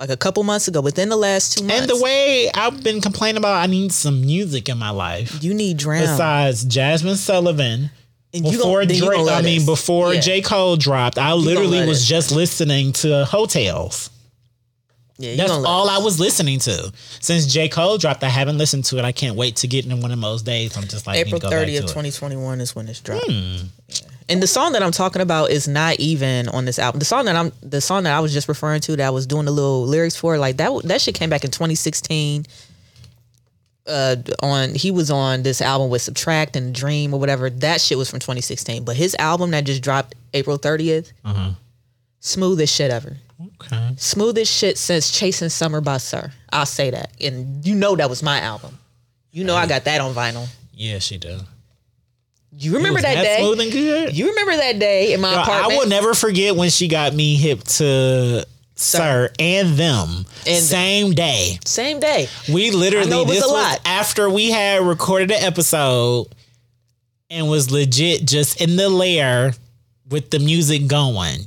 Like 0.00 0.10
a 0.10 0.16
couple 0.16 0.42
months 0.42 0.66
ago, 0.66 0.80
within 0.80 1.08
the 1.08 1.16
last 1.16 1.56
two 1.56 1.64
months. 1.64 1.82
And 1.82 1.88
the 1.90 2.02
way 2.02 2.50
I've 2.52 2.82
been 2.82 3.00
complaining 3.00 3.36
about, 3.38 3.54
I 3.62 3.66
need 3.66 3.92
some 3.92 4.20
music 4.22 4.68
in 4.68 4.76
my 4.78 4.90
life. 4.90 5.42
you 5.42 5.54
need 5.54 5.76
Dram. 5.76 6.02
Besides 6.02 6.64
Jazmine 6.64 7.14
Sullivan, 7.16 7.90
and 8.34 8.42
before 8.42 8.84
Drake, 8.84 9.02
I 9.30 9.42
mean, 9.42 9.60
us. 9.60 9.66
before 9.66 10.12
Yeah. 10.14 10.20
J. 10.20 10.40
Cole 10.42 10.76
dropped, 10.76 11.18
I 11.18 11.34
literally 11.34 11.86
was 11.86 12.00
us. 12.02 12.06
just 12.08 12.32
listening 12.32 12.92
to 12.94 13.24
Heaux 13.26 13.46
Tales. 13.46 14.10
Yeah, 15.16 15.36
That's 15.36 15.52
all 15.52 15.88
us. 15.88 16.00
I 16.00 16.02
was 16.02 16.18
listening 16.18 16.58
to. 16.60 16.92
Since 17.20 17.46
J. 17.46 17.68
Cole 17.68 17.96
dropped, 17.98 18.24
I 18.24 18.28
haven't 18.28 18.58
listened 18.58 18.84
to 18.86 18.98
it. 18.98 19.04
I 19.04 19.12
can't 19.12 19.36
wait 19.36 19.54
to 19.56 19.68
get 19.68 19.86
in 19.86 20.00
one 20.00 20.10
of 20.10 20.20
those 20.20 20.42
days. 20.42 20.76
I'm 20.76 20.88
just 20.88 21.06
like, 21.06 21.18
April 21.18 21.34
need 21.34 21.40
to 21.42 21.46
go 21.46 21.50
back 21.50 21.68
30th, 21.68 21.74
to 21.76 21.82
2021 21.82 22.60
is 22.60 22.74
when 22.74 22.88
it's 22.88 22.98
dropped. 23.00 23.26
Hmm. 23.30 23.56
Yeah. 23.88 23.96
And 24.28 24.42
the 24.42 24.46
song 24.46 24.72
that 24.72 24.82
I'm 24.82 24.90
talking 24.92 25.20
about 25.20 25.50
is 25.50 25.68
not 25.68 26.00
even 26.00 26.48
on 26.48 26.64
this 26.64 26.78
album. 26.78 26.98
The 26.98 27.04
song 27.04 27.26
that 27.26 27.36
I'm 27.36 27.52
the 27.62 27.80
song 27.80 28.04
that 28.04 28.14
I 28.14 28.20
was 28.20 28.32
just 28.32 28.48
referring 28.48 28.80
to 28.82 28.96
that 28.96 29.06
I 29.06 29.10
was 29.10 29.26
doing 29.26 29.44
the 29.44 29.50
little 29.50 29.84
lyrics 29.86 30.16
for, 30.16 30.38
like 30.38 30.56
that 30.56 30.70
that 30.84 31.00
shit 31.02 31.14
came 31.14 31.28
back 31.30 31.44
in 31.44 31.50
2016. 31.50 32.46
Uh, 33.86 34.16
on 34.42 34.74
he 34.74 34.90
was 34.90 35.10
on 35.10 35.42
this 35.42 35.60
album 35.60 35.90
with 35.90 36.00
Subtract 36.00 36.56
and 36.56 36.74
Dream 36.74 37.12
or 37.12 37.20
whatever. 37.20 37.50
That 37.50 37.82
shit 37.82 37.98
was 37.98 38.08
from 38.08 38.18
2016. 38.18 38.82
But 38.82 38.96
his 38.96 39.14
album 39.18 39.50
that 39.50 39.64
just 39.64 39.82
dropped 39.82 40.14
April 40.32 40.58
30th, 40.58 41.12
Uh-huh. 41.22 41.50
smoothest 42.20 42.74
shit 42.74 42.90
ever. 42.90 43.18
Okay. 43.60 43.90
Smoothest 43.98 44.50
shit 44.50 44.78
since 44.78 45.10
Chasing 45.10 45.50
Summer 45.50 45.82
by 45.82 45.98
Sir. 45.98 46.32
I'll 46.50 46.64
say 46.64 46.90
that. 46.92 47.10
And 47.20 47.66
you 47.66 47.74
know 47.74 47.94
that 47.96 48.08
was 48.08 48.22
my 48.22 48.40
album. 48.40 48.78
You 49.32 49.44
know 49.44 49.54
I 49.54 49.66
got 49.66 49.84
that 49.84 50.00
on 50.00 50.14
vinyl. 50.14 50.48
Yeah, 50.72 50.98
she 50.98 51.18
did. 51.18 51.42
You 52.56 52.74
remember 52.76 52.94
Was 52.98 53.02
that, 53.02 53.22
day? 53.22 53.36
smooth 53.40 53.60
and 53.60 53.72
good? 53.72 54.16
You 54.16 54.28
remember 54.28 54.56
that 54.56 54.78
day 54.78 55.12
in 55.12 55.20
my 55.20 55.32
Yo, 55.32 55.38
I 55.40 55.66
will 55.68 55.88
never 55.88 56.14
forget 56.14 56.54
when 56.56 56.70
she 56.70 56.88
got 56.88 57.12
me 57.14 57.34
hip 57.36 57.62
to 57.64 58.46
Sir 58.76 59.30
and 59.38 59.76
them 59.76 60.24
And- 60.46 60.62
same 60.64 61.12
day. 61.12 61.58
Same 61.64 62.00
day. 62.00 62.28
We 62.52 62.70
literally 62.70 63.06
I 63.06 63.10
know 63.10 63.22
it 63.22 63.28
was 63.28 63.36
this 63.38 63.44
a 63.44 63.48
was 63.48 63.62
lot. 63.62 63.80
after 63.84 64.28
we 64.30 64.50
had 64.50 64.82
recorded 64.82 65.30
the 65.30 65.42
episode 65.42 66.26
and 67.30 67.48
was 67.48 67.70
legit 67.70 68.24
just 68.26 68.60
in 68.60 68.76
the 68.76 68.88
lair 68.88 69.54
with 70.08 70.30
the 70.30 70.38
music 70.38 70.86
going. 70.86 71.40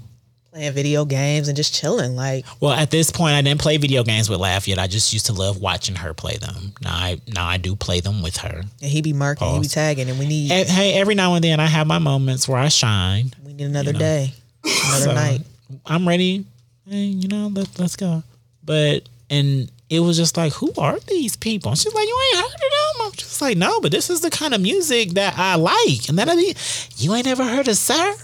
Playing 0.58 0.74
video 0.74 1.06
games 1.06 1.48
and 1.50 1.56
just 1.56 1.72
chilling. 1.72 2.16
Like, 2.16 2.44
Well, 2.60 2.72
at 2.72 2.90
this 2.90 3.12
point, 3.12 3.36
I 3.36 3.44
didn't 3.44 3.62
play 3.62 3.78
video 3.78 4.04
games 4.04 4.28
with 4.28 4.40
Lav 4.40 4.66
yet. 4.68 4.80
I 4.80 4.88
just 4.88 5.14
used 5.14 5.28
to 5.28 5.34
love 5.34 5.62
watching 5.62 5.96
her 5.96 6.16
play 6.16 6.38
them. 6.38 6.74
Now 6.82 6.96
I 6.96 7.22
now 7.28 7.46
I 7.46 7.58
do 7.58 7.76
play 7.76 8.00
them 8.00 8.24
with 8.24 8.38
her. 8.38 8.64
and 8.82 8.92
he 8.92 9.04
be 9.04 9.14
marking, 9.14 9.48
he 9.54 9.60
be 9.60 9.68
tagging, 9.68 10.10
and 10.10 10.18
we 10.18 10.26
need 10.26 10.52
And, 10.52 10.68
hey, 10.68 10.94
every 11.00 11.14
now 11.14 11.36
and 11.36 11.44
then 11.44 11.60
I 11.60 11.68
have 11.68 11.86
my 11.86 12.00
moments 12.00 12.48
where 12.48 12.58
I 12.58 12.70
shine. 12.70 13.34
we 13.46 13.54
need 13.54 13.66
another 13.66 13.94
know. 13.94 14.00
day, 14.00 14.34
another 14.64 15.04
So, 15.06 15.14
night. 15.14 15.42
I'm 15.86 16.08
ready. 16.08 16.44
Hey, 16.90 17.04
you 17.04 17.28
know, 17.28 17.48
let, 17.54 17.78
let's 17.78 17.96
go. 17.96 18.24
But 18.64 19.08
and 19.30 19.70
it 19.92 20.00
was 20.00 20.18
just 20.18 20.38
like, 20.38 20.54
who 20.54 20.74
are 20.80 20.98
these 21.02 21.36
people? 21.36 21.70
And 21.70 21.78
she's 21.78 21.94
like, 21.94 22.08
you 22.08 22.20
ain't 22.34 22.38
heard 22.46 22.56
of 22.56 22.60
them. 22.62 23.06
I'm 23.06 23.12
just 23.12 23.42
like, 23.44 23.58
no, 23.58 23.80
but 23.80 23.92
this 23.92 24.10
is 24.10 24.22
the 24.22 24.32
kind 24.32 24.56
of 24.56 24.62
music 24.62 25.12
that 25.12 25.38
I 25.38 25.54
like, 25.54 26.10
and 26.10 26.18
that 26.18 26.28
I 26.28 26.36
be. 26.36 26.56
You 26.98 27.14
ain't 27.14 27.28
ever 27.28 27.44
heard 27.44 27.68
of 27.68 27.78
Sir? 27.78 28.16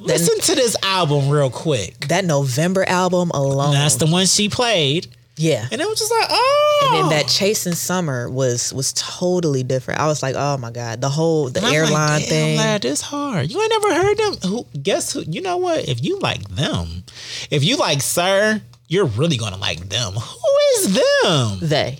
Listen 0.00 0.38
to 0.40 0.54
this 0.54 0.76
album 0.82 1.28
real 1.28 1.50
quick. 1.50 2.08
That 2.08 2.24
November 2.24 2.84
album 2.88 3.30
alone. 3.30 3.72
That's 3.72 3.96
the 3.96 4.06
one 4.06 4.26
she 4.26 4.48
played, 4.48 5.08
yeah. 5.36 5.66
and 5.70 5.80
it 5.80 5.86
was 5.86 5.98
just 5.98 6.10
like, 6.10 6.26
oh. 6.30 6.80
And 6.84 6.96
then 6.96 7.04
oh. 7.06 7.08
that 7.10 7.28
Chasing 7.28 7.74
Summer 7.74 8.28
was 8.28 8.72
was 8.72 8.92
totally 8.92 9.62
different. 9.62 10.00
I 10.00 10.06
was 10.06 10.22
like, 10.22 10.34
oh 10.36 10.56
my 10.58 10.70
god, 10.70 11.00
the 11.00 11.08
whole 11.08 11.48
the 11.48 11.60
like, 11.60 11.74
airline 11.74 12.20
"Damn, 12.20 12.28
thing. 12.28 12.56
lad, 12.58 12.82
this 12.82 13.00
hard. 13.00 13.50
You 13.50 13.60
ain't 13.60 13.70
never 13.70 13.94
heard 13.94 14.16
them. 14.16 14.50
Who? 14.50 14.66
Guess 14.80 15.12
who? 15.12 15.22
You 15.22 15.40
know 15.40 15.56
what? 15.56 15.88
If 15.88 16.02
you 16.04 16.18
like 16.18 16.48
them, 16.48 17.04
if 17.50 17.64
you 17.64 17.76
like 17.76 18.02
Sir, 18.02 18.60
you're 18.88 19.06
really 19.06 19.36
gonna 19.36 19.58
like 19.58 19.88
them. 19.88 20.14
Who 20.14 20.48
is 20.76 20.94
them? 20.94 21.58
They, 21.62 21.98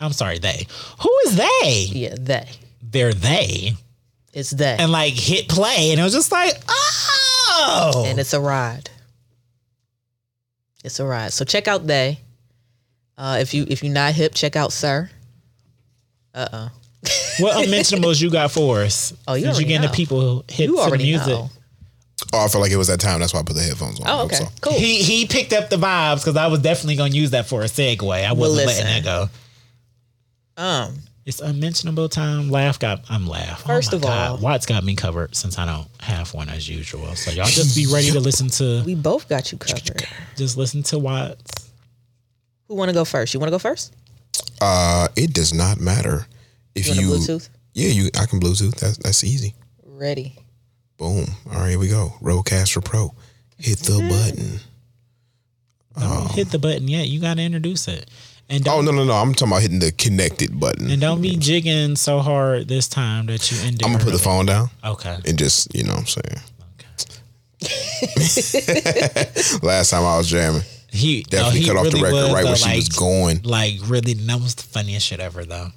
I'm 0.00 0.12
sorry, 0.12 0.38
they. 0.38 0.66
Who 1.00 1.18
is 1.26 1.36
they? 1.36 1.86
yeah, 1.90 2.14
they. 2.18 2.48
They're 2.82 3.12
they. 3.12 3.74
It's 4.32 4.50
they, 4.50 4.76
And 4.78 4.92
like 4.92 5.14
hit 5.14 5.48
play, 5.48 5.90
and 5.90 6.00
it 6.00 6.02
was 6.02 6.12
just 6.12 6.32
like, 6.32 6.54
ah. 6.68 7.19
Oh. 7.60 8.04
and 8.06 8.18
it's 8.18 8.32
a 8.32 8.40
ride. 8.40 8.90
It's 10.84 10.98
a 11.00 11.04
ride. 11.04 11.32
So 11.32 11.44
check 11.44 11.68
out 11.68 11.86
they. 11.86 12.18
Uh, 13.18 13.38
if 13.40 13.52
you 13.52 13.66
if 13.68 13.82
you're 13.84 13.92
not 13.92 14.14
hip, 14.14 14.32
check 14.34 14.56
out 14.56 14.72
Sir. 14.72 15.10
Uh 16.34 16.48
uh 16.52 16.68
what 17.40 17.64
unmentionables 17.64 18.20
you 18.20 18.30
got 18.30 18.50
for 18.50 18.80
us? 18.82 19.12
Oh, 19.26 19.34
you 19.34 19.42
Since 19.44 19.58
you 19.58 19.64
already 19.64 19.64
getting 19.68 19.82
know. 19.82 19.88
the 19.88 19.94
people 19.94 20.44
hip 20.48 20.68
You 20.68 20.76
to 20.84 20.90
the 20.90 20.96
music. 20.98 21.28
know. 21.28 21.50
Oh, 22.32 22.44
I 22.44 22.48
feel 22.48 22.60
like 22.60 22.70
it 22.70 22.76
was 22.76 22.88
that 22.88 23.00
time. 23.00 23.20
That's 23.20 23.32
why 23.34 23.40
I 23.40 23.42
put 23.42 23.56
the 23.56 23.62
headphones 23.62 23.98
on. 24.00 24.06
Oh, 24.08 24.24
okay, 24.26 24.36
So, 24.36 24.44
cool. 24.60 24.72
He 24.74 25.02
he 25.02 25.26
picked 25.26 25.52
up 25.52 25.68
the 25.70 25.76
vibes 25.76 26.16
because 26.16 26.36
I 26.36 26.46
was 26.48 26.60
definitely 26.60 26.96
gonna 26.96 27.14
use 27.14 27.30
that 27.30 27.46
for 27.46 27.62
a 27.62 27.66
segue. 27.66 28.02
I 28.24 28.32
wasn't 28.32 28.66
letting 28.66 28.84
that 28.84 29.04
go. 29.04 29.28
Um, 30.56 30.94
It's 31.26 31.40
unmentionable 31.40 32.08
time. 32.08 32.48
Lav 32.50 32.78
got 32.78 33.04
I'm 33.10 33.26
laugh. 33.26 33.62
First 33.64 33.92
oh 33.92 33.96
of 33.96 34.02
God. 34.02 34.30
all- 34.30 34.36
Watts 34.38 34.66
got 34.66 34.82
me 34.84 34.96
covered 34.96 35.34
since 35.36 35.58
I 35.58 35.66
don't 35.66 35.86
have 36.00 36.32
one 36.34 36.48
as 36.48 36.68
usual. 36.68 37.14
So 37.14 37.30
y'all 37.30 37.44
just 37.46 37.76
be 37.76 37.86
ready 37.92 38.10
to 38.12 38.20
listen 38.20 38.48
to 38.48 38.82
we 38.86 38.94
both 38.94 39.28
got 39.28 39.52
you 39.52 39.58
covered. 39.58 40.06
just 40.36 40.56
listen 40.56 40.82
to 40.84 40.98
Watts. 40.98 41.70
Who 42.68 42.74
want 42.74 42.88
to 42.88 42.94
go 42.94 43.04
first? 43.04 43.34
You 43.34 43.40
want 43.40 43.48
to 43.48 43.52
go 43.54 43.58
first? 43.58 43.94
uh, 44.62 45.08
it 45.16 45.32
does 45.34 45.52
not 45.52 45.78
matter 45.80 46.26
if 46.74 46.86
You 46.88 46.94
you. 46.94 47.14
a 47.14 47.16
Bluetooth? 47.18 47.48
Yeah, 47.74 47.88
you. 47.88 48.10
I 48.18 48.26
can 48.26 48.40
Bluetooth. 48.40 48.76
That's 48.76 48.96
that's 48.98 49.22
easy. 49.24 49.54
Ready. 49.84 50.36
Boom. 50.96 51.26
All 51.52 51.60
right, 51.60 51.70
here 51.70 51.78
we 51.78 51.88
go. 51.88 52.14
Rodecaster 52.22 52.82
Pro. 52.84 53.14
Hit 53.58 53.78
the 53.80 53.92
Mm-hmm. 53.94 54.08
button. 54.08 54.60
Don't 55.98 56.30
hit 56.32 56.50
the 56.50 56.58
button 56.58 56.88
yet. 56.88 57.08
You 57.08 57.20
gotta 57.20 57.42
introduce 57.42 57.88
it. 57.88 58.08
And 58.52 58.66
Oh 58.66 58.80
no 58.80 58.90
no 58.90 59.04
no! 59.04 59.12
I'm 59.12 59.32
talking 59.32 59.52
about 59.52 59.62
hitting 59.62 59.78
the 59.78 59.92
connected 59.92 60.58
button. 60.58 60.90
and 60.90 61.00
don't 61.00 61.22
be 61.22 61.36
jigging 61.36 61.94
so 61.94 62.18
hard 62.18 62.66
this 62.66 62.88
time 62.88 63.26
that 63.26 63.48
you 63.50 63.58
end 63.64 63.80
up 63.80 63.86
I'm 63.86 63.92
gonna 63.92 64.04
put 64.04 64.12
the 64.12 64.18
phone 64.18 64.46
down 64.46 64.70
Okay. 64.84 65.16
and 65.24 65.38
just 65.38 65.72
you 65.74 65.84
know 65.84 65.92
what 65.92 66.00
I'm 66.00 66.06
saying. 66.06 66.40
okay. 67.62 67.62
Last 69.62 69.90
time 69.90 70.04
I 70.04 70.18
was 70.18 70.28
jamming, 70.28 70.62
He 70.90 71.22
definitely 71.22 71.60
oh, 71.60 71.62
he 71.62 71.66
cut 71.68 71.76
off 71.76 71.92
the 71.92 72.00
record 72.02 72.12
was, 72.12 72.32
right 72.32 72.42
though, 72.42 72.48
where 72.48 72.56
she 72.56 72.74
was 72.76 72.88
going. 72.88 73.40
Like 73.44 73.74
really, 73.86 74.14
that 74.14 74.40
was 74.40 74.54
the 74.56 74.62
funniest 74.64 75.06
shit 75.06 75.20
ever 75.20 75.44
though. 75.44 75.68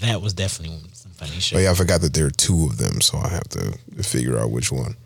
That 0.00 0.20
was 0.22 0.32
definitely 0.32 0.78
some 0.94 1.12
funny 1.12 1.32
oh, 1.36 1.40
shit. 1.40 1.56
But 1.56 1.62
yeah, 1.62 1.70
I 1.70 1.74
forgot 1.74 2.00
that 2.00 2.14
there 2.14 2.26
are 2.26 2.30
two 2.30 2.64
of 2.64 2.78
them, 2.78 3.00
so 3.00 3.18
I 3.18 3.28
have 3.28 3.48
to 3.50 3.78
figure 4.02 4.38
out 4.38 4.50
which 4.50 4.72
one. 4.72 4.96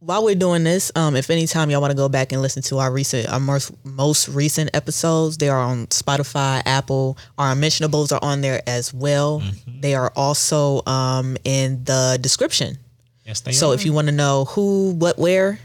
While 0.00 0.24
we're 0.24 0.34
doing 0.34 0.64
this, 0.64 0.90
um, 0.96 1.14
if 1.14 1.28
anytime 1.28 1.68
y'all 1.68 1.82
want 1.82 1.90
to 1.90 1.96
go 1.96 2.08
back 2.08 2.32
and 2.32 2.40
listen 2.40 2.62
to 2.64 2.78
our 2.78 2.90
recent, 2.90 3.28
our 3.28 3.38
most 3.38 3.72
most 3.84 4.28
recent 4.28 4.70
episodes, 4.72 5.36
they 5.36 5.50
are 5.50 5.60
on 5.60 5.88
Spotify, 5.88 6.62
Apple. 6.64 7.18
Our 7.36 7.54
mentionables 7.54 8.10
are 8.10 8.18
on 8.22 8.40
there 8.40 8.62
as 8.66 8.94
well. 8.94 9.40
Mm-hmm. 9.40 9.80
They 9.82 9.94
are 9.94 10.10
also 10.16 10.82
um 10.86 11.36
in 11.44 11.84
the 11.84 12.18
description. 12.20 12.78
Yes, 13.26 13.40
they 13.42 13.50
are. 13.50 13.52
So 13.54 13.70
are. 13.72 13.74
if 13.74 13.84
you 13.84 13.92
want 13.92 14.08
to 14.08 14.12
know 14.12 14.46
who, 14.46 14.92
what, 14.94 15.18
where, 15.18 15.58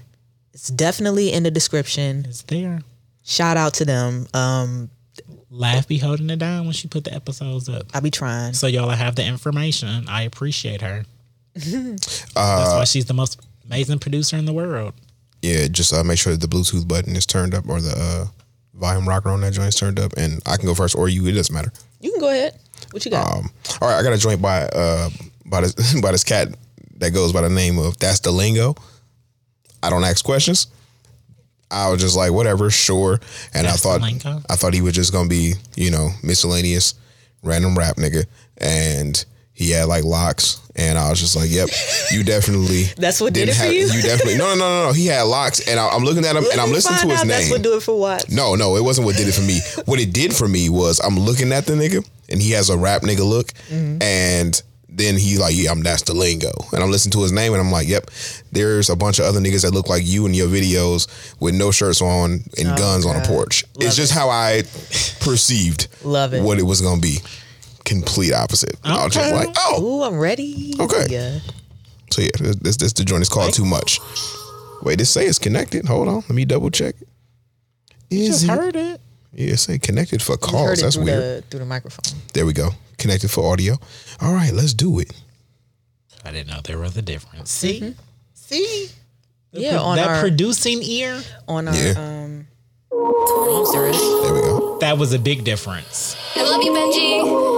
it's 0.53 0.67
definitely 0.67 1.31
in 1.31 1.43
the 1.43 1.51
description. 1.51 2.25
it's 2.27 2.41
there. 2.43 2.81
Shout 3.23 3.55
out 3.55 3.73
to 3.75 3.85
them. 3.85 4.27
Um, 4.33 4.89
Lav 5.49 5.87
be 5.87 5.97
holding 5.97 6.29
it 6.29 6.39
down 6.39 6.65
when 6.65 6.73
she 6.73 6.89
put 6.89 7.05
the 7.05 7.13
episodes 7.13 7.69
up. 7.69 7.87
I'll 7.93 8.01
be 8.01 8.11
trying. 8.11 8.53
So 8.53 8.67
y'all 8.67 8.89
have 8.89 9.15
the 9.15 9.25
information. 9.25 10.09
I 10.09 10.23
appreciate 10.23 10.81
her. 10.81 11.05
That's 11.55 12.25
Uh, 12.35 12.75
why 12.77 12.83
she's 12.83 13.05
the 13.05 13.13
most 13.13 13.39
amazing 13.65 13.99
producer 13.99 14.37
in 14.37 14.45
the 14.45 14.53
world. 14.53 14.93
yeah, 15.41 15.67
just 15.67 15.93
uh, 15.93 16.03
make 16.03 16.19
sure 16.19 16.33
that 16.35 16.41
the 16.41 16.47
Bluetooth 16.47 16.87
button 16.87 17.15
is 17.15 17.25
turned 17.25 17.53
up 17.53 17.67
or 17.67 17.81
the 17.81 17.93
uh, 17.95 18.25
volume 18.73 19.07
rocker 19.07 19.29
on 19.29 19.41
that 19.41 19.53
joint 19.53 19.69
is 19.69 19.75
turned 19.75 19.99
up, 19.99 20.13
and 20.17 20.41
I 20.45 20.57
can 20.57 20.65
go 20.65 20.75
first 20.75 20.95
or 20.95 21.09
you. 21.09 21.25
It 21.27 21.33
doesn't 21.33 21.53
matter. 21.53 21.71
You 22.01 22.11
can 22.11 22.19
go 22.19 22.29
ahead. 22.29 22.59
What 22.91 23.05
you 23.05 23.11
got? 23.11 23.31
Um, 23.31 23.49
all 23.81 23.89
right, 23.89 23.99
I 23.99 24.03
got 24.03 24.13
a 24.13 24.17
joint 24.17 24.41
by 24.41 24.63
uh 24.63 25.09
by 25.45 25.61
this 25.61 25.99
by 26.01 26.11
this 26.11 26.23
cat 26.23 26.49
that 26.97 27.11
goes 27.11 27.33
by 27.33 27.41
the 27.41 27.49
name 27.49 27.77
of 27.77 27.97
DatsDaLingo. 27.97 28.77
I 29.83 29.89
don't 29.89 30.03
ask 30.03 30.23
questions. 30.23 30.67
I 31.69 31.89
was 31.89 31.99
just 31.99 32.15
like, 32.15 32.31
whatever, 32.31 32.69
sure. 32.69 33.19
And 33.53 33.65
That's 33.65 33.85
I 33.85 33.99
thought? 33.99 34.43
I 34.49 34.55
thought 34.55 34.73
he 34.73 34.81
was 34.81 34.93
just 34.93 35.11
gonna 35.11 35.29
be, 35.29 35.53
you 35.75 35.91
know, 35.91 36.09
miscellaneous, 36.23 36.93
random 37.43 37.75
rap 37.77 37.97
nigga. 37.97 38.25
And 38.57 39.23
he 39.56 39.72
had 39.72 39.86
like 39.86 40.03
locks, 40.03 40.61
and 40.76 40.99
I 40.99 41.10
was 41.10 41.19
just 41.19 41.36
like, 41.36 41.49
"Yep, 41.49 41.69
you 42.11 42.23
definitely." 42.23 42.84
That's 42.98 43.19
what 43.19 43.34
did 43.34 43.48
didn't 43.48 43.64
it 43.64 43.68
for 43.68 43.73
you? 43.73 43.88
You 43.88 44.02
definitely 44.03 44.38
no, 44.38 44.53
no, 44.53 44.56
no, 44.56 44.80
no, 44.84 44.88
no. 44.90 44.94
He 44.94 45.07
had 45.07 45.23
locks, 45.23 45.65
and 45.68 45.80
I, 45.80 45.88
I'm 45.90 46.03
looking 46.03 46.26
at 46.26 46.36
him, 46.36 46.44
and 46.52 46.60
I'm 46.61 46.68
Let 46.68 46.76
listening 46.76 46.99
to 46.99 47.07
his 47.07 47.19
name. 47.22 47.27
That's 47.30 47.49
what 47.52 47.61
do 47.64 47.76
it 47.77 47.82
for 47.82 47.98
what? 47.99 48.30
No, 48.30 48.53
no, 48.56 48.76
it 48.76 48.84
wasn't 48.84 49.06
what 49.07 49.15
did 49.15 49.27
it 49.27 49.34
for 49.34 49.41
me. 49.41 49.60
what 49.86 49.99
it 49.99 50.14
did 50.14 50.36
for 50.36 50.48
me 50.48 50.69
was 50.69 50.99
I'm 50.99 51.18
looking 51.18 51.52
at 51.53 51.65
the 51.65 51.73
nigga 51.73 52.07
and 52.30 52.41
he 52.41 52.52
has 52.52 52.69
a 52.69 52.77
rap 52.77 53.02
nigga 53.03 53.27
look 53.27 53.48
Mm-hmm. 53.69 54.02
and 54.02 54.61
then 54.90 55.18
he 55.18 55.38
like, 55.38 55.53
yeah, 55.57 55.72
I'm 55.72 55.84
DatsDaLingo. 55.84 56.72
And 56.72 56.82
I'm 56.82 56.90
listening 56.90 57.11
to 57.14 57.22
his 57.22 57.34
name 57.34 57.52
and 57.52 57.61
I'm 57.61 57.69
like, 57.69 57.86
yep, 57.86 58.10
there's 58.53 58.90
a 58.90 58.95
bunch 58.95 59.19
of 59.19 59.26
other 59.26 59.41
niggas 59.41 59.64
that 59.64 59.73
look 59.73 59.90
like 59.90 60.03
you 60.06 60.26
in 60.26 60.34
your 60.34 60.48
videos 60.48 61.07
with 61.41 61.53
no 61.53 61.69
shirts 61.72 62.02
on 62.02 62.40
and 62.57 62.68
Oh, 62.69 62.77
guns 62.77 63.06
on 63.06 63.18
a 63.18 63.22
porch. 63.26 63.65
Love 63.76 63.88
it's 63.88 63.95
just 63.98 64.14
how 64.14 64.30
I 64.30 64.64
perceived 65.19 65.88
Love 66.03 66.34
it. 66.34 66.41
what 66.44 66.60
it 66.60 66.64
was 66.64 66.82
gonna 66.82 67.02
be. 67.02 67.18
Complete 67.85 68.33
opposite. 68.33 68.75
I 68.83 69.05
was 69.05 69.13
just 69.13 69.33
like, 69.33 69.49
oh, 69.57 69.81
Ooh, 69.83 70.03
I'm 70.03 70.17
ready. 70.19 70.73
Okay. 70.79 71.05
Yeah. 71.09 71.39
so 72.11 72.21
yeah, 72.21 72.29
this, 72.39 72.55
this, 72.57 72.77
this 72.77 72.93
the 72.93 73.03
joint 73.05 73.21
is 73.21 73.29
called 73.29 73.53
too 73.53 73.65
much. 73.65 73.99
Wait, 74.81 74.97
this 74.97 75.09
say 75.09 75.25
it's 75.25 75.39
connected. 75.39 75.85
Hold 75.85 76.07
on, 76.07 76.15
let 76.15 76.29
me 76.31 76.45
double 76.45 76.69
check. 76.71 76.95
Is 78.09 78.27
Just 78.27 78.43
it? 78.45 78.49
heard 78.49 78.75
it. 78.75 79.01
Yeah, 79.33 79.53
it 79.53 79.57
say 79.57 79.77
connected 79.79 80.21
for 80.21 80.33
You 80.33 80.37
heard 80.37 80.41
calls. 80.41 80.79
it 80.79 80.81
That's 80.83 80.95
through 80.95 81.05
weird. 81.05 81.43
the 81.43 81.47
through 81.49 81.59
the 81.59 81.65
microphone. 81.65 82.19
There 82.33 82.45
we 82.45 82.53
go. 82.53 82.69
Connected 82.97 83.29
for 83.31 83.51
audio. 83.51 83.75
All 84.21 84.33
right, 84.33 84.53
let's 84.53 84.73
do 84.73 84.99
it. 84.99 85.11
I 86.23 86.31
didn't 86.31 86.47
know 86.47 86.61
there 86.63 86.79
was 86.79 86.95
a 86.97 87.01
difference. 87.01 87.51
See, 87.51 87.93
see, 88.33 88.87
Yeah, 89.51 89.79
on 89.79 89.97
that 89.97 90.07
our 90.07 90.19
producing 90.21 90.81
ear. 90.81 91.21
on 91.47 91.67
our 91.67 91.75
Yeah. 91.75 91.91
um 91.97 92.47
there 92.91 93.87
is. 93.87 93.97
There 93.99 94.33
we 94.33 94.41
go. 94.41 94.77
That 94.79 94.97
was 94.97 95.13
a 95.13 95.19
big 95.19 95.43
difference. 95.43 96.15
I 96.35 96.43
love 96.43 96.63
you, 96.63 96.71
Benji. 96.71 97.55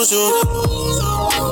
Lose 0.00 0.12
you. 0.12 0.30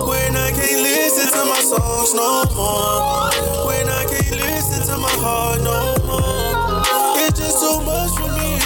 When 0.08 0.36
I 0.36 0.50
can't 0.50 0.80
listen 0.82 1.28
to 1.32 1.44
my 1.44 1.60
songs 1.60 2.14
no 2.14 2.44
more. 2.56 3.28
When 3.66 3.88
I 3.88 4.04
can't 4.08 4.30
listen 4.30 4.86
to 4.88 4.96
my 4.96 5.10
heart 5.20 5.60
no 5.60 5.96
more. 6.06 6.82
It's 7.26 7.38
just 7.38 7.58
too 7.60 7.80
much 7.84 8.12
for 8.16 8.30
me. 8.38 8.58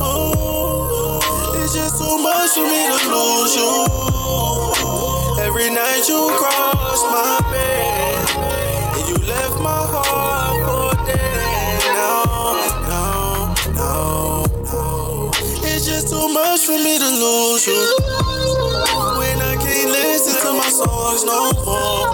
Oh, 0.00 1.20
it's 1.62 1.72
just 1.74 1.96
too 1.98 2.18
much 2.20 2.50
for 2.52 2.66
me 2.68 2.80
to 2.92 2.98
lose 3.08 3.56
you. 3.56 3.72
Every 5.40 5.70
night 5.70 6.04
you 6.08 6.28
cross 6.36 7.00
my 7.16 7.40
bed. 7.50 8.18
And 8.96 9.08
you 9.08 9.16
left 9.26 9.58
my 9.60 9.82
heart 9.92 10.56
for 10.66 11.06
dead. 11.06 11.80
No, 11.96 12.12
no, 12.90 13.04
no, 13.80 14.44
no. 14.72 15.30
It's 15.64 15.86
just 15.86 16.08
too 16.10 16.28
much 16.28 16.66
for 16.66 16.72
me 16.72 16.98
to 16.98 17.08
lose 17.08 17.66
you. 17.66 18.11
To 20.52 20.58
my 20.58 20.68
songs 20.68 21.24
no 21.24 21.50
more. 21.64 22.12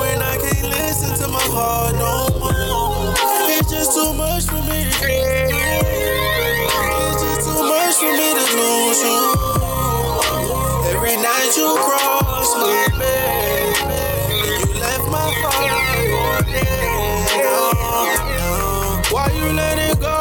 When 0.00 0.22
I 0.22 0.38
can't 0.40 0.68
listen 0.80 1.12
to 1.20 1.28
my 1.28 1.46
heart 1.52 1.94
no 1.96 2.28
more. 2.40 3.12
It's 3.52 3.70
just 3.70 3.92
too 3.92 4.14
much 4.14 4.44
for 4.46 4.62
me. 4.64 4.88
It's 4.88 5.02
just 7.20 7.40
too 7.44 7.60
much 7.68 7.96
for 8.00 8.12
me 8.16 8.32
to 8.32 8.44
lose 8.56 9.00
you. 9.04 9.20
Every 10.88 11.16
night 11.20 11.52
you 11.54 11.76
cross 11.84 12.54
bed. 12.96 13.76
You 14.32 14.80
left 14.80 15.06
my 15.12 15.28
heart. 15.44 16.48
No. 17.36 17.60
Why 19.14 19.28
you 19.36 19.52
let 19.52 19.76
it 19.76 20.00
go? 20.00 20.16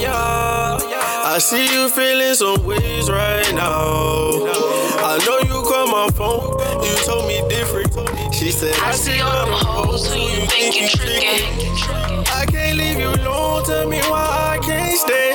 Yeah. 0.00 0.78
I 1.34 1.38
see 1.40 1.66
you 1.66 1.88
feeling 1.88 2.34
some 2.34 2.62
ways 2.64 3.10
right 3.10 3.52
now. 3.54 4.46
I 5.02 5.18
know 5.26 5.45
my 6.06 6.12
phone. 6.12 6.84
You 6.84 6.94
told 7.04 7.26
me 7.26 7.42
different. 7.48 7.92
She 8.34 8.50
said, 8.50 8.74
I 8.82 8.92
see 8.92 9.20
all 9.20 9.46
them 9.46 9.52
hoes 9.52 10.06
who 10.12 10.20
you 10.20 10.46
think 10.46 10.80
you 10.80 10.88
tricking. 10.88 11.42
I 12.32 12.46
can't 12.46 12.76
leave 12.76 12.98
you 12.98 13.08
alone. 13.08 13.64
Tell 13.64 13.88
me 13.88 13.98
why 14.10 14.54
I 14.54 14.58
can't 14.64 14.98
stay. 14.98 15.30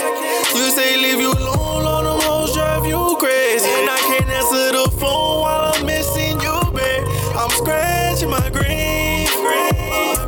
You 0.55 0.69
say 0.71 0.97
leave 0.97 1.19
you 1.19 1.31
alone. 1.31 1.85
All 1.85 2.03
them 2.03 2.21
hoes 2.21 2.53
drive 2.53 2.85
you 2.85 3.15
crazy. 3.19 3.67
And 3.67 3.89
I 3.89 3.99
can't 4.09 4.29
answer 4.29 4.71
the 4.71 4.89
phone 4.99 5.41
while 5.41 5.73
I'm 5.73 5.85
missing 5.85 6.39
you, 6.39 6.57
babe. 6.71 7.05
I'm 7.35 7.49
scratching 7.49 8.29
my 8.29 8.49
green. 8.49 9.27
grave. 9.43 10.19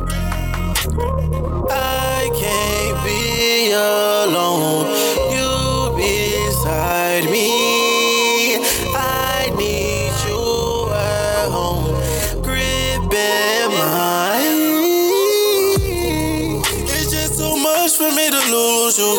I 1.70 2.30
can't 2.40 3.04
be 3.04 3.72
alone. 3.72 4.03
You. 18.98 19.18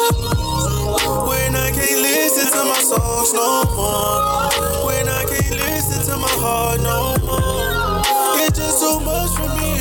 When 1.27 1.56
I 1.56 1.72
can't 1.72 2.02
listen 2.02 2.47
to 2.52 2.64
my 2.64 2.80
songs 2.80 3.34
no 3.34 3.64
more. 3.76 4.47
When 4.88 5.07
I 5.10 5.26
can't 5.27 5.60
listen 5.68 5.99
to 6.11 6.18
my 6.18 6.31
heart 6.39 6.80
no 6.80 7.15
more. 7.26 8.02
It's 8.45 8.57
just 8.57 8.80
too 8.80 8.99
much 9.03 9.31
for 9.35 9.49
me. 9.60 9.76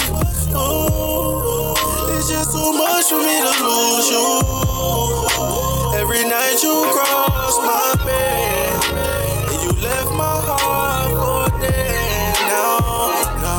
Oh, 0.56 1.74
it's 2.16 2.28
just 2.28 2.50
too 2.50 2.72
much 2.72 3.06
for 3.06 3.18
me 3.22 3.38
to 3.38 3.52
lose 3.62 4.08
you. 4.10 4.26
Every 6.00 6.24
night 6.26 6.58
you 6.62 6.74
cross 6.90 7.58
my 7.62 7.94
bed. 8.04 8.74
And 9.52 9.62
you 9.62 9.72
left 9.82 10.10
my 10.10 10.38
heart 10.42 11.10
for 11.22 11.60
dead. 11.60 12.34
No, 12.50 12.66
no, 13.46 13.58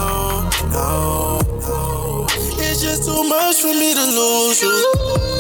no, 0.76 1.40
no. 1.64 2.28
It's 2.60 2.82
just 2.82 3.06
too 3.06 3.24
much 3.24 3.62
for 3.62 3.74
me 3.74 3.94
to 3.94 4.04
lose 4.04 4.62
you. 4.62 5.35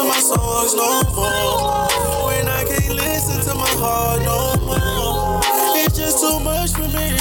To 0.00 0.06
my 0.06 0.18
songs 0.20 0.74
no 0.74 1.02
more. 1.14 2.26
When 2.26 2.48
I 2.48 2.64
can't 2.64 2.94
listen 2.94 3.40
to 3.48 3.54
my 3.54 3.68
heart 3.82 4.22
no 4.22 4.56
more. 4.64 5.40
It's 5.76 5.98
just 5.98 6.20
too 6.20 6.40
much 6.40 6.72
for 6.72 6.88
me. 6.88 7.16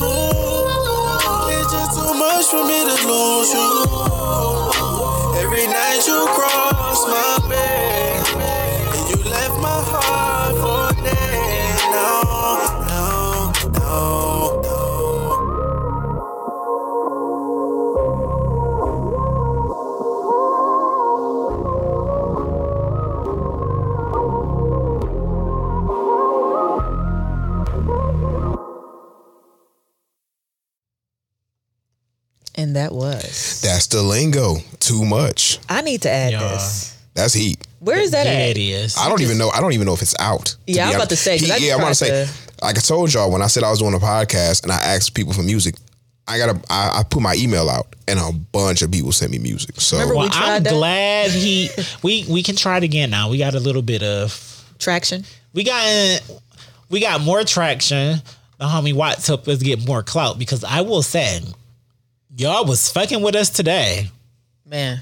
Oh, 0.00 1.48
it's 1.52 1.72
just 1.72 1.92
too 1.98 2.14
much 2.14 2.46
for 2.46 2.64
me 2.64 2.80
to 2.88 2.96
lose 3.08 3.52
you. 3.52 3.70
Every 5.42 5.66
night 5.66 6.02
you 6.06 6.26
cross 6.36 7.06
my 7.08 7.48
bed. 7.48 7.93
That 32.84 32.92
was. 32.94 33.62
DatsDaLingo. 33.64 34.62
Too 34.78 35.04
much. 35.06 35.58
I 35.70 35.80
need 35.80 36.02
to 36.02 36.10
add 36.10 36.32
Yeah. 36.32 36.40
this. 36.48 36.94
That's 37.14 37.32
heat. 37.32 37.66
Where 37.80 37.98
is 37.98 38.10
that 38.10 38.26
Yeah, 38.26 38.32
at? 38.32 38.50
it 38.50 38.58
is. 38.58 38.96
I 38.98 39.08
don't 39.08 39.22
even 39.22 39.38
know. 39.38 39.48
I 39.48 39.60
don't 39.60 39.72
even 39.72 39.86
know 39.86 39.94
if 39.94 40.02
it's 40.02 40.14
out. 40.18 40.54
Yeah, 40.66 40.84
I'm 40.84 40.88
about 40.90 40.94
honest. 41.06 41.10
to 41.10 41.16
say, 41.16 41.38
'cause 41.38 41.50
I 41.50 41.58
He- 41.58 41.68
yeah, 41.68 41.74
I'm 41.74 41.80
about 41.80 41.94
to 41.94 41.98
tried 42.04 42.08
say. 42.08 42.24
to- 42.26 42.64
Like 42.64 42.76
I 42.78 42.80
told 42.80 43.12
y'all 43.14 43.30
when 43.30 43.40
I 43.42 43.46
said 43.46 43.62
I 43.62 43.70
was 43.70 43.78
doing 43.78 43.94
a 43.94 43.98
podcast 43.98 44.64
and 44.64 44.72
I 44.72 44.76
asked 44.76 45.14
people 45.14 45.32
for 45.32 45.42
music, 45.42 45.76
I 46.28 46.36
got 46.38 46.46
to 46.54 46.72
I, 46.72 47.00
I 47.00 47.02
put 47.04 47.22
my 47.22 47.34
email 47.36 47.68
out 47.70 47.94
and 48.08 48.18
a 48.18 48.32
bunch 48.32 48.82
of 48.82 48.90
people 48.90 49.12
sent 49.12 49.30
me 49.30 49.38
music. 49.38 49.80
So 49.80 49.96
Remember 49.96 50.16
Well, 50.16 50.24
we 50.24 50.30
tried 50.30 50.56
I'm 50.56 50.62
that? 50.64 50.72
glad 50.72 51.30
he. 51.30 51.70
We 52.02 52.24
we 52.28 52.42
can 52.42 52.56
try 52.56 52.76
it 52.78 52.82
again 52.82 53.08
now. 53.10 53.28
We 53.30 53.38
got 53.38 53.54
a 53.54 53.60
little 53.60 53.82
bit 53.82 54.02
of. 54.02 54.38
Traction. 54.78 55.24
We 55.54 55.62
got 55.64 56.20
we 56.90 57.00
got 57.00 57.20
more 57.22 57.44
traction. 57.44 58.20
The 58.58 58.66
homie 58.66 58.92
Watts 58.94 59.26
helped 59.26 59.46
us 59.48 59.58
get 59.62 59.86
more 59.86 60.02
clout 60.02 60.38
because 60.38 60.64
I 60.64 60.80
will 60.82 61.02
say, 61.02 61.40
y'all 62.36 62.64
was 62.64 62.90
fucking 62.90 63.22
with 63.22 63.34
us 63.34 63.50
today. 63.50 64.08
Man. 64.66 65.00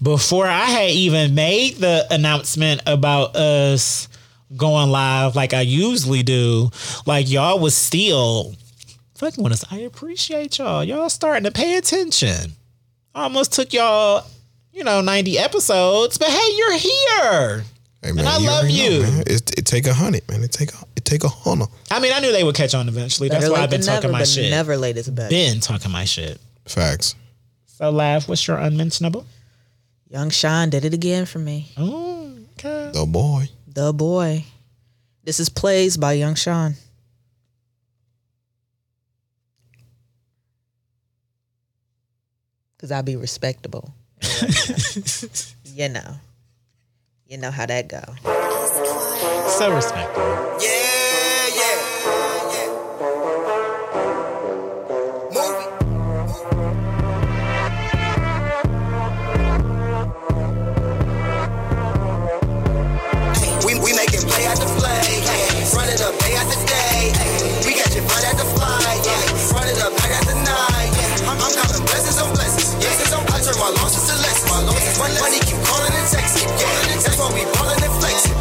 before 0.00 0.46
I 0.46 0.64
had 0.66 0.90
even 0.90 1.34
made 1.34 1.76
the 1.76 2.06
announcement 2.10 2.82
about 2.86 3.34
us 3.36 4.08
going 4.56 4.90
live 4.90 5.34
like 5.34 5.52
I 5.54 5.62
usually 5.62 6.22
do, 6.22 6.70
like 7.04 7.28
y'all 7.30 7.58
was 7.58 7.76
still 7.76 8.54
fucking 9.16 9.42
with 9.42 9.52
us. 9.52 9.64
I 9.70 9.78
appreciate 9.78 10.58
y'all. 10.58 10.84
Y'all 10.84 11.08
starting 11.10 11.44
to 11.44 11.50
pay 11.50 11.76
attention. 11.76 12.52
I 13.14 13.24
almost 13.24 13.52
took 13.52 13.72
y'all, 13.72 14.24
you 14.72 14.84
know, 14.84 15.00
90 15.00 15.38
episodes, 15.38 16.16
but 16.16 16.28
hey, 16.28 16.56
you're 16.56 16.78
here. 16.78 17.64
hey, 18.02 18.12
man, 18.12 18.26
I 18.26 18.38
you 18.38 18.46
love 18.46 18.58
already 18.64 18.78
know, 18.78 18.84
you. 18.84 19.02
man. 19.02 19.22
It, 19.26 19.58
it 19.58 19.66
take 19.66 19.86
a 19.86 19.94
hundred, 19.94 20.26
man. 20.30 20.42
It 20.42 20.52
take 20.52 20.72
a 20.72 20.78
it 20.96 21.04
take 21.04 21.24
a 21.24 21.28
hundred. 21.28 21.68
I 21.90 21.98
mean, 22.00 22.12
I 22.14 22.20
knew 22.20 22.30
they 22.32 22.44
would 22.44 22.54
catch 22.54 22.74
on 22.74 22.88
eventually. 22.88 23.28
That's 23.28 23.44
Better 23.44 23.52
why 23.52 23.62
I've 23.62 23.70
been 23.70 23.80
than 23.80 23.88
talking 23.88 24.10
never, 24.10 24.20
my 24.20 24.24
shit. 24.24 24.50
Never 24.50 24.76
late 24.76 24.96
is 24.96 25.10
better. 25.10 25.28
Been 25.28 25.60
talking 25.60 25.90
my 25.90 26.04
shit. 26.04 26.40
Facts. 26.66 27.14
So, 27.66 27.90
Lav, 27.90 28.28
what's 28.28 28.46
your 28.46 28.58
unmentionable? 28.58 29.26
Young 30.08 30.30
Shon 30.30 30.70
did 30.70 30.84
it 30.84 30.94
again 30.94 31.26
for 31.26 31.38
me. 31.38 31.72
Oh, 31.76 32.36
okay. 32.52 32.90
The 32.92 33.06
boy. 33.06 33.48
The 33.66 33.92
boy. 33.92 34.44
This 35.24 35.40
is 35.40 35.48
Playz 35.48 35.98
by 35.98 36.12
Young 36.12 36.34
Shon. 36.34 36.74
Cause 42.78 42.90
I 42.90 43.00
be 43.02 43.14
respectable. 43.14 43.94
you 45.64 45.88
know. 45.88 46.16
You 47.26 47.38
know 47.38 47.50
how 47.50 47.64
that 47.64 47.88
go. 47.88 48.02
So 49.48 49.72
respectful. 49.72 50.22
Yeah, 50.60 50.91
up 66.02 66.18
day 66.18 66.34
after 66.34 66.58
day. 66.66 67.14
We 67.62 67.78
got 67.78 67.94
you 67.94 68.02
flight 68.02 68.26
after 68.26 68.46
flight, 68.58 68.82
run 69.54 69.68
it 69.70 69.78
up 69.78 69.92
night 69.94 70.12
after 70.18 70.34
night. 70.34 70.90
I'm, 71.30 71.38
I'm 71.38 71.52
counting 71.54 71.84
blessings 71.86 72.18
on 72.18 72.34
blessings, 72.34 72.74
blessings 72.74 73.12
on. 73.14 73.22
I 73.30 73.38
turn 73.38 73.54
my 73.58 73.70
losses 73.78 74.10
to 74.10 74.14
lessons. 74.18 74.50
My 74.50 74.62
losses, 74.66 74.98
money, 74.98 75.14
money 75.22 75.38
keep 75.46 75.62
calling 75.62 75.94
and 75.94 76.08
texting. 76.10 76.50
Yeah, 76.58 76.98
that's 76.98 77.18
why 77.18 77.30
we 77.30 77.46
ballin' 77.54 77.82
and 77.82 77.94
flexing. 78.02 78.31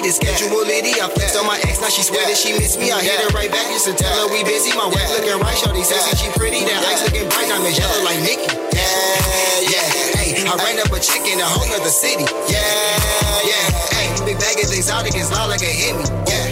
Bills 0.00 0.06
is 0.06 0.18
the 0.18 0.24
schedule 0.24 0.64
litty. 0.64 0.96
I 1.00 1.08
flexed 1.12 1.36
on 1.36 1.44
my 1.44 1.58
ex, 1.68 1.80
now 1.80 1.88
she 1.92 2.02
swear 2.02 2.24
that 2.24 2.36
she 2.36 2.56
miss 2.56 2.78
me. 2.78 2.92
I 2.92 3.02
hit 3.02 3.20
her 3.20 3.28
right 3.36 3.50
back 3.50 3.68
just 3.68 3.84
to 3.90 3.92
tell 3.92 4.12
her 4.24 4.32
we 4.32 4.44
busy. 4.44 4.72
My 4.72 4.86
wife 4.88 5.10
looking 5.12 5.36
right, 5.40 5.58
shorty 5.58 5.82
sexy, 5.82 6.16
she 6.16 6.28
pretty. 6.38 6.64
That 6.64 6.80
ice 6.88 7.04
looking 7.04 7.28
bright, 7.28 7.48
diamonds 7.48 7.76
yellow 7.76 8.00
like 8.04 8.20
Nikki. 8.24 8.48
Yeah, 8.72 9.68
yeah. 9.68 9.84
Hey, 10.16 10.48
I 10.48 10.54
ran 10.56 10.80
up 10.80 10.92
a 10.92 11.00
chick 11.00 11.24
in 11.28 11.40
a 11.40 11.48
whole 11.48 11.68
nother 11.68 11.92
city. 11.92 12.24
Yeah, 12.48 12.62
yeah. 13.44 13.66
Hey, 13.92 14.08
big 14.24 14.38
bag 14.40 14.56
is 14.62 14.72
exotic, 14.72 15.12
it's 15.12 15.28
loud 15.32 15.50
like 15.50 15.62
a 15.62 15.72
hit 15.72 15.96
me. 15.98 16.06
Yeah, 16.24 16.46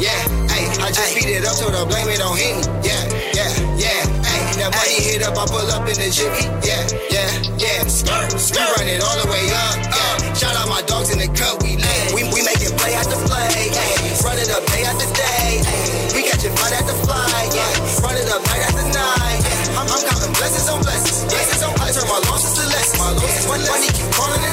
yeah. 0.00 0.20
Hey, 0.48 0.64
I 0.80 0.88
just 0.88 1.12
beat 1.12 1.28
it 1.28 1.44
up, 1.44 1.58
told 1.58 1.74
her 1.76 1.84
blame 1.84 2.08
it 2.08 2.22
on 2.22 2.36
him. 2.36 2.62
Yeah, 2.80 3.02
yeah, 3.36 3.52
yeah. 3.76 4.00
Hey, 4.24 4.40
that 4.62 4.72
money 4.72 5.00
hit 5.02 5.22
up, 5.26 5.36
I 5.36 5.44
pull 5.44 5.68
up 5.68 5.84
in 5.88 5.98
the 5.98 6.08
jiffy. 6.08 6.48
Yeah, 6.64 6.88
yeah, 7.10 7.28
yeah. 7.58 7.84
Skirt, 7.90 8.32
skirt. 8.38 8.64
We 8.64 8.86
run 8.86 8.88
it 8.88 9.02
all 9.02 9.16
the 9.20 9.28
way 9.28 9.44
up. 9.50 9.76
Yeah. 9.76 10.34
Shout 10.34 10.56
out 10.56 10.68
my 10.68 10.80
dogs 10.82 11.12
in 11.12 11.18
the 11.18 11.28
cut, 11.28 11.62
we 11.62 11.76
lit. 11.76 12.14
We, 12.14 12.24
it 14.52 14.58
up 14.58 14.66
day 14.68 14.84
after 14.84 15.08
day. 15.16 15.64
We 16.14 16.22
catch 16.28 16.44
it 16.44 16.52
flight 16.52 16.72
after 16.76 16.96
flight. 17.04 17.48
Yeah. 17.54 18.04
Run 18.04 18.16
it 18.16 18.28
up 18.28 18.42
night 18.44 18.62
after 18.68 18.84
night. 18.92 19.40
I'm, 19.76 19.88
I'm 19.88 20.02
counting 20.04 20.32
blessings 20.36 20.68
on 20.68 20.82
blessings. 20.82 21.24
Blessings 21.24 21.62
on. 21.62 21.72
I 21.80 21.92
turn 21.92 22.08
my 22.08 22.20
losses 22.28 22.52
to 22.60 22.64
lessons. 22.68 23.00
My 23.00 23.12
losses, 23.12 23.46
money, 23.48 23.88
keep 23.88 24.08
calling 24.12 24.44
and 24.44 24.51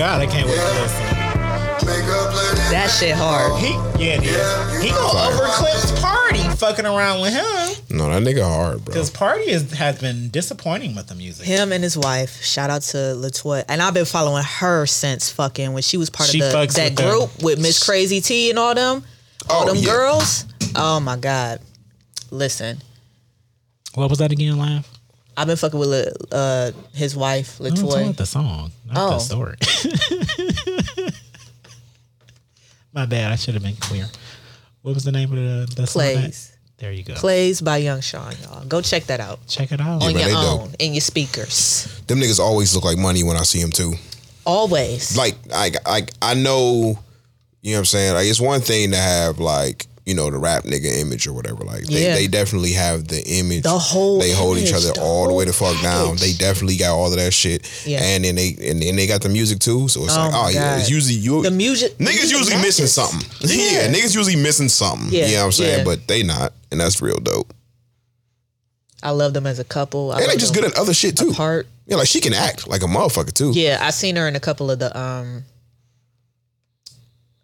god, 0.00 0.22
I 0.22 0.26
can't 0.26 0.46
wait 0.48 0.56
to 0.56 0.64
listen. 0.80 1.04
Make 1.86 2.04
up, 2.04 2.30
play 2.32 2.46
them 2.54 2.70
That 2.72 2.88
shit 2.98 3.14
hard. 3.14 3.60
He 3.60 3.68
yeah, 4.02 4.14
it 4.16 4.22
is. 4.24 4.82
He 4.82 4.88
gonna 4.88 5.30
overclips 5.36 6.00
Party 6.00 6.38
fucking 6.56 6.86
around 6.86 7.20
with 7.20 7.32
him 7.34 7.96
No, 7.98 8.08
that 8.08 8.22
nigga 8.22 8.42
hard, 8.42 8.76
bro. 8.82 8.94
because 8.94 9.10
Party 9.10 9.50
is, 9.50 9.72
has 9.72 9.98
been 10.00 10.30
disappointing 10.30 10.94
with 10.94 11.08
the 11.08 11.14
music. 11.14 11.44
Him 11.46 11.70
and 11.72 11.84
his 11.84 11.98
wife. 11.98 12.42
Shout 12.42 12.70
out 12.70 12.80
to 12.82 12.96
Latoya. 12.96 13.64
And 13.68 13.82
I've 13.82 13.92
been 13.92 14.06
following 14.06 14.42
her 14.44 14.86
since 14.86 15.30
fucking 15.30 15.74
when 15.74 15.82
she 15.82 15.98
was 15.98 16.08
part 16.08 16.30
She 16.30 16.40
of 16.40 16.50
the, 16.50 16.56
fucks 16.56 16.74
that 16.76 16.90
with 16.92 16.96
them. 16.96 17.10
group 17.10 17.42
with 17.42 17.60
Miss 17.60 17.82
Crazy 17.84 18.22
T 18.22 18.48
and 18.48 18.58
all 18.58 18.74
them. 18.74 19.04
All 19.50 19.64
Oh, 19.64 19.66
them 19.66 19.76
yeah. 19.76 19.90
girls. 19.90 20.46
Oh 20.76 20.98
my 21.00 21.16
God. 21.18 21.60
Listen. 22.30 22.78
What 23.94 24.08
was 24.08 24.18
that 24.20 24.32
again, 24.32 24.56
Lav? 24.58 24.86
I've 25.40 25.46
been 25.46 25.56
fucking 25.56 25.78
with 25.80 26.16
uh, 26.32 26.72
his 26.92 27.16
wife, 27.16 27.58
I'm 27.60 27.70
talking 27.70 27.84
Latoya. 27.84 28.02
about 28.04 28.16
the 28.18 28.26
song, 28.26 28.72
not 28.86 28.96
Oh. 28.96 29.10
the 29.12 29.18
story. 29.20 29.56
My 32.92 33.06
bad. 33.06 33.32
I 33.32 33.36
should 33.36 33.54
have 33.54 33.62
been 33.62 33.76
clear. 33.76 34.06
What 34.82 34.94
was 34.94 35.04
the 35.04 35.12
name 35.12 35.30
of 35.32 35.36
the, 35.36 35.74
the 35.82 35.86
song? 35.86 36.02
Playz. 36.02 36.52
There 36.78 36.92
you 36.92 37.02
go. 37.04 37.14
Playz 37.14 37.62
by 37.62 37.76
Young 37.78 38.00
Shon, 38.00 38.34
y'all. 38.42 38.64
Go 38.64 38.80
check 38.80 39.04
that 39.04 39.20
out 39.20 39.38
Check 39.46 39.70
it 39.72 39.80
out. 39.80 40.02
on 40.02 40.10
your 40.12 40.22
they 40.24 40.30
dope. 40.30 40.60
own 40.62 40.74
in 40.78 40.94
your 40.94 41.00
speakers. 41.02 42.02
Them 42.06 42.18
niggas 42.20 42.38
always 42.40 42.74
look 42.74 42.84
like 42.84 42.96
money 42.98 43.22
when 43.22 43.36
I 43.36 43.42
see 43.42 43.60
them 43.60 43.70
too. 43.70 43.94
Always. 44.46 45.16
Like, 45.16 45.36
I, 45.54 45.72
I, 45.84 46.02
I 46.22 46.34
know, 46.34 46.98
you 47.60 47.72
know 47.72 47.76
what 47.76 47.78
I'm 47.80 47.84
saying? 47.84 48.14
Like, 48.14 48.26
it's 48.26 48.40
one 48.40 48.60
thing 48.62 48.90
to 48.92 48.96
have 48.96 49.38
like, 49.38 49.86
you 50.10 50.16
know, 50.16 50.28
the 50.28 50.38
rap 50.38 50.64
nigga 50.64 50.90
image 51.00 51.26
or 51.28 51.32
whatever. 51.32 51.62
Like, 51.64 51.84
they, 51.86 52.02
Yeah. 52.04 52.14
they 52.16 52.26
definitely 52.26 52.72
have 52.72 53.06
the 53.06 53.22
image. 53.24 53.62
The 53.62 53.78
whole 53.78 54.18
They 54.18 54.32
hold 54.32 54.58
each 54.58 54.72
other 54.72 54.92
the 54.92 55.00
all 55.00 55.28
the 55.28 55.34
way 55.34 55.44
the 55.44 55.52
fuck 55.52 55.80
down. 55.82 56.16
They 56.16 56.32
definitely 56.32 56.76
got 56.76 56.92
all 56.96 57.06
of 57.12 57.16
that 57.18 57.32
shit. 57.32 57.68
Yeah. 57.86 58.02
And 58.02 58.24
then 58.24 58.34
they, 58.34 58.56
and 58.68 58.82
then 58.82 58.96
they 58.96 59.06
got 59.06 59.22
the 59.22 59.28
music 59.28 59.60
too. 59.60 59.86
So 59.88 60.02
it's 60.04 60.16
Oh 60.16 60.20
like, 60.20 60.32
my 60.32 60.38
oh 60.38 60.48
yeah, 60.48 60.78
it's 60.78 60.90
usually 60.90 61.14
you. 61.14 61.42
the 61.42 61.50
music. 61.52 61.96
Niggas 61.98 62.30
usually 62.32 62.60
missing 62.60 62.86
something. 62.88 63.20
Yeah. 63.48 63.86
niggas 63.92 64.14
usually 64.16 64.36
missing 64.36 64.68
something. 64.68 65.08
Yeah, 65.12 65.26
You 65.26 65.32
know 65.34 65.38
what 65.40 65.46
I'm 65.46 65.52
saying? 65.52 65.78
yeah. 65.78 65.84
But 65.84 66.06
they 66.08 66.22
not. 66.24 66.52
And 66.72 66.80
that's 66.80 67.00
real 67.00 67.20
dope. 67.20 67.52
I 69.02 69.10
love 69.12 69.32
them 69.32 69.46
as 69.46 69.58
a 69.58 69.64
couple. 69.64 70.12
I 70.12 70.20
And 70.20 70.30
they 70.30 70.36
just 70.36 70.52
good 70.54 70.64
at 70.64 70.76
other 70.76 70.92
shit 70.92 71.16
too. 71.16 71.30
apart. 71.30 71.66
Yeah, 71.86 71.96
like 71.96 72.08
she 72.08 72.20
can 72.20 72.34
act 72.34 72.68
like 72.68 72.82
a 72.82 72.86
motherfucker 72.86 73.32
too. 73.32 73.52
Yeah, 73.54 73.78
I 73.80 73.90
seen 73.90 74.16
her 74.16 74.28
in 74.28 74.36
a 74.36 74.40
couple 74.40 74.70
of 74.70 74.78
the 74.78 74.90
um 74.98 75.44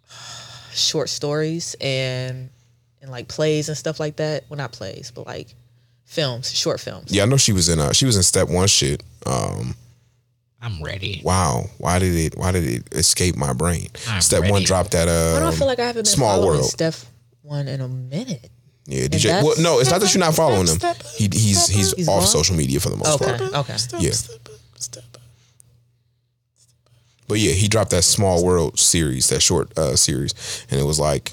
short 0.74 1.08
stories 1.08 1.74
and 1.80 2.50
and 3.06 3.12
like 3.12 3.28
plays 3.28 3.68
and 3.68 3.78
stuff 3.78 4.00
like 4.00 4.16
that. 4.16 4.44
Well, 4.48 4.58
not 4.58 4.72
plays, 4.72 5.12
but 5.14 5.26
like 5.26 5.54
films, 6.04 6.52
short 6.52 6.80
films. 6.80 7.12
Yeah, 7.12 7.22
I 7.22 7.26
know 7.26 7.36
she 7.36 7.52
was 7.52 7.68
in 7.68 7.78
uh 7.78 7.92
she 7.92 8.04
was 8.04 8.16
in 8.16 8.22
step 8.24 8.48
one 8.48 8.66
shit. 8.66 9.02
Um 9.24 9.74
I'm 10.60 10.82
ready. 10.82 11.20
wow. 11.24 11.66
Why 11.78 12.00
did 12.00 12.14
it 12.14 12.36
why 12.36 12.50
did 12.50 12.64
it 12.64 12.92
escape 12.94 13.36
my 13.36 13.52
brain? 13.52 13.88
I'm 14.08 14.20
step 14.20 14.42
one 14.42 14.52
ready. 14.54 14.64
dropped 14.64 14.90
that 14.92 15.06
uh 15.08 15.34
Why 15.34 15.40
don't 15.40 15.56
feel 15.56 15.66
like 15.68 15.78
I 15.78 15.86
haven't 15.86 16.00
been 16.02 16.04
Small 16.06 16.32
following 16.40 16.58
World. 16.58 16.70
Steph 16.70 17.06
one 17.42 17.68
in 17.68 17.80
a 17.80 17.86
minute? 17.88 18.50
Yeah, 18.88 19.06
DJ. 19.06 19.22
that's- 19.24 19.44
Well, 19.44 19.54
no, 19.60 19.78
it's 19.80 19.90
not 19.90 20.00
that 20.00 20.12
you're 20.14 20.20
not 20.24 20.34
following 20.34 20.60
him. 20.66 20.78
Step- 20.78 21.02
He 21.16 21.28
he's 21.32 21.68
he's, 21.68 21.92
He's 21.92 22.08
off 22.08 22.20
gone? 22.22 22.26
social 22.26 22.56
media 22.56 22.80
for 22.80 22.88
the 22.90 22.96
most 22.96 23.18
part. 23.20 23.40
Okay, 23.40 23.50
part. 23.52 23.70
okay. 23.70 23.76
Yeah. 24.00 24.12
But 27.28 27.38
yeah, 27.40 27.52
he 27.52 27.66
dropped 27.68 27.90
that 27.90 28.02
Small 28.04 28.44
World 28.44 28.78
series, 28.78 29.28
that 29.30 29.42
short 29.42 29.76
uh 29.78 29.96
series, 29.96 30.64
and 30.70 30.80
it 30.80 30.84
was 30.84 30.98
like 31.00 31.32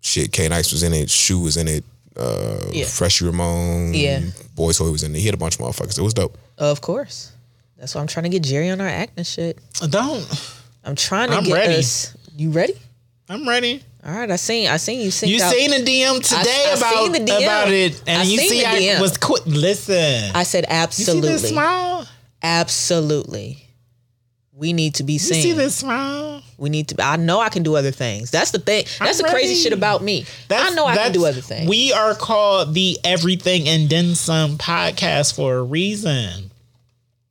shit. 0.00 0.32
K 0.32 0.48
Nice 0.48 0.72
was 0.72 0.82
in 0.82 0.92
it, 0.94 1.10
Shoe 1.10 1.40
was 1.40 1.56
in 1.56 1.68
it, 1.68 1.84
uh 2.16 2.66
Yeah. 2.72 2.84
Freshie 2.86 3.24
Ramon, 3.26 3.94
Yeah. 3.94 4.20
Boy 4.54 4.72
Toy 4.72 4.90
was 4.90 5.02
in 5.02 5.14
it. 5.14 5.18
He 5.18 5.26
had 5.26 5.34
a 5.34 5.38
bunch 5.38 5.58
of 5.58 5.60
motherfuckers. 5.62 5.98
It 5.98 6.02
was 6.02 6.14
dope. 6.14 6.36
Of 6.58 6.80
course. 6.80 7.32
That's 7.78 7.94
why 7.94 8.00
I'm 8.02 8.06
trying 8.06 8.24
to 8.24 8.28
get 8.30 8.42
Jerry 8.42 8.68
on 8.70 8.80
our 8.80 8.88
acting 8.88 9.24
shit. 9.24 9.58
I 9.82 9.86
Don't. 9.86 10.26
I'm 10.84 10.94
trying 10.96 11.30
to 11.30 11.36
I'm 11.36 11.44
get 11.44 11.54
ready. 11.54 11.74
us. 11.76 12.14
You 12.36 12.50
ready? 12.50 12.74
I'm 13.28 13.48
ready. 13.48 13.82
All 14.04 14.12
right. 14.14 14.30
I 14.30 14.36
seen. 14.36 14.66
I 14.68 14.76
seen 14.78 15.00
you. 15.00 15.08
synced 15.10 15.28
You 15.28 15.42
out- 15.42 15.52
seen 15.52 15.70
the 15.70 15.76
DM 15.78 16.20
today 16.22 16.66
I 16.68 16.74
about 16.76 16.94
seen 16.94 17.12
the 17.12 17.18
DM. 17.20 17.42
about 17.42 17.70
it, 17.70 18.02
and 18.06 18.20
I 18.22 18.24
you 18.24 18.38
seen 18.38 18.48
see 18.50 18.60
the 18.60 18.66
I 18.68 18.80
DM. 18.80 19.00
was 19.00 19.16
quick. 19.18 19.42
Listen, 19.46 20.30
I 20.34 20.42
said 20.42 20.64
you 20.64 20.68
see 20.70 20.74
absolutely, 20.74 21.28
this 21.32 21.48
smile? 21.48 22.06
absolutely. 22.42 23.66
We 24.60 24.74
need 24.74 24.96
to 24.96 25.04
be 25.04 25.16
seen. 25.16 25.36
You 25.38 25.42
see 25.42 25.52
this 25.54 25.76
smile? 25.76 26.42
We 26.58 26.68
need 26.68 26.88
to. 26.88 27.02
I 27.02 27.16
know 27.16 27.40
I 27.40 27.48
can 27.48 27.62
do 27.62 27.76
other 27.76 27.90
things. 27.92 28.30
That's 28.30 28.50
the 28.50 28.58
thing. 28.58 28.84
That's 28.98 29.18
I'm 29.18 29.26
the 29.26 29.32
crazy 29.32 29.54
ready. 29.54 29.60
shit 29.62 29.72
about 29.72 30.02
me. 30.02 30.26
I 30.50 30.74
know 30.74 30.84
I 30.84 30.94
can 30.96 31.12
do 31.12 31.24
other 31.24 31.40
things. 31.40 31.66
We 31.66 31.94
are 31.94 32.14
called 32.14 32.74
the 32.74 32.98
Everything 33.02 33.66
and 33.66 33.88
Then 33.88 34.14
Some 34.14 34.58
podcast 34.58 35.34
for 35.34 35.56
a 35.56 35.62
reason. 35.62 36.50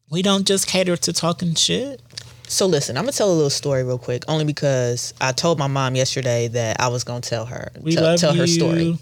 We 0.10 0.24
don't 0.24 0.48
just 0.48 0.66
cater 0.66 0.98
to 0.98 1.14
talking 1.14 1.54
shit. 1.54 2.02
So 2.48 2.66
listen, 2.66 2.98
I'm 2.98 3.04
gonna 3.04 3.12
tell 3.12 3.32
a 3.32 3.32
little 3.32 3.52
story 3.52 3.84
real 3.84 4.00
quick, 4.00 4.24
only 4.28 4.44
because 4.44 5.14
I 5.22 5.32
told 5.32 5.60
my 5.60 5.68
mom 5.68 5.96
yesterday 5.96 6.48
that 6.48 6.82
I 6.82 6.88
was 6.88 7.04
gonna 7.04 7.22
tell 7.22 7.46
her 7.46 7.70
We 7.80 7.94
tell, 7.94 8.06
love 8.06 8.20
tell 8.20 8.34
you. 8.34 8.42
her 8.42 8.48
story. 8.48 8.98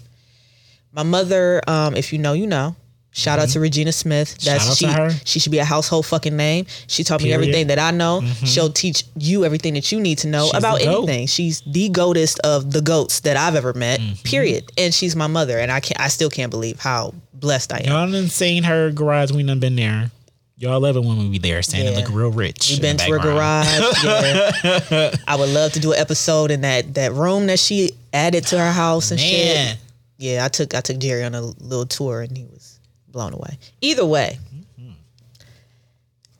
My 0.92 1.02
mother, 1.02 1.62
um, 1.66 1.96
if 1.96 2.12
you 2.12 2.18
know, 2.18 2.34
you 2.34 2.46
know. 2.46 2.76
Shout 3.18 3.38
out 3.40 3.48
to 3.50 3.60
Regina 3.60 3.92
Smith. 3.92 4.38
That's 4.38 4.80
Mm-hmm. 4.80 5.08
She. 5.18 5.20
She 5.24 5.38
should 5.40 5.52
be 5.52 5.58
a 5.58 5.64
household 5.64 6.06
fucking 6.06 6.36
name. 6.36 6.66
She 6.86 7.02
taught 7.04 7.20
me 7.20 7.24
Period. 7.30 7.34
Mm-hmm. 7.36 7.42
everything 7.48 7.66
that 7.68 7.78
I 7.78 7.90
know. 7.90 8.22
She'll 8.44 8.70
teach 8.72 9.04
you 9.16 9.44
everything 9.44 9.74
that 9.74 9.90
you 9.90 9.98
need 10.00 10.18
to 10.18 10.28
know 10.28 10.44
She's 10.46 10.54
about 10.54 10.80
anything. 10.80 11.26
She's 11.26 11.60
the 11.66 11.88
goatest 11.88 12.38
of 12.40 12.72
the 12.72 12.80
goats 12.80 13.20
that 13.20 13.36
I've 13.36 13.56
ever 13.56 13.72
met. 13.74 14.00
Mm-hmm. 14.00 14.22
Period. 14.22 14.70
And 14.78 14.94
she's 14.94 15.16
my 15.16 15.26
mother, 15.26 15.58
and 15.58 15.70
I 15.72 15.80
can 15.80 15.96
not 15.98 16.04
I 16.04 16.08
still 16.08 16.30
can't 16.30 16.50
believe 16.50 16.78
how 16.80 17.12
blessed 17.34 17.72
I 17.72 17.78
am. 17.78 17.86
Y'all 17.86 18.10
done 18.12 18.28
seen 18.28 18.62
her 18.64 18.90
garage. 18.92 19.32
We 19.32 19.42
done 19.42 19.58
been 19.60 19.76
there. 19.76 20.10
Y'all 20.56 20.80
love 20.80 20.96
it 20.96 21.00
when 21.04 21.18
we 21.18 21.28
be 21.28 21.38
there, 21.38 21.62
standing 21.62 21.92
Yeah. 21.94 22.00
look 22.00 22.10
real 22.10 22.30
rich. 22.32 22.70
We've 22.70 22.80
been 22.82 22.96
to 22.96 23.04
her 23.12 23.18
garage. 23.20 23.66
Yeah. 24.04 25.14
I 25.28 25.36
would 25.38 25.50
love 25.50 25.72
to 25.74 25.80
do 25.80 25.92
an 25.92 25.98
episode 26.00 26.50
in 26.50 26.62
that 26.62 26.94
that 26.94 27.12
room 27.12 27.46
that 27.46 27.58
she 27.60 27.92
added 28.12 28.44
to 28.48 28.58
her 28.58 28.72
house 28.72 29.10
and 29.12 29.20
Man, 29.20 29.28
shit. 29.74 29.78
Yeah, 30.18 30.44
I 30.44 30.48
took 30.48 30.74
I 30.74 30.80
took 30.80 30.98
Jerry 30.98 31.22
on 31.24 31.34
a 31.36 31.42
little 31.42 31.86
tour 31.86 32.22
and 32.22 32.36
he 32.36 32.44
was 32.44 32.77
blown 33.10 33.32
away. 33.32 33.58
Either 33.80 34.04
way, 34.06 34.38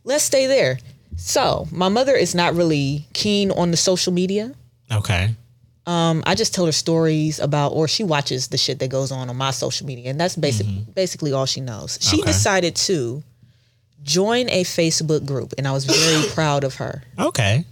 let's 0.04 0.24
stay 0.24 0.46
there. 0.46 0.78
So 1.16 1.66
my 1.72 1.88
mother 1.88 2.14
is 2.14 2.34
not 2.34 2.54
really 2.54 3.06
keen 3.12 3.50
on 3.50 3.70
the 3.70 3.76
social 3.76 4.12
media. 4.12 4.52
okay. 4.90 5.34
Um, 5.86 6.22
I 6.26 6.34
just 6.34 6.54
tell 6.54 6.66
her 6.66 6.72
stories 6.72 7.40
about, 7.40 7.68
or 7.70 7.88
she 7.88 8.04
watches 8.04 8.48
the 8.48 8.58
shit 8.58 8.78
that 8.80 8.88
goes 8.90 9.10
on 9.10 9.30
on 9.30 9.36
my 9.38 9.50
social 9.52 9.86
media, 9.86 10.10
and 10.10 10.20
that's 10.20 10.36
basic, 10.36 10.66
basically 10.94 11.32
all 11.32 11.46
she 11.46 11.62
knows. 11.62 11.98
She 12.02 12.18
Okay. 12.18 12.26
decided 12.26 12.76
to 12.76 13.22
join 14.02 14.50
a 14.50 14.64
Facebook 14.64 15.24
group, 15.24 15.54
and 15.56 15.66
I 15.66 15.72
was 15.72 15.86
very 15.86 16.28
proud 16.34 16.62
of 16.64 16.74
her. 16.74 17.02
Okay. 17.18 17.64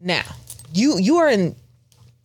Now, 0.00 0.24
you 0.74 0.98
you 0.98 1.18
are 1.18 1.28
in 1.28 1.54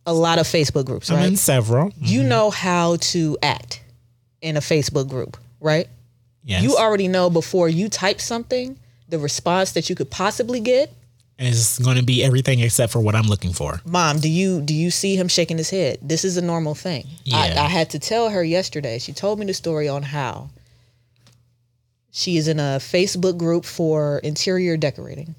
a 0.04 0.12
lot 0.12 0.40
of 0.40 0.48
Facebook 0.48 0.84
groups, 0.84 1.10
I'm 1.12 1.16
right? 1.18 1.26
in 1.28 1.36
several. 1.36 1.92
You 2.00 2.24
know 2.24 2.50
how 2.50 2.96
to 3.12 3.38
act 3.40 3.82
in 4.44 4.56
a 4.56 4.60
Facebook 4.60 5.08
group, 5.08 5.36
right? 5.60 5.88
Yes. 6.44 6.62
You 6.62 6.76
already 6.76 7.08
know 7.08 7.30
before 7.30 7.68
you 7.68 7.88
type 7.88 8.20
something 8.20 8.76
the 9.08 9.18
response 9.18 9.72
that 9.72 9.88
you 9.88 9.96
could 9.96 10.10
possibly 10.10 10.60
get. 10.60 10.92
is 11.38 11.78
going 11.82 11.96
to 11.96 12.02
be 12.04 12.22
everything 12.22 12.60
except 12.60 12.92
for 12.92 13.00
what 13.00 13.14
I'm 13.14 13.26
looking 13.26 13.52
for. 13.52 13.80
Mom, 13.86 14.18
do 14.20 14.28
you 14.28 14.60
do 14.60 14.74
you 14.74 14.90
see 14.90 15.16
him 15.16 15.28
shaking 15.28 15.56
his 15.58 15.70
head? 15.70 15.98
This 16.02 16.24
is 16.24 16.36
a 16.36 16.42
normal 16.42 16.74
thing. 16.74 17.06
I, 17.32 17.48
Yeah. 17.48 17.62
I 17.64 17.68
had 17.68 17.90
to 17.90 17.98
tell 17.98 18.28
her 18.30 18.44
yesterday. 18.44 18.98
She 18.98 19.12
told 19.12 19.38
me 19.38 19.46
the 19.46 19.54
story 19.54 19.88
on 19.88 20.02
how 20.02 20.50
she 22.12 22.36
is 22.36 22.46
in 22.48 22.60
a 22.60 22.78
Facebook 22.78 23.36
group 23.38 23.64
for 23.64 24.18
interior 24.18 24.76
decorating. 24.76 25.34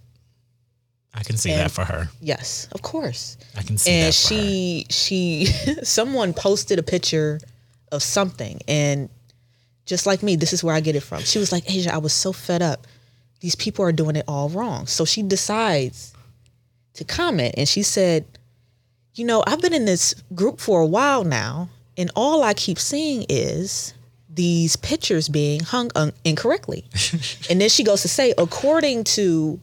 I 1.13 1.23
can 1.23 1.37
see 1.37 1.51
And- 1.51 1.61
that 1.61 1.71
for 1.71 1.85
her. 1.85 2.09
Yes, 2.21 2.67
of 2.73 2.81
course. 2.81 3.37
I 3.55 3.61
can 3.63 3.77
see 3.77 3.91
and 3.91 4.01
that 4.01 4.07
her. 4.07 4.11
she 4.11 4.85
she 4.89 5.45
someone 5.83 6.33
posted 6.33 6.77
a 6.79 6.83
picture 6.83 7.39
of 7.95 8.03
something 8.03 8.59
and 8.67 9.09
just 9.85 10.05
like 10.05 10.21
me 10.21 10.35
this 10.35 10.53
is 10.53 10.63
where 10.63 10.75
i 10.75 10.79
get 10.79 10.95
it 10.95 11.01
from 11.01 11.21
she 11.21 11.39
was 11.39 11.51
like 11.51 11.69
asia 11.71 11.93
i 11.93 11.97
was 11.97 12.13
so 12.13 12.31
fed 12.31 12.61
up 12.61 12.85
these 13.41 13.55
people 13.55 13.83
are 13.83 13.91
doing 13.91 14.15
it 14.15 14.25
all 14.27 14.49
wrong 14.49 14.85
so 14.87 15.05
she 15.05 15.23
decides 15.23 16.13
to 16.93 17.03
comment 17.03 17.55
and 17.57 17.67
she 17.67 17.83
said 17.83 18.25
you 19.13 19.25
know 19.25 19.43
i've 19.47 19.61
been 19.61 19.73
in 19.73 19.85
this 19.85 20.13
group 20.33 20.59
for 20.59 20.81
a 20.81 20.85
while 20.85 21.23
now 21.23 21.69
and 21.97 22.11
all 22.15 22.43
i 22.43 22.53
keep 22.53 22.77
seeing 22.79 23.25
is 23.29 23.93
these 24.29 24.75
pictures 24.75 25.29
being 25.29 25.61
hung 25.61 25.89
un- 25.95 26.13
incorrectly 26.23 26.85
and 27.49 27.61
then 27.61 27.69
she 27.69 27.83
goes 27.83 28.01
to 28.01 28.07
say 28.07 28.33
according 28.37 29.03
to 29.03 29.59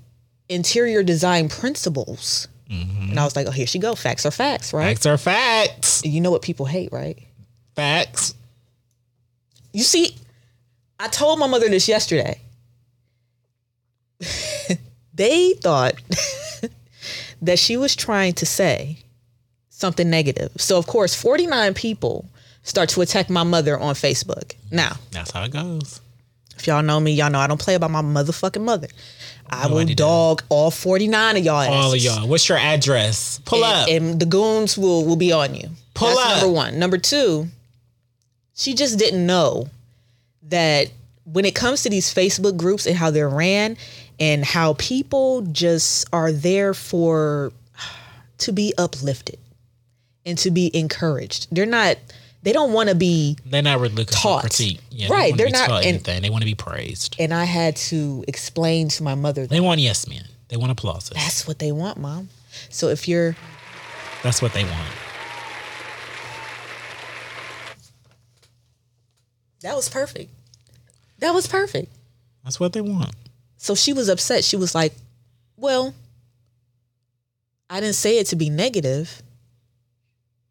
interior 0.48 1.02
design 1.02 1.48
principles 1.48 2.48
mm-hmm. 2.72 3.10
and 3.10 3.20
I 3.20 3.24
was 3.24 3.36
like, 3.36 3.46
oh, 3.46 3.50
here 3.50 3.66
she 3.66 3.78
go. 3.78 3.94
Facts 3.94 4.26
are 4.26 4.30
facts, 4.30 4.72
right? 4.72 4.94
Facts 4.94 5.06
are 5.06 5.18
facts. 5.18 6.04
You 6.04 6.20
know 6.20 6.30
what 6.30 6.42
people 6.42 6.66
hate, 6.66 6.92
right? 6.92 7.18
Facts. 7.74 8.34
You 9.72 9.82
see, 9.82 10.16
I 11.00 11.08
told 11.08 11.38
my 11.38 11.46
mother 11.46 11.68
this 11.68 11.88
yesterday. 11.88 12.40
they 15.14 15.52
thought 15.54 15.94
that 17.42 17.58
she 17.58 17.76
was 17.76 17.96
trying 17.96 18.34
to 18.34 18.46
say 18.46 18.98
something 19.70 20.08
negative. 20.08 20.52
So, 20.58 20.78
of 20.78 20.86
course, 20.86 21.14
49 21.14 21.74
people 21.74 22.26
start 22.62 22.88
to 22.90 23.00
attack 23.00 23.28
my 23.30 23.42
mother 23.42 23.78
on 23.78 23.94
Facebook. 23.94 24.54
Now, 24.70 24.92
That's 25.10 25.30
how 25.32 25.44
it 25.44 25.50
goes. 25.52 26.00
if 26.56 26.66
y'all 26.66 26.82
know 26.82 27.00
me, 27.00 27.12
y'all 27.12 27.30
know 27.30 27.40
I 27.40 27.46
don't 27.46 27.60
play 27.60 27.74
about 27.74 27.90
my 27.90 28.02
motherfucking 28.02 28.62
mother. 28.62 28.88
I 29.50 29.68
No, 29.68 29.74
will 29.74 29.86
dog 29.86 30.42
all 30.48 30.70
49 30.70 31.36
of 31.38 31.44
y'all 31.44 31.68
All 31.68 31.92
of 31.92 31.98
y'all. 31.98 32.26
What's 32.28 32.48
your 32.48 32.58
address? 32.58 33.40
Pull 33.44 33.64
and, 33.64 33.74
up. 33.74 33.88
and 33.88 34.20
the 34.20 34.26
goons 34.26 34.78
will 34.78 35.04
will 35.04 35.16
be 35.16 35.32
on 35.32 35.54
you. 35.54 35.68
Pull 35.94 36.08
That's 36.08 36.20
up. 36.20 36.40
number 36.42 36.52
one. 36.54 36.78
Number 36.78 36.96
two, 36.96 37.48
she 38.54 38.74
just 38.74 38.98
didn't 38.98 39.24
know 39.26 39.68
that 40.48 40.88
when 41.24 41.44
it 41.44 41.54
comes 41.54 41.82
to 41.84 41.90
these 41.90 42.12
Facebook 42.12 42.56
groups 42.56 42.86
and 42.86 42.96
how 42.96 43.10
they're 43.10 43.28
ran 43.28 43.76
and 44.20 44.44
how 44.44 44.74
people 44.74 45.42
just 45.52 46.06
are 46.12 46.32
there 46.32 46.74
for 46.74 47.52
to 48.38 48.52
be 48.52 48.72
uplifted 48.78 49.38
and 50.26 50.36
to 50.38 50.50
be 50.50 50.70
encouraged. 50.76 51.46
They're 51.50 51.66
not 51.66 51.96
they 52.44 52.52
don't 52.52 52.72
want 52.72 52.88
to 52.88 52.94
be 52.96 53.36
they're 53.46 53.62
not 53.62 53.78
really 53.78 54.04
taught. 54.04 54.42
for 54.42 54.48
critique. 54.48 54.80
Yeah, 54.90 55.08
Right, 55.12 55.32
They 55.32 55.36
they're 55.36 55.46
be 55.46 55.52
not- 55.52 55.68
taught 55.68 55.84
and- 55.84 55.94
anything. 55.94 56.22
They 56.22 56.30
want 56.30 56.42
to 56.42 56.46
be 56.46 56.56
praised. 56.56 57.14
and 57.20 57.32
I 57.32 57.44
had 57.44 57.76
to 57.76 58.24
explain 58.26 58.88
to 58.90 59.02
my 59.04 59.14
mother 59.14 59.42
that 59.42 59.50
They 59.50 59.60
want 59.60 59.80
yes 59.80 60.08
men. 60.08 60.24
They 60.48 60.56
want 60.56 60.72
applause. 60.72 61.08
that's 61.14 61.46
what 61.46 61.58
they 61.60 61.72
want, 61.72 61.98
mom. 61.98 62.28
So 62.68 62.88
if 62.88 63.06
you're 63.08 63.36
That's 64.24 64.42
what 64.42 64.52
they 64.52 64.64
want. 64.64 64.88
That 69.62 69.74
was 69.76 69.88
perfect. 69.88 70.30
That 71.18 71.32
was 71.32 71.46
perfect. 71.46 71.92
That's 72.44 72.58
what 72.58 72.72
they 72.72 72.80
want. 72.80 73.14
So 73.56 73.74
she 73.74 73.92
was 73.92 74.08
upset. 74.08 74.44
She 74.44 74.56
was 74.56 74.74
like, 74.74 74.92
Well, 75.56 75.94
I 77.70 77.80
didn't 77.80 77.94
say 77.94 78.18
it 78.18 78.26
to 78.28 78.36
be 78.36 78.50
negative, 78.50 79.22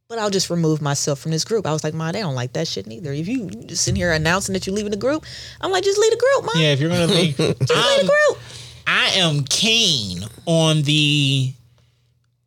but 0.07 0.17
I'll 0.17 0.29
just 0.29 0.49
remove 0.49 0.81
myself 0.81 1.19
from 1.19 1.31
this 1.31 1.43
group. 1.45 1.67
I 1.67 1.73
was 1.73 1.83
like, 1.83 1.93
Ma, 1.93 2.11
they 2.11 2.21
don't 2.21 2.35
like 2.35 2.53
that 2.53 2.67
shit 2.67 2.87
neither. 2.87 3.11
If 3.11 3.27
you 3.27 3.49
just 3.49 3.83
sitting 3.83 3.97
here 3.97 4.11
announcing 4.11 4.53
that 4.53 4.65
you're 4.65 4.75
leaving 4.75 4.91
the 4.91 4.97
group, 4.97 5.25
I'm 5.59 5.71
like, 5.71 5.83
just 5.83 5.99
leave 5.99 6.11
the 6.11 6.17
group, 6.17 6.45
Ma. 6.45 6.61
Yeah, 6.61 6.71
if 6.73 6.79
you're 6.79 6.89
gonna 6.89 7.07
leave, 7.13 7.37
Just 7.37 7.59
leave 7.59 7.67
the 8.01 8.07
group. 8.29 8.39
I 8.87 9.09
am 9.15 9.43
keen 9.43 10.23
on 10.45 10.81
the. 10.83 11.53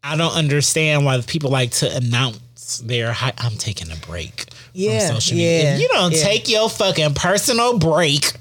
I 0.03 0.17
don't 0.17 0.35
understand 0.35 1.05
why 1.05 1.21
people 1.23 1.51
like 1.51 1.71
to 1.73 1.95
announce 1.97 2.79
their. 2.85 3.13
Hi- 3.13 3.33
I'm 3.39 3.57
taking 3.57 3.91
a 3.91 3.97
break. 4.07 4.47
Yeah, 4.75 5.07
social 5.09 5.37
media. 5.37 5.63
yeah, 5.63 5.75
If 5.77 5.81
you 5.81 5.89
don't 5.89 6.13
yeah. 6.13 6.23
take 6.23 6.49
your 6.49 6.69
fucking 6.69 7.15
personal 7.15 7.79
break 7.79 8.33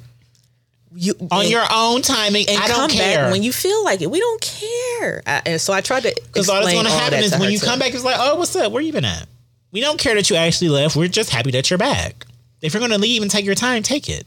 You 0.96 1.14
on 1.32 1.42
and- 1.42 1.50
your 1.50 1.64
own 1.72 2.02
timing, 2.02 2.50
and 2.50 2.58
I 2.62 2.68
don't 2.68 2.78
come 2.80 2.90
care. 2.90 3.24
back 3.26 3.32
when 3.32 3.44
you 3.44 3.52
feel 3.54 3.84
like 3.84 4.02
it. 4.02 4.10
We 4.12 4.20
don't 4.20 4.42
care. 4.42 5.22
I, 5.28 5.42
and 5.46 5.62
so 5.62 5.74
I 5.74 5.82
tried 5.82 6.04
to 6.04 6.14
Because 6.28 6.50
all 6.50 6.62
that's 6.62 6.74
going 6.74 6.86
to 6.86 6.92
happen 6.92 7.20
is 7.20 7.38
when 7.38 7.52
you 7.52 7.60
too. 7.60 7.66
come 7.68 7.78
back, 7.80 7.94
it's 7.94 8.04
like, 8.04 8.16
oh, 8.20 8.36
what's 8.36 8.56
up? 8.56 8.72
Where 8.72 8.82
you 8.82 8.92
been 8.92 9.06
at? 9.06 9.28
We 9.72 9.80
don't 9.82 10.00
care 10.00 10.16
that 10.16 10.30
you 10.30 10.36
actually 10.36 10.70
left. 10.70 10.96
We're 10.96 11.08
just 11.08 11.30
happy 11.30 11.52
that 11.52 11.70
you're 11.70 11.78
back. 11.80 12.26
If 12.62 12.74
you're 12.74 12.80
going 12.82 12.92
to 12.92 12.98
leave 12.98 13.22
and 13.22 13.30
take 13.32 13.46
your 13.46 13.56
time, 13.56 13.84
take 13.84 14.10
it. 14.10 14.26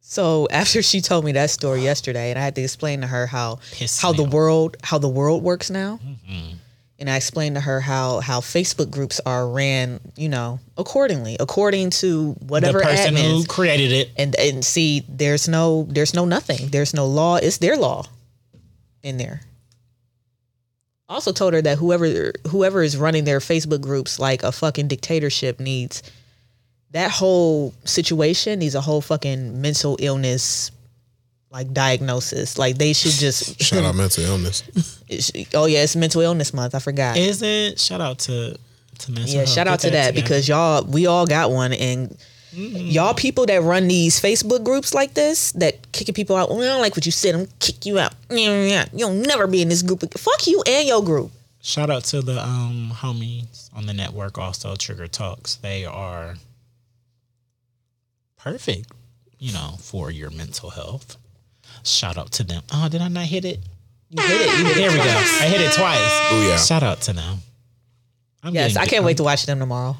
So 0.00 0.48
after 0.50 0.82
she 0.82 1.00
told 1.00 1.24
me 1.24 1.32
that 1.32 1.50
story 1.50 1.82
yesterday, 1.82 2.30
and 2.30 2.38
I 2.38 2.42
had 2.42 2.54
to 2.56 2.62
explain 2.62 3.00
to 3.02 3.06
her 3.06 3.26
how 3.26 3.58
Pissed 3.72 4.00
how 4.02 4.12
the. 4.12 4.22
Mm-hmm. 4.24 4.32
world 4.32 4.76
how 4.82 4.98
the 4.98 5.08
world 5.08 5.42
works 5.42 5.70
now, 5.70 6.00
and 7.00 7.08
I 7.08 7.16
explained 7.16 7.56
to 7.56 7.62
her 7.62 7.80
how 7.80 8.20
how 8.20 8.40
Facebook 8.40 8.90
groups 8.90 9.20
are 9.24 9.48
ran, 9.48 10.00
you 10.16 10.28
know, 10.28 10.60
accordingly, 10.76 11.36
according 11.40 11.90
to 11.90 12.32
whatever 12.46 12.78
the 12.78 12.84
person 12.84 13.16
who 13.16 13.44
created 13.44 13.90
it. 13.90 14.10
And 14.18 14.36
and 14.36 14.64
see, 14.64 15.04
there's 15.08 15.48
no 15.48 15.84
there's 15.88 16.12
no 16.12 16.26
nothing. 16.26 16.68
There's 16.68 16.92
no 16.92 17.06
law. 17.06 17.36
It's 17.36 17.58
their 17.58 17.76
law 17.76 18.04
in 19.02 19.16
there. 19.16 19.40
Also 21.08 21.32
told 21.32 21.54
her 21.54 21.62
that 21.62 21.78
whoever 21.78 22.32
whoever 22.48 22.82
is 22.82 22.96
running 22.96 23.24
their 23.24 23.40
Facebook 23.40 23.80
groups 23.80 24.18
like 24.18 24.42
a 24.42 24.52
fucking 24.52 24.88
dictatorship 24.88 25.58
needs 25.58 26.02
that 26.90 27.10
whole 27.10 27.72
situation 27.84 28.58
needs 28.58 28.74
a 28.74 28.80
whole 28.80 29.00
fucking 29.00 29.60
mental 29.60 29.96
illness 30.00 30.70
like 31.50 31.72
diagnosis. 31.72 32.58
Like 32.58 32.78
they 32.78 32.92
should 32.92 33.12
just 33.12 33.60
Shout 33.60 33.84
out 33.84 33.94
mental 33.96 34.24
illness. 34.24 34.62
Oh 35.54 35.66
yeah, 35.66 35.82
it's 35.82 35.96
mental 35.96 36.20
illness 36.22 36.52
month. 36.54 36.74
I 36.74 36.78
forgot. 36.78 37.16
Isn't 37.16 37.78
shout 37.78 38.00
out 38.00 38.18
to 38.20 38.58
to 38.98 39.12
mental 39.12 39.30
yeah, 39.32 39.38
health. 39.38 39.48
shout 39.48 39.66
Get 39.66 39.72
out 39.72 39.80
to 39.80 39.90
that 39.90 40.06
together. 40.08 40.22
because 40.22 40.48
y'all 40.48 40.84
we 40.84 41.06
all 41.06 41.26
got 41.26 41.50
one 41.50 41.72
and 41.72 42.16
y'all 42.52 43.14
people 43.14 43.46
that 43.46 43.62
run 43.62 43.88
these 43.88 44.20
Facebook 44.20 44.64
groups 44.64 44.92
like 44.94 45.14
this 45.14 45.52
that 45.52 45.92
kicking 45.92 46.14
people 46.14 46.36
out. 46.36 46.48
Well, 46.50 46.60
I 46.60 46.64
don't 46.66 46.80
like 46.80 46.96
what 46.96 47.06
you 47.06 47.12
said. 47.12 47.34
I'm 47.34 47.46
kick 47.60 47.86
you 47.86 47.98
out. 47.98 48.14
You'll 48.30 49.12
never 49.12 49.46
be 49.46 49.62
in 49.62 49.68
this 49.68 49.82
group. 49.82 50.00
Fuck 50.18 50.46
you 50.46 50.62
and 50.66 50.86
your 50.88 51.02
group. 51.02 51.30
Shout 51.62 51.90
out 51.90 52.04
to 52.04 52.22
the 52.22 52.42
um 52.42 52.92
homies 52.94 53.68
on 53.74 53.86
the 53.86 53.92
network 53.92 54.38
also 54.38 54.76
Trigger 54.76 55.06
Talks. 55.08 55.56
They 55.56 55.84
are 55.84 56.36
perfect, 58.38 58.90
you 59.38 59.52
know, 59.52 59.74
for 59.78 60.10
your 60.10 60.30
mental 60.30 60.70
health. 60.70 61.16
Shout 61.84 62.16
out 62.18 62.32
to 62.32 62.44
them. 62.44 62.62
Oh, 62.72 62.88
did 62.88 63.00
I 63.00 63.08
not 63.08 63.26
hit 63.26 63.44
it? 63.44 63.60
You 64.10 64.22
hit 64.22 64.40
it. 64.40 64.58
You 64.58 64.64
hit 64.64 64.76
it. 64.78 64.90
We 64.90 64.96
go. 64.96 65.02
I 65.04 65.46
hit 65.48 65.60
it 65.60 65.72
twice. 65.72 65.98
Oh 66.32 66.46
yeah. 66.48 66.56
Shout 66.56 66.82
out 66.82 67.00
to 67.02 67.12
them. 67.12 67.38
I'm 68.42 68.54
Yes, 68.54 68.76
I 68.76 68.86
can't 68.86 69.04
wait 69.04 69.18
to 69.18 69.22
watch 69.22 69.44
them 69.46 69.58
tomorrow. 69.58 69.96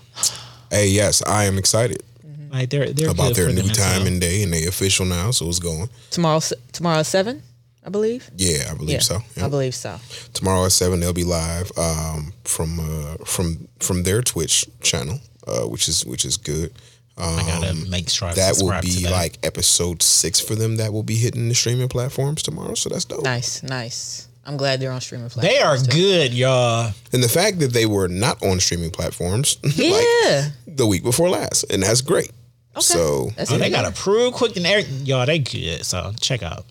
Hey, 0.70 0.88
yes, 0.88 1.22
I 1.26 1.44
am 1.44 1.58
excited 1.58 2.02
Like 2.50 2.70
they're 2.70 2.92
they're 2.92 3.10
about 3.10 3.34
their 3.34 3.52
new 3.52 3.62
time 3.62 3.92
health. 4.02 4.06
and 4.06 4.20
day, 4.20 4.42
and 4.42 4.52
they 4.52 4.66
official 4.66 5.04
now, 5.06 5.30
so 5.30 5.46
it's 5.48 5.58
going. 5.58 5.88
Tomorrow, 6.10 6.40
tomorrow 6.72 7.00
at 7.00 7.06
seven, 7.06 7.42
I 7.84 7.90
believe. 7.90 8.30
Yeah, 8.36 8.68
I 8.70 8.74
believe 8.74 8.90
Yeah, 8.90 8.98
so. 9.00 9.18
I 9.42 9.48
believe 9.48 9.74
so. 9.74 9.98
Tomorrow 10.32 10.64
at 10.66 10.72
seven, 10.72 11.00
they'll 11.00 11.12
be 11.12 11.24
live 11.24 11.70
um, 11.76 12.32
from 12.44 12.80
uh, 12.80 13.16
from 13.24 13.68
from 13.78 14.02
their 14.04 14.22
Twitch 14.22 14.64
channel, 14.80 15.18
uh, 15.46 15.62
which 15.68 15.86
is 15.88 16.04
which 16.06 16.24
is 16.24 16.36
good. 16.36 16.72
Um, 17.20 17.38
I 17.38 17.42
gotta 17.42 17.74
make 17.88 18.09
sure 18.09 18.28
I 18.28 18.34
that 18.34 18.48
will 18.51 18.55
subscribe 18.55 18.82
to 18.84 18.88
be 18.97 19.02
that. 19.05 19.10
like 19.12 19.38
episode 19.42 20.02
six 20.02 20.40
for 20.40 20.55
them. 20.55 20.76
That 20.76 20.92
will 20.92 21.02
be 21.02 21.16
hitting 21.16 21.48
the 21.48 21.55
streaming 21.55 21.88
platforms 21.88 22.42
tomorrow. 22.42 22.74
So 22.74 22.88
that's 22.88 23.05
dope. 23.05 23.22
Nice, 23.24 23.62
nice. 23.62 24.28
I'm 24.47 24.56
glad 24.56 24.80
they're 24.80 24.90
on 24.90 25.01
streaming 25.01 25.28
platforms. 25.28 25.55
They 25.56 25.62
are 25.62 25.76
too. 25.76 25.90
good, 25.92 26.34
y'all. 26.34 26.92
And 27.12 27.22
the 27.22 27.28
fact 27.28 27.59
that 27.60 27.72
they 27.72 27.86
were 27.86 28.09
not 28.09 28.42
on 28.42 28.59
streaming 28.59 28.90
platforms 28.90 29.59
like 29.64 29.76
Yeah. 29.76 30.48
the 30.66 30.86
week 30.86 31.02
before 31.02 31.28
last, 31.28 31.64
and 31.70 31.82
that's 31.82 32.01
great. 32.01 32.30
Okay. 32.76 32.80
So 32.80 33.30
That's 33.36 33.51
Oh, 33.52 33.59
they 33.59 33.68
got 33.68 33.82
better. 33.84 33.88
approved 33.90 34.36
quick 34.36 34.56
and 34.56 34.66
everything. 34.66 35.05
Y'all, 35.05 35.26
they 35.26 35.38
good. 35.40 35.84
So 35.84 36.12
check 36.20 36.42
out. 36.42 36.64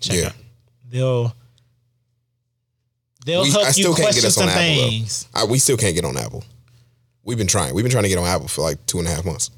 Check 0.00 0.16
Yeah. 0.16 0.26
out. 0.26 0.32
They'll 0.90 1.36
they'll 3.24 3.42
We- 3.42 3.50
help 3.50 3.64
I 3.64 3.66
you 3.68 3.72
still 3.72 3.84
can't 3.94 3.96
get 3.98 4.02
question 4.04 4.26
us 4.26 4.38
on 4.38 4.48
some 4.48 4.50
Apple, 4.50 4.60
things. 4.90 5.26
I, 5.34 5.44
we 5.44 5.58
still 5.58 5.76
can't 5.76 5.94
get 5.94 6.04
on 6.04 6.16
Apple. 6.16 6.44
We've 7.24 7.38
been 7.38 7.46
trying. 7.46 7.74
We've 7.74 7.84
been 7.84 7.92
trying 7.92 8.02
to 8.04 8.08
get 8.08 8.18
on 8.18 8.26
Apple 8.26 8.48
for 8.48 8.60
like 8.62 8.84
two 8.86 8.98
and 8.98 9.06
a 9.08 9.10
half 9.10 9.24
months. 9.24 9.50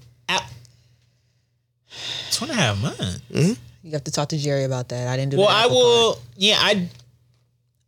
App- 2.36 2.48
Two 2.48 2.52
and 2.52 2.52
a 2.52 2.62
half 2.62 2.82
months. 2.82 3.58
You 3.82 3.92
have 3.92 4.04
to 4.04 4.10
talk 4.10 4.28
to 4.30 4.36
Jerry 4.38 4.64
about 4.64 4.88
that. 4.88 5.08
I 5.08 5.16
didn't 5.16 5.32
do. 5.32 5.38
Well, 5.38 5.48
I 5.48 5.66
will. 5.66 6.14
part. 6.14 6.24
Yeah, 6.36 6.56
I. 6.58 6.88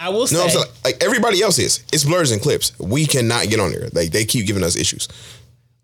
I 0.01 0.11
will 0.11 0.21
No, 0.21 0.27
say. 0.27 0.43
I'm 0.45 0.51
saying, 0.51 0.65
like 0.85 1.03
everybody 1.03 1.43
else 1.43 1.59
is. 1.59 1.83
It's 1.93 2.05
blurs 2.05 2.31
and 2.31 2.41
clips. 2.41 2.79
We 2.79 3.05
cannot 3.05 3.49
get 3.49 3.59
on 3.59 3.73
there. 3.73 3.89
Like 3.93 4.13
they 4.13 4.25
keep 4.25 4.47
giving 4.47 4.63
us 4.63 4.77
issues, 4.77 5.09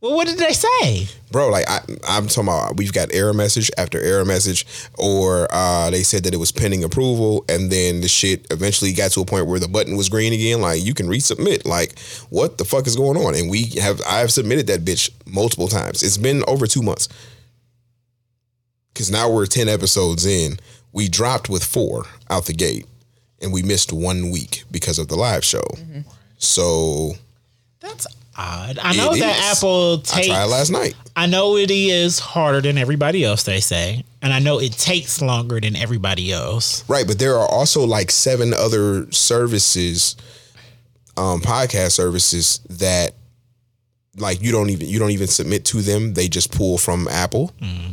well, 0.00 0.14
what 0.14 0.28
did 0.28 0.38
they 0.38 0.52
say? 0.52 1.08
bro. 1.32 1.48
Like 1.48 1.68
I, 1.68 1.80
I'm 2.06 2.28
talking 2.28 2.44
about. 2.44 2.76
We've 2.76 2.92
got 2.92 3.08
error 3.12 3.32
message 3.34 3.72
after 3.76 3.98
error 4.00 4.24
message, 4.24 4.66
or 4.98 5.48
uh, 5.50 5.90
they 5.90 6.04
said 6.04 6.22
that 6.24 6.32
it 6.34 6.36
was 6.36 6.52
pending 6.52 6.84
approval, 6.84 7.44
and 7.48 7.72
then 7.72 8.02
the 8.02 8.08
shit 8.08 8.46
eventually 8.52 8.92
got 8.92 9.10
to 9.12 9.20
a 9.22 9.24
point 9.24 9.46
where 9.48 9.58
the 9.58 9.66
button 9.66 9.96
was 9.96 10.08
green 10.08 10.32
again. 10.32 10.60
Like 10.60 10.84
you 10.84 10.94
can 10.94 11.06
resubmit. 11.08 11.64
Like 11.66 11.98
what 12.30 12.58
the 12.58 12.64
fuck 12.64 12.86
is 12.86 12.94
going 12.94 13.16
on? 13.16 13.34
And 13.34 13.50
we 13.50 13.64
have. 13.80 14.00
I 14.06 14.18
have 14.20 14.30
submitted 14.30 14.68
that 14.68 14.84
bitch 14.84 15.10
multiple 15.26 15.66
times. 15.66 16.04
It's 16.04 16.18
been 16.18 16.44
over 16.46 16.68
two 16.68 16.82
months. 16.82 17.08
Because 18.94 19.10
now 19.10 19.28
we're 19.28 19.46
ten 19.46 19.68
episodes 19.68 20.24
in. 20.24 20.58
We 20.92 21.08
dropped 21.08 21.48
with 21.50 21.64
four 21.64 22.04
out 22.30 22.46
the 22.46 22.52
gate, 22.54 22.86
and 23.42 23.52
we 23.52 23.62
missed 23.62 23.92
one 23.92 24.30
week 24.30 24.64
because 24.70 24.98
of 24.98 25.08
the 25.08 25.16
live 25.16 25.44
show. 25.44 25.64
So 26.38 27.14
That's 27.80 28.06
odd. 28.36 28.78
I 28.80 28.94
know 28.96 29.14
that 29.14 29.36
is. 29.36 29.58
Apple 29.58 29.94
I 29.94 30.16
takes. 30.16 30.26
tried 30.28 30.44
last 30.44 30.70
night. 30.70 30.94
I 31.16 31.26
know 31.26 31.56
it 31.56 31.70
is 31.70 32.18
harder 32.18 32.60
than 32.60 32.78
everybody 32.78 33.24
else. 33.24 33.42
They 33.44 33.60
say, 33.60 34.04
and 34.22 34.32
I 34.32 34.38
know 34.38 34.60
it 34.60 34.72
takes 34.72 35.20
longer 35.20 35.60
than 35.60 35.74
everybody 35.76 36.32
else. 36.32 36.88
Right, 36.88 37.06
but 37.06 37.18
there 37.18 37.36
are 37.36 37.48
also 37.48 37.84
like 37.84 38.10
seven 38.10 38.54
other 38.54 39.10
services, 39.12 40.16
um, 41.16 41.40
podcast 41.40 41.92
services 41.92 42.60
that 42.70 43.14
like 44.16 44.42
you 44.42 44.52
don't 44.52 44.70
even 44.70 44.88
you 44.88 44.98
don't 45.00 45.10
even 45.10 45.26
submit 45.26 45.64
to 45.66 45.82
them. 45.82 46.14
They 46.14 46.28
just 46.28 46.52
pull 46.52 46.78
from 46.78 47.08
Apple. 47.08 47.52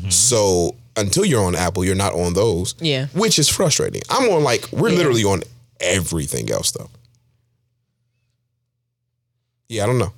So 0.10 0.76
until 0.98 1.26
you're 1.26 1.44
on 1.44 1.56
Apple, 1.56 1.84
you're 1.86 1.96
not 1.96 2.14
on 2.14 2.34
those. 2.34 2.76
Yeah. 2.80 3.08
Which 3.14 3.40
is 3.40 3.48
frustrating. 3.50 4.02
I'm 4.10 4.30
on 4.30 4.44
like 4.44 4.72
we're 4.72 4.90
Yeah. 4.90 4.98
literally 4.98 5.24
on 5.24 5.44
everything 5.80 6.52
else 6.52 6.72
though. 6.72 6.90
Yeah, 9.70 9.84
I 9.84 9.88
don't 9.88 9.98
know. 10.00 10.14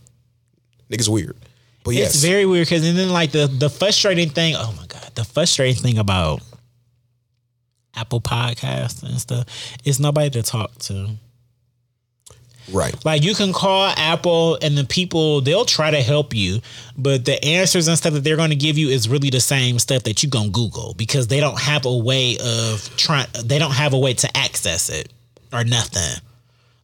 Niggas 0.92 1.10
weird. 1.10 1.38
But 1.84 1.92
yes. 1.96 2.16
It's 2.16 2.24
very 2.24 2.46
weird 2.46 2.66
because 2.68 2.88
and 2.88 2.98
then 2.98 3.10
like 3.10 3.32
the 3.32 3.48
the 3.48 3.70
frustrating 3.70 4.30
thing. 4.30 4.56
Oh 4.58 4.74
my 4.78 4.86
god, 4.88 5.12
the 5.16 5.24
frustrating 5.26 5.82
thing 5.82 5.98
about 5.98 6.42
Apple 7.96 8.22
Podcasts 8.22 9.04
and 9.04 9.20
stuff 9.20 9.46
is 9.84 10.00
nobody 10.00 10.30
to 10.32 10.44
talk 10.44 10.78
to. 10.80 11.10
Right. 12.72 12.94
Like 13.06 13.24
you 13.24 13.36
can 13.36 13.54
call 13.54 13.94
Apple 13.98 14.58
and 14.62 14.78
the 14.78 14.86
people 14.86 15.42
they'll 15.42 15.66
try 15.66 15.92
to 15.92 16.02
help 16.02 16.34
you, 16.34 16.62
but 16.98 17.26
the 17.26 17.44
answers 17.44 17.88
and 17.88 17.98
stuff 17.98 18.14
that 18.14 18.24
they're 18.24 18.38
going 18.38 18.52
to 18.52 18.56
give 18.56 18.78
you 18.78 18.90
is 18.90 19.10
really 19.10 19.30
the 19.30 19.42
same 19.42 19.80
stuff 19.80 20.04
that 20.04 20.24
you're 20.24 20.30
gonna 20.30 20.50
Google 20.50 20.94
because 20.98 21.28
they 21.28 21.40
don't 21.40 21.60
have 21.60 21.86
a 21.86 21.96
way 21.96 22.38
of 22.44 22.90
trying. 22.98 23.28
They 23.44 23.60
don't 23.60 23.72
have 23.72 23.94
a 23.94 24.00
way 24.00 24.14
to 24.14 24.38
access 24.38 24.90
it 24.90 25.12
or 25.52 25.64
nothing. 25.64 26.22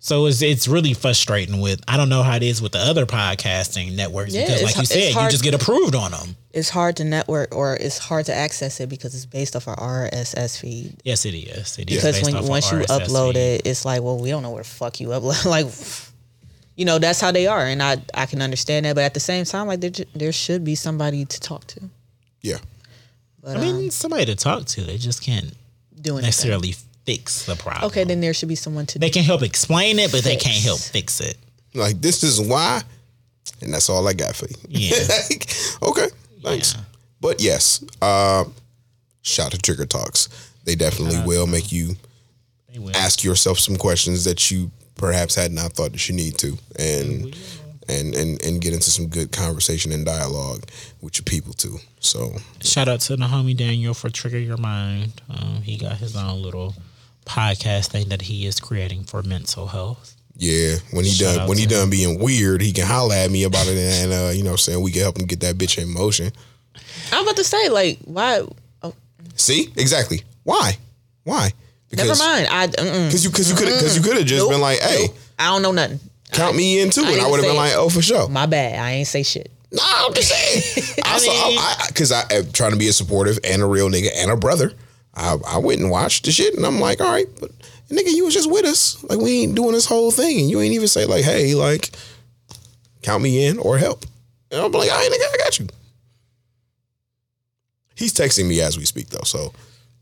So 0.02 0.28
it's 0.28 0.42
it's 0.42 0.68
really 0.68 0.94
frustrating 0.94 1.60
with 1.60 1.82
I 1.88 1.98
don't 1.98 2.08
know 2.08 2.24
how 2.24 2.36
it 2.38 2.44
is 2.44 2.62
with 2.62 2.72
the 2.72 2.80
other 2.80 3.06
podcasting 3.06 3.96
networks 3.98 4.34
Yeah, 4.34 4.46
because 4.46 4.64
like 4.64 4.76
you 4.76 4.82
h- 4.82 4.92
it's 4.92 5.14
said 5.14 5.24
you 5.24 5.30
just 5.30 5.44
get 5.44 5.54
approved 5.54 5.94
on 5.94 6.12
them. 6.12 6.38
It's 6.54 6.70
hard 6.70 6.96
to 6.98 7.04
network 7.04 7.54
or 7.54 7.76
it's 7.76 7.98
hard 7.98 8.26
to 8.28 8.34
access 8.34 8.80
it 8.80 8.88
because 8.88 9.14
it's 9.14 9.26
based 9.26 9.58
off 9.58 9.68
our 9.68 9.76
RSS 9.76 10.58
feed. 10.60 11.02
Yes, 11.04 11.26
it 11.26 11.36
is. 11.36 11.78
It 11.78 11.92
is 11.92 11.98
Because 11.98 12.22
based 12.22 12.34
when 12.34 12.48
once 12.48 12.72
you 12.72 12.78
upload 12.80 13.34
feed. 13.34 13.40
it, 13.40 13.68
it's 13.68 13.84
like, 13.84 14.02
well, 14.02 14.18
we 14.18 14.30
don't 14.30 14.42
know 14.42 14.52
where 14.52 14.64
the 14.64 14.70
fuck 14.70 15.00
you 15.02 15.10
upload. 15.10 15.46
like, 15.58 15.68
you 16.78 16.86
know, 16.86 16.98
that's 16.98 17.20
how 17.20 17.32
they 17.34 17.48
are, 17.48 17.66
and 17.66 17.84
I 17.84 17.98
I 18.14 18.26
can 18.26 18.42
understand 18.42 18.86
that. 18.86 18.96
But 18.96 19.04
at 19.04 19.14
the 19.14 19.20
same 19.20 19.44
time, 19.44 19.68
like 19.68 19.82
there 19.82 19.92
there 20.16 20.32
should 20.32 20.64
be 20.64 20.76
somebody 20.76 21.26
to 21.26 21.40
talk 21.42 21.68
to. 21.68 21.82
Yeah. 22.42 22.58
But 23.44 23.58
I 23.58 23.60
mean, 23.62 23.76
um, 23.76 23.90
somebody 23.92 24.26
to 24.28 24.36
talk 24.36 24.64
to. 24.66 24.82
They 24.82 24.98
just 24.98 25.22
can't 25.22 25.54
do 26.02 26.14
anything. 26.14 26.26
necessarily 26.28 26.76
fix 27.06 27.46
the 27.46 27.56
problem. 27.56 27.86
Okay, 27.86 28.04
then 28.04 28.22
there 28.22 28.34
should 28.34 28.50
be 28.50 28.56
someone 28.56 28.86
to. 28.88 29.00
they 29.00 29.10
can 29.10 29.24
help 29.24 29.42
explain 29.42 30.00
it, 30.00 30.12
but 30.12 30.24
they 30.24 30.36
can't 30.36 30.64
help 30.64 30.80
fix 30.80 31.22
it. 31.22 31.38
Like 31.74 32.02
this 32.02 32.24
is 32.24 32.42
why, 32.42 32.82
and 33.62 33.74
that's 33.74 33.90
all 33.90 34.08
I 34.08 34.14
got 34.14 34.36
for 34.36 34.48
you. 34.48 34.56
Yeah. 34.68 34.98
like, 35.30 35.52
okay, 35.84 36.08
thanks. 36.44 36.76
Yeah. 36.76 36.82
But 37.22 37.42
yes, 37.42 37.84
uh, 38.02 38.46
shout 39.22 39.52
to 39.52 39.58
Trigger 39.58 39.86
Talks. 39.86 40.30
They 40.66 40.76
definitely 40.76 41.22
will 41.26 41.48
make 41.48 41.72
you 41.72 41.96
will. 42.78 42.96
ask 42.96 43.24
yourself 43.24 43.60
some 43.60 43.76
questions 43.76 44.24
that 44.26 44.52
you 44.52 44.72
perhaps 44.96 45.36
had 45.36 45.52
not 45.52 45.74
thought 45.74 45.92
that 45.92 46.10
you 46.10 46.16
need 46.16 46.38
to, 46.40 46.58
and 46.78 47.36
and 47.88 48.16
and 48.16 48.42
and 48.44 48.62
get 48.62 48.74
into 48.74 48.92
some 48.92 49.08
good 49.08 49.32
conversation 49.32 49.92
and 49.92 50.06
dialogue 50.06 50.64
with 51.02 51.18
your 51.18 51.24
people 51.24 51.54
too. 51.54 51.78
So 52.00 52.34
Shout 52.62 52.88
out 52.88 53.02
to 53.02 53.16
the 53.16 53.26
homie 53.26 53.58
Daniel 53.58 53.94
for 53.94 54.10
Trigger 54.10 54.40
Your 54.40 54.58
Mind. 54.58 55.22
Um, 55.30 55.62
he 55.62 55.78
got 55.78 55.98
his 55.98 56.16
own 56.16 56.42
little 56.42 56.76
podcast 57.30 57.88
thing 57.92 58.10
that 58.10 58.24
he 58.24 58.46
is 58.48 58.60
creating 58.60 59.04
for 59.04 59.22
mental 59.22 59.68
health. 59.68 60.16
yeah, 60.36 60.78
when 60.92 61.06
he 61.06 61.12
Shout 61.12 61.38
done 61.38 61.48
when 61.50 61.58
he 61.58 61.66
to 61.66 61.70
done 61.76 61.90
being 61.90 62.20
weird, 62.20 62.62
he 62.62 62.72
can 62.74 62.86
holler 62.88 63.14
at 63.16 63.30
me 63.30 63.44
about 63.44 63.68
it, 63.68 63.78
and 63.78 64.12
uh, 64.12 64.32
you 64.34 64.44
know, 64.44 64.50
what 64.52 64.54
I'm 64.54 64.58
saying 64.58 64.82
we 64.84 64.92
can 64.92 65.02
help 65.04 65.20
him 65.20 65.28
get 65.28 65.40
that 65.42 65.56
bitch 65.56 65.78
in 65.82 65.90
motion. 65.94 66.32
I'm 67.12 67.24
about 67.24 67.36
to 67.38 67.44
say, 67.44 67.70
like, 67.70 68.00
why? 68.06 68.42
Oh, 68.82 68.94
See, 69.36 69.70
exactly. 69.78 70.24
Why? 70.44 70.78
Why? 71.24 71.52
never 71.92 72.16
mind. 72.16 72.48
I. 72.50 72.68
Because 72.68 73.24
you 73.24 73.30
because 73.30 73.50
you 73.50 73.56
could 73.56 73.66
because 73.68 73.96
you 73.96 74.02
could 74.04 74.18
have 74.18 74.26
just 74.26 74.44
Nope. 74.44 74.52
been 74.52 74.62
like, 74.62 74.80
hey, 74.80 75.08
I 75.38 75.48
don't 75.52 75.62
know 75.62 75.72
nothing. 75.72 76.00
count 76.32 76.56
me 76.56 76.82
in 76.82 76.90
too, 76.90 77.04
I 77.04 77.12
and 77.12 77.22
I 77.22 77.30
would 77.30 77.38
have 77.38 77.46
been 77.50 77.56
like, 77.56 77.74
oh, 77.76 77.90
for 77.90 78.02
sure. 78.02 78.28
My 78.30 78.46
bad. 78.46 78.80
I 78.80 78.92
ain't 78.92 79.08
say 79.08 79.24
shit. 79.24 79.52
Nah, 79.72 79.82
I'm 79.86 80.14
just 80.16 80.30
saying. 80.30 80.96
I 81.06 81.20
mean- 81.20 81.58
saw 81.60 81.88
because 81.88 82.12
I, 82.12 82.24
am 82.32 82.52
trying 82.52 82.72
to 82.72 82.78
be 82.78 82.88
a 82.88 82.94
supportive 82.94 83.38
and 83.44 83.62
a 83.62 83.66
real 83.66 83.90
nigga 83.90 84.10
and 84.16 84.32
a 84.32 84.36
brother. 84.36 84.74
I, 85.20 85.36
I 85.48 85.58
went 85.58 85.82
and 85.82 85.92
watched 85.92 86.26
the 86.26 86.32
shit, 86.32 86.56
and 86.56 86.66
I'm 86.66 86.80
like, 86.80 87.02
all 87.02 87.12
right, 87.12 87.28
but 87.40 87.52
nigga, 87.90 88.14
you 88.14 88.26
was 88.26 88.34
just 88.34 88.50
with 88.50 88.66
us. 88.66 89.04
Like 89.04 89.20
we 89.20 89.42
ain't 89.44 89.56
doing 89.56 89.74
this 89.74 89.86
whole 89.86 90.12
thing, 90.12 90.40
and 90.40 90.50
you 90.50 90.62
ain't 90.62 90.74
even 90.74 90.88
say 90.88 91.06
like, 91.06 91.24
hey, 91.26 91.54
like, 91.56 91.92
count 93.02 93.22
me 93.24 93.46
in 93.46 93.60
or 93.60 93.78
help. 93.78 94.06
And 94.52 94.62
I'm 94.62 94.72
like, 94.72 94.90
all 94.92 94.98
right, 94.98 95.10
nigga, 95.12 95.34
I 95.34 95.38
got 95.38 95.60
you. 95.60 95.68
He's 97.96 98.14
texting 98.14 98.48
me 98.48 98.62
as 98.62 98.78
we 98.78 98.86
speak 98.86 99.10
though, 99.10 99.24
so 99.26 99.52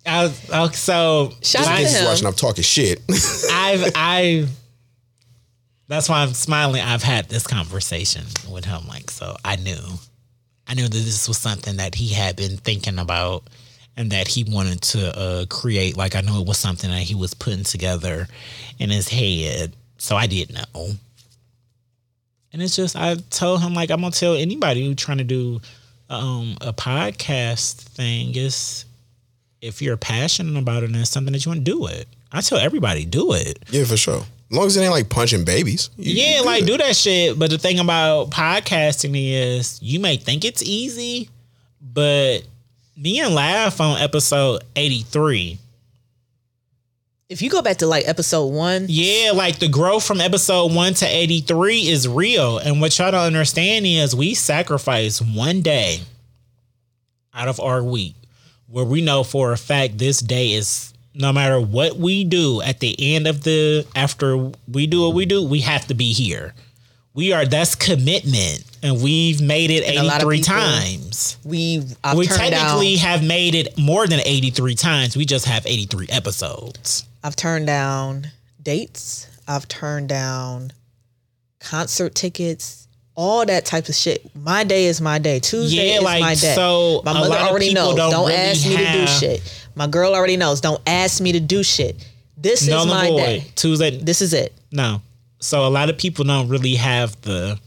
I 0.06 0.24
was, 0.24 0.50
oh, 0.54 0.70
so 0.70 1.34
Shout 1.42 1.64
out 1.66 1.74
I- 1.74 1.78
to 1.78 1.82
he's 1.84 1.98
him. 2.00 2.06
watching. 2.06 2.28
I'm 2.28 2.34
talking 2.34 2.64
shit. 2.64 3.02
I've 3.52 3.92
I've 3.96 4.50
That's 5.88 6.08
why 6.08 6.22
I'm 6.22 6.34
smiling. 6.34 6.82
I've 6.82 7.04
had 7.04 7.28
this 7.30 7.48
conversation 7.48 8.24
with 8.52 8.66
him, 8.66 8.88
like 8.88 9.10
so. 9.10 9.36
I 9.44 9.56
knew, 9.56 9.80
I 10.68 10.76
knew 10.76 10.84
that 10.84 10.92
this 10.92 11.28
was 11.28 11.38
something 11.40 11.78
that 11.78 11.96
he 11.96 12.10
had 12.10 12.36
been 12.36 12.58
thinking 12.58 13.00
about, 13.00 13.44
and 13.98 14.12
that 14.12 14.28
he 14.30 14.44
wanted 14.46 14.82
to 14.82 15.18
uh, 15.18 15.46
create. 15.48 15.98
Like 15.98 16.16
I 16.16 16.22
know 16.22 16.40
it 16.40 16.48
was 16.48 16.58
something 16.58 16.90
that 16.90 17.02
he 17.02 17.16
was 17.16 17.34
putting 17.34 17.64
together 17.64 18.28
in 18.80 18.90
his 18.92 19.10
head, 19.10 19.74
so 19.98 20.16
I 20.16 20.28
didn't 20.28 20.56
know. 20.74 20.92
And 22.54 22.62
it's 22.62 22.76
just 22.76 22.96
I 22.96 23.16
told 23.30 23.62
him 23.62 23.74
like 23.74 23.92
I'm 23.92 24.02
gonna 24.02 24.12
tell 24.12 24.36
anybody 24.36 24.86
who's 24.86 24.96
trying 24.96 25.18
to 25.18 25.24
do 25.24 25.60
um, 26.10 26.56
a 26.62 26.72
podcast 26.72 27.74
thing 27.82 28.36
is 28.36 28.86
if 29.62 29.82
you're 29.82 29.98
passionate 29.98 30.58
about 30.58 30.84
it 30.84 30.88
and 30.88 30.96
it's 30.96 31.10
something 31.10 31.34
that 31.34 31.46
you 31.46 31.50
want 31.50 31.66
to 31.66 31.72
do 31.72 31.88
it. 31.88 32.08
I 32.32 32.42
tell 32.42 32.58
everybody 32.58 33.06
do 33.06 33.34
it. 33.34 33.60
Yeah, 33.70 33.84
for 33.86 33.98
sure. 33.98 34.24
As 34.50 34.58
long 34.58 34.68
as 34.68 34.78
it 34.78 34.82
ain't 34.82 34.92
like 34.92 35.10
punching 35.10 35.44
babies. 35.44 35.90
you- 35.98 36.14
Yeah, 36.14 36.38
you 36.40 36.46
like 36.46 36.62
good. 36.62 36.68
do 36.68 36.78
that 36.78 36.96
shit. 36.96 37.38
But 37.38 37.50
the 37.50 37.58
thing 37.58 37.80
about 37.80 38.30
podcasting 38.30 39.12
is 39.16 39.80
you 39.82 40.00
may 40.00 40.16
think 40.18 40.46
it's 40.46 40.62
easy, 40.64 41.30
but 41.82 42.40
me 42.98 43.20
and 43.20 43.34
Lav 43.34 43.80
on 43.80 44.02
episode 44.02 44.64
83. 44.76 45.60
If 47.30 47.42
you 47.42 47.50
go 47.50 47.62
back 47.62 47.78
to 47.78 47.88
like 47.88 48.08
episode 48.08 48.48
one, 48.48 48.86
Yeah, 48.88 49.32
like 49.34 49.60
the 49.60 49.68
growth 49.68 50.06
from 50.06 50.22
episode 50.22 50.74
1 50.74 50.94
to 50.96 51.06
83 51.06 51.88
is 51.88 52.08
real. 52.08 52.58
And 52.58 52.80
what 52.80 52.98
y'all 52.98 53.12
don't 53.12 53.22
understand 53.26 53.86
is 53.86 54.16
we 54.16 54.34
sacrifice 54.34 55.22
one 55.22 55.62
day 55.62 56.00
out 57.34 57.48
of 57.50 57.60
our 57.60 57.84
week 57.84 58.16
where 58.68 58.86
we 58.86 59.02
know 59.02 59.24
for 59.24 59.52
a 59.52 59.58
fact 59.58 59.98
this 59.98 60.20
day 60.20 60.54
is 60.54 60.94
no 61.14 61.34
matter 61.34 61.60
what 61.60 61.98
we 61.98 62.24
do 62.24 62.62
at 62.62 62.80
the 62.80 62.96
end 63.16 63.28
of 63.28 63.44
the 63.44 63.86
after 63.96 64.52
we 64.72 64.88
do 64.88 65.02
what 65.02 65.14
we 65.14 65.26
do, 65.26 65.44
we 65.46 65.60
have 65.62 65.86
to 65.88 65.94
be 65.94 66.14
here. 66.14 66.54
We 67.18 67.34
are 67.34 67.46
that's 67.48 67.74
commitment. 67.74 68.64
And 68.84 69.02
we've 69.02 69.42
made 69.42 69.72
it 69.72 69.84
And 69.84 69.98
a 69.98 70.04
lot 70.04 70.22
of 70.24 70.32
83 70.32 70.38
people- 70.38 70.54
times. 70.54 71.38
we 71.44 71.84
I've 72.04 72.16
we 72.16 72.28
technically 72.28 72.96
down. 72.96 73.06
have 73.08 73.24
made 73.24 73.56
it 73.56 73.76
more 73.76 74.06
than 74.06 74.20
83 74.24 74.76
times. 74.76 75.18
We 75.18 75.26
just 75.26 75.46
have 75.46 75.66
83 75.66 76.06
episodes. 76.10 77.04
I've 77.24 77.36
turned 77.36 77.66
down 77.66 78.32
dates. 78.62 79.26
I've 79.48 79.68
turned 79.68 80.10
down 80.10 80.72
concert 81.60 82.14
tickets. 82.14 82.88
All 83.16 83.44
that 83.48 83.66
type 83.66 83.90
of 83.90 83.96
shit. 83.96 84.30
My 84.36 84.64
day 84.64 84.86
is 84.86 85.02
my 85.02 85.18
day. 85.18 85.40
Tuesday 85.40 85.90
Yeah, 85.90 85.98
is 85.98 86.04
like, 86.04 86.22
my 86.22 86.36
day. 86.36 86.54
so 86.54 87.02
my 87.04 87.12
a 87.12 87.14
mother 87.16 87.30
lot 87.30 87.50
already 87.50 87.74
knows. 87.74 87.96
don't 87.96 88.12
Don't, 88.12 88.28
really 88.28 88.36
ask 88.40 88.64
me 88.68 88.78
to 88.78 88.92
do 88.92 89.08
shit. 89.08 89.66
My 89.74 89.88
girl 89.88 90.14
already 90.14 90.38
knows. 90.38 90.62
Don't 90.62 90.82
ask 90.86 91.20
me 91.20 91.32
to 91.32 91.40
do 91.40 91.64
shit. 91.64 91.96
This 92.38 92.62
is 92.62 92.70
my 92.86 93.08
boy. 93.10 93.18
day. 93.18 93.46
Tuesday. 93.56 93.98
This 93.98 94.22
is 94.22 94.34
it. 94.34 94.54
No. 94.72 95.02
So 95.40 95.68
a 95.68 95.70
lot 95.70 95.90
of 95.90 95.98
people 95.98 96.26
don't 96.26 96.50
really 96.50 96.76
have 96.76 97.20
the 97.22 97.60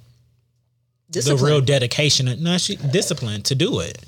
Discipline. 1.10 1.38
the 1.38 1.44
real 1.44 1.60
dedication, 1.60 2.28
and 2.28 2.42
no, 2.42 2.56
she, 2.58 2.76
discipline 2.76 3.42
to 3.42 3.54
do 3.54 3.80
it, 3.80 3.98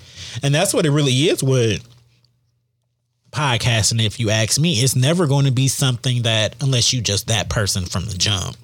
and 0.42 0.54
that's 0.54 0.72
what 0.72 0.86
it 0.86 0.90
really 0.90 1.12
is 1.12 1.42
with 1.42 1.86
podcasting. 3.32 4.04
If 4.04 4.20
you 4.20 4.30
ask 4.30 4.60
me, 4.60 4.74
it's 4.74 4.94
never 4.94 5.26
going 5.26 5.46
to 5.46 5.50
be 5.50 5.66
something 5.66 6.22
that 6.22 6.54
unless 6.60 6.92
you 6.92 7.00
just 7.00 7.26
that 7.26 7.48
person 7.48 7.86
from 7.86 8.04
the 8.04 8.16
jump. 8.16 8.56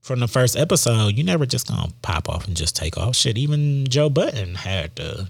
From 0.00 0.20
the 0.20 0.28
first 0.28 0.56
episode, 0.56 1.16
you 1.16 1.24
never 1.24 1.46
just 1.46 1.66
gonna 1.66 1.92
pop 2.00 2.28
off 2.28 2.46
and 2.46 2.56
just 2.56 2.76
take 2.76 2.96
off. 2.96 3.14
Shit, 3.14 3.36
even 3.36 3.86
Joe 3.88 4.08
Budden 4.08 4.54
had 4.54 4.96
to 4.96 5.28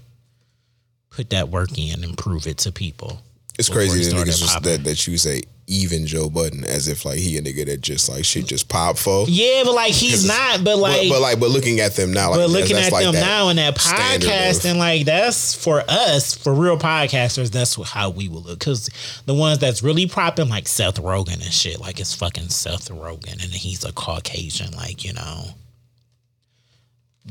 put 1.09 1.31
that 1.31 1.49
work 1.49 1.77
in 1.77 2.03
and 2.03 2.17
prove 2.17 2.47
it 2.47 2.59
to 2.59 2.71
people. 2.71 3.21
It's 3.57 3.67
crazy 3.67 4.03
that 4.03 4.09
started 4.11 4.29
niggas 4.29 4.39
just 4.39 4.63
that, 4.63 4.83
that 4.85 5.07
you 5.07 5.17
say 5.17 5.41
even 5.69 6.07
Joe 6.07 6.29
Budden 6.29 6.65
as 6.65 6.87
if 6.87 7.05
like 7.05 7.19
he 7.19 7.37
a 7.37 7.41
nigga 7.41 7.65
that 7.67 7.81
just 7.81 8.09
like 8.09 8.25
shit 8.25 8.47
just 8.47 8.67
pop 8.67 8.97
for. 8.97 9.25
Yeah, 9.29 9.61
but 9.63 9.75
like 9.75 9.93
he's 9.93 10.27
not. 10.27 10.63
But 10.63 10.79
like, 10.79 11.07
but, 11.07 11.15
but 11.15 11.21
like 11.21 11.39
but 11.39 11.51
looking 11.51 11.79
at 11.79 11.95
them 11.95 12.11
now, 12.11 12.31
like 12.31 12.39
but 12.39 12.49
looking 12.49 12.75
that's 12.75 12.87
at 12.87 12.93
like 12.93 13.05
them 13.05 13.13
that 13.13 13.25
now 13.25 13.49
and 13.49 13.59
that 13.59 13.77
standard 13.77 14.25
of- 14.27 14.33
podcasting, 14.33 14.77
like 14.77 15.05
that's 15.05 15.53
for 15.53 15.83
us, 15.87 16.35
for 16.35 16.53
real 16.53 16.77
podcasters. 16.77 17.51
That's 17.51 17.75
how 17.91 18.09
we 18.09 18.27
will 18.27 18.41
look. 18.41 18.59
Because 18.59 18.89
the 19.25 19.33
ones 19.35 19.59
that's 19.59 19.83
really 19.83 20.07
propping, 20.07 20.49
like 20.49 20.67
Seth 20.67 20.99
Rogen 21.01 21.35
and 21.35 21.43
shit, 21.53 21.79
like 21.79 21.99
it's 21.99 22.15
fucking 22.15 22.49
Seth 22.49 22.89
Rogen, 22.89 23.33
and 23.33 23.53
he's 23.53 23.85
a 23.85 23.93
Caucasian. 23.93 24.73
Like 24.73 25.05
you 25.05 25.13
know, 25.13 25.45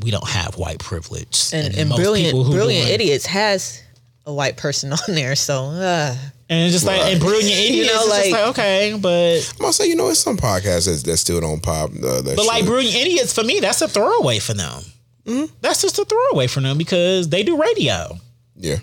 we 0.02 0.10
don't 0.10 0.28
have 0.28 0.56
white 0.56 0.78
privilege, 0.78 1.50
and, 1.52 1.76
and 1.76 1.88
most 1.88 1.98
brilliant 1.98 2.28
people 2.28 2.44
who 2.44 2.52
brilliant 2.52 2.86
doing- 2.86 2.94
idiots 2.94 3.26
has 3.26 3.82
a 4.26 4.32
white 4.32 4.56
person 4.56 4.92
on 5.08 5.14
there. 5.14 5.34
So 5.34 5.64
uh, 5.64 6.14
and 6.50 6.64
it's 6.64 6.72
just 6.72 6.86
like 6.86 7.00
and 7.00 7.20
brilliant 7.20 7.46
idiots. 7.60 7.88
know, 7.92 8.00
it's 8.00 8.08
just 8.16 8.30
like- 8.30 8.32
like 8.32 8.48
okay, 8.50 8.96
but 9.00 9.52
I'm 9.56 9.60
gonna 9.60 9.72
say, 9.72 9.86
you 9.88 9.96
know, 9.96 10.08
it's 10.08 10.20
some 10.20 10.36
podcasts 10.36 10.86
that, 10.86 11.04
that 11.08 11.16
still 11.18 11.40
don't 11.40 11.62
pop. 11.62 11.90
Uh, 11.90 12.22
that 12.22 12.34
But 12.36 12.46
like 12.46 12.58
shit. 12.58 12.66
brilliant 12.66 12.96
idiots 12.96 13.32
for 13.32 13.44
me, 13.44 13.60
that's 13.60 13.80
a 13.82 13.88
throwaway 13.88 14.38
for 14.38 14.54
them. 14.54 14.82
Mm-hmm. 15.26 15.54
That's 15.60 15.82
just 15.82 15.98
a 15.98 16.04
throwaway 16.04 16.46
for 16.46 16.60
them 16.60 16.78
because 16.78 17.28
they 17.28 17.42
do 17.42 17.60
radio. 17.60 18.18
yeah, 18.56 18.76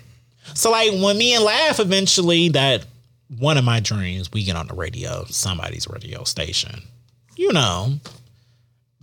So 0.54 0.70
like 0.70 0.92
when 0.92 1.18
me 1.18 1.34
and 1.34 1.42
Lav 1.44 1.80
eventually 1.80 2.50
that 2.50 2.84
one 3.38 3.58
of 3.58 3.64
my 3.64 3.80
dreams 3.80 4.30
we 4.32 4.44
get 4.44 4.54
on 4.54 4.68
the 4.68 4.74
radio, 4.74 5.24
somebody's 5.28 5.88
radio 5.88 6.22
station. 6.24 6.82
You 7.36 7.52
know. 7.52 7.94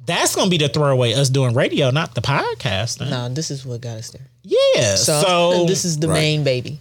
That's 0.06 0.36
gonna 0.36 0.50
be 0.50 0.58
the 0.58 0.68
throwaway 0.68 1.14
us 1.14 1.30
doing 1.30 1.54
radio, 1.54 1.90
not 1.90 2.14
the 2.14 2.22
podcasting. 2.22 3.10
no, 3.10 3.30
this 3.30 3.50
is 3.52 3.66
what 3.66 3.80
got 3.82 3.98
us 3.98 4.10
there. 4.12 4.28
Yeah. 4.44 4.96
So, 4.96 5.22
So, 5.22 5.66
this 5.68 5.86
is 5.86 5.98
the 5.98 6.08
Right. 6.10 6.16
main 6.16 6.44
baby. 6.44 6.80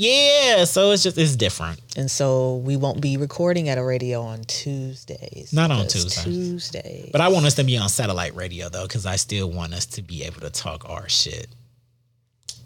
Yeah. 0.00 0.64
So 0.64 0.92
it's 0.92 1.02
just 1.02 1.18
it's 1.18 1.34
different. 1.36 1.80
And 1.96 2.08
so 2.10 2.56
we 2.58 2.76
won't 2.76 3.00
be 3.00 3.16
recording 3.16 3.68
at 3.68 3.78
a 3.78 3.82
radio 3.82 4.22
on 4.22 4.44
Tuesdays. 4.44 5.52
Not 5.52 5.70
on 5.72 5.86
because 5.86 6.04
Tuesdays. 6.04 6.24
Tuesday. 6.24 7.08
But 7.12 7.20
I 7.20 7.28
want 7.28 7.46
us 7.46 7.54
to 7.54 7.64
be 7.64 7.76
on 7.76 7.88
satellite 7.88 8.34
radio 8.36 8.68
though, 8.68 8.86
because 8.86 9.06
I 9.06 9.16
still 9.16 9.50
want 9.50 9.74
us 9.74 9.86
to 9.86 10.02
be 10.02 10.22
able 10.24 10.40
to 10.42 10.50
talk 10.50 10.88
our 10.88 11.08
shit. 11.08 11.48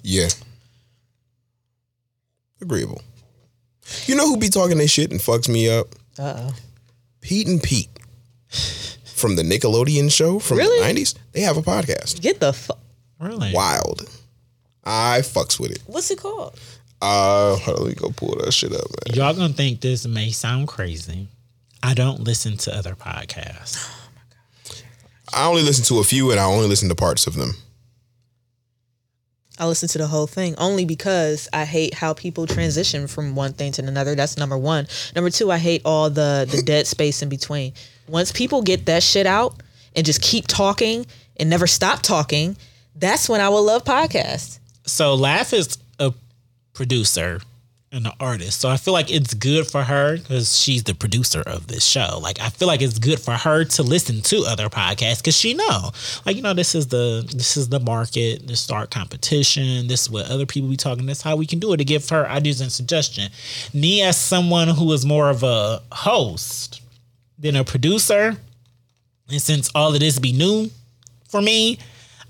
yeah, 0.03 0.29
agreeable. 2.61 3.01
You 4.07 4.15
know 4.15 4.27
who 4.29 4.37
be 4.37 4.49
talking 4.49 4.79
this 4.79 4.91
shit 4.91 5.11
and 5.11 5.21
fucks 5.21 5.49
me 5.49 5.69
up? 5.71 5.89
Uh 6.19 6.35
oh. 6.51 6.55
Pete 7.21 7.49
and 7.49 7.63
Pete 7.63 7.89
from 9.05 9.37
the 9.37 9.43
Nickelodeon 9.43 10.11
show 10.13 10.39
from 10.39 10.59
Really? 10.59 10.95
the 10.95 11.01
'90s. 11.01 11.15
They 11.33 11.41
have 11.41 11.57
a 11.57 11.63
podcast. 11.63 12.21
Get 12.21 12.41
the 12.41 12.53
fuck. 12.53 12.79
Really? 13.19 13.53
Wild. 13.53 14.09
I 14.85 15.21
fucks 15.21 15.61
with 15.61 15.71
it. 15.71 15.81
What's 15.87 16.11
it 16.11 16.19
called? 16.19 16.59
Uh, 17.03 17.57
hold 17.57 17.79
on, 17.79 17.85
let 17.85 17.89
me 17.89 18.01
go 18.01 18.11
pull 18.11 18.37
that 18.37 18.53
shit 18.53 18.73
up, 18.73 18.87
man. 18.89 19.17
Y'all 19.17 19.35
gonna 19.35 19.53
think 19.53 19.81
this 19.81 20.07
may 20.07 20.31
sound 20.31 20.69
crazy. 20.69 21.27
I 21.83 21.95
don't 21.95 22.21
listen 22.21 22.57
to 22.59 22.75
other 22.75 22.95
podcasts. 22.95 23.91
I 25.35 25.47
only 25.47 25.63
listen 25.63 25.85
to 25.87 25.99
a 25.99 26.05
few, 26.05 26.31
and 26.31 26.39
I 26.39 26.45
only 26.45 26.69
listen 26.69 26.89
to 26.91 26.95
parts 26.95 27.27
of 27.27 27.35
them. 27.35 27.55
I 29.59 29.67
listen 29.67 29.89
to 29.89 29.99
the 29.99 30.07
whole 30.07 30.29
thing 30.29 30.55
only 30.59 30.85
because 30.85 31.49
I 31.53 31.65
hate 31.65 31.93
how 31.95 32.15
people 32.15 32.47
transition 32.47 33.09
from 33.09 33.35
one 33.35 33.53
thing 33.53 33.73
to 33.73 33.85
another. 33.85 34.15
That's 34.15 34.37
number 34.37 34.57
one. 34.57 34.87
Number 35.17 35.31
two, 35.31 35.51
I 35.51 35.59
hate 35.59 35.83
all 35.85 36.09
the 36.09 36.47
the 36.49 36.63
dead 36.67 36.87
space 36.87 37.21
in 37.21 37.29
between. 37.29 37.73
Once 38.07 38.31
people 38.31 38.63
get 38.63 38.87
that 38.87 39.03
shit 39.03 39.27
out 39.27 39.61
and 39.97 40.07
just 40.07 40.23
keep 40.23 40.47
talking 40.47 41.05
and 41.37 41.51
never 41.51 41.67
stop 41.67 42.03
talking, 42.03 42.57
that's 42.95 43.29
when 43.29 43.41
I 43.41 43.49
will 43.49 43.65
love 43.65 43.85
podcasts. 43.85 44.61
So 44.87 45.15
Lav 45.15 45.53
is 45.53 45.77
a 45.77 45.82
producer 46.75 47.41
and 47.93 48.07
an 48.07 48.13
artist. 48.19 48.61
So 48.61 48.71
I 48.71 48.79
feel 48.79 48.95
like 48.95 49.11
it's 49.11 49.35
good 49.35 49.67
for 49.67 49.83
her 49.85 50.17
because 50.17 50.59
she's 50.59 50.83
the 50.85 50.95
producer 50.95 51.43
of 51.47 51.67
this 51.67 51.85
show. 51.85 52.19
Like 52.21 52.41
I 52.41 52.49
feel 52.49 52.67
like 52.67 52.81
it's 52.81 52.99
good 52.99 53.21
for 53.21 53.33
her 53.33 53.65
to 53.65 53.83
listen 53.83 54.23
to 54.23 54.45
other 54.49 54.69
podcasts 54.69 55.19
because 55.19 55.37
she 55.37 55.53
know, 55.55 55.91
like 56.25 56.37
you 56.37 56.43
know, 56.43 56.55
this 56.55 56.75
is 56.75 56.89
the 56.89 57.23
this 57.35 57.57
is 57.57 57.69
the 57.69 57.81
market. 57.81 58.47
This 58.47 58.61
start 58.61 58.91
competition. 58.91 59.87
This 59.87 60.03
is 60.03 60.11
what 60.11 60.31
other 60.31 60.47
people 60.47 60.71
be 60.71 60.77
talking. 60.77 61.07
This 61.07 61.19
is 61.19 61.23
how 61.23 61.37
we 61.37 61.47
can 61.47 61.59
do 61.59 61.73
it 61.75 61.77
to 61.77 61.85
give 61.85 62.09
her 62.09 62.27
ideas 62.27 62.61
and 62.61 62.73
suggestion. 62.73 63.31
Me 63.75 64.03
as 64.03 64.17
someone 64.17 64.69
who 64.69 64.91
is 64.93 65.05
more 65.05 65.29
of 65.29 65.43
a 65.43 65.83
host 65.93 66.81
than 67.39 67.57
a 67.57 67.65
producer, 67.65 68.37
and 69.29 69.43
since 69.43 69.71
all 69.75 69.93
of 69.93 70.01
this 70.01 70.19
be 70.19 70.33
new 70.33 70.71
for 71.29 71.43
me, 71.43 71.79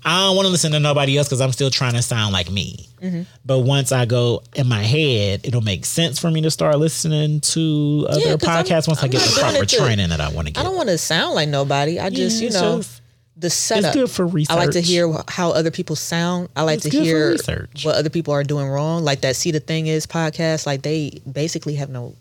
I 0.05 0.27
don't 0.27 0.35
want 0.35 0.45
to 0.47 0.51
listen 0.51 0.71
to 0.73 0.79
nobody 0.79 1.17
else 1.17 1.27
because 1.27 1.41
I'm 1.41 1.51
still 1.51 1.69
trying 1.69 1.93
to 1.93 2.01
sound 2.01 2.33
like 2.33 2.51
me. 2.51 2.89
Mm-hmm. 3.01 3.21
But 3.45 3.59
once 3.59 3.91
I 3.91 4.05
go 4.05 4.43
in 4.55 4.67
my 4.67 4.83
head, 4.83 5.41
it'll 5.43 5.61
make 5.61 5.85
sense 5.85 6.19
for 6.19 6.29
me 6.29 6.41
to 6.41 6.51
start 6.51 6.77
listening 6.79 7.39
to 7.41 8.05
other 8.09 8.19
Yeah, 8.19 8.37
'cause 8.37 8.47
I'm- 8.49 8.65
podcasts 8.65 8.87
once 8.87 8.99
i 8.99 9.05
I'm 9.05 9.09
get 9.11 9.21
the 9.21 9.39
proper 9.39 9.65
to- 9.65 9.75
training 9.77 10.09
that 10.09 10.19
I 10.21 10.29
want 10.29 10.47
to 10.47 10.53
get. 10.53 10.59
I 10.59 10.63
don't 10.63 10.75
want 10.75 10.89
to 10.89 10.97
sound 10.97 11.35
like 11.35 11.49
nobody. 11.49 11.99
I 11.99 12.09
just, 12.09 12.41
you 12.41 12.49
know, 12.49 12.77
just- 12.77 13.01
the 13.35 13.49
setup. 13.49 13.85
It's 13.89 13.95
good 13.95 14.11
for 14.11 14.27
research. 14.27 14.55
I 14.55 14.59
like 14.59 14.71
to 14.71 14.81
hear 14.81 15.11
how 15.27 15.51
other 15.51 15.71
people 15.71 15.95
sound. 15.95 16.49
I 16.55 16.61
like 16.61 16.85
It's 16.85 16.89
to 16.89 17.01
hear 17.01 17.31
research. 17.31 17.83
what 17.83 17.95
other 17.95 18.09
people 18.11 18.33
are 18.33 18.43
doing 18.43 18.67
wrong. 18.67 19.03
Like 19.03 19.21
that 19.21 19.35
See 19.35 19.51
the 19.51 19.59
Thing 19.59 19.87
Is 19.87 20.05
podcast. 20.05 20.65
Like 20.67 20.83
they 20.83 21.19
basically 21.29 21.75
have 21.75 21.89
no 21.89 22.15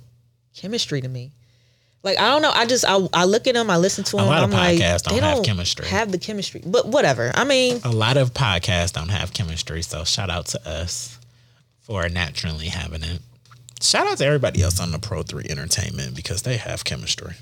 chemistry 0.56 1.00
to 1.02 1.08
me. 1.08 1.32
Like 2.02 2.18
I 2.18 2.28
don't 2.30 2.42
know. 2.42 2.50
I 2.52 2.66
just 2.66 2.84
I, 2.86 2.98
I 3.12 3.24
look 3.24 3.46
at 3.46 3.54
them. 3.54 3.70
I 3.70 3.76
listen 3.76 4.02
to 4.04 4.16
them. 4.16 4.26
A 4.26 4.28
lot 4.28 4.42
I'm 4.42 4.50
of 4.50 4.54
like, 4.54 4.78
podcasts 4.78 5.04
they 5.04 5.20
don't 5.20 5.22
have 5.22 5.34
don't 5.36 5.46
chemistry. 5.46 5.86
Have 5.86 6.10
the 6.10 6.18
chemistry, 6.18 6.62
but 6.66 6.88
whatever. 6.88 7.30
I 7.34 7.44
mean, 7.44 7.80
a 7.84 7.92
lot 7.92 8.16
of 8.16 8.34
podcasts 8.34 8.92
don't 8.92 9.10
have 9.10 9.32
chemistry, 9.32 9.82
so 9.82 10.04
shout 10.04 10.30
out 10.30 10.46
to 10.46 10.68
us 10.68 11.18
for 11.80 12.08
naturally 12.08 12.66
having 12.66 13.04
it. 13.04 13.20
Shout 13.80 14.06
out 14.06 14.18
to 14.18 14.24
everybody 14.24 14.62
else 14.62 14.80
on 14.80 14.92
the 14.92 14.98
Pro 14.98 15.22
3 15.22 15.44
Entertainment 15.50 16.14
because 16.14 16.42
they 16.42 16.56
have 16.56 16.84
chemistry. 16.84 17.34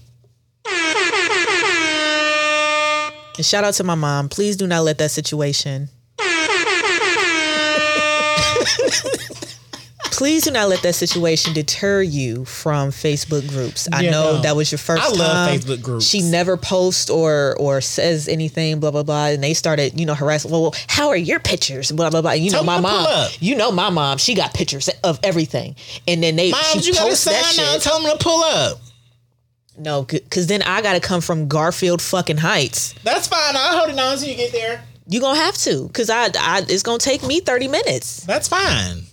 and 3.37 3.45
shout 3.47 3.65
out 3.65 3.74
to 3.74 3.85
my 3.85 3.95
mom. 3.95 4.28
Please 4.31 4.57
do 4.57 4.66
not 4.66 4.82
let 4.85 4.97
that 4.99 5.11
situation. 5.11 5.89
Please 10.11 10.45
do 10.45 10.51
not 10.51 10.69
let 10.69 10.82
that 10.82 10.95
situation 10.95 11.53
deter 11.55 12.03
you 12.03 12.45
from 12.45 12.91
Facebook 12.91 13.49
groups. 13.49 13.89
I 13.93 14.03
Yeah, 14.03 14.11
know 14.11 14.32
no. 14.37 14.43
that 14.43 14.57
was 14.57 14.70
your 14.70 14.78
first 14.78 15.03
I 15.03 15.09
time. 15.09 15.19
love 15.19 15.49
Facebook 15.51 15.82
groups. 15.82 16.05
She 16.07 16.20
never 16.23 16.57
posts 16.57 17.09
or 17.09 17.57
or 17.59 17.81
says 17.81 18.28
anything, 18.28 18.81
blah 18.81 18.91
blah 18.91 19.03
blah. 19.03 19.27
And 19.27 19.43
they 19.43 19.55
started, 19.55 19.99
you 19.99 20.07
know, 20.07 20.15
harassing. 20.15 20.51
Well, 20.51 20.74
how 20.89 21.09
are 21.09 21.16
your 21.16 21.39
pictures? 21.41 21.91
Blah 21.93 22.11
blah 22.11 22.23
blah. 22.23 22.32
You 22.32 22.51
Tell 22.51 22.62
know, 22.65 22.66
my 22.73 22.81
mom. 22.81 23.07
up. 23.09 23.31
You 23.41 23.55
know, 23.57 23.70
my 23.73 23.91
mom. 23.91 24.19
She 24.19 24.35
got 24.35 24.53
pictures 24.53 24.89
of 25.05 25.19
everything. 25.23 25.77
And 26.07 26.23
then 26.23 26.37
they 26.37 26.51
Mom, 26.51 26.61
she 26.81 26.89
you 26.89 26.93
gotta 26.95 27.16
sign 27.16 27.57
now. 27.57 27.78
Tell 27.78 28.01
them 28.03 28.16
to 28.19 28.23
pull 28.23 28.43
up. 28.43 28.78
No, 29.78 30.03
because 30.03 30.47
then 30.47 30.61
I 30.62 30.82
got 30.82 30.93
to 30.95 31.01
come 31.01 31.23
from 31.23 31.49
Garfield 31.49 32.03
fucking 32.03 32.37
Heights. 32.37 32.95
That's 33.03 33.28
fine. 33.28 33.55
I'll 33.57 33.78
hold 33.78 33.91
it 33.91 33.99
on 33.99 34.12
until 34.12 34.28
you 34.28 34.35
get 34.37 34.53
there. 34.53 34.85
You're 35.09 35.23
gonna 35.23 35.39
have 35.39 35.57
to, 35.59 35.87
because 35.87 36.11
I, 36.11 36.27
I 36.39 36.62
it's 36.69 36.82
gonna 36.82 36.99
take 36.99 37.27
me 37.27 37.41
thirty 37.41 37.66
minutes. 37.66 38.24
That's 38.24 38.47
fine. 38.49 39.05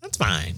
That's 0.00 0.16
fine. 0.16 0.54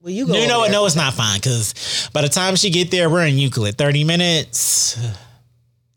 Well, 0.00 0.12
you 0.12 0.26
go. 0.26 0.34
You 0.34 0.46
know 0.46 0.60
what? 0.60 0.70
No, 0.70 0.86
it's 0.86 0.96
not 0.96 1.14
fine 1.14 1.38
because 1.38 2.08
by 2.12 2.22
the 2.22 2.28
time 2.28 2.56
she 2.56 2.70
get 2.70 2.90
there, 2.90 3.10
we're 3.10 3.26
in 3.26 3.36
Euclid. 3.36 3.76
Thirty 3.76 4.04
minutes. 4.04 4.98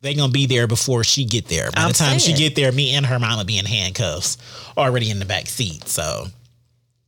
They 0.02 0.16
gonna 0.16 0.32
be 0.32 0.48
there 0.48 0.66
before 0.66 1.04
she 1.04 1.26
get 1.26 1.48
there. 1.48 1.70
By 1.72 1.84
I'm 1.84 1.88
the 1.90 1.94
time 1.94 2.18
saying. 2.20 2.36
she 2.36 2.44
get 2.44 2.56
there, 2.56 2.72
me 2.72 2.96
and 2.96 3.06
her 3.06 3.20
mama 3.20 3.46
be 3.46 3.60
in 3.60 3.66
handcuffs, 3.66 4.38
already 4.76 5.12
in 5.12 5.20
the 5.20 5.26
back 5.26 5.46
seat. 5.46 5.88
So 5.88 6.26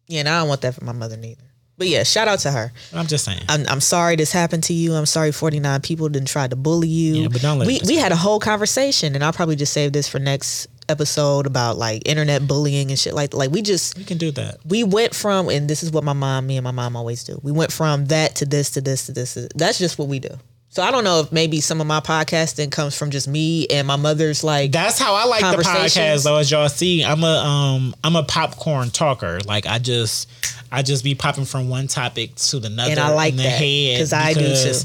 Yeah, 0.07 0.19
and 0.19 0.29
I 0.29 0.39
don't 0.39 0.47
want 0.47 0.61
that 0.61 0.75
for 0.75 0.83
my 0.85 0.91
mother 0.91 1.17
neither. 1.17 1.41
But 1.75 1.87
yeah, 1.87 2.03
shout 2.03 2.27
out 2.27 2.37
to 2.39 2.51
her. 2.51 2.71
I'm 2.93 3.07
just 3.07 3.25
saying. 3.25 3.41
I'm, 3.49 3.65
I'm 3.67 3.81
sorry 3.81 4.15
this 4.15 4.31
happened 4.31 4.63
to 4.65 4.73
you. 4.73 4.93
I'm 4.93 5.07
sorry 5.07 5.31
49 5.31 5.81
people 5.81 6.07
didn't 6.07 6.27
try 6.27 6.47
to 6.47 6.55
bully 6.55 6.87
you. 6.87 7.15
Yeah, 7.23 7.27
but 7.29 7.41
don't 7.41 7.57
let 7.57 7.67
we 7.67 7.81
we 7.87 7.95
had 7.95 8.11
a 8.11 8.15
whole 8.15 8.39
conversation, 8.39 9.15
and 9.15 9.23
I'll 9.23 9.33
probably 9.33 9.55
just 9.55 9.73
save 9.73 9.91
this 9.91 10.07
for 10.07 10.19
next 10.19 10.67
episode 10.89 11.45
about 11.47 11.77
like 11.77 12.01
internet 12.07 12.47
bullying 12.47 12.89
and 12.89 12.99
shit 12.99 13.13
like 13.13 13.33
like 13.33 13.51
we 13.51 13.61
just 13.61 13.97
we 13.97 14.03
can 14.03 14.17
do 14.17 14.31
that. 14.31 14.57
we 14.65 14.83
went 14.83 15.15
from 15.15 15.49
and 15.49 15.69
this 15.69 15.81
is 15.83 15.91
what 15.91 16.03
my 16.03 16.13
mom 16.13 16.45
me 16.47 16.57
and 16.57 16.63
my 16.63 16.71
mom 16.71 16.95
always 16.95 17.23
do. 17.23 17.39
We 17.43 17.51
went 17.51 17.71
from 17.71 18.05
that 18.07 18.35
to 18.35 18.45
this 18.45 18.71
to 18.71 18.81
this 18.81 19.05
to 19.07 19.11
this. 19.13 19.33
to- 19.35 19.49
That's 19.55 19.77
just 19.77 19.97
what 19.97 20.07
we 20.07 20.19
do. 20.19 20.29
So 20.69 20.81
I 20.81 20.89
don't 20.89 21.03
know 21.03 21.19
if 21.19 21.31
maybe 21.31 21.61
some 21.61 21.79
of 21.81 21.85
my 21.85 21.99
podcasting 21.99 22.71
comes 22.71 22.97
from 22.97 23.11
just 23.11 23.27
me 23.27 23.67
and 23.67 23.85
my 23.85 23.95
mother's 23.95 24.43
like 24.43 24.71
That's 24.71 24.97
how 24.97 25.13
I 25.13 25.25
like 25.25 25.41
the 25.41 25.61
podcast 25.61 26.23
though, 26.23 26.37
as 26.37 26.49
y'all 26.49 26.67
see. 26.67 27.03
I'm 27.03 27.23
a 27.23 27.27
um 27.27 27.95
I'm 28.03 28.15
a 28.15 28.23
popcorn 28.23 28.89
talker. 28.89 29.39
Like 29.45 29.67
I 29.67 29.77
just 29.77 30.27
I 30.71 30.81
just 30.81 31.03
be 31.03 31.13
popping 31.13 31.45
from 31.45 31.69
one 31.69 31.87
topic 31.87 32.33
to 32.35 32.59
the 32.59 32.67
another 32.67 32.89
and 32.91 32.99
I 32.99 33.13
like 33.13 33.31
in 33.33 33.37
the 33.37 33.43
that 33.43 33.49
head 33.49 33.95
because 33.97 34.13
I 34.13 34.33
do 34.33 34.55
too. 34.55 34.79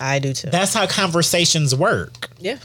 I 0.00 0.18
do 0.18 0.32
too. 0.32 0.48
That's 0.50 0.72
how 0.74 0.86
conversations 0.86 1.74
work. 1.74 2.30
yeah. 2.40 2.56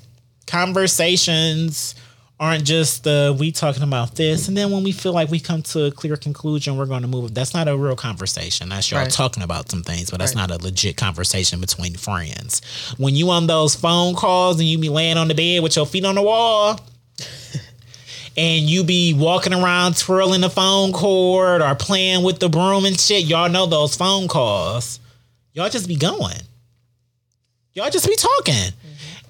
Conversations 0.48 1.94
aren't 2.40 2.64
just 2.64 3.03
the 3.03 3.36
we 3.38 3.52
talking 3.52 3.84
about 3.84 4.16
this 4.16 4.48
and 4.48 4.56
then 4.56 4.72
when 4.72 4.82
we 4.82 4.94
feel 4.94 5.11
like 5.11 5.30
we 5.30 5.40
come 5.41 5.61
to 5.61 5.86
a 5.86 5.91
clear 5.91 6.16
conclusion 6.16 6.78
we're 6.78 6.86
going 6.86 7.02
to 7.02 7.07
move 7.07 7.34
that's 7.34 7.53
not 7.53 7.68
a 7.68 7.76
real 7.76 7.98
conversation. 7.98 8.70
That's 8.70 8.90
y'all 8.90 9.02
Right. 9.02 9.11
talking 9.11 9.44
about 9.44 9.70
some 9.70 9.84
things 9.84 10.10
but 10.10 10.20
that's 10.20 10.36
Right. 10.36 10.48
not 10.48 10.60
a 10.61 10.64
legit 10.64 10.95
conversation 10.95 11.60
between 11.60 11.95
friends. 11.95 12.61
When 12.98 13.14
you 13.16 13.30
on 13.30 13.48
those 13.48 13.76
phone 13.76 14.16
calls 14.16 14.57
and 14.60 14.68
you 14.70 14.78
be 14.78 14.88
laying 14.90 15.18
on 15.18 15.28
the 15.28 15.36
bed 15.36 15.61
with 15.64 15.76
your 15.76 15.86
feet 15.86 16.06
on 16.06 16.16
the 16.16 16.22
wall 16.22 16.80
and 18.38 18.70
you 18.70 18.86
be 18.86 19.14
walking 19.14 19.53
around 19.53 19.98
twirling 19.98 20.40
the 20.40 20.49
phone 20.49 20.94
cord 20.94 21.61
or 21.61 21.76
playing 21.76 22.24
with 22.24 22.40
the 22.40 22.48
broom 22.48 22.86
and 22.86 22.98
shit 22.98 23.26
y'all 23.26 23.49
know 23.49 23.66
those 23.66 23.95
phone 23.98 24.30
calls. 24.30 25.02
Y'all 25.53 25.70
just 25.70 25.90
be 25.90 25.95
going. 25.98 26.38
Y'all 27.74 27.90
just 27.90 28.07
be 28.07 28.16
talking 28.16 28.72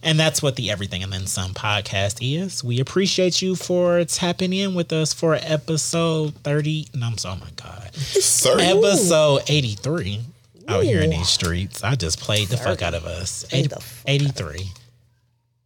and 0.03 0.19
that's 0.19 0.41
what 0.41 0.55
the 0.55 0.71
Everything 0.71 1.03
and 1.03 1.11
Then 1.11 1.27
Some 1.27 1.53
podcast 1.53 2.17
is. 2.21 2.63
We 2.63 2.79
appreciate 2.79 3.41
you 3.41 3.55
for 3.55 4.03
tapping 4.05 4.53
in 4.53 4.73
with 4.75 4.91
us 4.93 5.13
for 5.13 5.35
episode 5.41 6.35
30. 6.35 6.87
No, 6.95 7.07
I'm 7.07 7.17
sorry, 7.17 7.39
oh 7.41 7.45
my 7.45 7.51
God. 7.55 7.93
Thirty. 7.93 8.63
Episode 8.63 9.41
83 9.47 10.21
out 10.67 10.83
here 10.83 11.01
in 11.01 11.09
these 11.09 11.29
streets. 11.29 11.83
I 11.83 11.95
just 11.95 12.19
played 12.19 12.47
the 12.47 12.57
fuck 12.57 12.81
out 12.81 12.93
of 12.93 13.05
us. 13.05 13.43
Played 13.45 13.65
80 13.65 13.67
the 13.67 13.81
fuck 13.81 14.09
83. 14.09 14.71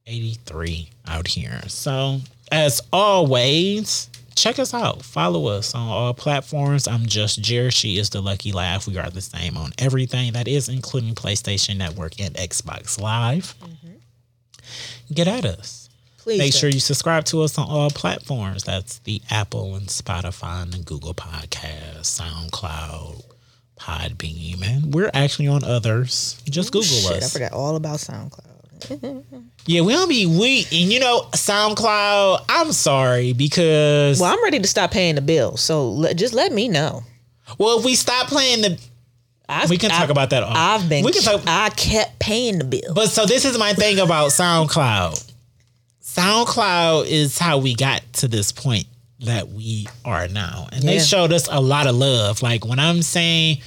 83 0.05 0.89
out 1.07 1.27
here. 1.27 1.61
So, 1.68 2.19
as 2.51 2.81
always, 2.91 4.10
check 4.35 4.60
us 4.60 4.73
out. 4.73 5.01
Follow 5.03 5.47
us 5.47 5.73
on 5.76 5.88
all 5.88 6.14
platforms. 6.14 6.88
I'm 6.88 7.05
just 7.05 7.41
Jer. 7.41 7.72
She 7.72 7.97
is 7.97 8.10
the 8.10 8.22
Lucky 8.22 8.51
Lav. 8.51 8.88
We 8.88 8.97
are 8.97 9.10
the 9.10 9.22
same 9.22 9.57
on 9.57 9.72
everything. 9.77 10.34
That 10.34 10.47
is 10.47 10.69
including 10.69 11.15
PlayStation 11.15 11.77
Network 11.77 12.19
and 12.19 12.34
Xbox 12.35 12.99
Live. 12.99 13.55
Mm-hmm. 13.60 13.82
Get 15.14 15.28
at 15.28 15.46
us. 15.46 15.90
Please 16.18 16.40
Make 16.40 16.52
do. 16.54 16.58
sure 16.58 16.70
you 16.70 16.80
subscribe 16.80 17.26
to 17.26 17.42
us 17.42 17.58
on 17.58 17.68
all 17.68 17.90
platforms. 17.90 18.64
That's 18.64 19.00
the 19.00 19.22
Apple 19.30 19.76
and 19.76 19.88
Spotify 19.88 20.64
and 20.64 20.72
the 20.74 20.80
Google 20.80 21.14
Podcast, 21.14 22.00
SoundCloud, 22.04 23.24
Podbean, 23.78 24.66
and 24.66 24.94
we're 24.94 25.12
actually 25.14 25.50
on 25.50 25.66
others. 25.66 26.42
Just 26.46 26.70
oh, 26.70 26.80
Google 26.80 27.12
Shit, 27.12 27.24
I 27.24 27.28
forgot 27.28 27.52
all 27.52 27.76
about 27.76 27.98
SoundCloud. 27.98 29.24
Yeah, 29.66 29.80
we 29.80 29.94
don't 29.94 30.10
be 30.10 30.26
we 30.26 30.66
and 30.74 30.92
you 30.92 31.00
know 31.00 31.22
SoundCloud. 31.32 32.44
I'm 32.50 32.74
sorry 32.74 33.32
because 33.32 34.20
Well, 34.20 34.34
I'm 34.34 34.44
ready 34.44 34.60
to 34.60 34.68
stop 34.68 34.92
paying 34.92 35.16
the 35.16 35.22
bill. 35.22 35.56
So 35.56 36.06
just 36.16 36.34
let 36.34 36.52
me 36.52 36.68
know. 36.68 37.04
Well, 37.58 37.80
if 37.80 37.86
we 37.86 37.96
stop 37.96 38.28
playing 38.28 38.62
the, 38.62 38.80
I, 39.47 39.65
we 39.68 39.78
can 39.78 39.89
talk 39.89 40.10
about 40.10 40.30
that. 40.30 40.44
Off. 40.44 40.54
I've 40.55 40.89
been. 40.89 41.04
We 41.04 41.12
can 41.12 41.22
talk. 41.22 41.41
I 41.46 41.70
kept 41.70 42.20
paying 42.20 42.60
the 42.60 42.63
bill. 42.63 42.94
But 42.94 43.07
so 43.07 43.26
this 43.26 43.46
is 43.46 43.57
my 43.57 43.73
thing 43.73 43.99
about 43.99 44.30
SoundCloud. 44.31 45.31
SoundCloud 46.02 47.07
is 47.07 47.38
how 47.38 47.57
we 47.57 47.76
got 47.76 48.02
to 48.13 48.28
this 48.28 48.52
point 48.52 48.86
that 49.20 49.49
we 49.49 49.88
are 50.05 50.28
now. 50.28 50.68
And 50.72 50.84
they 50.84 50.99
showed 50.99 51.34
us 51.34 51.47
a 51.52 51.60
lot 51.60 51.88
of 51.88 51.96
love. 51.96 52.41
Like 52.41 52.65
when 52.65 52.80
I'm 52.80 53.02
saying 53.02 53.57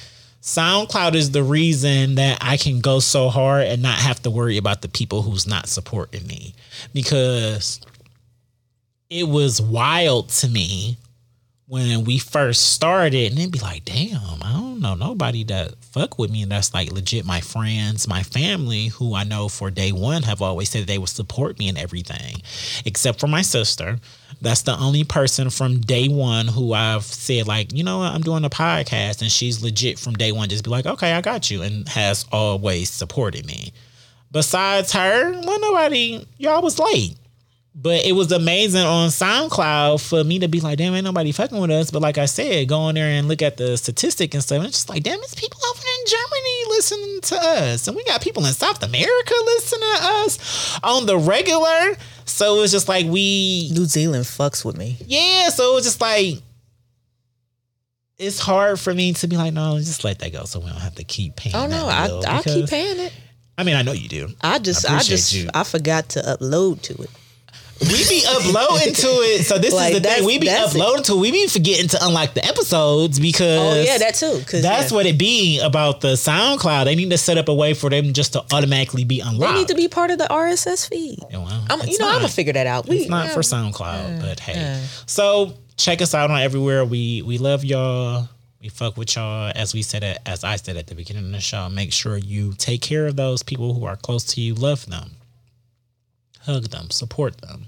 SoundCloud 0.42 1.14
is 1.14 1.32
the 1.32 1.42
reason 1.42 2.14
that 2.16 2.38
I 2.40 2.56
can 2.56 2.80
go 2.80 3.00
so 3.00 3.28
hard 3.28 3.66
and 3.66 3.82
not 3.82 3.98
have 3.98 4.22
to 4.22 4.30
worry 4.30 4.58
about 4.58 4.80
the 4.80 4.88
people 4.88 5.22
who's 5.22 5.46
not 5.46 5.66
supporting 5.66 6.26
me. 6.26 6.54
Because 6.94 7.80
it 9.10 9.28
was 9.28 9.60
wild 9.60 10.28
to 10.30 10.48
me 10.48 10.98
when 11.68 12.04
we 12.04 12.18
first 12.18 12.74
started 12.74 13.32
and 13.32 13.40
it'd 13.40 13.50
be 13.50 13.58
like, 13.58 13.84
damn, 13.84 14.40
I 14.40 14.52
don't 14.52 14.80
know 14.80 14.94
nobody 14.94 15.42
that 15.44 15.74
fuck 15.82 16.16
with 16.16 16.30
me 16.30 16.42
and 16.42 16.52
that's 16.52 16.72
like 16.72 16.92
legit 16.92 17.24
my 17.24 17.40
friends, 17.40 18.06
my 18.06 18.22
family, 18.22 18.86
who 18.86 19.16
I 19.16 19.24
know 19.24 19.48
for 19.48 19.70
day 19.70 19.90
one 19.90 20.22
have 20.22 20.40
always 20.40 20.70
said 20.70 20.86
they 20.86 20.98
would 20.98 21.08
support 21.08 21.58
me 21.58 21.68
in 21.68 21.76
everything. 21.76 22.40
Except 22.84 23.18
for 23.18 23.26
my 23.26 23.42
sister. 23.42 23.98
That's 24.40 24.62
the 24.62 24.78
only 24.78 25.02
person 25.02 25.50
from 25.50 25.80
day 25.80 26.08
one 26.08 26.46
who 26.46 26.72
I've 26.72 27.04
said, 27.04 27.48
like, 27.48 27.72
you 27.72 27.82
know 27.82 28.00
I'm 28.02 28.22
doing 28.22 28.44
a 28.44 28.50
podcast 28.50 29.22
and 29.22 29.30
she's 29.30 29.62
legit 29.62 29.98
from 29.98 30.14
day 30.14 30.30
one, 30.30 30.48
just 30.48 30.62
be 30.62 30.70
like, 30.70 30.86
okay, 30.86 31.14
I 31.14 31.20
got 31.20 31.50
you, 31.50 31.62
and 31.62 31.88
has 31.88 32.26
always 32.30 32.90
supported 32.90 33.46
me. 33.46 33.72
Besides 34.30 34.92
her, 34.92 35.32
well, 35.32 35.60
nobody, 35.60 36.24
y'all 36.36 36.62
was 36.62 36.78
late. 36.78 37.16
But 37.78 38.06
it 38.06 38.12
was 38.12 38.32
amazing 38.32 38.86
on 38.86 39.10
SoundCloud 39.10 40.00
for 40.08 40.24
me 40.24 40.38
to 40.38 40.48
be 40.48 40.60
like, 40.60 40.78
damn, 40.78 40.94
ain't 40.94 41.04
nobody 41.04 41.30
fucking 41.30 41.60
with 41.60 41.70
us. 41.70 41.90
But 41.90 42.00
like 42.00 42.16
I 42.16 42.24
said, 42.24 42.68
go 42.68 42.78
on 42.78 42.94
there 42.94 43.06
and 43.10 43.28
look 43.28 43.42
at 43.42 43.58
the 43.58 43.76
statistic 43.76 44.32
and 44.32 44.42
stuff. 44.42 44.56
And 44.56 44.66
it's 44.66 44.78
just 44.78 44.88
like, 44.88 45.02
damn, 45.02 45.18
it's 45.20 45.34
people 45.34 45.60
over 45.68 45.82
in 45.82 46.06
Germany 46.06 46.64
listening 46.70 47.20
to 47.20 47.36
us. 47.36 47.86
And 47.86 47.94
we 47.94 48.02
got 48.04 48.22
people 48.22 48.46
in 48.46 48.54
South 48.54 48.82
America 48.82 49.34
listening 49.44 49.80
to 49.80 49.98
us 50.00 50.80
on 50.82 51.04
the 51.04 51.18
regular. 51.18 51.96
So 52.24 52.62
it's 52.62 52.72
just 52.72 52.88
like 52.88 53.04
we 53.06 53.68
New 53.74 53.84
Zealand 53.84 54.24
fucks 54.24 54.64
with 54.64 54.78
me. 54.78 54.96
yeah, 55.06 55.50
so 55.50 55.72
it 55.72 55.74
was 55.74 55.84
just 55.84 56.00
like 56.00 56.36
it's 58.18 58.38
hard 58.38 58.80
for 58.80 58.94
me 58.94 59.12
to 59.12 59.28
be 59.28 59.36
like, 59.36 59.52
no, 59.52 59.76
just 59.78 60.02
let 60.02 60.18
that 60.20 60.32
go, 60.32 60.44
so 60.44 60.60
we 60.60 60.66
don't 60.70 60.80
have 60.80 60.94
to 60.94 61.04
keep 61.04 61.36
paying. 61.36 61.54
Oh 61.54 61.66
no, 61.66 61.86
I 61.86 62.38
I 62.38 62.42
keep 62.42 62.68
paying 62.70 62.98
it. 62.98 63.12
I 63.58 63.64
mean, 63.64 63.76
I 63.76 63.82
know 63.82 63.92
you 63.92 64.08
do. 64.08 64.28
I 64.40 64.58
just 64.58 64.88
I 64.88 64.96
I, 64.96 65.00
just 65.00 65.32
you. 65.34 65.50
I 65.52 65.64
forgot 65.64 66.08
to 66.10 66.20
upload 66.20 66.80
to 66.82 67.02
it. 67.02 67.10
We 67.80 68.08
be 68.08 68.24
uploading 68.26 68.94
to 68.94 69.06
it. 69.06 69.44
So 69.44 69.58
this 69.58 69.74
Like, 69.74 69.92
is 69.94 70.00
the 70.00 70.08
thing. 70.08 70.24
We 70.24 70.38
be 70.38 70.46
that's 70.46 70.74
it. 70.74 70.80
uploading 70.80 71.04
to 71.04 71.12
it. 71.14 71.20
We 71.20 71.30
be 71.30 71.46
forgetting 71.46 71.88
to 71.88 71.98
unlock 72.06 72.32
the 72.34 72.44
episodes 72.44 73.20
because 73.20 73.78
Oh 73.78 73.82
yeah, 73.82 73.98
that 73.98 74.14
too. 74.14 74.38
That's 74.60 74.90
yeah. 74.90 74.96
what 74.96 75.04
it 75.06 75.18
be 75.18 75.60
about 75.60 76.00
the 76.00 76.14
SoundCloud. 76.14 76.86
They 76.86 76.94
need 76.94 77.10
to 77.10 77.18
set 77.18 77.36
up 77.36 77.48
a 77.48 77.54
way 77.54 77.74
for 77.74 77.90
them 77.90 78.12
just 78.14 78.32
to 78.32 78.44
automatically 78.52 79.04
be 79.04 79.20
unlocked. 79.20 79.52
they 79.52 79.58
need 79.60 79.68
to 79.68 79.74
be 79.74 79.88
part 79.88 80.10
of 80.10 80.18
the 80.18 80.24
RSS 80.24 80.88
feed. 80.88 81.18
Oh, 81.22 81.28
yeah, 81.30 81.38
well, 81.38 81.64
I'm, 81.68 81.86
you 81.88 81.98
know, 81.98 82.08
I'm 82.08 82.16
gonna 82.16 82.28
figure 82.28 82.54
that 82.54 82.66
out. 82.66 82.88
We, 82.88 82.96
It's 82.98 83.10
not 83.10 83.26
yeah. 83.26 83.34
for 83.34 83.40
SoundCloud, 83.40 84.20
but 84.22 84.40
hey. 84.40 84.82
So 85.04 85.52
check 85.76 86.00
us 86.00 86.14
out 86.14 86.30
on 86.30 86.40
everywhere. 86.40 86.84
We 86.84 87.20
we 87.22 87.36
love 87.38 87.62
y'all. 87.64 88.28
We 88.62 88.70
fuck 88.70 88.96
with 88.96 89.14
y'all. 89.16 89.52
As 89.54 89.74
we 89.74 89.82
said 89.82 90.02
it, 90.02 90.18
as 90.24 90.44
I 90.44 90.56
said 90.56 90.76
at 90.78 90.86
the 90.86 90.94
beginning 90.94 91.26
of 91.26 91.32
the 91.32 91.40
show, 91.40 91.68
make 91.68 91.92
sure 91.92 92.16
you 92.16 92.54
take 92.56 92.80
care 92.80 93.06
of 93.06 93.16
those 93.16 93.42
people 93.42 93.74
who 93.74 93.84
are 93.84 93.96
close 93.96 94.24
to 94.34 94.40
you. 94.40 94.54
Love 94.54 94.86
them. 94.86 95.10
Hug 96.46 96.64
them. 96.70 96.90
Support 96.90 97.38
them. 97.42 97.66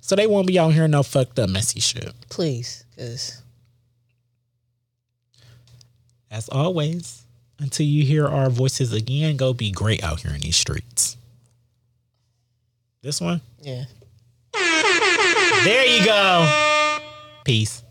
So 0.00 0.14
they 0.14 0.26
won't 0.26 0.46
be 0.46 0.58
out 0.58 0.72
here 0.72 0.86
no 0.86 1.02
fucked 1.02 1.38
up 1.38 1.50
messy 1.50 1.80
shit. 1.80 2.12
Please, 2.30 2.84
because 2.94 3.42
As 6.30 6.48
always, 6.48 7.24
until 7.58 7.86
you 7.86 8.04
hear 8.04 8.26
our 8.26 8.48
voices 8.48 8.92
again, 8.92 9.36
go 9.36 9.52
be 9.52 9.72
great 9.72 10.04
out 10.04 10.20
here 10.20 10.32
in 10.32 10.40
these 10.40 10.56
streets. 10.56 11.16
This 13.02 13.20
one? 13.20 13.40
yeah. 13.60 13.84
There 15.64 15.86
you 15.86 16.04
go. 16.04 16.98
Peace. 17.44 17.82